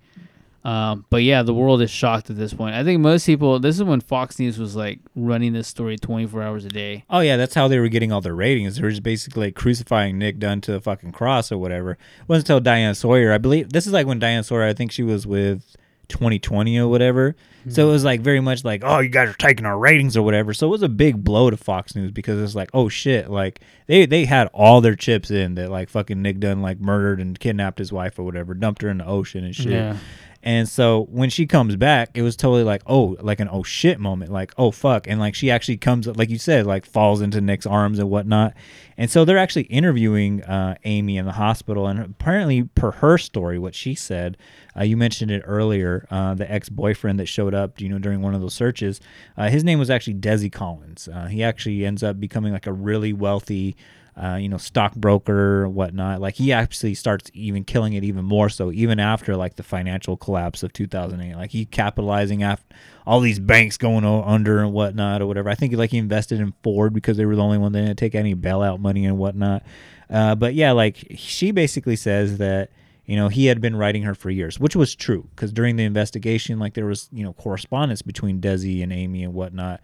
Um, 0.64 1.06
but 1.10 1.24
yeah, 1.24 1.42
the 1.42 1.56
world 1.56 1.82
is 1.82 1.90
shocked 1.90 2.30
at 2.30 2.38
this 2.38 2.54
point. 2.54 2.76
I 2.76 2.84
think 2.84 3.02
most 3.02 3.26
people. 3.26 3.60
This 3.60 3.78
is 3.78 3.84
when 3.84 4.00
Fox 4.00 4.38
News 4.38 4.60
was 4.60 4.76
like 4.76 5.00
running 5.16 5.54
this 5.54 5.68
story 5.68 5.98
twenty 5.98 6.28
four 6.28 6.44
hours 6.44 6.66
a 6.66 6.70
day. 6.70 7.04
Oh 7.10 7.20
yeah, 7.20 7.36
that's 7.36 7.56
how 7.56 7.68
they 7.68 7.80
were 7.80 7.88
getting 7.88 8.12
all 8.12 8.22
their 8.22 8.36
ratings. 8.36 8.76
They 8.76 8.84
were 8.84 8.92
just 8.92 9.02
basically 9.04 9.48
like 9.48 9.56
crucifying 9.56 10.20
Nick 10.20 10.38
Dunne 10.38 10.62
to 10.62 10.72
the 10.72 10.82
fucking 10.82 11.14
cross 11.14 11.52
or 11.52 11.58
whatever. 11.58 11.92
It 11.94 12.00
wasn't 12.28 12.50
until 12.50 12.60
Diane 12.60 12.94
Sawyer, 12.94 13.34
I 13.34 13.40
believe. 13.40 13.72
This 13.72 13.88
is 13.88 13.94
like 13.94 14.06
when 14.06 14.20
Diane 14.20 14.44
Sawyer, 14.44 14.64
I 14.64 14.74
think 14.74 14.92
she 14.92 15.04
was 15.04 15.26
with 15.26 15.76
2020 16.12 16.78
or 16.78 16.88
whatever. 16.88 17.36
So 17.70 17.84
it 17.84 17.86
hmm. 17.86 17.92
was 17.92 18.04
like 18.04 18.22
very 18.22 18.40
much 18.40 18.64
like, 18.64 18.82
oh, 18.84 19.00
you 19.00 19.10
guys 19.10 19.30
are 19.30 19.34
taking 19.34 19.66
our 19.66 19.78
ratings 19.78 20.18
or 20.18 20.24
whatever. 20.24 20.54
So 20.54 20.68
it 20.68 20.72
was 20.72 20.84
a 20.84 20.90
big 20.90 21.24
blow 21.24 21.50
to 21.50 21.58
Fox 21.58 21.96
News 21.96 22.12
because 22.12 22.42
it's 22.42 22.56
like, 22.56 22.70
oh 22.74 22.90
shit, 22.90 23.30
like 23.30 23.62
they 23.88 24.06
they 24.06 24.26
had 24.26 24.48
all 24.54 24.82
their 24.82 24.96
chips 24.96 25.32
in 25.32 25.56
that 25.56 25.70
like 25.70 25.90
fucking 25.90 26.22
Nick 26.22 26.40
Dunne 26.40 26.62
like 26.62 26.80
murdered 26.80 27.20
and 27.20 27.40
kidnapped 27.40 27.80
his 27.80 27.92
wife 27.92 28.18
or 28.20 28.24
whatever, 28.24 28.54
dumped 28.54 28.82
her 28.82 28.90
in 28.90 28.98
the 28.98 29.06
ocean 29.06 29.44
and 29.44 29.56
shit. 29.56 29.74
Yeah. 29.74 29.98
And 30.44 30.68
so 30.68 31.06
when 31.12 31.30
she 31.30 31.46
comes 31.46 31.76
back, 31.76 32.10
it 32.16 32.24
was 32.24 32.36
totally 32.36 32.64
like, 32.64 32.82
oh, 32.88 33.16
like 33.20 33.40
an 33.40 33.50
oh 33.52 33.64
shit 33.64 34.00
moment, 34.00 34.32
like 34.32 34.54
oh 34.58 34.72
fuck, 34.72 35.08
and 35.08 35.20
like 35.20 35.36
she 35.36 35.52
actually 35.52 35.78
comes, 35.78 36.08
like 36.08 36.30
you 36.30 36.40
said, 36.40 36.66
like 36.66 36.86
falls 36.86 37.22
into 37.22 37.42
Nick's 37.42 37.66
arms 37.66 38.00
and 38.00 38.10
whatnot. 38.10 38.54
And 38.98 39.10
so 39.10 39.26
they're 39.26 39.38
actually 39.38 39.64
interviewing 39.64 40.44
uh, 40.44 40.76
Amy 40.84 41.18
in 41.18 41.26
the 41.26 41.32
hospital, 41.34 41.88
and 41.88 42.00
apparently, 42.00 42.64
per 42.64 42.92
her 42.92 43.18
story, 43.18 43.60
what 43.60 43.76
she 43.76 43.96
said, 43.96 44.38
uh, 44.78 44.84
you 44.84 44.98
mentioned 44.98 45.32
it 45.32 45.44
earlier, 45.46 46.08
uh, 46.10 46.34
the 46.34 46.52
ex 46.52 46.70
boyfriend 46.70 47.20
that 47.20 47.28
showed 47.28 47.54
up, 47.54 47.80
you 47.80 47.90
know, 47.90 48.00
during 48.00 48.22
one 48.22 48.34
of 48.34 48.42
those 48.42 48.54
searches, 48.54 49.00
uh, 49.38 49.50
his 49.50 49.64
name 49.64 49.80
was 49.80 49.90
actually 49.90 50.16
Desi 50.16 50.52
Collings. 50.52 51.08
Uh, 51.08 51.28
he 51.28 51.44
actually 51.44 51.86
ends 51.86 52.04
up 52.04 52.20
becoming 52.20 52.54
like 52.54 52.68
a 52.68 52.74
really 52.74 53.14
wealthy 53.14 53.76
uh, 54.22 54.36
you 54.36 54.48
know, 54.48 54.58
stockbroker, 54.58 55.68
whatnot. 55.68 56.22
Like 56.22 56.36
he 56.36 56.54
actually 56.54 56.94
starts 56.94 57.32
even 57.34 57.64
killing 57.64 57.94
it 57.94 58.04
even 58.04 58.24
more 58.24 58.50
so, 58.50 58.72
even 58.72 59.00
after 59.00 59.36
like 59.36 59.56
the 59.56 59.64
financial 59.64 60.16
collapse 60.16 60.62
of 60.62 60.72
2008. 60.74 61.36
Like 61.36 61.50
he 61.50 61.66
capitalizing 61.66 62.44
after 62.44 62.76
all 63.08 63.20
these 63.20 63.40
banks 63.40 63.78
going 63.78 64.06
under 64.06 64.60
and 64.60 64.74
whatnot 64.74 65.24
or 65.24 65.26
whatever. 65.26 65.50
I 65.50 65.56
think 65.56 65.74
like 65.74 65.90
he 65.90 65.98
invested 65.98 66.40
in 66.40 66.54
Ford 66.62 66.94
because 66.94 67.18
they 67.18 67.26
were 67.26 67.36
the 67.36 67.42
only 67.42 67.58
one 67.58 67.72
that 67.72 67.82
didn't 67.82 67.98
take 67.98 68.14
any 68.14 68.36
bailout 68.36 68.80
money 68.80 69.06
and 69.06 69.18
whatnot. 69.18 69.64
Uh, 70.08 70.36
but 70.36 70.54
yeah, 70.54 70.72
like 70.72 71.08
she 71.16 71.50
basically 71.50 71.96
says 71.96 72.38
that 72.38 72.70
you 73.06 73.16
know 73.16 73.28
he 73.28 73.48
had 73.48 73.60
been 73.60 73.76
writing 73.76 74.04
her 74.04 74.14
for 74.14 74.30
years, 74.30 74.60
which 74.60 74.76
was 74.76 74.94
true 74.94 75.28
because 75.36 75.52
during 75.52 75.78
the 75.78 75.84
investigation, 75.84 76.60
like 76.60 76.76
there 76.76 76.86
was 76.86 77.10
you 77.12 77.24
know 77.24 77.34
correspondence 77.34 78.04
between 78.04 78.40
Desi 78.40 78.84
and 78.84 78.94
Amy 78.94 79.24
and 79.24 79.34
whatnot. 79.34 79.82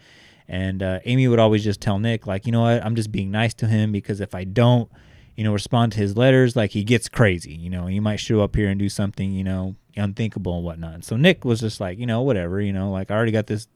And 0.47 0.81
uh, 0.81 0.99
Amy 1.05 1.27
would 1.27 1.39
always 1.39 1.63
just 1.63 1.81
tell 1.81 1.99
Nick, 1.99 2.25
like, 2.25 2.45
you 2.45 2.51
know 2.51 2.61
what, 2.61 2.83
I'm 2.85 2.95
just 2.95 3.11
being 3.11 3.31
nice 3.31 3.53
to 3.55 3.67
him 3.67 3.91
because 3.91 4.21
if 4.21 4.33
I 4.33 4.45
don't, 4.45 4.89
you 5.35 5.43
know, 5.43 5.53
respond 5.53 5.91
to 5.93 5.99
his 5.99 6.15
letters, 6.15 6.55
like 6.55 6.71
he 6.71 6.83
gets 6.83 7.09
crazy. 7.09 7.53
You 7.53 7.69
know, 7.69 7.87
he 7.87 7.99
might 7.99 8.19
show 8.19 8.41
up 8.41 8.55
here 8.55 8.69
and 8.69 8.79
do 8.79 8.89
something, 8.89 9.31
you 9.31 9.43
know, 9.43 9.75
unthinkable 9.95 10.55
and 10.55 10.63
whatnot. 10.63 11.03
So 11.03 11.17
Nick 11.17 11.43
was 11.43 11.59
just 11.59 11.79
like, 11.79 11.99
you 11.99 12.05
know, 12.05 12.21
whatever, 12.21 12.61
you 12.61 12.73
know, 12.73 12.91
like 12.91 13.11
I 13.11 13.15
already 13.15 13.31
got 13.31 13.47
this, 13.47 13.67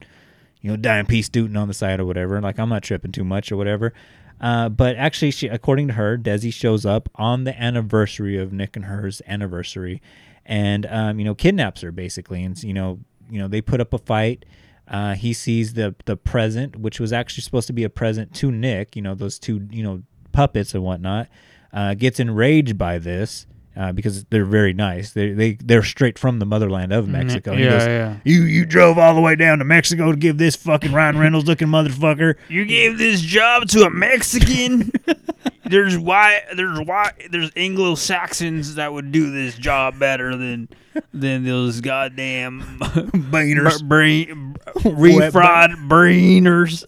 you 0.62 0.70
know, 0.70 0.78
dime 0.78 1.06
piece 1.06 1.26
student 1.26 1.58
on 1.58 1.68
the 1.68 1.74
side 1.74 2.00
or 2.00 2.06
whatever. 2.06 2.40
Like 2.40 2.58
I'm 2.58 2.70
not 2.70 2.84
tripping 2.84 3.12
too 3.12 3.24
much 3.26 3.52
or 3.52 3.58
whatever. 3.58 3.94
Uh, 4.42 4.70
but 4.70 4.96
actually, 4.96 5.30
she, 5.30 5.48
according 5.48 5.88
to 5.88 5.94
her, 5.94 6.18
Desi 6.18 6.52
shows 6.52 6.84
up 6.84 7.08
on 7.16 7.44
the 7.44 7.62
anniversary 7.62 8.40
of 8.40 8.52
Nick 8.52 8.76
and 8.76 8.86
her's 8.86 9.22
anniversary, 9.28 10.02
and 10.48 10.88
um, 10.88 11.20
you 11.20 11.26
know, 11.26 11.36
kidnaps 11.36 11.82
her 11.82 11.92
basically, 11.92 12.44
and 12.44 12.62
you 12.64 12.74
know, 12.74 13.00
you 13.30 13.38
know, 13.40 13.48
they 13.48 13.62
put 13.62 13.80
up 13.80 13.94
a 13.94 14.00
fight. 14.00 14.44
Uh, 14.92 15.16
he 15.16 15.32
sees 15.32 15.74
the 15.74 15.96
the 16.06 16.18
present, 16.18 16.76
which 16.76 17.00
was 17.00 17.14
actually 17.14 17.42
supposed 17.42 17.68
to 17.68 17.74
be 17.74 17.86
a 17.86 17.89
present 17.89 18.36
to 18.36 18.52
Nick. 18.52 18.96
You 18.96 19.02
know, 19.02 19.16
those 19.16 19.39
two, 19.39 19.68
you 19.72 19.82
know, 19.82 20.04
puppets 20.34 20.76
and 20.76 20.84
whatnot. 20.84 21.28
Uh, 21.74 21.94
gets 21.94 22.20
enraged 22.20 22.78
by 22.78 23.00
this 23.00 23.48
uh, 23.76 23.92
because 23.92 24.24
they're 24.26 24.46
very 24.46 24.74
nice. 24.74 25.14
They 25.14 25.32
they 25.34 25.54
they're 25.54 25.84
straight 25.84 26.20
from 26.20 26.40
the 26.40 26.46
motherland 26.46 26.92
of 26.94 27.08
Mexico. 27.08 27.52
And 27.52 27.60
he 27.60 27.66
Yeah, 27.66 27.72
goes, 27.72 27.88
yeah. 27.88 28.16
You 28.26 28.44
you 28.44 28.66
drove 28.66 28.98
all 28.98 29.16
the 29.16 29.22
way 29.22 29.36
down 29.36 29.60
to 29.60 29.66
Mexico 29.66 30.12
to 30.12 30.18
give 30.18 30.38
this 30.38 30.56
fucking 30.56 30.92
Ryan 30.92 31.18
Reynolds 31.18 31.48
looking 31.48 31.68
motherfucker. 31.70 32.36
You 32.50 32.66
gave 32.66 32.98
this 32.98 33.22
job 33.22 33.68
to 33.70 33.84
a 33.84 33.90
Mexican. 33.90 34.92
there's 35.66 35.98
why 35.98 36.42
there's 36.56 36.80
why 36.82 37.12
there's 37.32 37.50
Anglo 37.56 37.96
Saxons 37.96 38.76
that 38.76 38.92
would 38.92 39.12
do 39.12 39.32
this 39.32 39.56
job 39.56 39.98
better 40.00 40.36
than 40.36 40.68
than 41.14 41.46
those 41.46 41.80
goddamn 41.80 42.62
Beaners. 42.80 43.82
brain, 43.88 44.56
refried 44.76 45.88
brainers, 45.88 46.84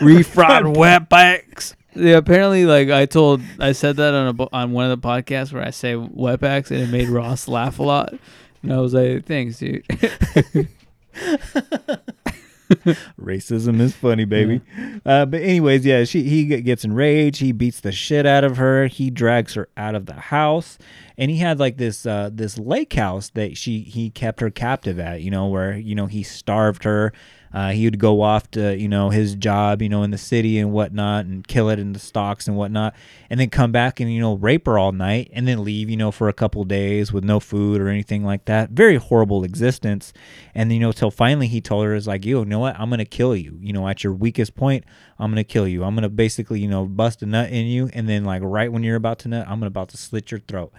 refried 0.00 0.74
wetbacks. 0.76 1.74
Yeah, 1.98 2.16
apparently, 2.16 2.64
like 2.64 2.90
I 2.90 3.06
told, 3.06 3.40
I 3.58 3.72
said 3.72 3.96
that 3.96 4.14
on 4.14 4.28
a 4.28 4.32
bo- 4.32 4.48
on 4.52 4.72
one 4.72 4.90
of 4.90 5.00
the 5.00 5.06
podcasts 5.06 5.52
where 5.52 5.64
I 5.64 5.70
say 5.70 5.94
wetbacks, 5.94 6.70
and 6.70 6.80
it 6.80 6.90
made 6.90 7.08
Ross 7.08 7.48
laugh 7.48 7.78
a 7.78 7.82
lot. 7.82 8.14
And 8.62 8.72
I 8.72 8.78
was 8.78 8.94
like, 8.94 9.26
"Thanks, 9.26 9.58
dude." 9.58 9.84
Racism 13.20 13.80
is 13.80 13.94
funny, 13.94 14.24
baby. 14.26 14.60
Uh, 15.04 15.24
but 15.24 15.40
anyways, 15.40 15.86
yeah, 15.86 16.04
she 16.04 16.24
he 16.24 16.44
gets 16.44 16.84
enraged. 16.84 17.40
He 17.40 17.52
beats 17.52 17.80
the 17.80 17.92
shit 17.92 18.26
out 18.26 18.44
of 18.44 18.58
her. 18.58 18.86
He 18.86 19.10
drags 19.10 19.54
her 19.54 19.68
out 19.76 19.94
of 19.94 20.06
the 20.06 20.14
house, 20.14 20.78
and 21.16 21.30
he 21.30 21.38
had 21.38 21.58
like 21.58 21.78
this 21.78 22.04
uh, 22.04 22.30
this 22.32 22.58
lake 22.58 22.92
house 22.92 23.30
that 23.30 23.56
she 23.56 23.80
he 23.80 24.10
kept 24.10 24.40
her 24.40 24.50
captive 24.50 24.98
at. 24.98 25.22
You 25.22 25.30
know, 25.30 25.46
where 25.46 25.76
you 25.76 25.94
know 25.94 26.06
he 26.06 26.22
starved 26.22 26.84
her. 26.84 27.12
Uh, 27.52 27.70
he 27.70 27.84
would 27.84 27.98
go 27.98 28.20
off 28.20 28.50
to 28.50 28.76
you 28.76 28.88
know 28.88 29.10
his 29.10 29.34
job, 29.34 29.80
you 29.80 29.88
know, 29.88 30.02
in 30.02 30.10
the 30.10 30.18
city 30.18 30.58
and 30.58 30.72
whatnot, 30.72 31.24
and 31.24 31.46
kill 31.46 31.70
it 31.70 31.78
in 31.78 31.92
the 31.92 31.98
stocks 31.98 32.46
and 32.46 32.56
whatnot, 32.56 32.94
and 33.30 33.40
then 33.40 33.50
come 33.50 33.72
back 33.72 34.00
and 34.00 34.12
you 34.12 34.20
know 34.20 34.34
rape 34.34 34.66
her 34.66 34.78
all 34.78 34.92
night, 34.92 35.30
and 35.32 35.48
then 35.48 35.64
leave, 35.64 35.88
you 35.88 35.96
know, 35.96 36.10
for 36.10 36.28
a 36.28 36.32
couple 36.32 36.62
days 36.64 37.12
with 37.12 37.24
no 37.24 37.40
food 37.40 37.80
or 37.80 37.88
anything 37.88 38.24
like 38.24 38.44
that. 38.46 38.70
Very 38.70 38.96
horrible 38.96 39.44
existence. 39.44 40.12
And 40.54 40.72
you 40.72 40.80
know, 40.80 40.92
till 40.92 41.10
finally 41.10 41.46
he 41.46 41.60
told 41.60 41.84
her, 41.86 41.94
"Is 41.94 42.06
like, 42.06 42.24
you 42.24 42.44
know 42.44 42.58
what? 42.58 42.78
I'm 42.78 42.90
gonna 42.90 43.04
kill 43.04 43.34
you. 43.34 43.58
You 43.60 43.72
know, 43.72 43.88
at 43.88 44.04
your 44.04 44.12
weakest 44.12 44.54
point, 44.54 44.84
I'm 45.18 45.30
gonna 45.30 45.44
kill 45.44 45.66
you. 45.66 45.84
I'm 45.84 45.94
gonna 45.94 46.08
basically, 46.08 46.60
you 46.60 46.68
know, 46.68 46.84
bust 46.84 47.22
a 47.22 47.26
nut 47.26 47.50
in 47.50 47.66
you, 47.66 47.90
and 47.92 48.08
then 48.08 48.24
like 48.24 48.42
right 48.44 48.70
when 48.72 48.82
you're 48.82 48.96
about 48.96 49.18
to 49.20 49.28
nut, 49.28 49.46
I'm 49.48 49.58
gonna 49.58 49.66
about 49.66 49.88
to 49.90 49.96
slit 49.96 50.30
your 50.30 50.40
throat." 50.40 50.72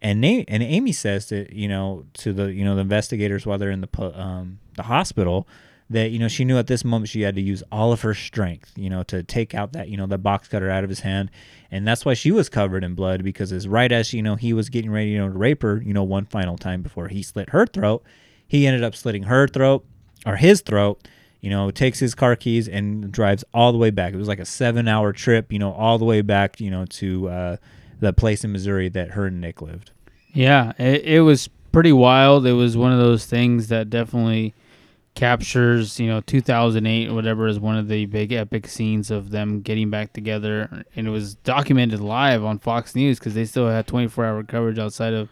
And 0.00 0.20
Na- 0.20 0.44
and 0.48 0.62
Amy 0.62 0.92
says 0.92 1.28
that 1.28 1.52
you 1.52 1.68
know 1.68 2.04
to 2.14 2.32
the 2.32 2.52
you 2.52 2.64
know 2.64 2.74
the 2.74 2.80
investigators 2.80 3.46
while 3.46 3.56
they're 3.58 3.70
in 3.70 3.82
the 3.82 4.20
um, 4.20 4.58
the 4.74 4.82
hospital 4.84 5.46
that 5.92 6.10
you 6.10 6.18
know 6.18 6.28
she 6.28 6.44
knew 6.44 6.58
at 6.58 6.66
this 6.66 6.84
moment 6.84 7.08
she 7.08 7.22
had 7.22 7.34
to 7.34 7.40
use 7.40 7.62
all 7.70 7.92
of 7.92 8.02
her 8.02 8.14
strength 8.14 8.72
you 8.76 8.90
know 8.90 9.02
to 9.04 9.22
take 9.22 9.54
out 9.54 9.72
that 9.72 9.88
you 9.88 9.96
know 9.96 10.06
the 10.06 10.18
box 10.18 10.48
cutter 10.48 10.70
out 10.70 10.84
of 10.84 10.90
his 10.90 11.00
hand. 11.00 11.30
And 11.70 11.88
that's 11.88 12.04
why 12.04 12.12
she 12.12 12.30
was 12.30 12.50
covered 12.50 12.84
in 12.84 12.94
blood 12.94 13.24
because 13.24 13.50
as 13.50 13.66
right 13.66 13.90
as 13.90 14.12
you 14.12 14.22
know 14.22 14.36
he 14.36 14.52
was 14.52 14.68
getting 14.68 14.90
ready 14.90 15.10
you 15.10 15.18
know 15.18 15.28
to 15.28 15.38
rape 15.38 15.62
her 15.62 15.80
you 15.82 15.94
know 15.94 16.02
one 16.02 16.26
final 16.26 16.58
time 16.58 16.82
before 16.82 17.08
he 17.08 17.22
slit 17.22 17.50
her 17.50 17.66
throat 17.66 18.02
he 18.46 18.66
ended 18.66 18.84
up 18.84 18.94
slitting 18.94 19.24
her 19.24 19.48
throat 19.48 19.84
or 20.26 20.36
his 20.36 20.60
throat 20.60 21.08
you 21.40 21.50
know 21.50 21.70
takes 21.70 21.98
his 21.98 22.14
car 22.14 22.36
keys 22.36 22.68
and 22.68 23.10
drives 23.12 23.44
all 23.52 23.72
the 23.72 23.78
way 23.78 23.90
back. 23.90 24.14
It 24.14 24.18
was 24.18 24.28
like 24.28 24.38
a 24.38 24.44
seven 24.44 24.88
hour 24.88 25.12
trip 25.12 25.52
you 25.52 25.58
know 25.58 25.72
all 25.72 25.98
the 25.98 26.04
way 26.04 26.22
back 26.22 26.60
you 26.60 26.70
know 26.70 26.86
to 26.86 27.28
uh, 27.28 27.56
the 28.00 28.12
place 28.12 28.44
in 28.44 28.52
missouri 28.52 28.88
that 28.90 29.12
her 29.12 29.26
and 29.26 29.40
nick 29.40 29.62
lived. 29.62 29.90
Yeah, 30.32 30.72
it, 30.78 31.04
it 31.04 31.20
was 31.20 31.48
pretty 31.72 31.92
wild. 31.92 32.46
It 32.46 32.52
was 32.52 32.76
one 32.76 32.92
of 32.92 32.98
those 32.98 33.26
things 33.26 33.68
that 33.68 33.90
definitely 33.90 34.54
captures, 35.14 36.00
you 36.00 36.06
know, 36.06 36.20
2008 36.22 37.08
or 37.10 37.14
whatever 37.14 37.46
is 37.46 37.60
one 37.60 37.76
of 37.76 37.88
the 37.88 38.06
big 38.06 38.32
epic 38.32 38.66
scenes 38.66 39.10
of 39.10 39.30
them 39.30 39.60
getting 39.60 39.90
back 39.90 40.12
together. 40.12 40.84
And 40.96 41.06
it 41.06 41.10
was 41.10 41.34
documented 41.36 42.00
live 42.00 42.44
on 42.44 42.58
Fox 42.58 42.94
News 42.94 43.18
because 43.18 43.34
they 43.34 43.44
still 43.44 43.68
had 43.68 43.86
24 43.86 44.24
hour 44.24 44.42
coverage 44.42 44.78
outside 44.78 45.12
of 45.12 45.28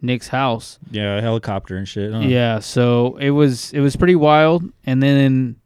Nick's 0.00 0.28
house. 0.28 0.78
yeah 0.90 1.20
helicopter 1.20 1.76
and 1.76 1.88
shit 1.88 2.12
huh? 2.12 2.20
Yeah, 2.20 2.60
so 2.60 3.16
it 3.16 3.30
was 3.30 3.72
it 3.72 3.80
was 3.80 3.96
pretty 3.96 4.14
wild. 4.14 4.64
And 4.86 5.02
then, 5.02 5.56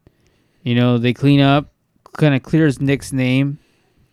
you 0.63 0.75
know, 0.75 0.97
they 0.97 1.13
clean 1.13 1.41
up, 1.41 1.73
kind 2.17 2.35
of 2.35 2.43
clears 2.43 2.81
Nick's 2.81 3.13
name. 3.13 3.59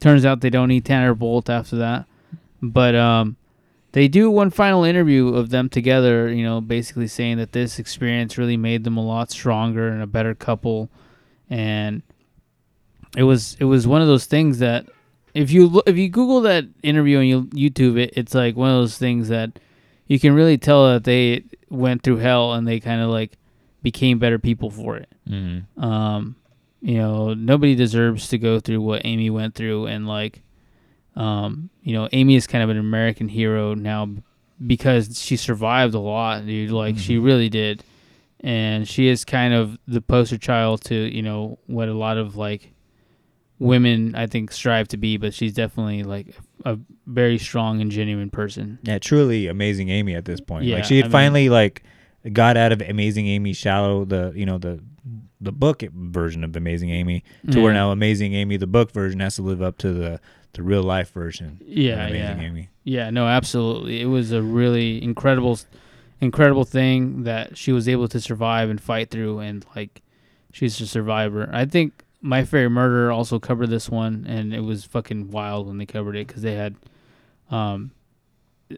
Turns 0.02 0.26
out 0.26 0.42
they 0.42 0.50
don't 0.50 0.68
need 0.70 0.86
Tanner 0.86 1.14
Bolt 1.14 1.50
after 1.50 1.78
that, 1.78 2.06
but 2.62 2.96
um, 2.96 3.38
they 3.92 4.08
do 4.08 4.30
one 4.30 4.50
final 4.50 4.84
interview 4.84 5.30
of 5.30 5.50
them 5.50 5.70
together. 5.70 6.32
You 6.32 6.44
know, 6.44 6.62
basically 6.62 7.08
saying 7.08 7.38
that 7.38 7.52
this 7.52 7.80
experience 7.80 8.38
really 8.38 8.58
made 8.58 8.84
them 8.84 8.98
a 8.98 9.06
lot 9.06 9.32
stronger 9.32 9.88
and 9.88 10.02
a 10.02 10.08
better 10.08 10.36
couple, 10.36 10.90
and 11.50 12.02
it 13.18 13.24
was 13.24 13.58
it 13.60 13.66
was 13.66 13.88
one 13.88 14.02
of 14.02 14.08
those 14.08 14.26
things 14.26 14.60
that 14.60 14.86
if 15.34 15.52
you 15.52 15.68
look, 15.68 15.88
if 15.88 15.98
you 15.98 16.10
Google 16.10 16.42
that 16.42 16.66
interview 16.84 17.18
on 17.20 17.48
YouTube 17.50 17.98
it, 17.98 18.14
it's 18.16 18.34
like 18.36 18.56
one 18.56 18.70
of 18.70 18.76
those 18.78 18.98
things 18.98 19.30
that 19.30 19.60
you 20.08 20.20
can 20.20 20.34
really 20.34 20.58
tell 20.58 20.92
that 20.92 21.04
they 21.04 21.44
went 21.70 22.02
through 22.04 22.18
hell 22.18 22.54
and 22.54 22.68
they 22.68 22.80
kind 22.80 23.02
of 23.02 23.10
like 23.10 23.38
became 23.84 24.20
better 24.20 24.40
people 24.40 24.70
for 24.72 24.98
it. 24.98 25.08
Mhm. 25.30 25.64
Um, 25.82 26.36
you 26.82 26.96
know, 26.96 27.34
nobody 27.34 27.76
deserves 27.76 28.28
to 28.30 28.38
go 28.38 28.60
through 28.60 28.82
what 28.82 29.02
Amy 29.06 29.30
went 29.30 29.54
through, 29.56 29.86
and 29.86 30.08
like, 30.08 30.42
um, 31.16 31.70
you 31.82 31.94
know, 31.94 32.08
Amy 32.12 32.36
is 32.36 32.48
kind 32.48 32.64
of 32.64 32.70
an 32.70 32.78
American 32.78 33.28
hero 33.28 33.74
now 33.74 34.10
because 34.66 35.20
she 35.22 35.36
survived 35.38 35.94
a 35.94 36.00
lot, 36.00 36.46
dude. 36.46 36.72
Like 36.72 36.98
she 36.98 37.18
really 37.18 37.50
did, 37.50 37.84
and 38.42 38.88
she 38.88 39.08
is 39.08 39.26
kind 39.26 39.54
of 39.54 39.78
the 39.88 40.02
poster 40.02 40.38
child 40.38 40.84
to 40.86 40.96
you 40.96 41.22
know 41.22 41.60
what 41.68 41.90
a 41.90 41.94
lot 41.94 42.18
of 42.18 42.36
like 42.36 42.74
women 43.60 44.16
I 44.16 44.28
think 44.28 44.52
strive 44.52 44.88
to 44.90 44.98
be, 44.98 45.18
but 45.18 45.34
she's 45.34 45.54
definitely 45.54 46.04
like 46.04 46.36
a 46.66 46.78
very 47.06 47.38
strong 47.38 47.82
and 47.82 47.92
genuine 47.92 48.30
person. 48.30 48.80
Yeah, 48.84 49.00
truly 49.00 49.48
amazing 49.48 49.90
Amy 49.90 50.16
at 50.16 50.26
this 50.26 50.42
point. 50.42 50.66
Yeah, 50.66 50.78
like 50.78 50.86
she 50.86 50.98
had 50.98 51.06
I 51.06 51.08
mean- 51.08 51.12
finally 51.12 51.50
like 51.50 51.84
got 52.34 52.58
out 52.58 52.72
of 52.72 52.82
Amazing 52.82 53.28
Amy 53.28 53.54
Shallow, 53.54 54.06
the 54.06 54.32
you 54.36 54.46
know 54.46 54.58
the 54.58 54.82
the 55.42 55.52
book 55.54 55.82
version 55.94 56.44
of 56.44 56.56
Amazing 56.56 56.90
Amy, 56.90 57.24
to 57.52 57.62
where 57.62 57.74
now 57.74 57.92
Amazing 57.92 58.34
Amy, 58.34 58.58
the 58.58 58.68
book 58.68 58.92
version, 58.92 59.22
has 59.22 59.36
to 59.38 59.42
live 59.42 59.62
up 59.62 59.78
to 59.78 59.94
the 59.94 60.20
the 60.54 60.64
real 60.64 60.84
life 60.84 61.12
version. 61.12 61.60
Yeah, 61.66 62.08
yeah. 62.10 62.40
Amy. 62.40 62.70
Yeah, 62.84 63.10
no, 63.10 63.28
absolutely. 63.28 64.02
It 64.02 64.06
was 64.06 64.32
a 64.32 64.42
really 64.42 65.02
incredible, 65.04 65.60
incredible 66.22 66.64
thing 66.64 67.24
that 67.24 67.58
she 67.58 67.72
was 67.72 67.88
able 67.88 68.08
to 68.08 68.20
survive 68.20 68.70
and 68.70 68.82
fight 68.82 69.10
through, 69.12 69.40
and 69.40 69.66
like, 69.76 70.02
she's 70.52 70.80
a 70.82 70.88
survivor. 70.88 71.50
I 71.54 71.66
think 71.66 72.04
My 72.22 72.44
Fair 72.44 72.70
Murder 72.70 73.12
also 73.12 73.40
covered 73.40 73.70
this 73.70 73.90
one, 73.90 74.26
and 74.28 74.54
it 74.54 74.62
was 74.62 74.86
fucking 74.86 75.32
wild 75.32 75.68
when 75.68 75.78
they 75.78 75.86
covered 75.86 76.16
it 76.16 76.28
because 76.28 76.42
they 76.42 76.56
had, 76.56 76.76
um, 77.52 77.92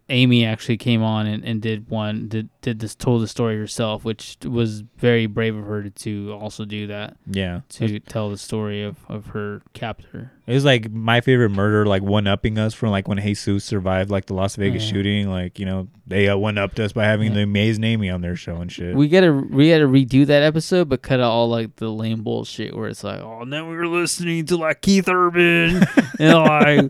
Amy 0.10 0.45
actually 0.45 0.77
came 0.77 1.03
on 1.03 1.27
and, 1.27 1.43
and 1.43 1.61
did 1.61 1.89
one 1.89 2.27
did 2.30 2.49
did 2.61 2.79
this 2.79 2.93
told 2.95 3.23
the 3.23 3.27
story 3.27 3.57
herself, 3.57 4.05
which 4.05 4.38
was 4.45 4.81
very 4.97 5.25
brave 5.25 5.55
of 5.55 5.65
her 5.65 5.81
to, 5.83 5.89
to 5.89 6.33
also 6.33 6.63
do 6.65 6.88
that. 6.88 7.17
Yeah. 7.25 7.61
To 7.69 7.99
tell 7.99 8.29
the 8.29 8.38
story 8.38 8.83
of, 8.83 8.97
of 9.09 9.27
her 9.27 9.61
captor. 9.73 10.31
It 10.45 10.53
was 10.53 10.65
like 10.65 10.91
my 10.91 11.21
favorite 11.21 11.49
murder, 11.49 11.85
like 11.85 12.01
one 12.03 12.27
upping 12.27 12.57
us 12.57 12.73
from 12.73 12.89
like 12.89 13.07
when 13.07 13.17
Jesus 13.19 13.63
survived 13.63 14.09
like 14.11 14.25
the 14.25 14.33
Las 14.33 14.55
Vegas 14.57 14.83
Yeah. 14.83 14.89
shooting. 14.91 15.29
Like 15.29 15.59
you 15.59 15.65
know 15.65 15.88
they 16.05 16.27
uh, 16.27 16.35
one 16.38 16.57
upped 16.57 16.79
us 16.79 16.91
by 16.91 17.05
having 17.05 17.33
the 17.33 17.41
amazing 17.43 17.83
Amy 17.83 18.09
on 18.09 18.21
their 18.21 18.35
show 18.35 18.57
and 18.57 18.71
shit. 18.71 18.95
We 18.95 19.07
gotta 19.07 19.31
we 19.31 19.69
gotta 19.69 19.85
redo 19.85 20.25
that 20.27 20.43
episode, 20.43 20.89
but 20.89 21.01
cut 21.01 21.19
out 21.19 21.31
all 21.31 21.47
like 21.49 21.77
the 21.77 21.89
lame 21.89 22.21
bullshit 22.23 22.75
where 22.75 22.89
it's 22.89 23.03
like, 23.03 23.21
oh, 23.21 23.41
And 23.41 23.53
then 23.53 23.69
we 23.69 23.75
were 23.75 23.88
listening 23.88 24.45
to 24.47 24.57
like 24.57 24.81
Keith 24.81 25.07
Urban, 25.07 25.83
and 26.19 26.33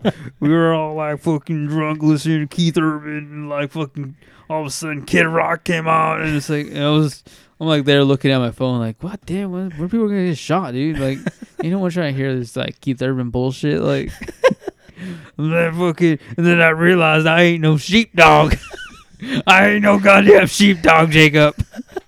like 0.02 0.14
we 0.40 0.48
were 0.50 0.74
all 0.74 0.94
like 0.94 1.20
fucking 1.20 1.68
drunk 1.68 2.02
listening 2.02 2.46
to 2.48 2.54
Keith 2.56 2.76
Urban, 2.78 3.16
and 3.18 3.48
like 3.48 3.70
fucking 3.70 4.16
all 4.52 4.60
of 4.60 4.66
a 4.66 4.70
sudden 4.70 5.04
Kid 5.04 5.26
Rock 5.26 5.64
came 5.64 5.88
out, 5.88 6.20
and 6.20 6.36
it's 6.36 6.48
like 6.48 6.72
I 6.74 6.90
was 6.90 7.24
I'm 7.58 7.66
like 7.66 7.84
there 7.84 8.04
looking 8.04 8.30
at 8.30 8.38
my 8.38 8.50
phone 8.50 8.80
like, 8.80 9.02
what 9.02 9.24
damn, 9.24 9.52
when, 9.52 9.70
when 9.72 9.88
people 9.88 10.08
gonna 10.08 10.26
get 10.26 10.38
shot, 10.38 10.72
dude? 10.72 10.98
Like, 10.98 11.18
you 11.62 11.70
know, 11.70 11.78
what 11.78 11.92
trying 11.92 12.12
to 12.12 12.18
hear 12.18 12.36
this 12.36 12.56
like 12.56 12.80
Keith 12.80 13.00
Urban 13.00 13.30
bullshit, 13.30 13.80
like. 13.80 14.10
and 15.38 15.52
then 15.52 15.72
fucking, 15.74 16.18
and 16.36 16.46
then 16.46 16.60
I 16.60 16.68
realized 16.68 17.26
I 17.26 17.42
ain't 17.42 17.62
no 17.62 17.76
sheepdog. 17.76 18.56
I 19.46 19.70
ain't 19.70 19.82
no 19.82 19.98
goddamn 19.98 20.48
sheepdog, 20.48 21.12
Jacob. 21.12 21.54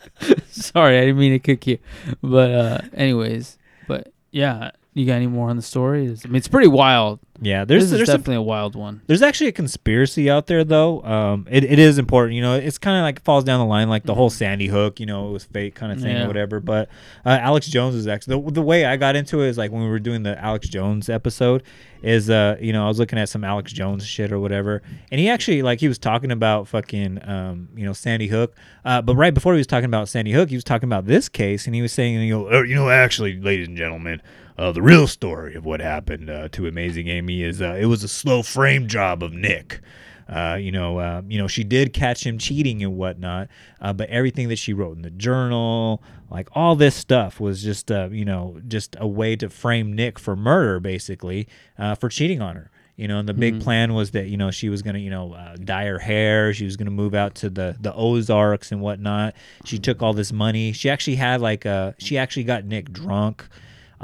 Sorry, 0.50 0.98
I 0.98 1.02
didn't 1.02 1.18
mean 1.18 1.32
to 1.32 1.38
kick 1.38 1.66
you. 1.66 1.78
But 2.22 2.50
uh 2.50 2.80
anyways, 2.92 3.56
but 3.86 4.12
yeah, 4.32 4.72
you 4.92 5.06
got 5.06 5.14
any 5.14 5.28
more 5.28 5.50
on 5.50 5.56
the 5.56 5.62
story? 5.62 6.02
I 6.02 6.26
mean, 6.26 6.36
it's 6.36 6.48
pretty 6.48 6.68
wild. 6.68 7.20
Yeah, 7.40 7.64
there's 7.64 7.82
this 7.84 7.92
is 7.92 7.98
there's 7.98 8.06
some- 8.08 8.18
definitely 8.20 8.36
a 8.36 8.42
wild 8.42 8.76
one. 8.76 9.02
There's 9.08 9.20
actually 9.20 9.48
a 9.48 9.52
conspiracy 9.52 10.30
out 10.30 10.46
there, 10.46 10.62
though. 10.62 11.02
Um, 11.02 11.48
it, 11.50 11.64
it 11.64 11.78
is 11.80 11.98
important, 11.98 12.34
you 12.36 12.42
know. 12.42 12.54
It's 12.54 12.78
kind 12.78 12.96
of 12.96 13.02
like 13.02 13.22
falls 13.24 13.42
down 13.42 13.58
the 13.58 13.66
line, 13.66 13.88
like 13.88 14.04
the 14.04 14.14
whole 14.14 14.30
Sandy 14.30 14.68
Hook, 14.68 15.00
you 15.00 15.06
know, 15.06 15.28
it 15.28 15.32
was 15.32 15.44
fake 15.44 15.74
kind 15.74 15.90
of 15.90 16.00
thing 16.00 16.14
Yeah. 16.16 16.24
or 16.24 16.26
whatever. 16.28 16.60
But 16.60 16.88
uh, 17.26 17.30
Alex 17.40 17.66
Jones 17.66 17.96
is 17.96 18.06
actually 18.06 18.40
the, 18.40 18.50
the 18.52 18.62
way 18.62 18.84
I 18.84 18.96
got 18.96 19.16
into 19.16 19.42
it 19.42 19.48
is 19.48 19.58
like 19.58 19.72
when 19.72 19.82
we 19.82 19.88
were 19.88 19.98
doing 19.98 20.22
the 20.22 20.38
Alex 20.42 20.68
Jones 20.68 21.08
episode. 21.08 21.64
Is 22.02 22.28
uh, 22.28 22.58
you 22.60 22.72
know, 22.74 22.84
I 22.84 22.88
was 22.88 22.98
looking 22.98 23.18
at 23.18 23.30
some 23.30 23.44
Alex 23.44 23.72
Jones 23.72 24.06
shit 24.06 24.30
or 24.30 24.38
whatever, 24.38 24.82
and 25.10 25.18
he 25.18 25.28
actually 25.30 25.62
like 25.62 25.80
he 25.80 25.88
was 25.88 25.98
talking 25.98 26.30
about 26.30 26.68
fucking 26.68 27.26
um, 27.26 27.68
you 27.74 27.86
know, 27.86 27.94
Sandy 27.94 28.26
Hook. 28.28 28.54
Uh, 28.84 29.00
but 29.00 29.16
right 29.16 29.32
before 29.32 29.54
he 29.54 29.58
was 29.58 29.66
talking 29.66 29.86
about 29.86 30.10
Sandy 30.10 30.30
Hook, 30.32 30.50
he 30.50 30.54
was 30.54 30.64
talking 30.64 30.86
about 30.86 31.06
this 31.06 31.30
case, 31.30 31.64
and 31.64 31.74
he 31.74 31.80
was 31.80 31.92
saying, 31.92 32.20
you 32.20 32.34
know, 32.38 32.52
"Uh, 32.52 32.60
you 32.62 32.74
know, 32.74 32.90
actually, 32.90 33.40
ladies 33.40 33.68
and 33.68 33.76
gentlemen. 33.78 34.20
Uh, 34.56 34.70
the 34.70 34.82
real 34.82 35.06
story 35.08 35.54
of 35.56 35.64
what 35.64 35.80
happened 35.80 36.30
uh, 36.30 36.48
to 36.50 36.66
Amazing 36.66 37.08
Amy 37.08 37.42
is 37.42 37.60
uh, 37.60 37.76
it 37.78 37.86
was 37.86 38.04
a 38.04 38.08
slow 38.08 38.42
frame 38.42 38.86
job 38.86 39.22
of 39.22 39.32
Nick. 39.32 39.80
Uh, 40.28 40.56
you 40.58 40.70
know, 40.72 40.98
uh, 40.98 41.20
you 41.28 41.36
know, 41.36 41.46
she 41.48 41.64
did 41.64 41.92
catch 41.92 42.24
him 42.24 42.38
cheating 42.38 42.82
and 42.82 42.96
whatnot, 42.96 43.48
uh, 43.80 43.92
but 43.92 44.08
everything 44.08 44.48
that 44.48 44.56
she 44.56 44.72
wrote 44.72 44.96
in 44.96 45.02
the 45.02 45.10
journal, 45.10 46.02
like 46.30 46.48
all 46.52 46.76
this 46.76 46.94
stuff, 46.94 47.40
was 47.40 47.62
just, 47.62 47.90
uh, 47.90 48.08
you 48.10 48.24
know, 48.24 48.58
just 48.66 48.96
a 48.98 49.06
way 49.06 49.36
to 49.36 49.50
frame 49.50 49.92
Nick 49.92 50.18
for 50.18 50.34
murder, 50.34 50.80
basically, 50.80 51.46
uh, 51.78 51.94
for 51.94 52.08
cheating 52.08 52.40
on 52.40 52.56
her. 52.56 52.70
You 52.96 53.08
know, 53.08 53.18
and 53.18 53.28
the 53.28 53.34
big 53.34 53.56
Mhm. 53.56 53.62
plan 53.62 53.92
was 53.94 54.12
that 54.12 54.28
you 54.28 54.36
know 54.36 54.52
she 54.52 54.68
was 54.68 54.80
gonna, 54.80 55.00
you 55.00 55.10
know, 55.10 55.32
uh, 55.32 55.56
dye 55.56 55.86
her 55.86 55.98
hair. 55.98 56.54
She 56.54 56.64
was 56.64 56.76
gonna 56.76 56.92
move 56.92 57.12
out 57.12 57.34
to 57.36 57.50
the 57.50 57.76
the 57.80 57.92
Ozarks 57.92 58.70
and 58.70 58.80
whatnot. 58.80 59.34
She 59.64 59.78
took 59.80 60.00
all 60.00 60.12
this 60.14 60.32
money. 60.32 60.70
She 60.72 60.88
actually 60.88 61.16
had 61.16 61.40
like 61.40 61.64
a, 61.64 61.96
she 61.98 62.16
actually 62.16 62.44
got 62.44 62.64
Nick 62.64 62.92
drunk 62.92 63.46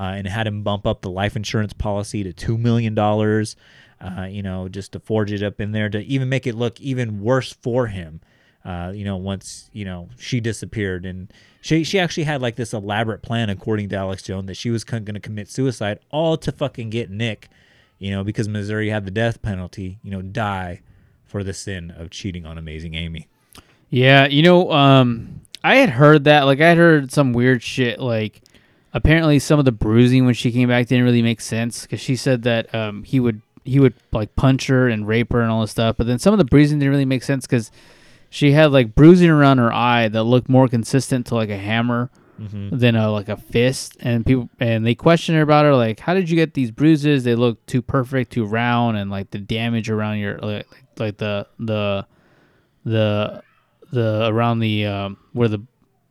uh, 0.00 0.14
and 0.16 0.26
had 0.26 0.46
him 0.46 0.62
bump 0.62 0.86
up 0.86 1.02
the 1.02 1.10
life 1.10 1.36
insurance 1.36 1.74
policy 1.74 2.22
to 2.24 2.32
two 2.32 2.56
million 2.56 2.94
dollars. 2.94 3.54
Uh, 4.00 4.24
you 4.24 4.42
know, 4.42 4.66
just 4.66 4.92
to 4.92 4.98
forge 4.98 5.30
it 5.30 5.42
up 5.42 5.60
in 5.60 5.72
there 5.72 5.90
to 5.90 6.00
even 6.04 6.26
make 6.30 6.46
it 6.46 6.54
look 6.54 6.80
even 6.80 7.20
worse 7.20 7.52
for 7.52 7.86
him. 7.88 8.22
Uh, 8.64 8.90
you 8.94 9.04
know, 9.04 9.18
once 9.18 9.68
you 9.74 9.84
know 9.84 10.08
she 10.18 10.40
disappeared, 10.40 11.04
and 11.04 11.30
she 11.60 11.84
she 11.84 11.98
actually 11.98 12.22
had 12.22 12.40
like 12.40 12.56
this 12.56 12.72
elaborate 12.72 13.20
plan, 13.20 13.50
according 13.50 13.90
to 13.90 13.96
Alex 13.96 14.22
Jones, 14.22 14.46
that 14.46 14.56
she 14.56 14.70
was 14.70 14.84
going 14.84 15.04
to 15.04 15.20
commit 15.20 15.50
suicide, 15.50 15.98
all 16.10 16.38
to 16.38 16.50
fucking 16.50 16.88
get 16.88 17.10
Nick. 17.10 17.50
You 17.98 18.10
know, 18.10 18.24
because 18.24 18.48
Missouri 18.48 18.88
had 18.88 19.04
the 19.04 19.10
death 19.10 19.42
penalty. 19.42 19.98
You 20.02 20.10
know, 20.12 20.22
die 20.22 20.80
for 21.26 21.44
the 21.44 21.52
sin 21.52 21.90
of 21.90 22.08
cheating 22.08 22.46
on 22.46 22.56
Amazing 22.56 22.94
Amy. 22.94 23.28
Yeah, 23.90 24.26
you 24.26 24.42
know, 24.42 24.72
um, 24.72 25.42
I 25.62 25.76
had 25.76 25.90
heard 25.90 26.24
that. 26.24 26.44
Like, 26.44 26.60
I 26.60 26.68
had 26.68 26.78
heard 26.78 27.12
some 27.12 27.34
weird 27.34 27.62
shit. 27.62 28.00
Like, 28.00 28.40
apparently, 28.94 29.38
some 29.38 29.58
of 29.58 29.64
the 29.64 29.72
bruising 29.72 30.24
when 30.24 30.34
she 30.34 30.50
came 30.52 30.68
back 30.68 30.86
didn't 30.86 31.04
really 31.04 31.22
make 31.22 31.40
sense 31.40 31.82
because 31.82 32.00
she 32.00 32.16
said 32.16 32.42
that 32.42 32.74
um, 32.74 33.02
he 33.04 33.20
would 33.20 33.40
he 33.64 33.78
would 33.78 33.94
like 34.12 34.34
punch 34.36 34.66
her 34.68 34.88
and 34.88 35.06
rape 35.06 35.32
her 35.32 35.40
and 35.42 35.50
all 35.50 35.60
this 35.60 35.70
stuff. 35.70 35.96
But 35.96 36.06
then 36.06 36.18
some 36.18 36.32
of 36.32 36.38
the 36.38 36.44
bruising 36.44 36.78
didn't 36.78 36.90
really 36.92 37.04
make 37.04 37.22
sense 37.22 37.46
because 37.46 37.70
she 38.30 38.52
had 38.52 38.72
like 38.72 38.94
bruising 38.94 39.28
around 39.30 39.58
her 39.58 39.72
eye 39.72 40.08
that 40.08 40.24
looked 40.24 40.48
more 40.48 40.66
consistent 40.68 41.26
to 41.26 41.34
like 41.34 41.50
a 41.50 41.58
hammer 41.58 42.10
Mhm. 42.40 42.78
than 42.80 42.96
a 42.96 43.10
like 43.10 43.28
a 43.28 43.36
fist. 43.36 43.98
And 44.00 44.24
people 44.24 44.48
and 44.60 44.86
they 44.86 44.94
questioned 44.94 45.36
her 45.36 45.42
about 45.42 45.66
her 45.66 45.74
like, 45.74 46.00
how 46.00 46.14
did 46.14 46.30
you 46.30 46.36
get 46.36 46.54
these 46.54 46.70
bruises? 46.70 47.22
They 47.24 47.34
look 47.34 47.64
too 47.66 47.82
perfect, 47.82 48.32
too 48.32 48.46
round, 48.46 48.96
and 48.96 49.10
like 49.10 49.30
the 49.30 49.38
damage 49.38 49.90
around 49.90 50.18
your 50.20 50.38
like 50.38 50.66
like, 50.70 50.84
like 50.98 51.16
the 51.18 51.46
the 51.58 52.06
the 52.84 53.42
the 53.92 54.26
around 54.28 54.60
the 54.60 54.86
um 54.86 55.16
where 55.32 55.48
the 55.48 55.60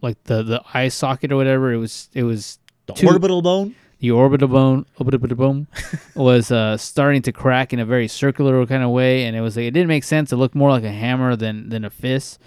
like 0.02 0.24
the 0.26 0.44
the 0.44 0.62
eye 0.74 0.88
socket 0.90 1.32
or 1.32 1.36
whatever 1.36 1.74
it 1.74 1.78
was 1.78 2.10
it 2.14 2.24
was 2.24 2.60
The 2.96 3.08
orbital 3.08 3.42
bone? 3.42 3.76
the 4.00 4.12
orbital 4.12 4.48
bone 4.48 4.86
orbital 4.98 5.36
bone 5.36 5.68
was 6.16 6.52
uh 6.52 6.78
starting 6.78 7.22
to 7.24 7.32
crack 7.34 7.74
in 7.74 7.80
a 7.80 7.86
very 7.86 8.08
circular 8.08 8.66
kind 8.66 8.82
of 8.82 8.92
way 8.92 9.26
and 9.26 9.36
it 9.36 9.42
was 9.42 9.58
like 9.58 9.66
it 9.66 9.72
didn't 9.72 9.90
make 9.90 10.06
sense 10.06 10.32
it 10.32 10.38
looked 10.38 10.56
more 10.56 10.70
like 10.70 10.86
a 10.86 10.92
hammer 10.92 11.36
than 11.36 11.68
than 11.68 11.84
a 11.84 11.90
fist 11.90 12.40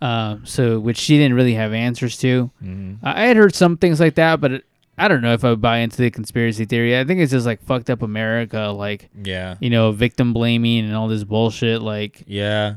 um 0.00 0.46
so 0.46 0.80
which 0.80 0.96
she 0.96 1.18
didn't 1.18 1.34
really 1.34 1.52
have 1.52 1.74
answers 1.74 2.16
to 2.16 2.50
Mhm. 2.64 2.96
I 3.02 3.26
had 3.26 3.36
heard 3.36 3.54
some 3.54 3.76
things 3.76 4.00
like 4.00 4.14
that 4.14 4.40
but 4.40 4.52
it, 4.52 4.64
I 4.96 5.08
don't 5.08 5.20
know 5.20 5.34
if 5.34 5.44
I 5.44 5.50
would 5.50 5.60
buy 5.60 5.78
into 5.80 5.98
the 5.98 6.10
conspiracy 6.10 6.64
theory. 6.64 6.98
I 6.98 7.04
think 7.04 7.20
it's 7.20 7.30
just 7.32 7.44
like 7.44 7.60
fucked 7.62 7.90
up 7.90 8.00
America, 8.00 8.72
like 8.74 9.10
Yeah. 9.22 9.56
you 9.60 9.68
know, 9.68 9.92
victim 9.92 10.32
blaming 10.32 10.86
and 10.86 10.94
all 10.96 11.06
this 11.08 11.22
bullshit. 11.24 11.82
Like 11.82 12.22
Yeah, 12.26 12.76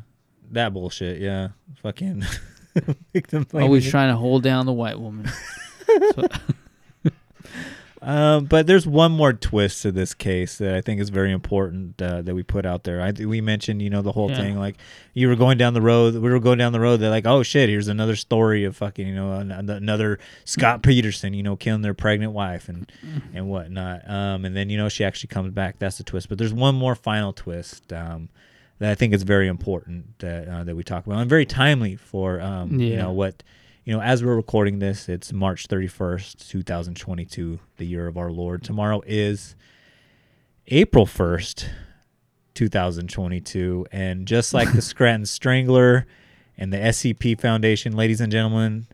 that 0.52 0.74
bullshit. 0.74 1.22
Yeah, 1.22 1.50
fucking 1.82 2.26
victim 3.14 3.48
always 3.54 3.84
blaming. 3.86 3.90
trying 3.90 4.10
to 4.12 4.18
hold 4.18 4.44
down 4.44 4.66
the 4.66 4.74
white 4.74 5.00
woman. 5.00 5.30
So- 6.16 6.28
Um, 8.02 8.46
but 8.46 8.66
there's 8.66 8.88
one 8.88 9.12
more 9.12 9.34
twist 9.34 9.82
to 9.82 9.92
this 9.92 10.14
case 10.14 10.58
that 10.60 10.74
I 10.74 10.80
think 10.82 11.02
is 11.02 11.10
very 11.10 11.32
important 11.34 12.02
uh, 12.02 12.22
that 12.22 12.34
we 12.34 12.44
put 12.44 12.66
out 12.66 12.84
there. 12.86 13.02
I 13.02 13.12
we 13.12 13.42
mentioned, 13.42 13.82
you 13.82 13.90
know, 13.90 14.02
the 14.02 14.14
whole 14.14 14.30
Yeah. 14.30 14.38
thing 14.38 14.58
like 14.58 14.78
you 15.14 15.28
were 15.28 15.36
going 15.36 15.58
down 15.58 15.74
the 15.74 15.82
road, 15.82 16.14
we 16.14 16.30
were 16.30 16.40
going 16.40 16.58
down 16.60 16.72
the 16.72 16.80
road. 16.80 16.98
They're 17.02 17.10
like, 17.10 17.26
oh 17.28 17.44
shit, 17.44 17.68
here's 17.68 17.90
another 17.90 18.16
story 18.16 18.64
of 18.64 18.78
fucking, 18.78 19.06
you 19.08 19.16
know, 19.16 19.34
an- 19.34 19.52
an- 19.52 19.70
another 19.70 20.18
Scott 20.46 20.82
Peterson, 20.82 21.34
you 21.34 21.44
know, 21.44 21.56
killing 21.58 21.82
their 21.82 21.94
pregnant 21.94 22.32
wife 22.32 22.70
and 22.70 22.90
and 23.34 23.50
whatnot. 23.50 24.10
Um, 24.10 24.46
and 24.46 24.56
then 24.56 24.70
you 24.70 24.78
know 24.78 24.88
she 24.88 25.04
actually 25.04 25.28
comes 25.28 25.52
back. 25.52 25.80
That's 25.80 25.98
the 25.98 26.04
twist. 26.06 26.30
But 26.30 26.38
there's 26.38 26.54
one 26.54 26.76
more 26.76 26.96
final 26.96 27.34
twist. 27.34 27.92
Um, 27.92 28.30
that 28.80 28.92
I 28.92 28.96
think 28.96 29.14
is 29.14 29.24
very 29.24 29.50
important 29.50 30.20
that 30.20 30.48
uh, 30.48 30.64
that 30.64 30.74
we 30.74 30.84
talk 30.86 31.06
about 31.06 31.20
and 31.20 31.30
very 31.30 31.46
timely 31.46 31.98
for 31.98 32.40
um, 32.40 32.80
you 32.80 32.96
know 32.96 33.12
what 33.12 33.44
you 33.90 33.96
know 33.96 34.04
as 34.04 34.24
we're 34.24 34.36
recording 34.36 34.78
this 34.78 35.10
it's 35.10 35.34
March 35.34 35.68
31st 35.68 36.48
2022 36.48 37.58
the 37.78 37.88
year 37.88 38.06
of 38.06 38.20
our 38.20 38.30
Lord 38.30 38.64
tomorrow 38.64 39.02
is 39.08 39.56
April 40.68 41.08
1st 41.08 41.68
2022 42.54 43.88
and 43.92 44.28
just 44.28 44.54
like 44.54 44.72
the 44.74 44.82
Scranton 44.84 45.26
Strangler 45.26 46.06
and 46.56 46.72
the 46.72 46.78
SCP 46.78 47.42
Foundation 47.42 47.96
ladies 47.96 48.22
and 48.22 48.32
gentlemen 48.32 48.86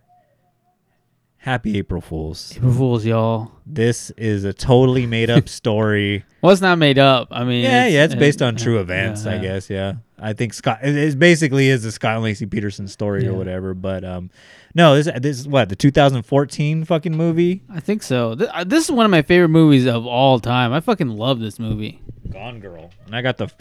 happy 1.40 1.78
April 1.78 2.00
Fools 2.00 2.54
April 2.56 2.72
Fools, 2.74 3.06
y'all. 3.06 3.52
this 3.66 4.12
is 4.12 4.46
a 4.46 4.54
totally 4.54 5.06
made 5.06 5.30
up 5.30 5.50
story 5.60 6.24
Well, 6.42 6.54
it's 6.54 6.62
not 6.62 6.78
made 6.78 7.00
up. 7.00 7.28
I 7.32 7.44
mean, 7.44 7.66
yeah, 7.66 7.86
yeah, 7.88 8.06
it's 8.06 8.16
based 8.16 8.42
on 8.42 8.56
uh, 8.56 8.58
true 8.58 8.76
yeah, 8.76 8.82
events, 8.82 9.26
I 9.26 9.36
yeah. 9.36 9.42
guess. 9.42 9.70
Yeah, 9.70 9.94
I 10.18 10.34
think 10.34 10.54
Scott. 10.54 10.80
It, 10.84 10.96
it 10.96 11.20
basically 11.20 11.70
is 11.70 11.84
the 11.84 11.92
Scott 11.92 12.16
and 12.16 12.24
Laci 12.26 12.50
Peterson 12.50 12.88
story 12.88 13.24
Yeah. 13.24 13.32
or 13.32 13.34
whatever. 13.34 13.74
But 13.74 14.04
um, 14.06 14.30
no, 14.76 14.96
this 15.02 15.10
this 15.22 15.40
is 15.40 15.48
what 15.48 15.70
the 15.70 15.76
2014 15.76 16.84
fucking 16.86 17.16
movie. 17.16 17.64
I 17.70 17.80
think 17.80 18.04
so. 18.04 18.36
Th- 18.36 18.50
uh, 18.54 18.64
this 18.66 18.84
is 18.84 18.92
one 18.92 19.06
of 19.06 19.12
my 19.12 19.22
favorite 19.22 19.50
movies 19.50 19.86
of 19.88 20.06
all 20.06 20.40
time. 20.40 20.74
I 20.74 20.82
fucking 20.82 21.08
love 21.10 21.40
this 21.40 21.58
movie. 21.58 22.02
Gone 22.30 22.60
Girl, 22.60 22.92
and 23.06 23.16
I 23.16 23.22
got 23.22 23.38
the 23.38 23.46
f- 23.46 23.56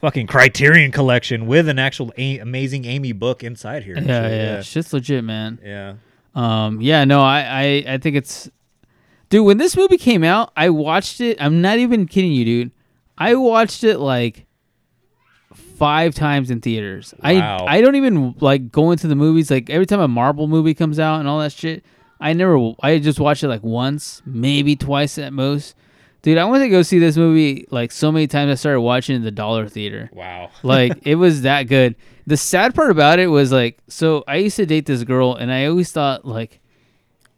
fucking 0.00 0.26
Criterion 0.26 0.90
collection 0.90 1.46
with 1.46 1.68
an 1.68 1.78
actual 1.78 2.12
a- 2.16 2.38
amazing 2.38 2.86
Amy 2.86 3.12
book 3.12 3.44
inside 3.44 3.84
here. 3.84 3.94
Yeah, 3.96 4.00
and 4.00 4.32
yeah, 4.34 4.56
shit, 4.56 4.66
shit's 4.66 4.92
legit, 4.92 5.22
man. 5.22 5.58
Yeah. 5.62 5.94
Um, 6.34 6.80
yeah, 6.80 7.04
no, 7.04 7.22
I, 7.22 7.40
I, 7.86 7.92
I 7.94 7.98
think 7.98 8.16
it's, 8.16 8.50
dude. 9.28 9.46
When 9.46 9.58
this 9.58 9.76
movie 9.76 9.98
came 9.98 10.24
out, 10.24 10.50
I 10.56 10.70
watched 10.70 11.20
it. 11.20 11.36
I'm 11.40 11.60
not 11.60 11.78
even 11.78 12.06
kidding 12.06 12.32
you, 12.32 12.44
dude. 12.44 12.70
I 13.16 13.34
watched 13.36 13.84
it 13.84 13.98
like 13.98 14.46
five 15.74 16.14
times 16.14 16.50
in 16.50 16.60
theaters. 16.60 17.14
Wow. 17.22 17.64
I, 17.66 17.78
I 17.78 17.80
don't 17.80 17.96
even 17.96 18.34
like 18.40 18.70
going 18.70 18.98
to 18.98 19.06
the 19.08 19.14
movies. 19.16 19.50
Like 19.50 19.70
every 19.70 19.86
time 19.86 20.00
a 20.00 20.08
Marvel 20.08 20.46
movie 20.46 20.74
comes 20.74 20.98
out 20.98 21.20
and 21.20 21.28
all 21.28 21.40
that 21.40 21.52
shit, 21.52 21.84
I 22.20 22.32
never. 22.32 22.72
I 22.82 22.98
just 22.98 23.20
watch 23.20 23.42
it 23.42 23.48
like 23.48 23.62
once, 23.62 24.22
maybe 24.24 24.76
twice 24.76 25.18
at 25.18 25.32
most. 25.32 25.74
Dude, 26.22 26.38
I 26.38 26.44
wanted 26.46 26.64
to 26.64 26.70
go 26.70 26.80
see 26.82 26.98
this 26.98 27.18
movie 27.18 27.66
like 27.70 27.92
so 27.92 28.10
many 28.10 28.26
times. 28.26 28.50
I 28.50 28.54
started 28.54 28.80
watching 28.80 29.14
it 29.14 29.18
in 29.18 29.24
the 29.24 29.30
Dollar 29.30 29.68
Theater. 29.68 30.08
Wow. 30.12 30.50
like 30.62 30.98
it 31.02 31.16
was 31.16 31.42
that 31.42 31.64
good. 31.64 31.96
The 32.26 32.38
sad 32.38 32.74
part 32.74 32.90
about 32.90 33.18
it 33.18 33.26
was 33.26 33.52
like, 33.52 33.78
so 33.88 34.24
I 34.26 34.36
used 34.36 34.56
to 34.56 34.64
date 34.64 34.86
this 34.86 35.04
girl, 35.04 35.34
and 35.34 35.52
I 35.52 35.66
always 35.66 35.92
thought 35.92 36.24
like, 36.24 36.60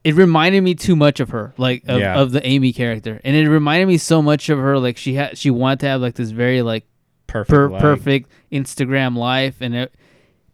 it 0.05 0.15
reminded 0.15 0.61
me 0.63 0.77
too 0.77 0.95
much 0.95 1.19
of 1.19 1.31
her, 1.31 1.53
like 1.59 1.83
of, 1.89 1.99
Yeah. 1.99 2.21
of 2.21 2.31
the 2.31 2.47
Amy 2.47 2.73
character, 2.73 3.21
and 3.25 3.35
it 3.35 3.49
reminded 3.49 3.87
me 3.87 3.99
so 3.99 4.23
much 4.23 4.49
of 4.51 4.59
her. 4.61 4.79
Like 4.79 4.97
she 4.97 5.15
had, 5.15 5.37
she 5.37 5.51
wanted 5.51 5.81
to 5.81 5.87
have 5.89 6.01
like 6.01 6.15
this 6.15 6.31
very 6.31 6.63
like 6.63 6.85
Perfect. 7.45 7.81
per- 7.81 7.97
perfect 7.97 8.31
Instagram 8.53 9.17
life, 9.17 9.57
and 9.61 9.75
it, 9.75 9.95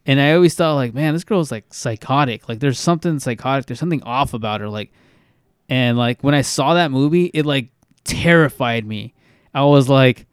and 0.06 0.20
I 0.20 0.32
always 0.34 0.54
thought 0.54 0.74
like, 0.74 0.94
man, 0.94 1.12
this 1.14 1.24
girl's 1.24 1.50
like 1.52 1.72
psychotic. 1.72 2.48
Like 2.48 2.58
there's 2.60 2.78
something 2.78 3.18
psychotic. 3.20 3.66
There's 3.66 3.78
something 3.80 4.02
off 4.02 4.34
about 4.34 4.60
her. 4.60 4.68
Like, 4.68 4.92
and 5.68 5.96
like 5.96 6.22
when 6.22 6.34
I 6.34 6.42
saw 6.42 6.74
that 6.74 6.90
movie, 6.90 7.26
it 7.34 7.46
like 7.46 7.68
terrified 8.04 8.84
me. 8.86 9.14
I 9.54 9.64
was 9.64 9.88
like, 9.88 10.26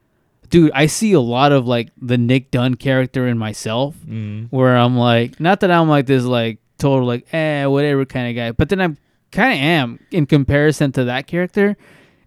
dude, 0.50 0.72
I 0.74 0.88
see 0.88 1.14
a 1.14 1.20
lot 1.20 1.52
of 1.52 1.68
like 1.68 1.90
the 2.02 2.18
Nick 2.18 2.52
Dunne 2.52 2.76
character 2.76 3.28
in 3.28 3.38
myself, 3.38 3.96
Mm. 4.08 4.48
where 4.50 4.76
I'm 4.76 4.98
like, 4.98 5.40
not 5.40 5.60
that 5.62 5.72
I'm 5.72 5.88
like 5.90 6.06
this 6.08 6.24
like 6.24 6.60
total 6.78 7.06
like 7.08 7.32
eh 7.34 7.66
whatever 7.66 8.06
kind 8.06 8.30
of 8.30 8.36
guy, 8.36 8.52
but 8.52 8.70
then 8.70 8.80
I'm 8.82 8.98
kind 9.32 9.54
of 9.54 9.60
am 9.60 10.00
in 10.12 10.26
comparison 10.26 10.92
to 10.94 11.04
that 11.06 11.28
character. 11.28 11.78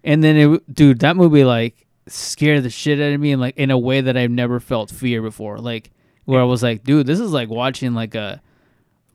And 0.04 0.22
then 0.22 0.36
it, 0.36 0.74
dude, 0.74 1.00
that 1.00 1.16
movie 1.16 1.44
like 1.44 1.81
scared 2.06 2.62
the 2.62 2.70
shit 2.70 3.00
out 3.00 3.12
of 3.12 3.20
me, 3.20 3.32
and 3.32 3.40
like 3.40 3.56
in 3.56 3.70
a 3.70 3.78
way 3.78 4.00
that 4.00 4.16
I've 4.16 4.30
never 4.30 4.60
felt 4.60 4.90
fear 4.90 5.22
before. 5.22 5.58
Like 5.58 5.90
where 6.24 6.40
I 6.40 6.44
was 6.44 6.62
like, 6.62 6.84
dude, 6.84 7.06
this 7.06 7.20
is 7.20 7.32
like 7.32 7.48
watching 7.48 7.94
like 7.94 8.14
a 8.14 8.40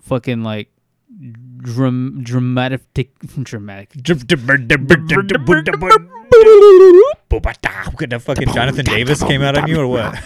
fucking 0.02 0.44
like 0.44 0.70
dram- 1.58 2.24
dramatic 2.24 2.82
dramatic 3.44 3.92
the 8.10 8.20
fucking 8.20 8.54
Jonathan 8.54 8.86
Davis 8.86 9.24
came 9.24 9.42
out 9.42 9.58
on 9.58 9.68
you 9.68 9.80
or 9.80 9.88
what? 9.88 10.22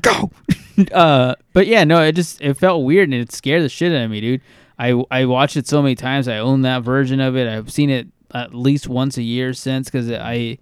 go. 0.02 0.30
uh, 0.92 1.34
but 1.52 1.66
yeah, 1.66 1.84
no, 1.84 2.02
it 2.02 2.12
just 2.12 2.40
it 2.40 2.54
felt 2.54 2.84
weird 2.84 3.08
and 3.08 3.14
it 3.14 3.32
scared 3.32 3.62
the 3.62 3.68
shit 3.68 3.92
out 3.92 4.04
of 4.04 4.10
me, 4.10 4.20
dude. 4.20 4.40
I 4.78 5.02
I 5.10 5.26
watched 5.26 5.56
it 5.56 5.66
so 5.66 5.82
many 5.82 5.94
times. 5.94 6.26
I 6.28 6.38
own 6.38 6.62
that 6.62 6.82
version 6.82 7.20
of 7.20 7.36
it. 7.36 7.46
I've 7.48 7.70
seen 7.70 7.90
it 7.90 8.08
at 8.32 8.54
least 8.54 8.88
once 8.88 9.16
a 9.16 9.22
year 9.22 9.52
since 9.52 9.88
because 9.88 10.10
I, 10.10 10.58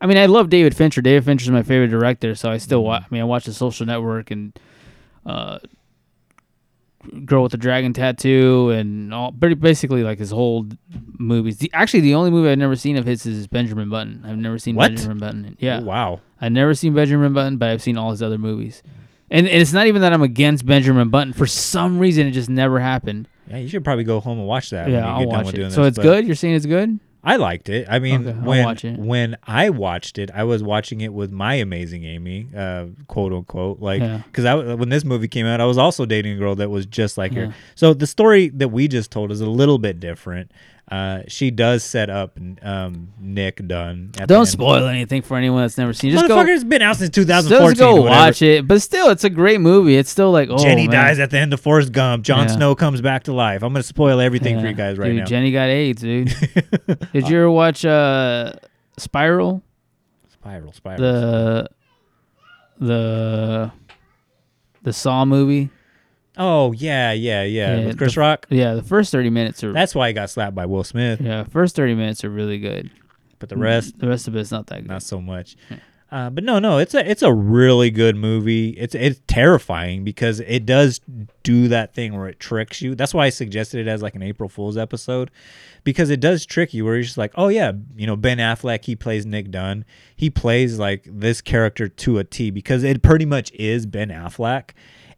I 0.00 0.06
mean, 0.06 0.18
I 0.18 0.26
love 0.26 0.50
David 0.50 0.76
Fincher. 0.76 1.00
David 1.00 1.24
Fincher's 1.24 1.50
my 1.50 1.62
favorite 1.62 1.88
director, 1.88 2.34
so 2.34 2.50
I 2.50 2.58
still 2.58 2.84
watch. 2.84 3.04
I 3.04 3.06
mean, 3.10 3.22
I 3.22 3.24
watch 3.24 3.44
The 3.44 3.52
Social 3.54 3.86
Network 3.86 4.30
and, 4.30 4.58
uh, 5.24 5.58
Girl 7.26 7.42
with 7.42 7.52
the 7.52 7.58
Dragon 7.58 7.92
Tattoo 7.92 8.70
and 8.70 9.12
all, 9.12 9.30
pretty 9.30 9.54
basically 9.56 10.02
like 10.02 10.18
his 10.18 10.30
whole 10.30 10.66
movies. 11.18 11.58
The, 11.58 11.70
actually, 11.74 12.00
the 12.00 12.14
only 12.14 12.30
movie 12.30 12.48
I've 12.48 12.56
never 12.58 12.76
seen 12.76 12.96
of 12.96 13.04
his 13.04 13.26
is 13.26 13.46
Benjamin 13.46 13.90
Button. 13.90 14.22
I've 14.26 14.38
never 14.38 14.58
seen 14.58 14.74
What? 14.74 14.88
Benjamin 14.88 15.18
Button. 15.18 15.56
Yeah. 15.60 15.80
Wow. 15.80 16.20
I've 16.40 16.52
never 16.52 16.72
seen 16.72 16.94
Benjamin 16.94 17.34
Button, 17.34 17.58
but 17.58 17.68
I've 17.68 17.82
seen 17.82 17.98
all 17.98 18.10
his 18.10 18.22
other 18.22 18.38
movies. 18.38 18.82
And, 19.30 19.46
and 19.46 19.60
it's 19.60 19.72
not 19.74 19.86
even 19.86 20.00
that 20.00 20.14
I'm 20.14 20.22
against 20.22 20.64
Benjamin 20.64 21.10
Button. 21.10 21.34
For 21.34 21.46
some 21.46 21.98
reason, 21.98 22.26
it 22.26 22.30
just 22.30 22.48
never 22.48 22.80
happened. 22.80 23.28
Yeah, 23.48 23.58
you 23.58 23.68
should 23.68 23.84
probably 23.84 24.04
go 24.04 24.20
home 24.20 24.38
and 24.38 24.46
watch 24.46 24.70
that. 24.70 24.88
yeah, 24.88 25.00
you 25.00 25.04
I'll 25.04 25.18
get 25.20 25.30
done 25.30 25.44
watch 25.44 25.54
it. 25.54 25.72
So 25.72 25.82
this, 25.82 25.88
it's 25.88 25.96
but- 25.98 26.02
good. 26.04 26.26
You're 26.26 26.36
saying 26.36 26.54
it's 26.54 26.66
good? 26.66 26.98
I 27.24 27.36
liked 27.36 27.68
it. 27.68 27.86
I 27.88 27.98
mean, 27.98 28.26
Okay, 28.28 28.38
when 28.38 28.96
when 29.06 29.36
I 29.46 29.70
watched 29.70 30.18
it, 30.18 30.30
I 30.34 30.44
was 30.44 30.62
watching 30.62 31.00
it 31.00 31.12
with 31.12 31.30
my 31.32 31.54
amazing 31.54 32.04
Amy, 32.04 32.48
uh, 32.56 32.86
quote 33.08 33.32
unquote, 33.32 33.80
like 33.80 34.00
Yeah. 34.02 34.20
because 34.26 34.44
I 34.44 34.54
when 34.74 34.90
this 34.90 35.04
movie 35.04 35.28
came 35.28 35.46
out, 35.46 35.60
I 35.60 35.64
was 35.64 35.78
also 35.78 36.04
dating 36.06 36.34
a 36.34 36.36
girl 36.38 36.54
that 36.56 36.70
was 36.70 36.84
just 36.86 37.16
like 37.16 37.32
Yeah. 37.32 37.46
her. 37.46 37.54
So 37.74 37.94
the 37.94 38.06
story 38.06 38.48
that 38.50 38.68
we 38.68 38.88
just 38.88 39.10
told 39.10 39.32
is 39.32 39.40
a 39.40 39.48
little 39.50 39.78
bit 39.78 39.98
different. 40.00 40.52
Uh, 40.90 41.22
she 41.28 41.50
does 41.50 41.82
set 41.82 42.10
up 42.10 42.38
um, 42.62 43.12
Nick 43.18 43.66
Dunne. 43.66 44.10
at 44.18 44.28
Don't 44.28 44.44
spoil 44.44 44.86
anything 44.86 45.22
for 45.22 45.36
anyone 45.38 45.62
that's 45.62 45.78
never 45.78 45.94
seen. 45.94 46.10
it. 46.10 46.14
Just 46.14 46.28
go. 46.28 46.44
Been 46.68 46.82
out 46.82 46.96
since 46.96 47.08
2014. 47.10 47.68
Just 47.70 47.80
go 47.80 48.02
whatever. 48.02 48.08
watch 48.10 48.42
it. 48.42 48.68
But 48.68 48.82
still, 48.82 49.08
it's 49.08 49.24
a 49.24 49.30
great 49.30 49.60
movie. 49.62 49.96
It's 49.96 50.10
still 50.10 50.30
like 50.30 50.50
oh, 50.50 50.58
Jenny 50.58 50.86
man. 50.86 51.06
dies 51.06 51.18
at 51.18 51.30
the 51.30 51.38
end 51.38 51.54
of 51.54 51.60
Forrest 51.60 51.90
Gump. 51.92 52.22
Jon 52.22 52.48
Yeah. 52.48 52.54
Snow 52.56 52.74
comes 52.74 53.00
back 53.00 53.24
to 53.24 53.32
life. 53.32 53.62
I'm 53.62 53.72
gonna 53.72 53.82
spoil 53.82 54.20
everything 54.20 54.60
for 54.60 54.66
you 54.66 54.74
guys 54.74 54.98
right 54.98 55.08
Dude, 55.08 55.16
now. 55.16 55.24
Jenny 55.24 55.52
got 55.52 55.68
AIDS, 55.70 56.02
dude. 56.02 56.28
Did 57.12 57.28
you 57.28 57.38
ever 57.38 57.50
watch 57.50 57.84
uh, 57.86 58.52
Spiral? 58.98 59.62
Spiral, 60.28 60.72
Spiral. 60.74 61.00
The 61.00 61.68
the 62.78 63.72
the 64.82 64.92
Saw 64.92 65.24
movie. 65.24 65.70
Oh 66.36 66.72
yeah, 66.72 67.12
yeah, 67.12 67.42
yeah. 67.44 67.86
With 67.86 67.98
Chris 67.98 68.14
the- 68.14 68.20
Rock. 68.20 68.46
Yeah, 68.50 68.74
the 68.74 68.82
first 68.82 69.12
thirty 69.12 69.30
minutes 69.30 69.62
are 69.62 69.72
That's 69.72 69.94
why 69.94 70.08
he 70.08 70.14
got 70.14 70.30
slapped 70.30 70.54
by 70.54 70.66
Will 70.66 70.84
Smith. 70.84 71.20
yeah, 71.20 71.44
first 71.44 71.76
thirty 71.76 71.94
minutes 71.94 72.24
are 72.24 72.30
really 72.30 72.58
good. 72.58 72.90
But 73.38 73.48
the 73.48 73.56
rest, 73.56 73.98
the 73.98 74.08
rest 74.08 74.26
of 74.26 74.34
it's 74.36 74.50
not 74.50 74.66
that 74.68 74.80
good. 74.82 74.88
not 74.88 75.02
so 75.02 75.20
much. 75.20 75.56
Uh, 76.10 76.30
but 76.30 76.44
no, 76.44 76.58
no, 76.60 76.78
it's 76.78 76.94
a 76.94 77.08
it's 77.10 77.22
a 77.22 77.32
really 77.32 77.90
good 77.90 78.14
movie. 78.16 78.70
It's 78.70 78.94
it's 78.94 79.20
terrifying 79.26 80.04
because 80.04 80.40
it 80.40 80.64
does 80.64 81.00
do 81.42 81.68
that 81.68 81.92
thing 81.94 82.14
where 82.16 82.28
it 82.28 82.38
tricks 82.38 82.80
you. 82.80 82.94
That's 82.94 83.12
why 83.12 83.26
I 83.26 83.30
suggested 83.30 83.80
it 83.80 83.90
as 83.90 84.00
like 84.02 84.14
an 84.14 84.22
April 84.22 84.48
Fool's 84.48 84.76
episode 84.76 85.30
because 85.82 86.10
it 86.10 86.20
does 86.20 86.46
trick 86.46 86.72
you 86.72 86.84
where 86.84 86.94
you're 86.94 87.02
just 87.02 87.18
like, 87.18 87.32
oh 87.34 87.48
yeah, 87.48 87.72
you 87.96 88.06
know 88.06 88.16
Ben 88.16 88.38
Affleck, 88.38 88.84
he 88.84 88.94
plays 88.94 89.26
Nick 89.26 89.50
Dunne. 89.50 89.84
He 90.14 90.30
plays 90.30 90.78
like 90.78 91.04
this 91.10 91.40
character 91.40 91.88
to 91.88 92.18
a 92.18 92.24
T 92.24 92.50
because 92.50 92.84
it 92.84 93.02
pretty 93.02 93.26
much 93.26 93.50
is 93.52 93.84
Ben 93.84 94.08
Affleck. 94.10 94.70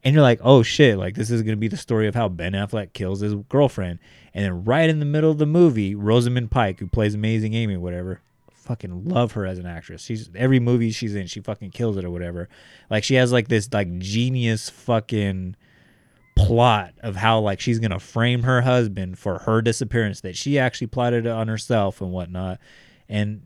And 0.04 0.14
you're 0.14 0.22
like, 0.22 0.40
oh 0.42 0.62
shit, 0.62 0.98
like 0.98 1.14
this 1.14 1.30
is 1.30 1.42
gonna 1.42 1.56
be 1.56 1.68
the 1.68 1.76
story 1.76 2.06
of 2.08 2.14
how 2.14 2.28
Ben 2.28 2.52
Affleck 2.52 2.92
kills 2.92 3.20
his 3.20 3.34
girlfriend. 3.48 3.98
And 4.34 4.44
then 4.44 4.64
right 4.64 4.88
in 4.88 4.98
the 4.98 5.04
middle 5.04 5.30
of 5.30 5.38
the 5.38 5.46
movie, 5.46 5.94
Rosamund 5.94 6.50
Pike, 6.50 6.80
who 6.80 6.86
plays 6.86 7.14
Amazing 7.14 7.54
Amy, 7.54 7.76
whatever, 7.76 8.20
fucking 8.52 9.08
love 9.08 9.32
her 9.32 9.46
as 9.46 9.58
an 9.58 9.66
actress. 9.66 10.02
She's 10.04 10.28
every 10.34 10.60
movie 10.60 10.90
she's 10.90 11.14
in, 11.14 11.26
she 11.26 11.40
fucking 11.40 11.70
kills 11.70 11.96
it 11.96 12.04
or 12.04 12.10
whatever. 12.10 12.48
Like 12.90 13.04
she 13.04 13.14
has 13.14 13.32
like 13.32 13.48
this 13.48 13.72
like 13.72 13.98
genius 13.98 14.68
fucking 14.68 15.56
plot 16.36 16.92
of 17.02 17.16
how 17.16 17.40
like 17.40 17.60
she's 17.60 17.78
gonna 17.78 17.98
frame 17.98 18.42
her 18.42 18.60
husband 18.60 19.18
for 19.18 19.38
her 19.40 19.62
disappearance 19.62 20.20
that 20.20 20.36
she 20.36 20.58
actually 20.58 20.88
plotted 20.88 21.26
on 21.26 21.48
herself 21.48 22.00
and 22.00 22.12
whatnot. 22.12 22.58
And 23.08 23.42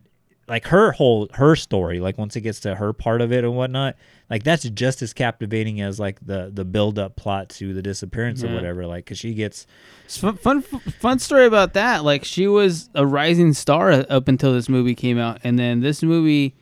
like 0.50 0.66
her 0.66 0.92
whole 0.92 1.28
her 1.34 1.56
story, 1.56 2.00
like 2.00 2.18
once 2.18 2.36
it 2.36 2.42
gets 2.42 2.60
to 2.60 2.74
her 2.74 2.92
part 2.92 3.22
of 3.22 3.32
it 3.32 3.44
and 3.44 3.56
whatnot, 3.56 3.96
like 4.28 4.42
that's 4.42 4.64
just 4.68 5.00
as 5.00 5.12
captivating 5.14 5.80
as 5.80 5.98
like 5.98 6.18
the 6.26 6.50
the 6.52 6.64
build 6.64 6.98
up 6.98 7.16
plot 7.16 7.48
to 7.50 7.72
the 7.72 7.80
disappearance 7.80 8.44
or 8.44 8.52
whatever. 8.52 8.86
Like, 8.86 9.06
cause 9.06 9.18
she 9.18 9.32
gets 9.32 9.66
fun, 10.08 10.36
fun, 10.36 10.60
fun 10.62 11.18
story 11.20 11.46
about 11.46 11.72
that. 11.74 12.04
Like 12.04 12.24
she 12.24 12.46
was 12.48 12.90
a 12.94 13.06
rising 13.06 13.52
star 13.54 13.92
up 14.10 14.28
until 14.28 14.52
this 14.52 14.68
movie 14.68 14.94
came 14.94 15.18
out, 15.18 15.38
and 15.44 15.58
then 15.58 15.80
this 15.80 16.02
movie, 16.02 16.56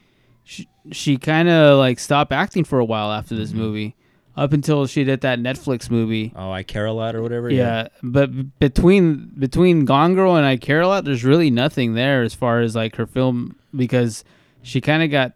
she, 0.44 0.69
she 0.93 1.16
kind 1.16 1.48
of 1.48 1.78
like 1.78 1.98
stopped 1.98 2.31
acting 2.32 2.65
for 2.65 2.78
a 2.78 2.85
while 2.85 3.10
after 3.10 3.35
this 3.35 3.51
Mm-hmm. 3.51 3.59
movie, 3.59 3.97
up 4.36 4.52
until 4.52 4.86
she 4.86 5.02
did 5.02 5.23
that 5.23 5.39
Netflix 5.40 5.90
movie. 5.90 6.32
oh 6.36 6.52
I 6.52 6.62
care 6.62 6.86
a 6.86 6.93
lot 6.93 7.16
or 7.16 7.23
whatever. 7.23 7.51
Yeah, 7.51 7.89
but 8.02 8.59
between 8.60 9.32
between 9.39 9.85
Gone 9.85 10.15
Girl 10.15 10.36
and 10.36 10.47
I 10.47 10.56
Care 10.59 10.82
a 10.82 10.86
Lot, 10.89 11.05
there's 11.05 11.24
really 11.24 11.51
nothing 11.51 11.94
there 11.94 12.23
as 12.23 12.35
far 12.35 12.60
as 12.60 12.77
like 12.77 12.94
her 12.97 13.06
film 13.06 13.56
because 13.74 14.24
she 14.62 14.81
kind 14.81 15.03
of 15.03 15.11
got 15.11 15.32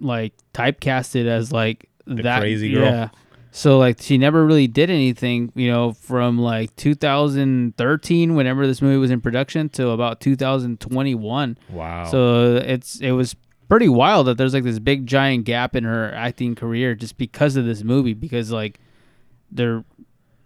like 0.00 0.32
typecasted 0.52 1.26
as 1.26 1.52
like 1.52 1.88
that 2.06 2.40
crazy 2.40 2.72
girl. 2.72 2.84
Yeah. 2.84 3.08
So 3.54 3.78
like 3.78 4.00
she 4.00 4.16
never 4.16 4.46
really 4.46 4.66
did 4.66 4.88
anything, 4.88 5.52
you 5.54 5.70
know, 5.70 5.92
from 5.92 6.38
like 6.38 6.74
2013 6.76 8.34
whenever 8.34 8.66
this 8.66 8.80
movie 8.80 8.96
was 8.96 9.10
in 9.10 9.20
production 9.20 9.68
to 9.70 9.90
about 9.90 10.20
2021. 10.20 11.58
Wow. 11.70 12.04
So 12.06 12.56
it's 12.56 12.98
it 13.00 13.12
was 13.12 13.36
pretty 13.68 13.90
wild 13.90 14.26
that 14.26 14.38
there's 14.38 14.54
like 14.54 14.64
this 14.64 14.78
big 14.78 15.06
giant 15.06 15.44
gap 15.44 15.76
in 15.76 15.84
her 15.84 16.12
acting 16.14 16.54
career 16.54 16.94
just 16.94 17.18
because 17.18 17.56
of 17.56 17.66
this 17.66 17.82
movie 17.82 18.14
because 18.14 18.50
like 18.50 18.80
there 19.50 19.84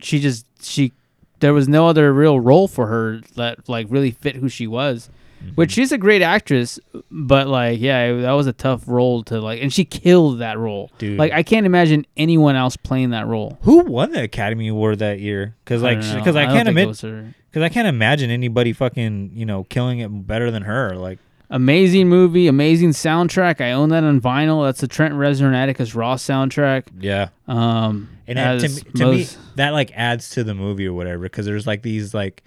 she 0.00 0.18
just 0.18 0.46
she 0.60 0.92
there 1.38 1.54
was 1.54 1.68
no 1.68 1.86
other 1.86 2.12
real 2.12 2.40
role 2.40 2.66
for 2.66 2.88
her 2.88 3.20
that 3.36 3.68
like 3.68 3.86
really 3.88 4.10
fit 4.10 4.36
who 4.36 4.48
she 4.48 4.66
was. 4.66 5.10
Mm-hmm. 5.38 5.54
Which 5.54 5.72
she's 5.72 5.92
a 5.92 5.98
great 5.98 6.22
actress, 6.22 6.80
but 7.10 7.46
like, 7.48 7.80
yeah, 7.80 8.12
that 8.22 8.32
was 8.32 8.46
a 8.46 8.52
tough 8.52 8.82
role 8.86 9.22
to 9.24 9.40
like, 9.40 9.62
and 9.62 9.72
she 9.72 9.84
killed 9.84 10.40
that 10.40 10.58
role. 10.58 10.90
Dude. 10.98 11.18
Like, 11.18 11.32
I 11.32 11.42
can't 11.42 11.66
imagine 11.66 12.06
anyone 12.16 12.56
else 12.56 12.76
playing 12.76 13.10
that 13.10 13.26
role. 13.26 13.58
Who 13.62 13.80
won 13.84 14.12
the 14.12 14.22
Academy 14.22 14.68
Award 14.68 14.98
that 15.00 15.20
year? 15.20 15.54
Because 15.64 15.82
like, 15.82 15.98
because 16.00 16.36
I, 16.36 16.42
I 16.42 16.46
can't 16.46 16.68
it 16.68 16.70
admit, 16.76 16.88
because 16.98 17.62
I 17.62 17.68
can't 17.68 17.88
imagine 17.88 18.30
anybody 18.30 18.72
fucking 18.72 19.30
you 19.34 19.46
know 19.46 19.64
killing 19.64 20.00
it 20.00 20.08
better 20.26 20.50
than 20.50 20.62
her. 20.62 20.94
Like, 20.96 21.18
Amazing 21.48 22.08
movie, 22.08 22.48
amazing 22.48 22.90
soundtrack. 22.90 23.60
I 23.60 23.70
own 23.70 23.90
that 23.90 24.02
on 24.02 24.20
vinyl. 24.20 24.66
That's 24.66 24.80
the 24.80 24.88
Trent 24.88 25.14
Reznor 25.14 25.46
and 25.46 25.54
Atticus 25.54 25.94
Ross 25.94 26.24
soundtrack. 26.26 26.86
yeah, 26.98 27.28
Um, 27.46 28.08
and 28.26 28.36
that, 28.36 28.60
to, 28.62 28.68
me, 28.68 28.80
to 28.80 29.04
me, 29.12 29.18
most- 29.18 29.38
that 29.54 29.70
like 29.70 29.92
adds 29.94 30.30
to 30.30 30.42
the 30.42 30.54
movie 30.54 30.88
or 30.88 30.92
whatever. 30.92 31.22
Because 31.22 31.46
there's 31.46 31.64
like 31.64 31.82
these 31.82 32.12
like 32.12 32.42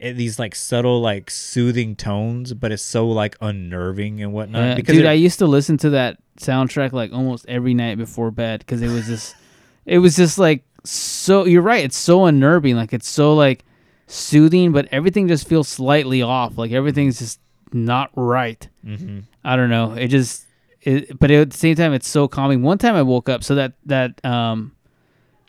these 0.00 0.38
like 0.38 0.54
subtle 0.54 1.00
like 1.00 1.30
soothing 1.30 1.96
tones, 1.96 2.54
but 2.54 2.72
it's 2.72 2.82
so 2.82 3.08
like 3.08 3.36
unnerving 3.40 4.22
and 4.22 4.32
whatnot. 4.32 4.62
Yeah, 4.62 4.74
because 4.74 4.94
dude, 4.96 5.04
it- 5.04 5.08
I 5.08 5.12
used 5.14 5.38
to 5.40 5.46
listen 5.46 5.76
to 5.78 5.90
that 5.90 6.18
soundtrack 6.38 6.92
like 6.92 7.12
almost 7.12 7.46
every 7.48 7.74
night 7.74 7.98
before 7.98 8.30
bed 8.30 8.60
because 8.60 8.80
it 8.82 8.88
was 8.88 9.06
just, 9.06 9.34
it 9.86 9.98
was 9.98 10.16
just 10.16 10.38
like 10.38 10.62
so. 10.84 11.44
You're 11.46 11.62
right. 11.62 11.84
It's 11.84 11.96
so 11.96 12.26
unnerving. 12.26 12.76
Like 12.76 12.92
it's 12.92 13.08
so 13.08 13.34
like 13.34 13.64
soothing, 14.06 14.72
but 14.72 14.88
everything 14.92 15.28
just 15.28 15.48
feels 15.48 15.68
slightly 15.68 16.22
off. 16.22 16.56
Like 16.58 16.72
everything's 16.72 17.18
just 17.18 17.40
not 17.72 18.10
right. 18.14 18.66
Mhm. 18.86 19.24
I 19.44 19.56
don't 19.56 19.70
know. 19.70 19.92
It 19.92 20.08
just, 20.08 20.46
it, 20.82 21.18
but 21.18 21.30
at 21.30 21.50
the 21.50 21.56
same 21.58 21.74
time, 21.76 21.92
it's 21.92 22.08
so 22.08 22.28
calming. 22.28 22.62
One 22.62 22.78
time 22.78 22.94
I 22.94 23.02
woke 23.02 23.28
up, 23.28 23.42
so 23.44 23.54
that 23.56 23.72
that 23.86 24.24
um, 24.24 24.72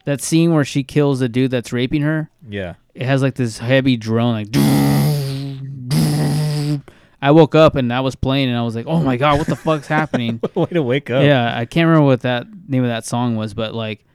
that 0.05 0.21
scene 0.21 0.53
where 0.53 0.65
she 0.65 0.83
kills 0.83 1.19
the 1.19 1.29
dude 1.29 1.51
that's 1.51 1.71
raping 1.71 2.01
her. 2.01 2.29
Yeah. 2.49 2.75
It 2.99 3.05
has 3.05 3.21
like 3.21 3.35
this 3.35 3.57
heavy 3.57 3.95
drone, 3.95 4.33
like. 4.33 4.47
I 7.21 7.31
woke 7.31 7.55
up 7.55 7.75
and 7.75 7.91
that 7.91 8.03
was 8.03 8.15
playing, 8.15 8.49
and 8.49 8.57
I 8.57 8.61
was 8.61 8.75
like, 8.75 8.85
"Oh 8.87 8.99
my 9.01 9.15
god, 9.17 9.37
what 9.37 9.47
the 9.47 9.55
fuck's 9.55 9.87
happening?" 9.87 10.39
Way 10.53 10.65
to 10.67 10.83
wake 10.83 11.09
up. 11.09 11.23
Yeah, 11.23 11.57
I 11.57 11.65
can't 11.65 11.87
remember 11.87 12.05
what 12.05 12.21
that 12.21 12.47
name 12.67 12.83
of 12.83 12.89
that 12.89 13.05
song 13.05 13.35
was, 13.37 13.53
but 13.53 13.73
like, 13.73 14.05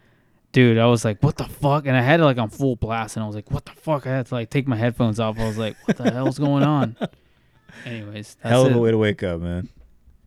dude, 0.52 0.78
I 0.78 0.86
was 0.86 1.05
like, 1.05 1.23
"What 1.23 1.36
the 1.36 1.44
fuck?" 1.44 1.86
And 1.86 1.97
I 1.97 2.02
had 2.02 2.20
it 2.20 2.24
like 2.24 2.39
on 2.39 2.51
full 2.51 2.77
blast, 2.77 3.16
and 3.16 3.24
I 3.24 3.27
was 3.27 3.36
like, 3.36 3.51
"What 3.51 3.65
the 3.65 3.73
fuck?" 3.73 4.06
I 4.06 4.11
had 4.11 4.27
to 4.27 4.35
like 4.35 4.51
take 4.51 4.66
my 4.69 4.77
headphones 4.77 5.19
off. 5.20 5.39
I 5.39 5.47
was 5.47 5.59
like, 5.59 5.77
"What 5.86 5.97
the 5.97 6.11
hell's 6.11 6.39
going 6.39 6.62
on?" 6.62 6.97
Anyways, 7.86 8.36
that's 8.43 8.51
Hell 8.52 8.66
of 8.66 8.73
it. 8.73 8.77
a 8.77 8.78
way 8.78 8.90
to 8.90 8.98
wake 8.98 9.23
up, 9.23 9.40
man. 9.40 9.69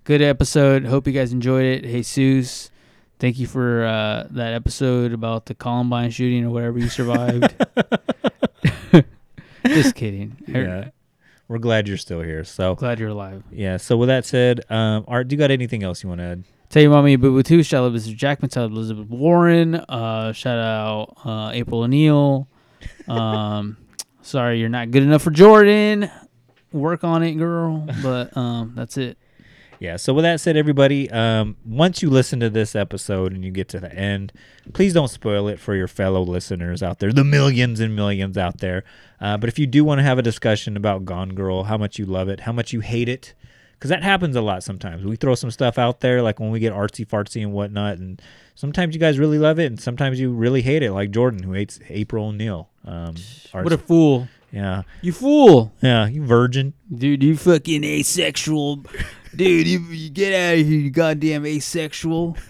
Good 0.03 0.21
episode. 0.21 0.85
Hope 0.85 1.05
you 1.07 1.13
guys 1.13 1.31
enjoyed 1.31 1.65
it. 1.65 1.85
Hey, 1.85 2.01
Jesus, 2.03 2.69
thank 3.19 3.39
you 3.39 3.47
for 3.47 3.85
uh, 3.85 4.27
that 4.31 4.53
episode 4.53 5.13
about 5.13 5.45
the 5.47 5.55
Columbine 5.55 6.11
shooting 6.11 6.45
or 6.45 6.49
whatever 6.51 6.77
you 6.79 6.89
survived. 6.89 7.53
Just 9.68 9.95
kidding. 9.95 10.38
Yeah. 10.48 10.89
We're 11.49 11.60
glad 11.60 11.88
you're 11.88 11.95
still 11.98 12.22
here. 12.22 12.44
So 12.44 12.76
Glad 12.76 12.99
you're 12.99 13.10
alive. 13.10 13.41
Yeah. 13.52 13.77
So 13.77 13.95
with 13.95 14.10
that 14.10 14.26
said, 14.26 14.61
um, 14.69 15.06
Art, 15.07 15.30
do 15.30 15.34
you 15.35 15.38
got 15.38 15.49
anything 15.49 15.81
else 15.81 16.03
you 16.03 16.10
want 16.10 16.19
to 16.19 16.26
add? 16.26 16.44
Tell 16.69 16.81
your 16.81 16.91
mommy 16.91 17.15
boo 17.15 17.31
boo 17.31 17.44
too. 17.44 17.64
Shout 17.64 17.85
out 17.85 17.94
Mr. 17.94 18.14
Jackman. 18.14 18.49
Shout 18.52 18.65
out 18.65 18.72
Elizabeth 18.72 19.07
Warren. 19.07 19.76
Uh, 19.76 20.34
shout 20.34 20.60
out 20.60 21.15
uh, 21.23 21.52
April 21.53 21.84
O'Neil. 21.84 22.49
Um, 23.07 23.77
sorry 24.22 24.60
you're 24.60 24.68
not 24.68 24.91
good 24.91 25.03
enough 25.03 25.22
for 25.22 25.31
Jordan. 25.31 26.11
Work 26.73 27.06
on 27.06 27.23
it, 27.23 27.35
girl. 27.35 27.88
But 28.03 28.35
um, 28.35 28.73
that's 28.76 28.98
it. 28.98 29.18
Yeah. 29.79 29.97
So 29.97 30.13
with 30.13 30.23
that 30.23 30.39
said, 30.39 30.57
everybody, 30.57 31.09
um, 31.11 31.55
once 31.65 32.01
you 32.01 32.09
listen 32.09 32.39
to 32.39 32.49
this 32.49 32.75
episode 32.75 33.31
and 33.33 33.45
you 33.45 33.51
get 33.51 33.69
to 33.69 33.79
the 33.79 33.93
end, 33.93 34.33
please 34.73 34.93
don't 34.93 35.07
spoil 35.07 35.47
it 35.47 35.59
for 35.59 35.75
your 35.75 35.87
fellow 35.87 36.21
listeners 36.23 36.81
out 36.81 36.99
there, 36.99 37.13
the 37.13 37.23
millions 37.23 37.79
and 37.79 37.95
millions 37.95 38.37
out 38.37 38.57
there. 38.57 38.83
Uh, 39.21 39.37
but 39.37 39.49
if 39.49 39.59
you 39.59 39.67
do 39.67 39.83
want 39.83 39.99
to 39.99 40.03
have 40.03 40.17
a 40.17 40.23
discussion 40.23 40.77
about 40.77 41.05
Gone 41.05 41.35
Girl, 41.35 41.63
how 41.63 41.77
much 41.77 41.99
you 41.99 42.05
love 42.05 42.27
it, 42.27 42.41
how 42.41 42.51
much 42.51 42.73
you 42.73 42.79
hate 42.79 43.07
it, 43.07 43.33
because 43.73 43.89
that 43.89 44.01
happens 44.01 44.35
a 44.35 44.41
lot 44.41 44.63
sometimes. 44.63 45.05
We 45.05 45.15
throw 45.15 45.35
some 45.35 45.51
stuff 45.51 45.77
out 45.77 45.99
there, 45.99 46.23
like 46.23 46.39
when 46.39 46.49
we 46.49 46.59
get 46.59 46.73
artsy 46.73 47.05
fartsy 47.07 47.43
and 47.43 47.53
whatnot, 47.53 47.99
and 47.99 48.19
sometimes 48.55 48.95
you 48.95 48.99
guys 48.99 49.19
really 49.19 49.37
love 49.37 49.59
it, 49.59 49.67
and 49.67 49.79
sometimes 49.79 50.19
you 50.19 50.31
really 50.31 50.63
hate 50.63 50.81
it, 50.81 50.91
like 50.91 51.11
Jordan, 51.11 51.43
who 51.43 51.53
hates 51.53 51.79
April 51.89 52.29
O'Neil. 52.29 52.69
Um, 52.83 53.13
What 53.51 53.73
a 53.73 53.77
fool. 53.77 54.27
Yeah. 54.51 54.83
You 55.01 55.11
fool. 55.11 55.73
Yeah, 55.81 56.07
you 56.07 56.25
virgin. 56.25 56.73
Dude, 56.91 57.21
you 57.21 57.35
fucking 57.37 57.83
asexual. 57.83 58.83
Dude, 59.38 59.68
you, 59.68 59.80
you 59.80 60.09
get 60.09 60.34
out 60.34 60.59
of 60.59 60.65
here, 60.65 60.80
you 60.80 60.89
goddamn 60.91 61.45
asexual. 61.45 62.38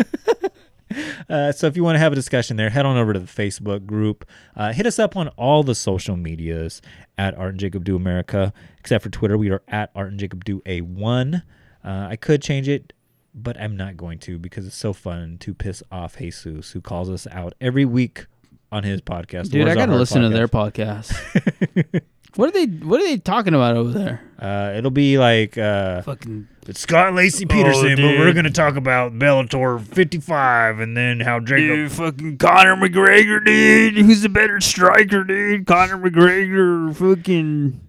Uh, 1.30 1.52
so 1.52 1.68
if 1.68 1.76
you 1.76 1.84
want 1.84 1.96
to 1.96 2.00
have 2.00 2.14
a 2.14 2.16
discussion 2.16 2.56
there, 2.56 2.70
head 2.70 2.86
on 2.86 2.96
over 2.96 3.12
to 3.12 3.20
the 3.20 3.26
Facebook 3.26 3.86
group. 3.86 4.26
Uh, 4.56 4.72
hit 4.72 4.86
us 4.86 4.98
up 4.98 5.18
on 5.18 5.28
all 5.30 5.62
the 5.62 5.76
social 5.76 6.16
medias 6.16 6.82
at 7.18 7.38
Art 7.38 7.52
and 7.52 7.60
Jacob 7.60 7.84
Do 7.84 7.96
America, 7.98 8.54
except 8.80 9.04
for 9.04 9.10
Twitter. 9.10 9.38
We 9.38 9.50
are 9.50 9.62
at 9.68 9.92
Art 9.94 10.10
and 10.10 10.20
Jacob 10.20 10.46
Do 10.46 10.62
A1. 10.62 11.44
Uh, 11.84 12.08
I 12.10 12.16
could 12.16 12.42
change 12.42 12.70
it, 12.70 12.94
but 13.36 13.60
I'm 13.60 13.76
not 13.76 13.98
going 13.98 14.20
to 14.20 14.40
because 14.40 14.66
it's 14.66 14.78
so 14.78 14.94
fun 14.94 15.38
to 15.40 15.54
piss 15.54 15.84
off 15.92 16.18
Jesus, 16.18 16.72
who 16.72 16.80
calls 16.80 17.10
us 17.10 17.28
out 17.32 17.54
every 17.60 17.86
week 17.86 18.26
on 18.72 18.84
his 18.84 19.02
podcast. 19.02 19.52
Dude, 19.52 19.64
I 19.64 19.66
Wars 19.66 19.72
Are 19.72 19.76
gotta 19.76 19.92
Hard 19.92 20.00
listen 20.00 20.22
to 20.22 20.30
their 20.30 20.48
podcast. 20.48 21.12
podcast. 21.12 22.02
what 22.36 22.50
are 22.50 22.54
they 22.54 22.66
what 22.66 23.02
are 23.02 23.06
they 23.06 23.18
talking 23.18 23.54
about 23.54 23.76
over 23.76 23.92
there? 23.92 24.22
Uh, 24.38 24.72
it'll 24.78 24.92
be 24.92 25.18
like 25.18 25.58
uh, 25.58 26.04
fucking 26.04 26.48
it's 26.68 26.82
Scott 26.82 27.14
Laci 27.14 27.46
Oh, 27.46 27.54
Peterson, 27.54 27.96
but 27.96 28.20
we're 28.20 28.34
gonna 28.34 28.50
talk 28.50 28.76
about 28.76 29.18
Bellator 29.18 29.82
55 29.82 30.80
and 30.80 30.96
then 30.96 31.20
how 31.20 31.40
Jacob. 31.40 31.76
Dude, 31.76 31.92
fucking 31.92 32.38
Conor 32.38 32.76
McGregor, 32.76 33.44
dude. 33.44 33.96
Who's 33.96 34.22
the 34.22 34.30
better 34.30 34.60
striker, 34.60 35.24
dude? 35.24 35.66
Conor 35.66 35.98
McGregor, 35.98 36.96
fucking 36.96 37.88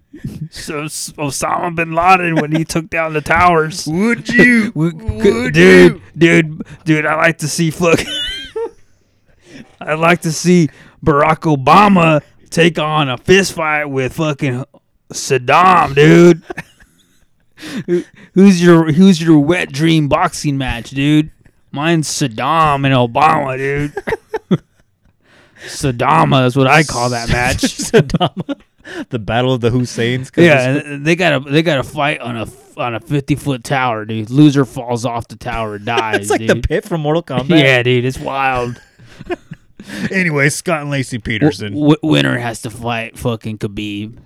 so 0.49 0.83
Osama 0.83 1.75
bin 1.75 1.93
Laden 1.93 2.35
when 2.35 2.51
he 2.51 2.65
took 2.65 2.89
down 2.89 3.13
the 3.13 3.21
towers. 3.21 3.85
Would 3.91 4.29
you? 4.29 4.71
Would 4.75 5.53
dude, 5.53 6.01
dude, 6.17 6.63
dude, 6.85 7.05
I 7.05 7.15
like 7.15 7.39
to 7.39 7.47
see 7.47 7.71
fucking. 7.71 8.07
I 9.81 9.93
like 9.93 10.21
to 10.21 10.31
see 10.31 10.69
Barack 11.03 11.41
Obama 11.55 12.21
take 12.49 12.79
on 12.79 13.09
a 13.09 13.17
fist 13.17 13.53
fight 13.53 13.85
with 13.85 14.13
fucking 14.13 14.65
Saddam, 15.13 15.95
dude. 15.95 16.43
Who- 17.87 18.03
who's 18.33 18.63
your 18.63 18.91
Who's 18.91 19.21
your 19.21 19.39
wet 19.39 19.71
dream 19.71 20.07
boxing 20.07 20.57
match, 20.57 20.91
dude? 20.91 21.31
Mine's 21.71 22.07
Saddam 22.09 22.85
and 22.85 22.93
Obama, 22.95 23.57
dude. 23.57 23.93
Saddama 25.67 26.45
is 26.47 26.55
what 26.55 26.67
I 26.67 26.83
call 26.83 27.09
that 27.09 27.29
match. 27.29 27.57
Saddam. 27.61 28.59
the 29.09 29.19
Battle 29.19 29.53
of 29.53 29.61
the 29.61 29.69
Husseins. 29.69 30.31
Yeah, 30.37 30.77
and 30.77 31.05
they 31.05 31.15
got 31.15 31.43
to 31.43 31.49
they 31.51 31.61
got 31.61 31.75
to 31.75 31.83
fight 31.83 32.21
on 32.21 32.37
a 32.37 32.47
on 32.77 32.95
a 32.95 32.99
fifty 33.01 33.35
foot 33.35 33.63
tower, 33.63 34.05
dude. 34.05 34.29
Loser 34.29 34.63
falls 34.65 35.05
off 35.05 35.27
the 35.27 35.35
tower, 35.35 35.75
and 35.75 35.85
dies. 35.85 36.21
it's 36.21 36.29
like 36.31 36.47
the 36.47 36.55
pit 36.55 36.85
from 36.85 37.01
Mortal 37.01 37.21
Kombat. 37.23 37.49
Yeah, 37.59 37.83
dude, 37.83 38.05
it's 38.05 38.17
wild. 38.19 38.81
anyway, 40.11 40.49
Scott 40.49 40.81
and 40.83 40.91
Laci 40.91 41.21
Peterson. 41.23 41.73
W- 41.73 41.97
winner 42.01 42.37
has 42.39 42.61
to 42.63 42.69
fight 42.69 43.17
fucking 43.19 43.57
Khabib. 43.59 44.17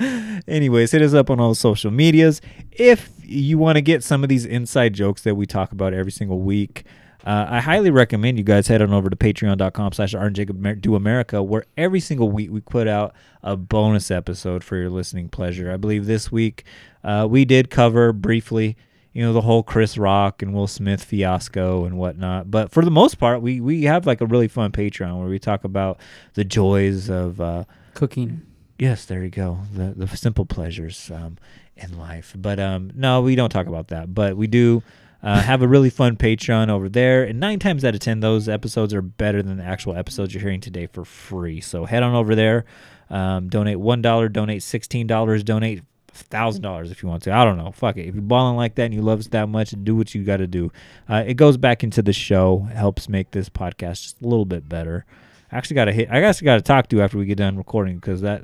Anyways, 0.48 0.92
hit 0.92 1.02
us 1.02 1.14
up 1.14 1.30
on 1.30 1.40
all 1.40 1.50
the 1.50 1.54
social 1.54 1.90
medias. 1.90 2.40
If 2.70 3.10
you 3.24 3.58
want 3.58 3.76
to 3.76 3.82
get 3.82 4.02
some 4.02 4.22
of 4.22 4.28
these 4.28 4.44
inside 4.44 4.94
jokes 4.94 5.22
that 5.22 5.34
we 5.34 5.46
talk 5.46 5.72
about 5.72 5.94
every 5.94 6.12
single 6.12 6.40
week, 6.40 6.84
uh, 7.24 7.46
I 7.48 7.60
highly 7.60 7.90
recommend 7.90 8.38
you 8.38 8.44
guys 8.44 8.66
head 8.66 8.82
on 8.82 8.92
over 8.92 9.08
to 9.08 9.16
patreon.com 9.16 9.92
slash 9.92 10.14
Jacob 10.32 10.80
Do 10.80 10.96
America, 10.96 11.42
where 11.42 11.64
every 11.76 12.00
single 12.00 12.30
week 12.30 12.50
we 12.50 12.60
put 12.60 12.88
out 12.88 13.14
a 13.42 13.56
bonus 13.56 14.10
episode 14.10 14.64
for 14.64 14.76
your 14.76 14.90
listening 14.90 15.28
pleasure. 15.28 15.70
I 15.70 15.76
believe 15.76 16.06
this 16.06 16.32
week 16.32 16.64
uh, 17.04 17.26
we 17.30 17.44
did 17.44 17.70
cover 17.70 18.12
briefly, 18.12 18.76
you 19.12 19.22
know, 19.22 19.32
the 19.32 19.42
whole 19.42 19.62
Chris 19.62 19.96
Rock 19.96 20.42
and 20.42 20.52
Will 20.52 20.66
Smith 20.66 21.04
fiasco 21.04 21.84
and 21.84 21.96
whatnot. 21.96 22.50
But 22.50 22.72
for 22.72 22.84
the 22.84 22.90
most 22.90 23.16
part, 23.16 23.40
we, 23.40 23.60
we 23.60 23.84
have 23.84 24.04
like 24.04 24.20
a 24.20 24.26
really 24.26 24.48
fun 24.48 24.72
Patreon 24.72 25.18
where 25.18 25.28
we 25.28 25.38
talk 25.38 25.62
about 25.62 26.00
the 26.34 26.44
joys 26.44 27.08
of 27.08 27.40
uh, 27.40 27.64
Cooking. 27.94 28.42
Yes, 28.78 29.04
there 29.04 29.22
you 29.22 29.30
go. 29.30 29.58
The 29.72 29.94
the 29.96 30.16
simple 30.16 30.44
pleasures 30.44 31.10
um, 31.14 31.38
in 31.76 31.98
life. 31.98 32.34
But 32.36 32.58
um, 32.58 32.90
no, 32.94 33.20
we 33.20 33.34
don't 33.34 33.50
talk 33.50 33.66
about 33.66 33.88
that. 33.88 34.14
But 34.14 34.36
we 34.36 34.46
do 34.46 34.82
uh, 35.22 35.40
have 35.40 35.62
a 35.62 35.68
really 35.68 35.90
fun 35.90 36.16
Patreon 36.16 36.68
over 36.68 36.88
there. 36.88 37.22
And 37.24 37.38
nine 37.38 37.58
times 37.58 37.84
out 37.84 37.94
of 37.94 38.00
ten, 38.00 38.20
those 38.20 38.48
episodes 38.48 38.92
are 38.92 39.02
better 39.02 39.42
than 39.42 39.58
the 39.58 39.64
actual 39.64 39.94
episodes 39.94 40.34
you're 40.34 40.42
hearing 40.42 40.60
today 40.60 40.86
for 40.86 41.04
free. 41.04 41.60
So 41.60 41.84
head 41.84 42.02
on 42.02 42.14
over 42.14 42.34
there. 42.34 42.64
Um, 43.08 43.48
donate 43.48 43.78
one 43.78 44.02
dollar. 44.02 44.28
Donate 44.28 44.62
sixteen 44.62 45.06
dollars. 45.06 45.44
Donate 45.44 45.82
thousand 46.08 46.62
dollars 46.62 46.90
if 46.90 47.02
you 47.02 47.08
want 47.08 47.22
to. 47.22 47.32
I 47.32 47.44
don't 47.44 47.58
know. 47.58 47.72
Fuck 47.72 47.96
it. 47.98 48.06
If 48.06 48.14
you're 48.14 48.22
balling 48.22 48.56
like 48.56 48.74
that 48.74 48.84
and 48.84 48.94
you 48.94 49.02
love 49.02 49.20
us 49.20 49.28
that 49.28 49.48
much, 49.48 49.74
do 49.82 49.94
what 49.94 50.14
you 50.14 50.24
got 50.24 50.38
to 50.38 50.46
do. 50.46 50.72
Uh, 51.08 51.22
it 51.26 51.34
goes 51.34 51.56
back 51.56 51.84
into 51.84 52.02
the 52.02 52.12
show. 52.12 52.68
Helps 52.74 53.08
make 53.08 53.30
this 53.30 53.48
podcast 53.48 54.02
just 54.02 54.20
a 54.22 54.26
little 54.26 54.44
bit 54.44 54.68
better. 54.68 55.04
I 55.52 55.58
actually 55.58 55.74
got 55.74 55.84
to 55.84 55.92
hit. 55.92 56.08
I 56.10 56.22
actually 56.22 56.46
got 56.46 56.56
to 56.56 56.62
talk 56.62 56.88
to 56.88 56.96
you 56.96 57.02
after 57.02 57.18
we 57.18 57.26
get 57.26 57.38
done 57.38 57.56
recording 57.56 57.96
because 57.96 58.22
that 58.22 58.42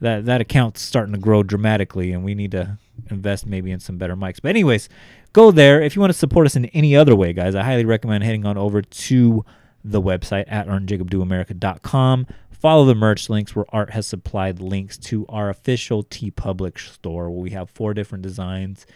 that 0.00 0.26
that 0.26 0.40
account's 0.40 0.80
starting 0.80 1.12
to 1.12 1.18
grow 1.18 1.42
dramatically, 1.42 2.12
and 2.12 2.24
we 2.24 2.34
need 2.34 2.52
to 2.52 2.78
invest 3.10 3.46
maybe 3.46 3.70
in 3.72 3.80
some 3.80 3.98
better 3.98 4.16
mics. 4.16 4.40
But 4.40 4.50
anyways, 4.50 4.88
go 5.32 5.50
there 5.50 5.82
if 5.82 5.96
you 5.96 6.00
want 6.00 6.12
to 6.12 6.18
support 6.18 6.46
us 6.46 6.56
in 6.56 6.66
any 6.66 6.94
other 6.96 7.16
way, 7.16 7.32
guys. 7.32 7.54
I 7.54 7.64
highly 7.64 7.84
recommend 7.84 8.24
heading 8.24 8.46
on 8.46 8.56
over 8.56 8.80
to 8.80 9.44
the 9.84 10.00
website 10.00 10.44
at 10.48 10.66
artandjacobdoamerica.com. 10.66 12.26
Follow 12.50 12.84
the 12.84 12.94
merch 12.94 13.28
links 13.28 13.54
where 13.54 13.66
Art 13.68 13.90
has 13.90 14.06
supplied 14.06 14.60
links 14.60 14.96
to 14.98 15.26
our 15.28 15.50
official 15.50 16.02
TeePublic 16.04 16.78
store 16.78 17.30
where 17.30 17.42
we 17.42 17.50
have 17.50 17.70
four 17.70 17.92
different 17.94 18.22
designs. 18.22 18.86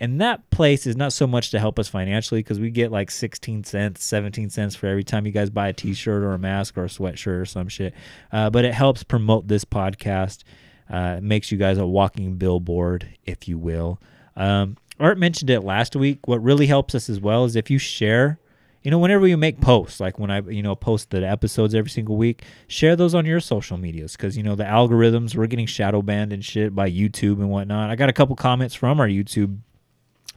And 0.00 0.20
that 0.20 0.48
place 0.50 0.86
is 0.86 0.96
not 0.96 1.12
so 1.12 1.26
much 1.26 1.50
to 1.50 1.58
help 1.58 1.76
us 1.78 1.88
financially 1.88 2.40
because 2.40 2.60
we 2.60 2.70
get 2.70 2.92
like 2.92 3.10
16 3.10 3.64
cents, 3.64 4.04
17 4.04 4.48
cents 4.48 4.76
for 4.76 4.86
every 4.86 5.02
time 5.02 5.26
you 5.26 5.32
guys 5.32 5.50
buy 5.50 5.68
a 5.68 5.72
t 5.72 5.92
shirt 5.92 6.22
or 6.22 6.32
a 6.32 6.38
mask 6.38 6.78
or 6.78 6.84
a 6.84 6.88
sweatshirt 6.88 7.40
or 7.40 7.44
some 7.44 7.68
shit. 7.68 7.92
Uh, 8.30 8.48
but 8.48 8.64
it 8.64 8.72
helps 8.72 9.02
promote 9.02 9.48
this 9.48 9.64
podcast. 9.64 10.44
Uh, 10.88 11.16
it 11.18 11.24
makes 11.24 11.50
you 11.50 11.58
guys 11.58 11.78
a 11.78 11.86
walking 11.86 12.36
billboard, 12.36 13.08
if 13.26 13.48
you 13.48 13.58
will. 13.58 14.00
Um, 14.36 14.76
Art 15.00 15.18
mentioned 15.18 15.50
it 15.50 15.60
last 15.62 15.96
week. 15.96 16.26
What 16.28 16.42
really 16.42 16.66
helps 16.66 16.94
us 16.94 17.10
as 17.10 17.20
well 17.20 17.44
is 17.44 17.56
if 17.56 17.68
you 17.68 17.78
share, 17.78 18.38
you 18.84 18.92
know, 18.92 18.98
whenever 19.00 19.26
you 19.26 19.36
make 19.36 19.60
posts, 19.60 19.98
like 19.98 20.18
when 20.18 20.30
I, 20.30 20.40
you 20.42 20.62
know, 20.62 20.76
post 20.76 21.10
the 21.10 21.28
episodes 21.28 21.74
every 21.74 21.90
single 21.90 22.16
week, 22.16 22.44
share 22.68 22.94
those 22.94 23.14
on 23.16 23.26
your 23.26 23.40
social 23.40 23.76
medias 23.76 24.12
because, 24.12 24.36
you 24.36 24.44
know, 24.44 24.54
the 24.54 24.64
algorithms, 24.64 25.34
we're 25.34 25.46
getting 25.48 25.66
shadow 25.66 26.02
banned 26.02 26.32
and 26.32 26.44
shit 26.44 26.74
by 26.74 26.88
YouTube 26.88 27.40
and 27.40 27.50
whatnot. 27.50 27.90
I 27.90 27.96
got 27.96 28.08
a 28.08 28.12
couple 28.12 28.36
comments 28.36 28.74
from 28.76 29.00
our 29.00 29.08
YouTube 29.08 29.58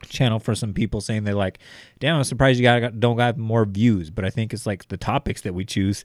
channel 0.08 0.40
for 0.40 0.56
some 0.56 0.74
people 0.74 1.02
saying 1.02 1.24
they're 1.24 1.36
like, 1.36 1.60
damn, 2.00 2.18
I'm 2.18 2.24
surprised 2.24 2.60
you 2.60 2.64
got 2.64 3.00
don't 3.00 3.18
got 3.18 3.38
more 3.38 3.66
views. 3.66 4.10
But 4.10 4.26
I 4.26 4.30
think 4.30 4.54
it's 4.54 4.66
like 4.66 4.88
the 4.88 4.98
topics 4.98 5.42
that 5.42 5.54
we 5.54 5.66
choose. 5.66 6.04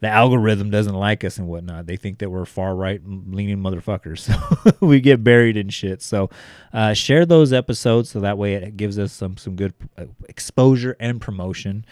the 0.00 0.08
algorithm 0.08 0.70
doesn't 0.70 0.94
like 0.94 1.24
us 1.24 1.38
and 1.38 1.48
whatnot. 1.48 1.86
They 1.86 1.96
think 1.96 2.18
that 2.18 2.30
we're 2.30 2.44
far 2.44 2.74
right 2.74 3.00
leaning 3.04 3.58
motherfuckers. 3.58 4.28
So 4.66 4.72
we 4.80 5.00
get 5.00 5.24
buried 5.24 5.56
in 5.56 5.68
shit. 5.70 6.02
So 6.02 6.28
uh, 6.72 6.92
share 6.94 7.24
those 7.26 7.52
episodes 7.52 8.10
so 8.10 8.20
that 8.20 8.36
way 8.38 8.54
it 8.54 8.76
gives 8.76 8.98
us 8.98 9.12
some 9.12 9.36
some 9.36 9.56
good 9.56 9.74
uh, 9.96 10.04
exposure 10.28 10.96
and 11.00 11.20
promotion. 11.20 11.84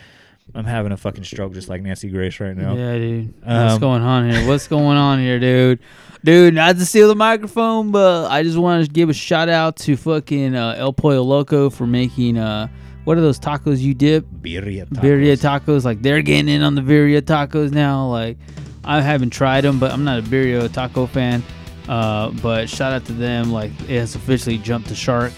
I'm 0.55 0.65
having 0.65 0.93
a 0.93 0.97
fucking 0.97 1.25
stroke 1.25 1.55
just 1.55 1.69
like 1.69 1.83
Nancy 1.83 2.09
Grace 2.11 2.39
right 2.39 2.57
now. 2.57 2.75
Yeah, 2.75 2.97
dude. 2.99 3.35
What's 3.43 3.75
Um, 3.75 3.81
going 3.81 4.03
on 4.03 4.31
here? 4.31 4.47
What's 4.47 4.69
going 4.69 4.97
on 4.99 5.19
here, 5.19 5.39
dude? 5.41 5.79
Dude, 6.23 6.55
not 6.55 6.77
to 6.77 6.87
steal 6.87 7.09
the 7.09 7.15
microphone, 7.15 7.91
but 7.91 8.31
I 8.31 8.43
just 8.43 8.57
want 8.59 8.85
to 8.87 8.91
give 8.91 9.09
a 9.09 9.15
shout 9.15 9.49
out 9.49 9.77
to 9.79 9.97
fucking 9.97 10.55
uh, 10.55 10.75
El 10.79 10.93
Pollo 10.93 11.23
Loco 11.23 11.71
for 11.71 11.87
making 11.87 12.39
uh, 12.39 12.69
what 13.05 13.19
are 13.19 13.21
those 13.21 13.39
tacos 13.39 13.79
you 13.79 13.95
dip? 13.95 14.27
Birria 14.27 14.87
tacos. 14.87 15.01
Birria 15.03 15.37
tacos. 15.37 15.85
Like 15.85 16.03
they're 16.03 16.23
getting 16.23 16.49
in 16.49 16.63
on 16.63 16.75
the 16.75 16.81
birria 16.83 17.21
tacos 17.21 17.73
now. 17.73 18.07
Like 18.09 18.39
I 18.85 19.01
haven't 19.01 19.31
tried 19.31 19.63
them, 19.63 19.79
but 19.79 19.93
I'm 19.93 20.05
not 20.05 20.19
a 20.19 20.23
birria 20.23 20.71
taco 20.73 21.07
fan. 21.07 21.43
Uh, 21.89 22.31
but 22.43 22.69
shout 22.71 22.93
out 22.93 23.05
to 23.07 23.13
them. 23.13 23.51
Like 23.53 23.73
it 23.83 23.99
has 23.99 24.15
officially 24.15 24.57
jumped 24.59 24.89
the 24.89 24.95
shark. 24.95 25.33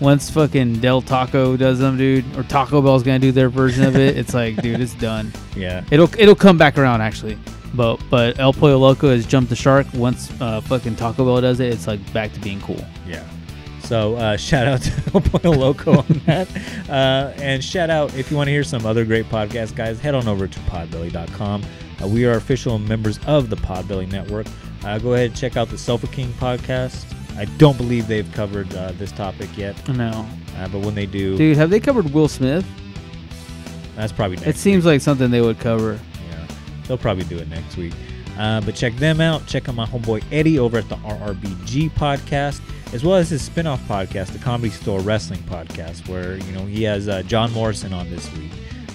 Once 0.00 0.28
fucking 0.30 0.80
Del 0.80 1.00
Taco 1.00 1.56
does 1.56 1.78
them, 1.78 1.96
dude, 1.96 2.24
or 2.36 2.42
Taco 2.42 2.82
Bell's 2.82 3.02
gonna 3.02 3.18
do 3.18 3.32
their 3.32 3.48
version 3.48 3.84
of 3.84 3.96
it, 3.96 4.16
it's 4.16 4.34
like, 4.34 4.56
dude, 4.60 4.80
it's 4.80 4.94
done. 4.94 5.32
Yeah. 5.56 5.84
It'll 5.90 6.10
it'll 6.18 6.34
come 6.34 6.58
back 6.58 6.76
around 6.76 7.00
actually. 7.00 7.38
But 7.72 7.98
but 8.10 8.38
El 8.38 8.52
Pollo 8.52 8.76
Loco 8.76 9.08
has 9.08 9.24
jumped 9.24 9.48
the 9.48 9.56
shark. 9.56 9.86
Once 9.94 10.30
uh, 10.38 10.60
fucking 10.60 10.96
Taco 10.96 11.24
Bell 11.24 11.40
does 11.40 11.60
it, 11.60 11.72
it's 11.72 11.86
like 11.86 12.12
back 12.12 12.32
to 12.34 12.40
being 12.40 12.60
cool. 12.60 12.84
Yeah. 13.06 13.24
So 13.80 14.16
uh, 14.16 14.36
shout 14.36 14.66
out 14.66 14.82
to 14.82 14.92
El 15.14 15.20
Pollo 15.22 15.56
Loco 15.56 15.98
on 16.00 16.06
that. 16.26 16.48
Uh, 16.90 17.32
and 17.40 17.64
shout 17.64 17.88
out 17.88 18.14
if 18.14 18.30
you 18.30 18.36
want 18.36 18.48
to 18.48 18.52
hear 18.52 18.64
some 18.64 18.84
other 18.84 19.06
great 19.06 19.26
podcasts, 19.30 19.74
guys, 19.74 19.98
head 19.98 20.14
on 20.14 20.28
over 20.28 20.46
to 20.46 20.58
podbelly.com. 20.60 21.62
Uh, 22.02 22.06
we 22.06 22.26
are 22.26 22.32
official 22.32 22.78
members 22.78 23.18
of 23.26 23.48
the 23.48 23.56
Podbelly 23.56 24.10
Network. 24.12 24.46
Uh, 24.84 24.98
go 24.98 25.14
ahead 25.14 25.28
and 25.30 25.36
check 25.36 25.56
out 25.56 25.68
the 25.70 25.78
Sulfur 25.78 26.08
King 26.08 26.28
podcast. 26.34 27.04
I 27.36 27.44
don't 27.58 27.76
believe 27.76 28.06
they've 28.08 28.30
covered 28.32 28.74
uh, 28.74 28.92
this 28.92 29.12
topic 29.12 29.56
yet. 29.56 29.76
No. 29.88 30.26
Uh, 30.56 30.68
but 30.68 30.80
when 30.80 30.94
they 30.94 31.06
do, 31.06 31.36
Dude, 31.36 31.56
have 31.56 31.70
they 31.70 31.80
covered 31.80 32.12
Will 32.14 32.28
Smith? 32.28 32.64
that's 33.94 34.12
probably 34.12 34.36
next 34.36 34.48
It 34.48 34.56
seems 34.56 34.84
like 34.84 35.00
something 35.00 35.30
they 35.30 35.40
would 35.40 35.58
cover. 35.58 35.98
Yeah, 36.30 36.46
they'll 36.86 36.98
probably 36.98 37.24
do 37.24 37.38
it 37.38 37.48
next 37.48 37.76
week. 37.76 37.92
Uh, 38.38 38.60
but 38.60 38.74
check 38.74 38.94
them 38.96 39.20
out. 39.20 39.46
Check 39.46 39.68
out 39.68 39.74
my 39.74 39.86
homeboy 39.86 40.22
Eddie 40.30 40.58
over 40.58 40.76
at 40.76 40.88
the 40.90 40.96
RRBG 40.96 41.90
podcast, 41.92 42.60
as 42.92 43.02
well 43.02 43.16
as 43.16 43.30
his 43.30 43.40
spin-off 43.40 43.80
podcast, 43.88 44.32
the 44.32 44.38
Comedy 44.38 44.68
Store 44.70 45.00
Wrestling 45.00 45.40
Podcast, 45.44 46.06
where 46.08 46.36
you 46.36 46.52
know 46.52 46.66
he 46.66 46.82
has 46.82 47.08
uh, 47.08 47.22
John 47.22 47.50
Morrison 47.52 47.92
on 47.94 48.10
this 48.10 48.30
week. 48.36 48.50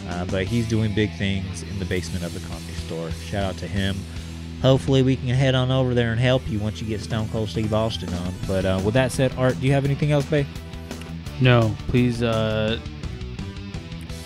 Uh, 0.10 0.26
but 0.26 0.46
he's 0.46 0.68
doing 0.68 0.94
big 0.94 1.12
things 1.18 1.64
in 1.64 1.80
the 1.80 1.86
basement 1.86 2.24
of 2.26 2.34
the 2.34 2.40
Comedy 2.48 2.74
Store. 2.74 3.10
Shout 3.12 3.44
out 3.44 3.58
to 3.58 3.68
him. 3.68 3.96
Hopefully, 4.62 5.02
we 5.02 5.16
can 5.16 5.30
head 5.30 5.56
on 5.56 5.72
over 5.72 5.94
there 5.94 6.12
and 6.12 6.20
help 6.20 6.48
you 6.48 6.60
once 6.60 6.82
you 6.82 6.88
get 6.88 7.02
Stone 7.02 7.30
Cold 7.30 7.50
Steve 7.50 7.74
Austin 7.74 8.14
on. 8.14 8.34
But 8.48 8.66
uh, 8.66 8.80
with 8.84 8.94
that 8.94 9.12
said, 9.12 9.34
Art, 9.38 9.60
do 9.60 9.66
you 9.66 9.74
have 9.74 9.86
anything 9.86 10.12
else, 10.12 10.26
babe? 10.26 10.46
No, 11.40 11.76
please 11.88 12.22
uh, 12.22 12.80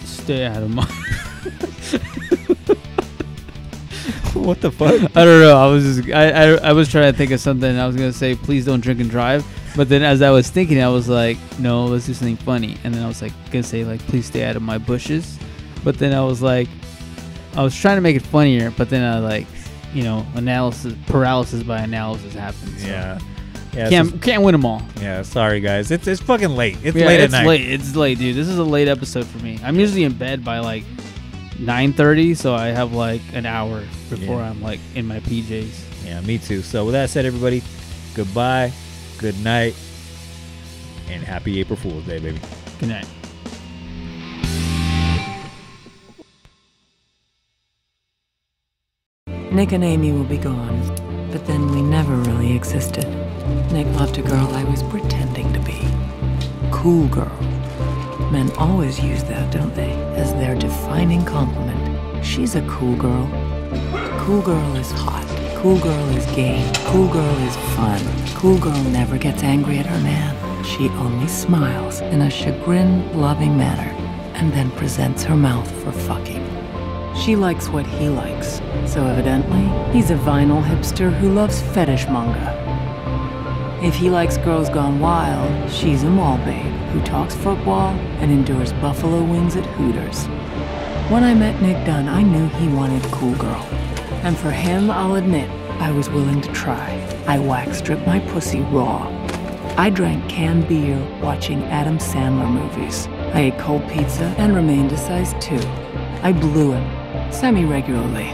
stay 0.03 0.45
out 0.45 0.61
of 0.61 0.69
my. 0.69 0.83
what 4.33 4.59
the 4.59 4.71
fuck? 4.71 4.93
I 5.15 5.23
don't 5.23 5.41
know. 5.41 5.57
I 5.57 5.67
was 5.67 5.83
just 5.83 6.09
I, 6.09 6.29
I 6.29 6.43
I 6.55 6.73
was 6.73 6.89
trying 6.89 7.11
to 7.11 7.17
think 7.17 7.31
of 7.31 7.39
something. 7.39 7.77
I 7.77 7.87
was 7.87 7.95
gonna 7.95 8.11
say 8.11 8.35
please 8.35 8.65
don't 8.65 8.81
drink 8.81 8.99
and 8.99 9.09
drive, 9.09 9.45
but 9.75 9.87
then 9.87 10.03
as 10.03 10.21
I 10.21 10.31
was 10.31 10.49
thinking, 10.49 10.81
I 10.81 10.89
was 10.89 11.07
like, 11.07 11.37
no, 11.59 11.85
let's 11.85 12.05
do 12.05 12.13
something 12.13 12.35
funny. 12.37 12.77
And 12.83 12.93
then 12.93 13.03
I 13.03 13.07
was 13.07 13.21
like 13.21 13.31
gonna 13.51 13.63
say 13.63 13.85
like 13.85 14.01
please 14.07 14.25
stay 14.25 14.43
out 14.43 14.57
of 14.57 14.61
my 14.61 14.77
bushes, 14.77 15.39
but 15.83 15.97
then 15.97 16.13
I 16.13 16.23
was 16.23 16.41
like, 16.41 16.67
I 17.55 17.63
was 17.63 17.75
trying 17.75 17.95
to 17.95 18.01
make 18.01 18.15
it 18.15 18.21
funnier, 18.21 18.71
but 18.71 18.89
then 18.89 19.03
I 19.03 19.19
like, 19.19 19.47
you 19.95 20.03
know, 20.03 20.25
analysis 20.35 20.93
paralysis 21.07 21.63
by 21.63 21.79
analysis 21.79 22.33
happens. 22.35 22.81
so. 22.81 22.87
Yeah. 22.87 23.19
Yeah, 23.73 23.89
can't 23.89 24.21
can't 24.21 24.41
win 24.43 24.53
them 24.53 24.63
all. 24.65 24.81
Yeah, 25.01 25.21
sorry 25.23 25.59
guys. 25.59 25.91
It's 25.91 26.07
it's 26.07 26.21
fucking 26.21 26.51
late. 26.51 26.77
It's 26.81 26.95
Yeah, 26.95 27.07
late 27.07 27.19
it's 27.19 27.33
at 27.33 27.39
night. 27.39 27.47
late. 27.47 27.69
It's 27.69 27.93
late, 27.93 28.17
dude. 28.19 28.33
This 28.35 28.47
is 28.47 28.57
a 28.57 28.63
late 28.63 28.87
episode 28.87 29.25
for 29.27 29.37
me. 29.39 29.59
I'm 29.63 29.77
usually 29.77 30.03
in 30.05 30.13
bed 30.13 30.45
by 30.45 30.59
like 30.59 30.85
9:30, 31.59 32.37
so 32.37 32.55
I 32.55 32.67
have 32.67 32.93
like 32.93 33.19
an 33.33 33.45
hour 33.45 33.83
before 34.09 34.37
Yeah. 34.37 34.49
I'm 34.49 34.61
like 34.61 34.79
in 34.95 35.05
my 35.05 35.19
PJs. 35.19 36.05
Yeah, 36.05 36.21
me 36.21 36.37
too. 36.37 36.61
So 36.61 36.85
with 36.85 36.93
that 36.93 37.09
said, 37.09 37.25
everybody, 37.25 37.63
goodbye, 38.13 38.71
good 39.17 39.37
night, 39.43 39.75
and 41.09 41.21
happy 41.21 41.59
April 41.59 41.75
Fool's 41.77 42.05
Day, 42.05 42.19
baby. 42.19 42.39
Good 42.79 42.89
night. 42.89 43.07
Nick 49.55 49.71
and 49.71 49.85
Amy 49.85 50.11
will 50.11 50.25
be 50.25 50.37
gone, 50.37 50.81
but 51.31 51.45
then 51.47 51.71
we 51.71 51.81
never 51.81 52.13
really 52.13 52.53
existed. 52.53 53.07
Nick 53.71 53.87
loved 53.95 54.17
a 54.17 54.21
girl 54.21 54.49
I 54.53 54.65
was 54.65 54.83
pretending 54.83 55.53
to 55.53 55.59
be. 55.61 55.79
Cool 56.71 57.07
girl. 57.07 57.39
Men 58.33 58.51
always 58.57 58.99
use 58.99 59.23
that, 59.23 59.53
don't 59.53 59.73
they, 59.73 59.93
as 60.17 60.33
their 60.33 60.55
defining 60.55 61.23
compliment. 61.23 62.25
She's 62.25 62.55
a 62.55 62.67
cool 62.67 62.97
girl. 62.97 63.29
Cool 64.25 64.41
girl 64.41 64.75
is 64.75 64.91
hot. 64.91 65.25
Cool 65.55 65.79
girl 65.79 66.09
is 66.17 66.25
game. 66.35 66.69
Cool 66.87 67.07
girl 67.07 67.37
is 67.47 67.55
fun. 67.77 68.01
Cool 68.35 68.57
girl 68.57 68.83
never 68.91 69.17
gets 69.17 69.41
angry 69.41 69.77
at 69.77 69.85
her 69.85 70.01
man. 70.01 70.65
She 70.65 70.89
only 70.89 71.29
smiles 71.29 72.01
in 72.01 72.23
a 72.23 72.29
chagrin 72.29 73.17
loving 73.17 73.55
manner 73.55 73.89
and 74.33 74.51
then 74.51 74.69
presents 74.71 75.23
her 75.23 75.37
mouth 75.37 75.71
for 75.81 75.93
fucking. 75.93 76.44
She 77.23 77.35
likes 77.35 77.69
what 77.69 77.87
he 77.87 78.09
likes, 78.09 78.61
so 78.85 79.05
evidently, 79.05 79.63
he's 79.93 80.11
a 80.11 80.15
vinyl 80.15 80.63
hipster 80.63 81.11
who 81.11 81.31
loves 81.31 81.61
fetish 81.61 82.05
manga. 82.07 82.53
If 83.81 83.95
he 83.95 84.09
likes 84.09 84.37
girls 84.37 84.69
gone 84.69 84.99
wild, 84.99 85.71
she's 85.71 86.03
a 86.03 86.09
mall 86.09 86.37
babe 86.39 86.71
who 86.91 87.01
talks 87.03 87.33
football 87.35 87.93
and 88.19 88.31
endures 88.31 88.73
buffalo 88.73 89.23
wings 89.23 89.55
at 89.55 89.65
Hooters. 89.65 90.25
When 91.09 91.23
I 91.23 91.33
met 91.33 91.61
Nick 91.61 91.85
Dunne, 91.85 92.09
I 92.09 92.21
knew 92.21 92.47
he 92.47 92.67
wanted 92.67 93.03
cool 93.11 93.35
girl. 93.35 93.61
And 94.23 94.37
for 94.37 94.51
him, 94.51 94.91
I'll 94.91 95.15
admit, 95.15 95.49
I 95.79 95.91
was 95.91 96.09
willing 96.09 96.41
to 96.41 96.51
try. 96.51 96.89
I 97.27 97.39
wax 97.39 97.77
stripped 97.77 98.05
my 98.05 98.19
pussy 98.19 98.61
raw. 98.61 99.07
I 99.77 99.89
drank 99.89 100.27
canned 100.29 100.67
beer 100.67 100.97
watching 101.21 101.63
Adam 101.65 101.97
Sandler 101.97 102.49
movies. 102.49 103.07
I 103.33 103.41
ate 103.41 103.59
cold 103.59 103.87
pizza 103.89 104.33
and 104.37 104.55
remained 104.55 104.91
a 104.91 104.97
size 104.97 105.33
2. 105.41 105.57
I 106.23 106.31
blew 106.33 106.71
him, 106.71 107.04
semi 107.35 107.65
regularly. 107.65 108.29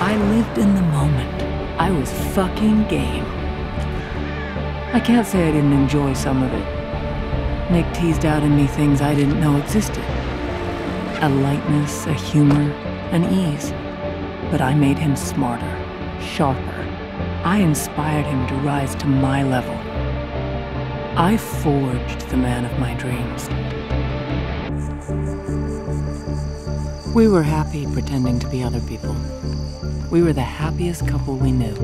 I 0.00 0.16
lived 0.30 0.58
in 0.58 0.74
the 0.76 0.82
moment. 0.82 1.42
I 1.80 1.90
was 1.90 2.12
fucking 2.34 2.86
game. 2.86 3.24
I 4.94 5.00
can't 5.04 5.26
say 5.26 5.48
I 5.48 5.52
didn't 5.52 5.72
enjoy 5.72 6.14
some 6.14 6.42
of 6.42 6.52
it. 6.52 7.70
Nick 7.72 7.92
teased 7.92 8.24
out 8.24 8.44
in 8.44 8.56
me 8.56 8.68
things 8.68 9.00
I 9.00 9.12
didn't 9.14 9.40
know 9.40 9.56
existed 9.56 10.04
a 11.22 11.28
lightness, 11.28 12.06
a 12.06 12.12
humor, 12.12 12.70
an 13.10 13.24
ease. 13.32 13.72
But 14.50 14.60
I 14.60 14.74
made 14.74 14.98
him 14.98 15.16
smarter, 15.16 15.74
sharper. 16.20 16.86
I 17.42 17.56
inspired 17.56 18.26
him 18.26 18.46
to 18.48 18.54
rise 18.56 18.94
to 18.96 19.06
my 19.06 19.42
level. 19.42 19.74
I 21.18 21.38
forged 21.38 22.28
the 22.28 22.36
man 22.36 22.66
of 22.66 22.78
my 22.78 22.92
dreams. 22.94 23.48
We 27.16 27.28
were 27.28 27.42
happy 27.42 27.86
pretending 27.86 28.38
to 28.40 28.48
be 28.48 28.62
other 28.62 28.82
people. 28.82 29.16
We 30.10 30.20
were 30.20 30.34
the 30.34 30.42
happiest 30.42 31.08
couple 31.08 31.34
we 31.34 31.50
knew. 31.50 31.74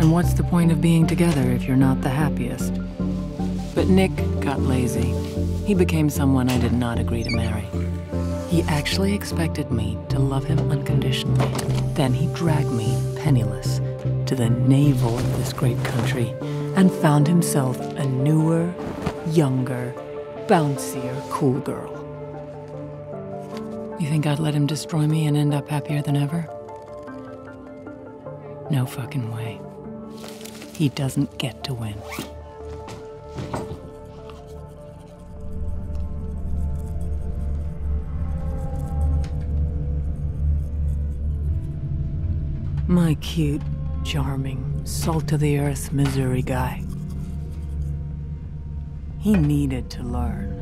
And 0.00 0.10
what's 0.10 0.34
the 0.34 0.42
point 0.42 0.72
of 0.72 0.80
being 0.80 1.06
together 1.06 1.42
if 1.52 1.62
you're 1.62 1.76
not 1.76 2.00
the 2.00 2.08
happiest? 2.08 2.74
But 3.72 3.86
Nick 3.86 4.10
got 4.40 4.58
lazy. 4.62 5.14
He 5.64 5.74
became 5.74 6.10
someone 6.10 6.48
I 6.50 6.58
did 6.58 6.72
not 6.72 6.98
agree 6.98 7.22
to 7.22 7.30
marry. 7.30 7.68
He 8.48 8.62
actually 8.62 9.14
expected 9.14 9.70
me 9.70 9.96
to 10.08 10.18
love 10.18 10.42
him 10.42 10.58
unconditionally. 10.68 11.46
Then 11.94 12.12
he 12.12 12.26
dragged 12.34 12.72
me, 12.72 13.00
penniless, 13.14 13.78
to 14.26 14.34
the 14.34 14.50
navel 14.50 15.16
of 15.16 15.36
this 15.36 15.52
great 15.52 15.78
country 15.84 16.34
and 16.74 16.90
found 16.90 17.28
himself 17.28 17.80
a 17.80 18.04
newer, 18.06 18.74
younger, 19.28 19.94
bouncier, 20.48 21.14
cool 21.30 21.60
girl. 21.60 22.01
You 24.02 24.08
think 24.08 24.26
I'd 24.26 24.40
let 24.40 24.52
him 24.52 24.66
destroy 24.66 25.06
me 25.06 25.26
and 25.26 25.36
end 25.36 25.54
up 25.54 25.68
happier 25.68 26.02
than 26.02 26.16
ever? 26.16 26.48
No 28.68 28.84
fucking 28.84 29.32
way. 29.32 29.60
He 30.74 30.88
doesn't 30.88 31.38
get 31.38 31.62
to 31.62 31.72
win. 31.72 31.94
My 42.88 43.14
cute, 43.20 43.62
charming, 44.04 44.84
salt 44.84 45.30
of 45.30 45.38
the 45.38 45.60
earth 45.60 45.92
Missouri 45.92 46.42
guy. 46.42 46.82
He 49.20 49.34
needed 49.34 49.90
to 49.90 50.02
learn. 50.02 50.61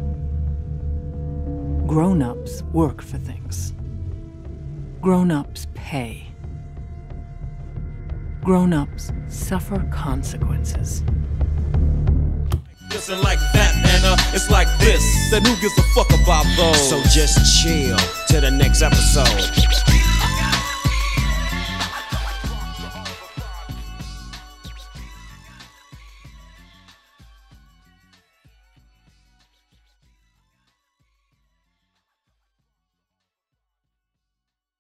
Grown 1.90 2.22
ups 2.22 2.62
work 2.72 3.02
for 3.02 3.18
things. 3.18 3.72
Grown 5.00 5.32
ups 5.32 5.66
pay. 5.74 6.24
Grown 8.44 8.72
ups 8.72 9.10
suffer 9.26 9.84
consequences. 9.90 11.02
Listen 12.90 13.20
like 13.22 13.40
that, 13.54 13.74
and 13.74 14.04
uh, 14.04 14.16
it's 14.32 14.48
like 14.52 14.68
this. 14.78 15.02
Then 15.32 15.44
who 15.44 15.60
gives 15.60 15.76
a 15.78 15.82
fuck 15.92 16.06
about 16.22 16.46
those? 16.56 16.88
So 16.88 17.02
just 17.10 17.60
chill 17.60 17.98
till 18.28 18.42
the 18.42 18.52
next 18.52 18.82
episode. 18.82 19.50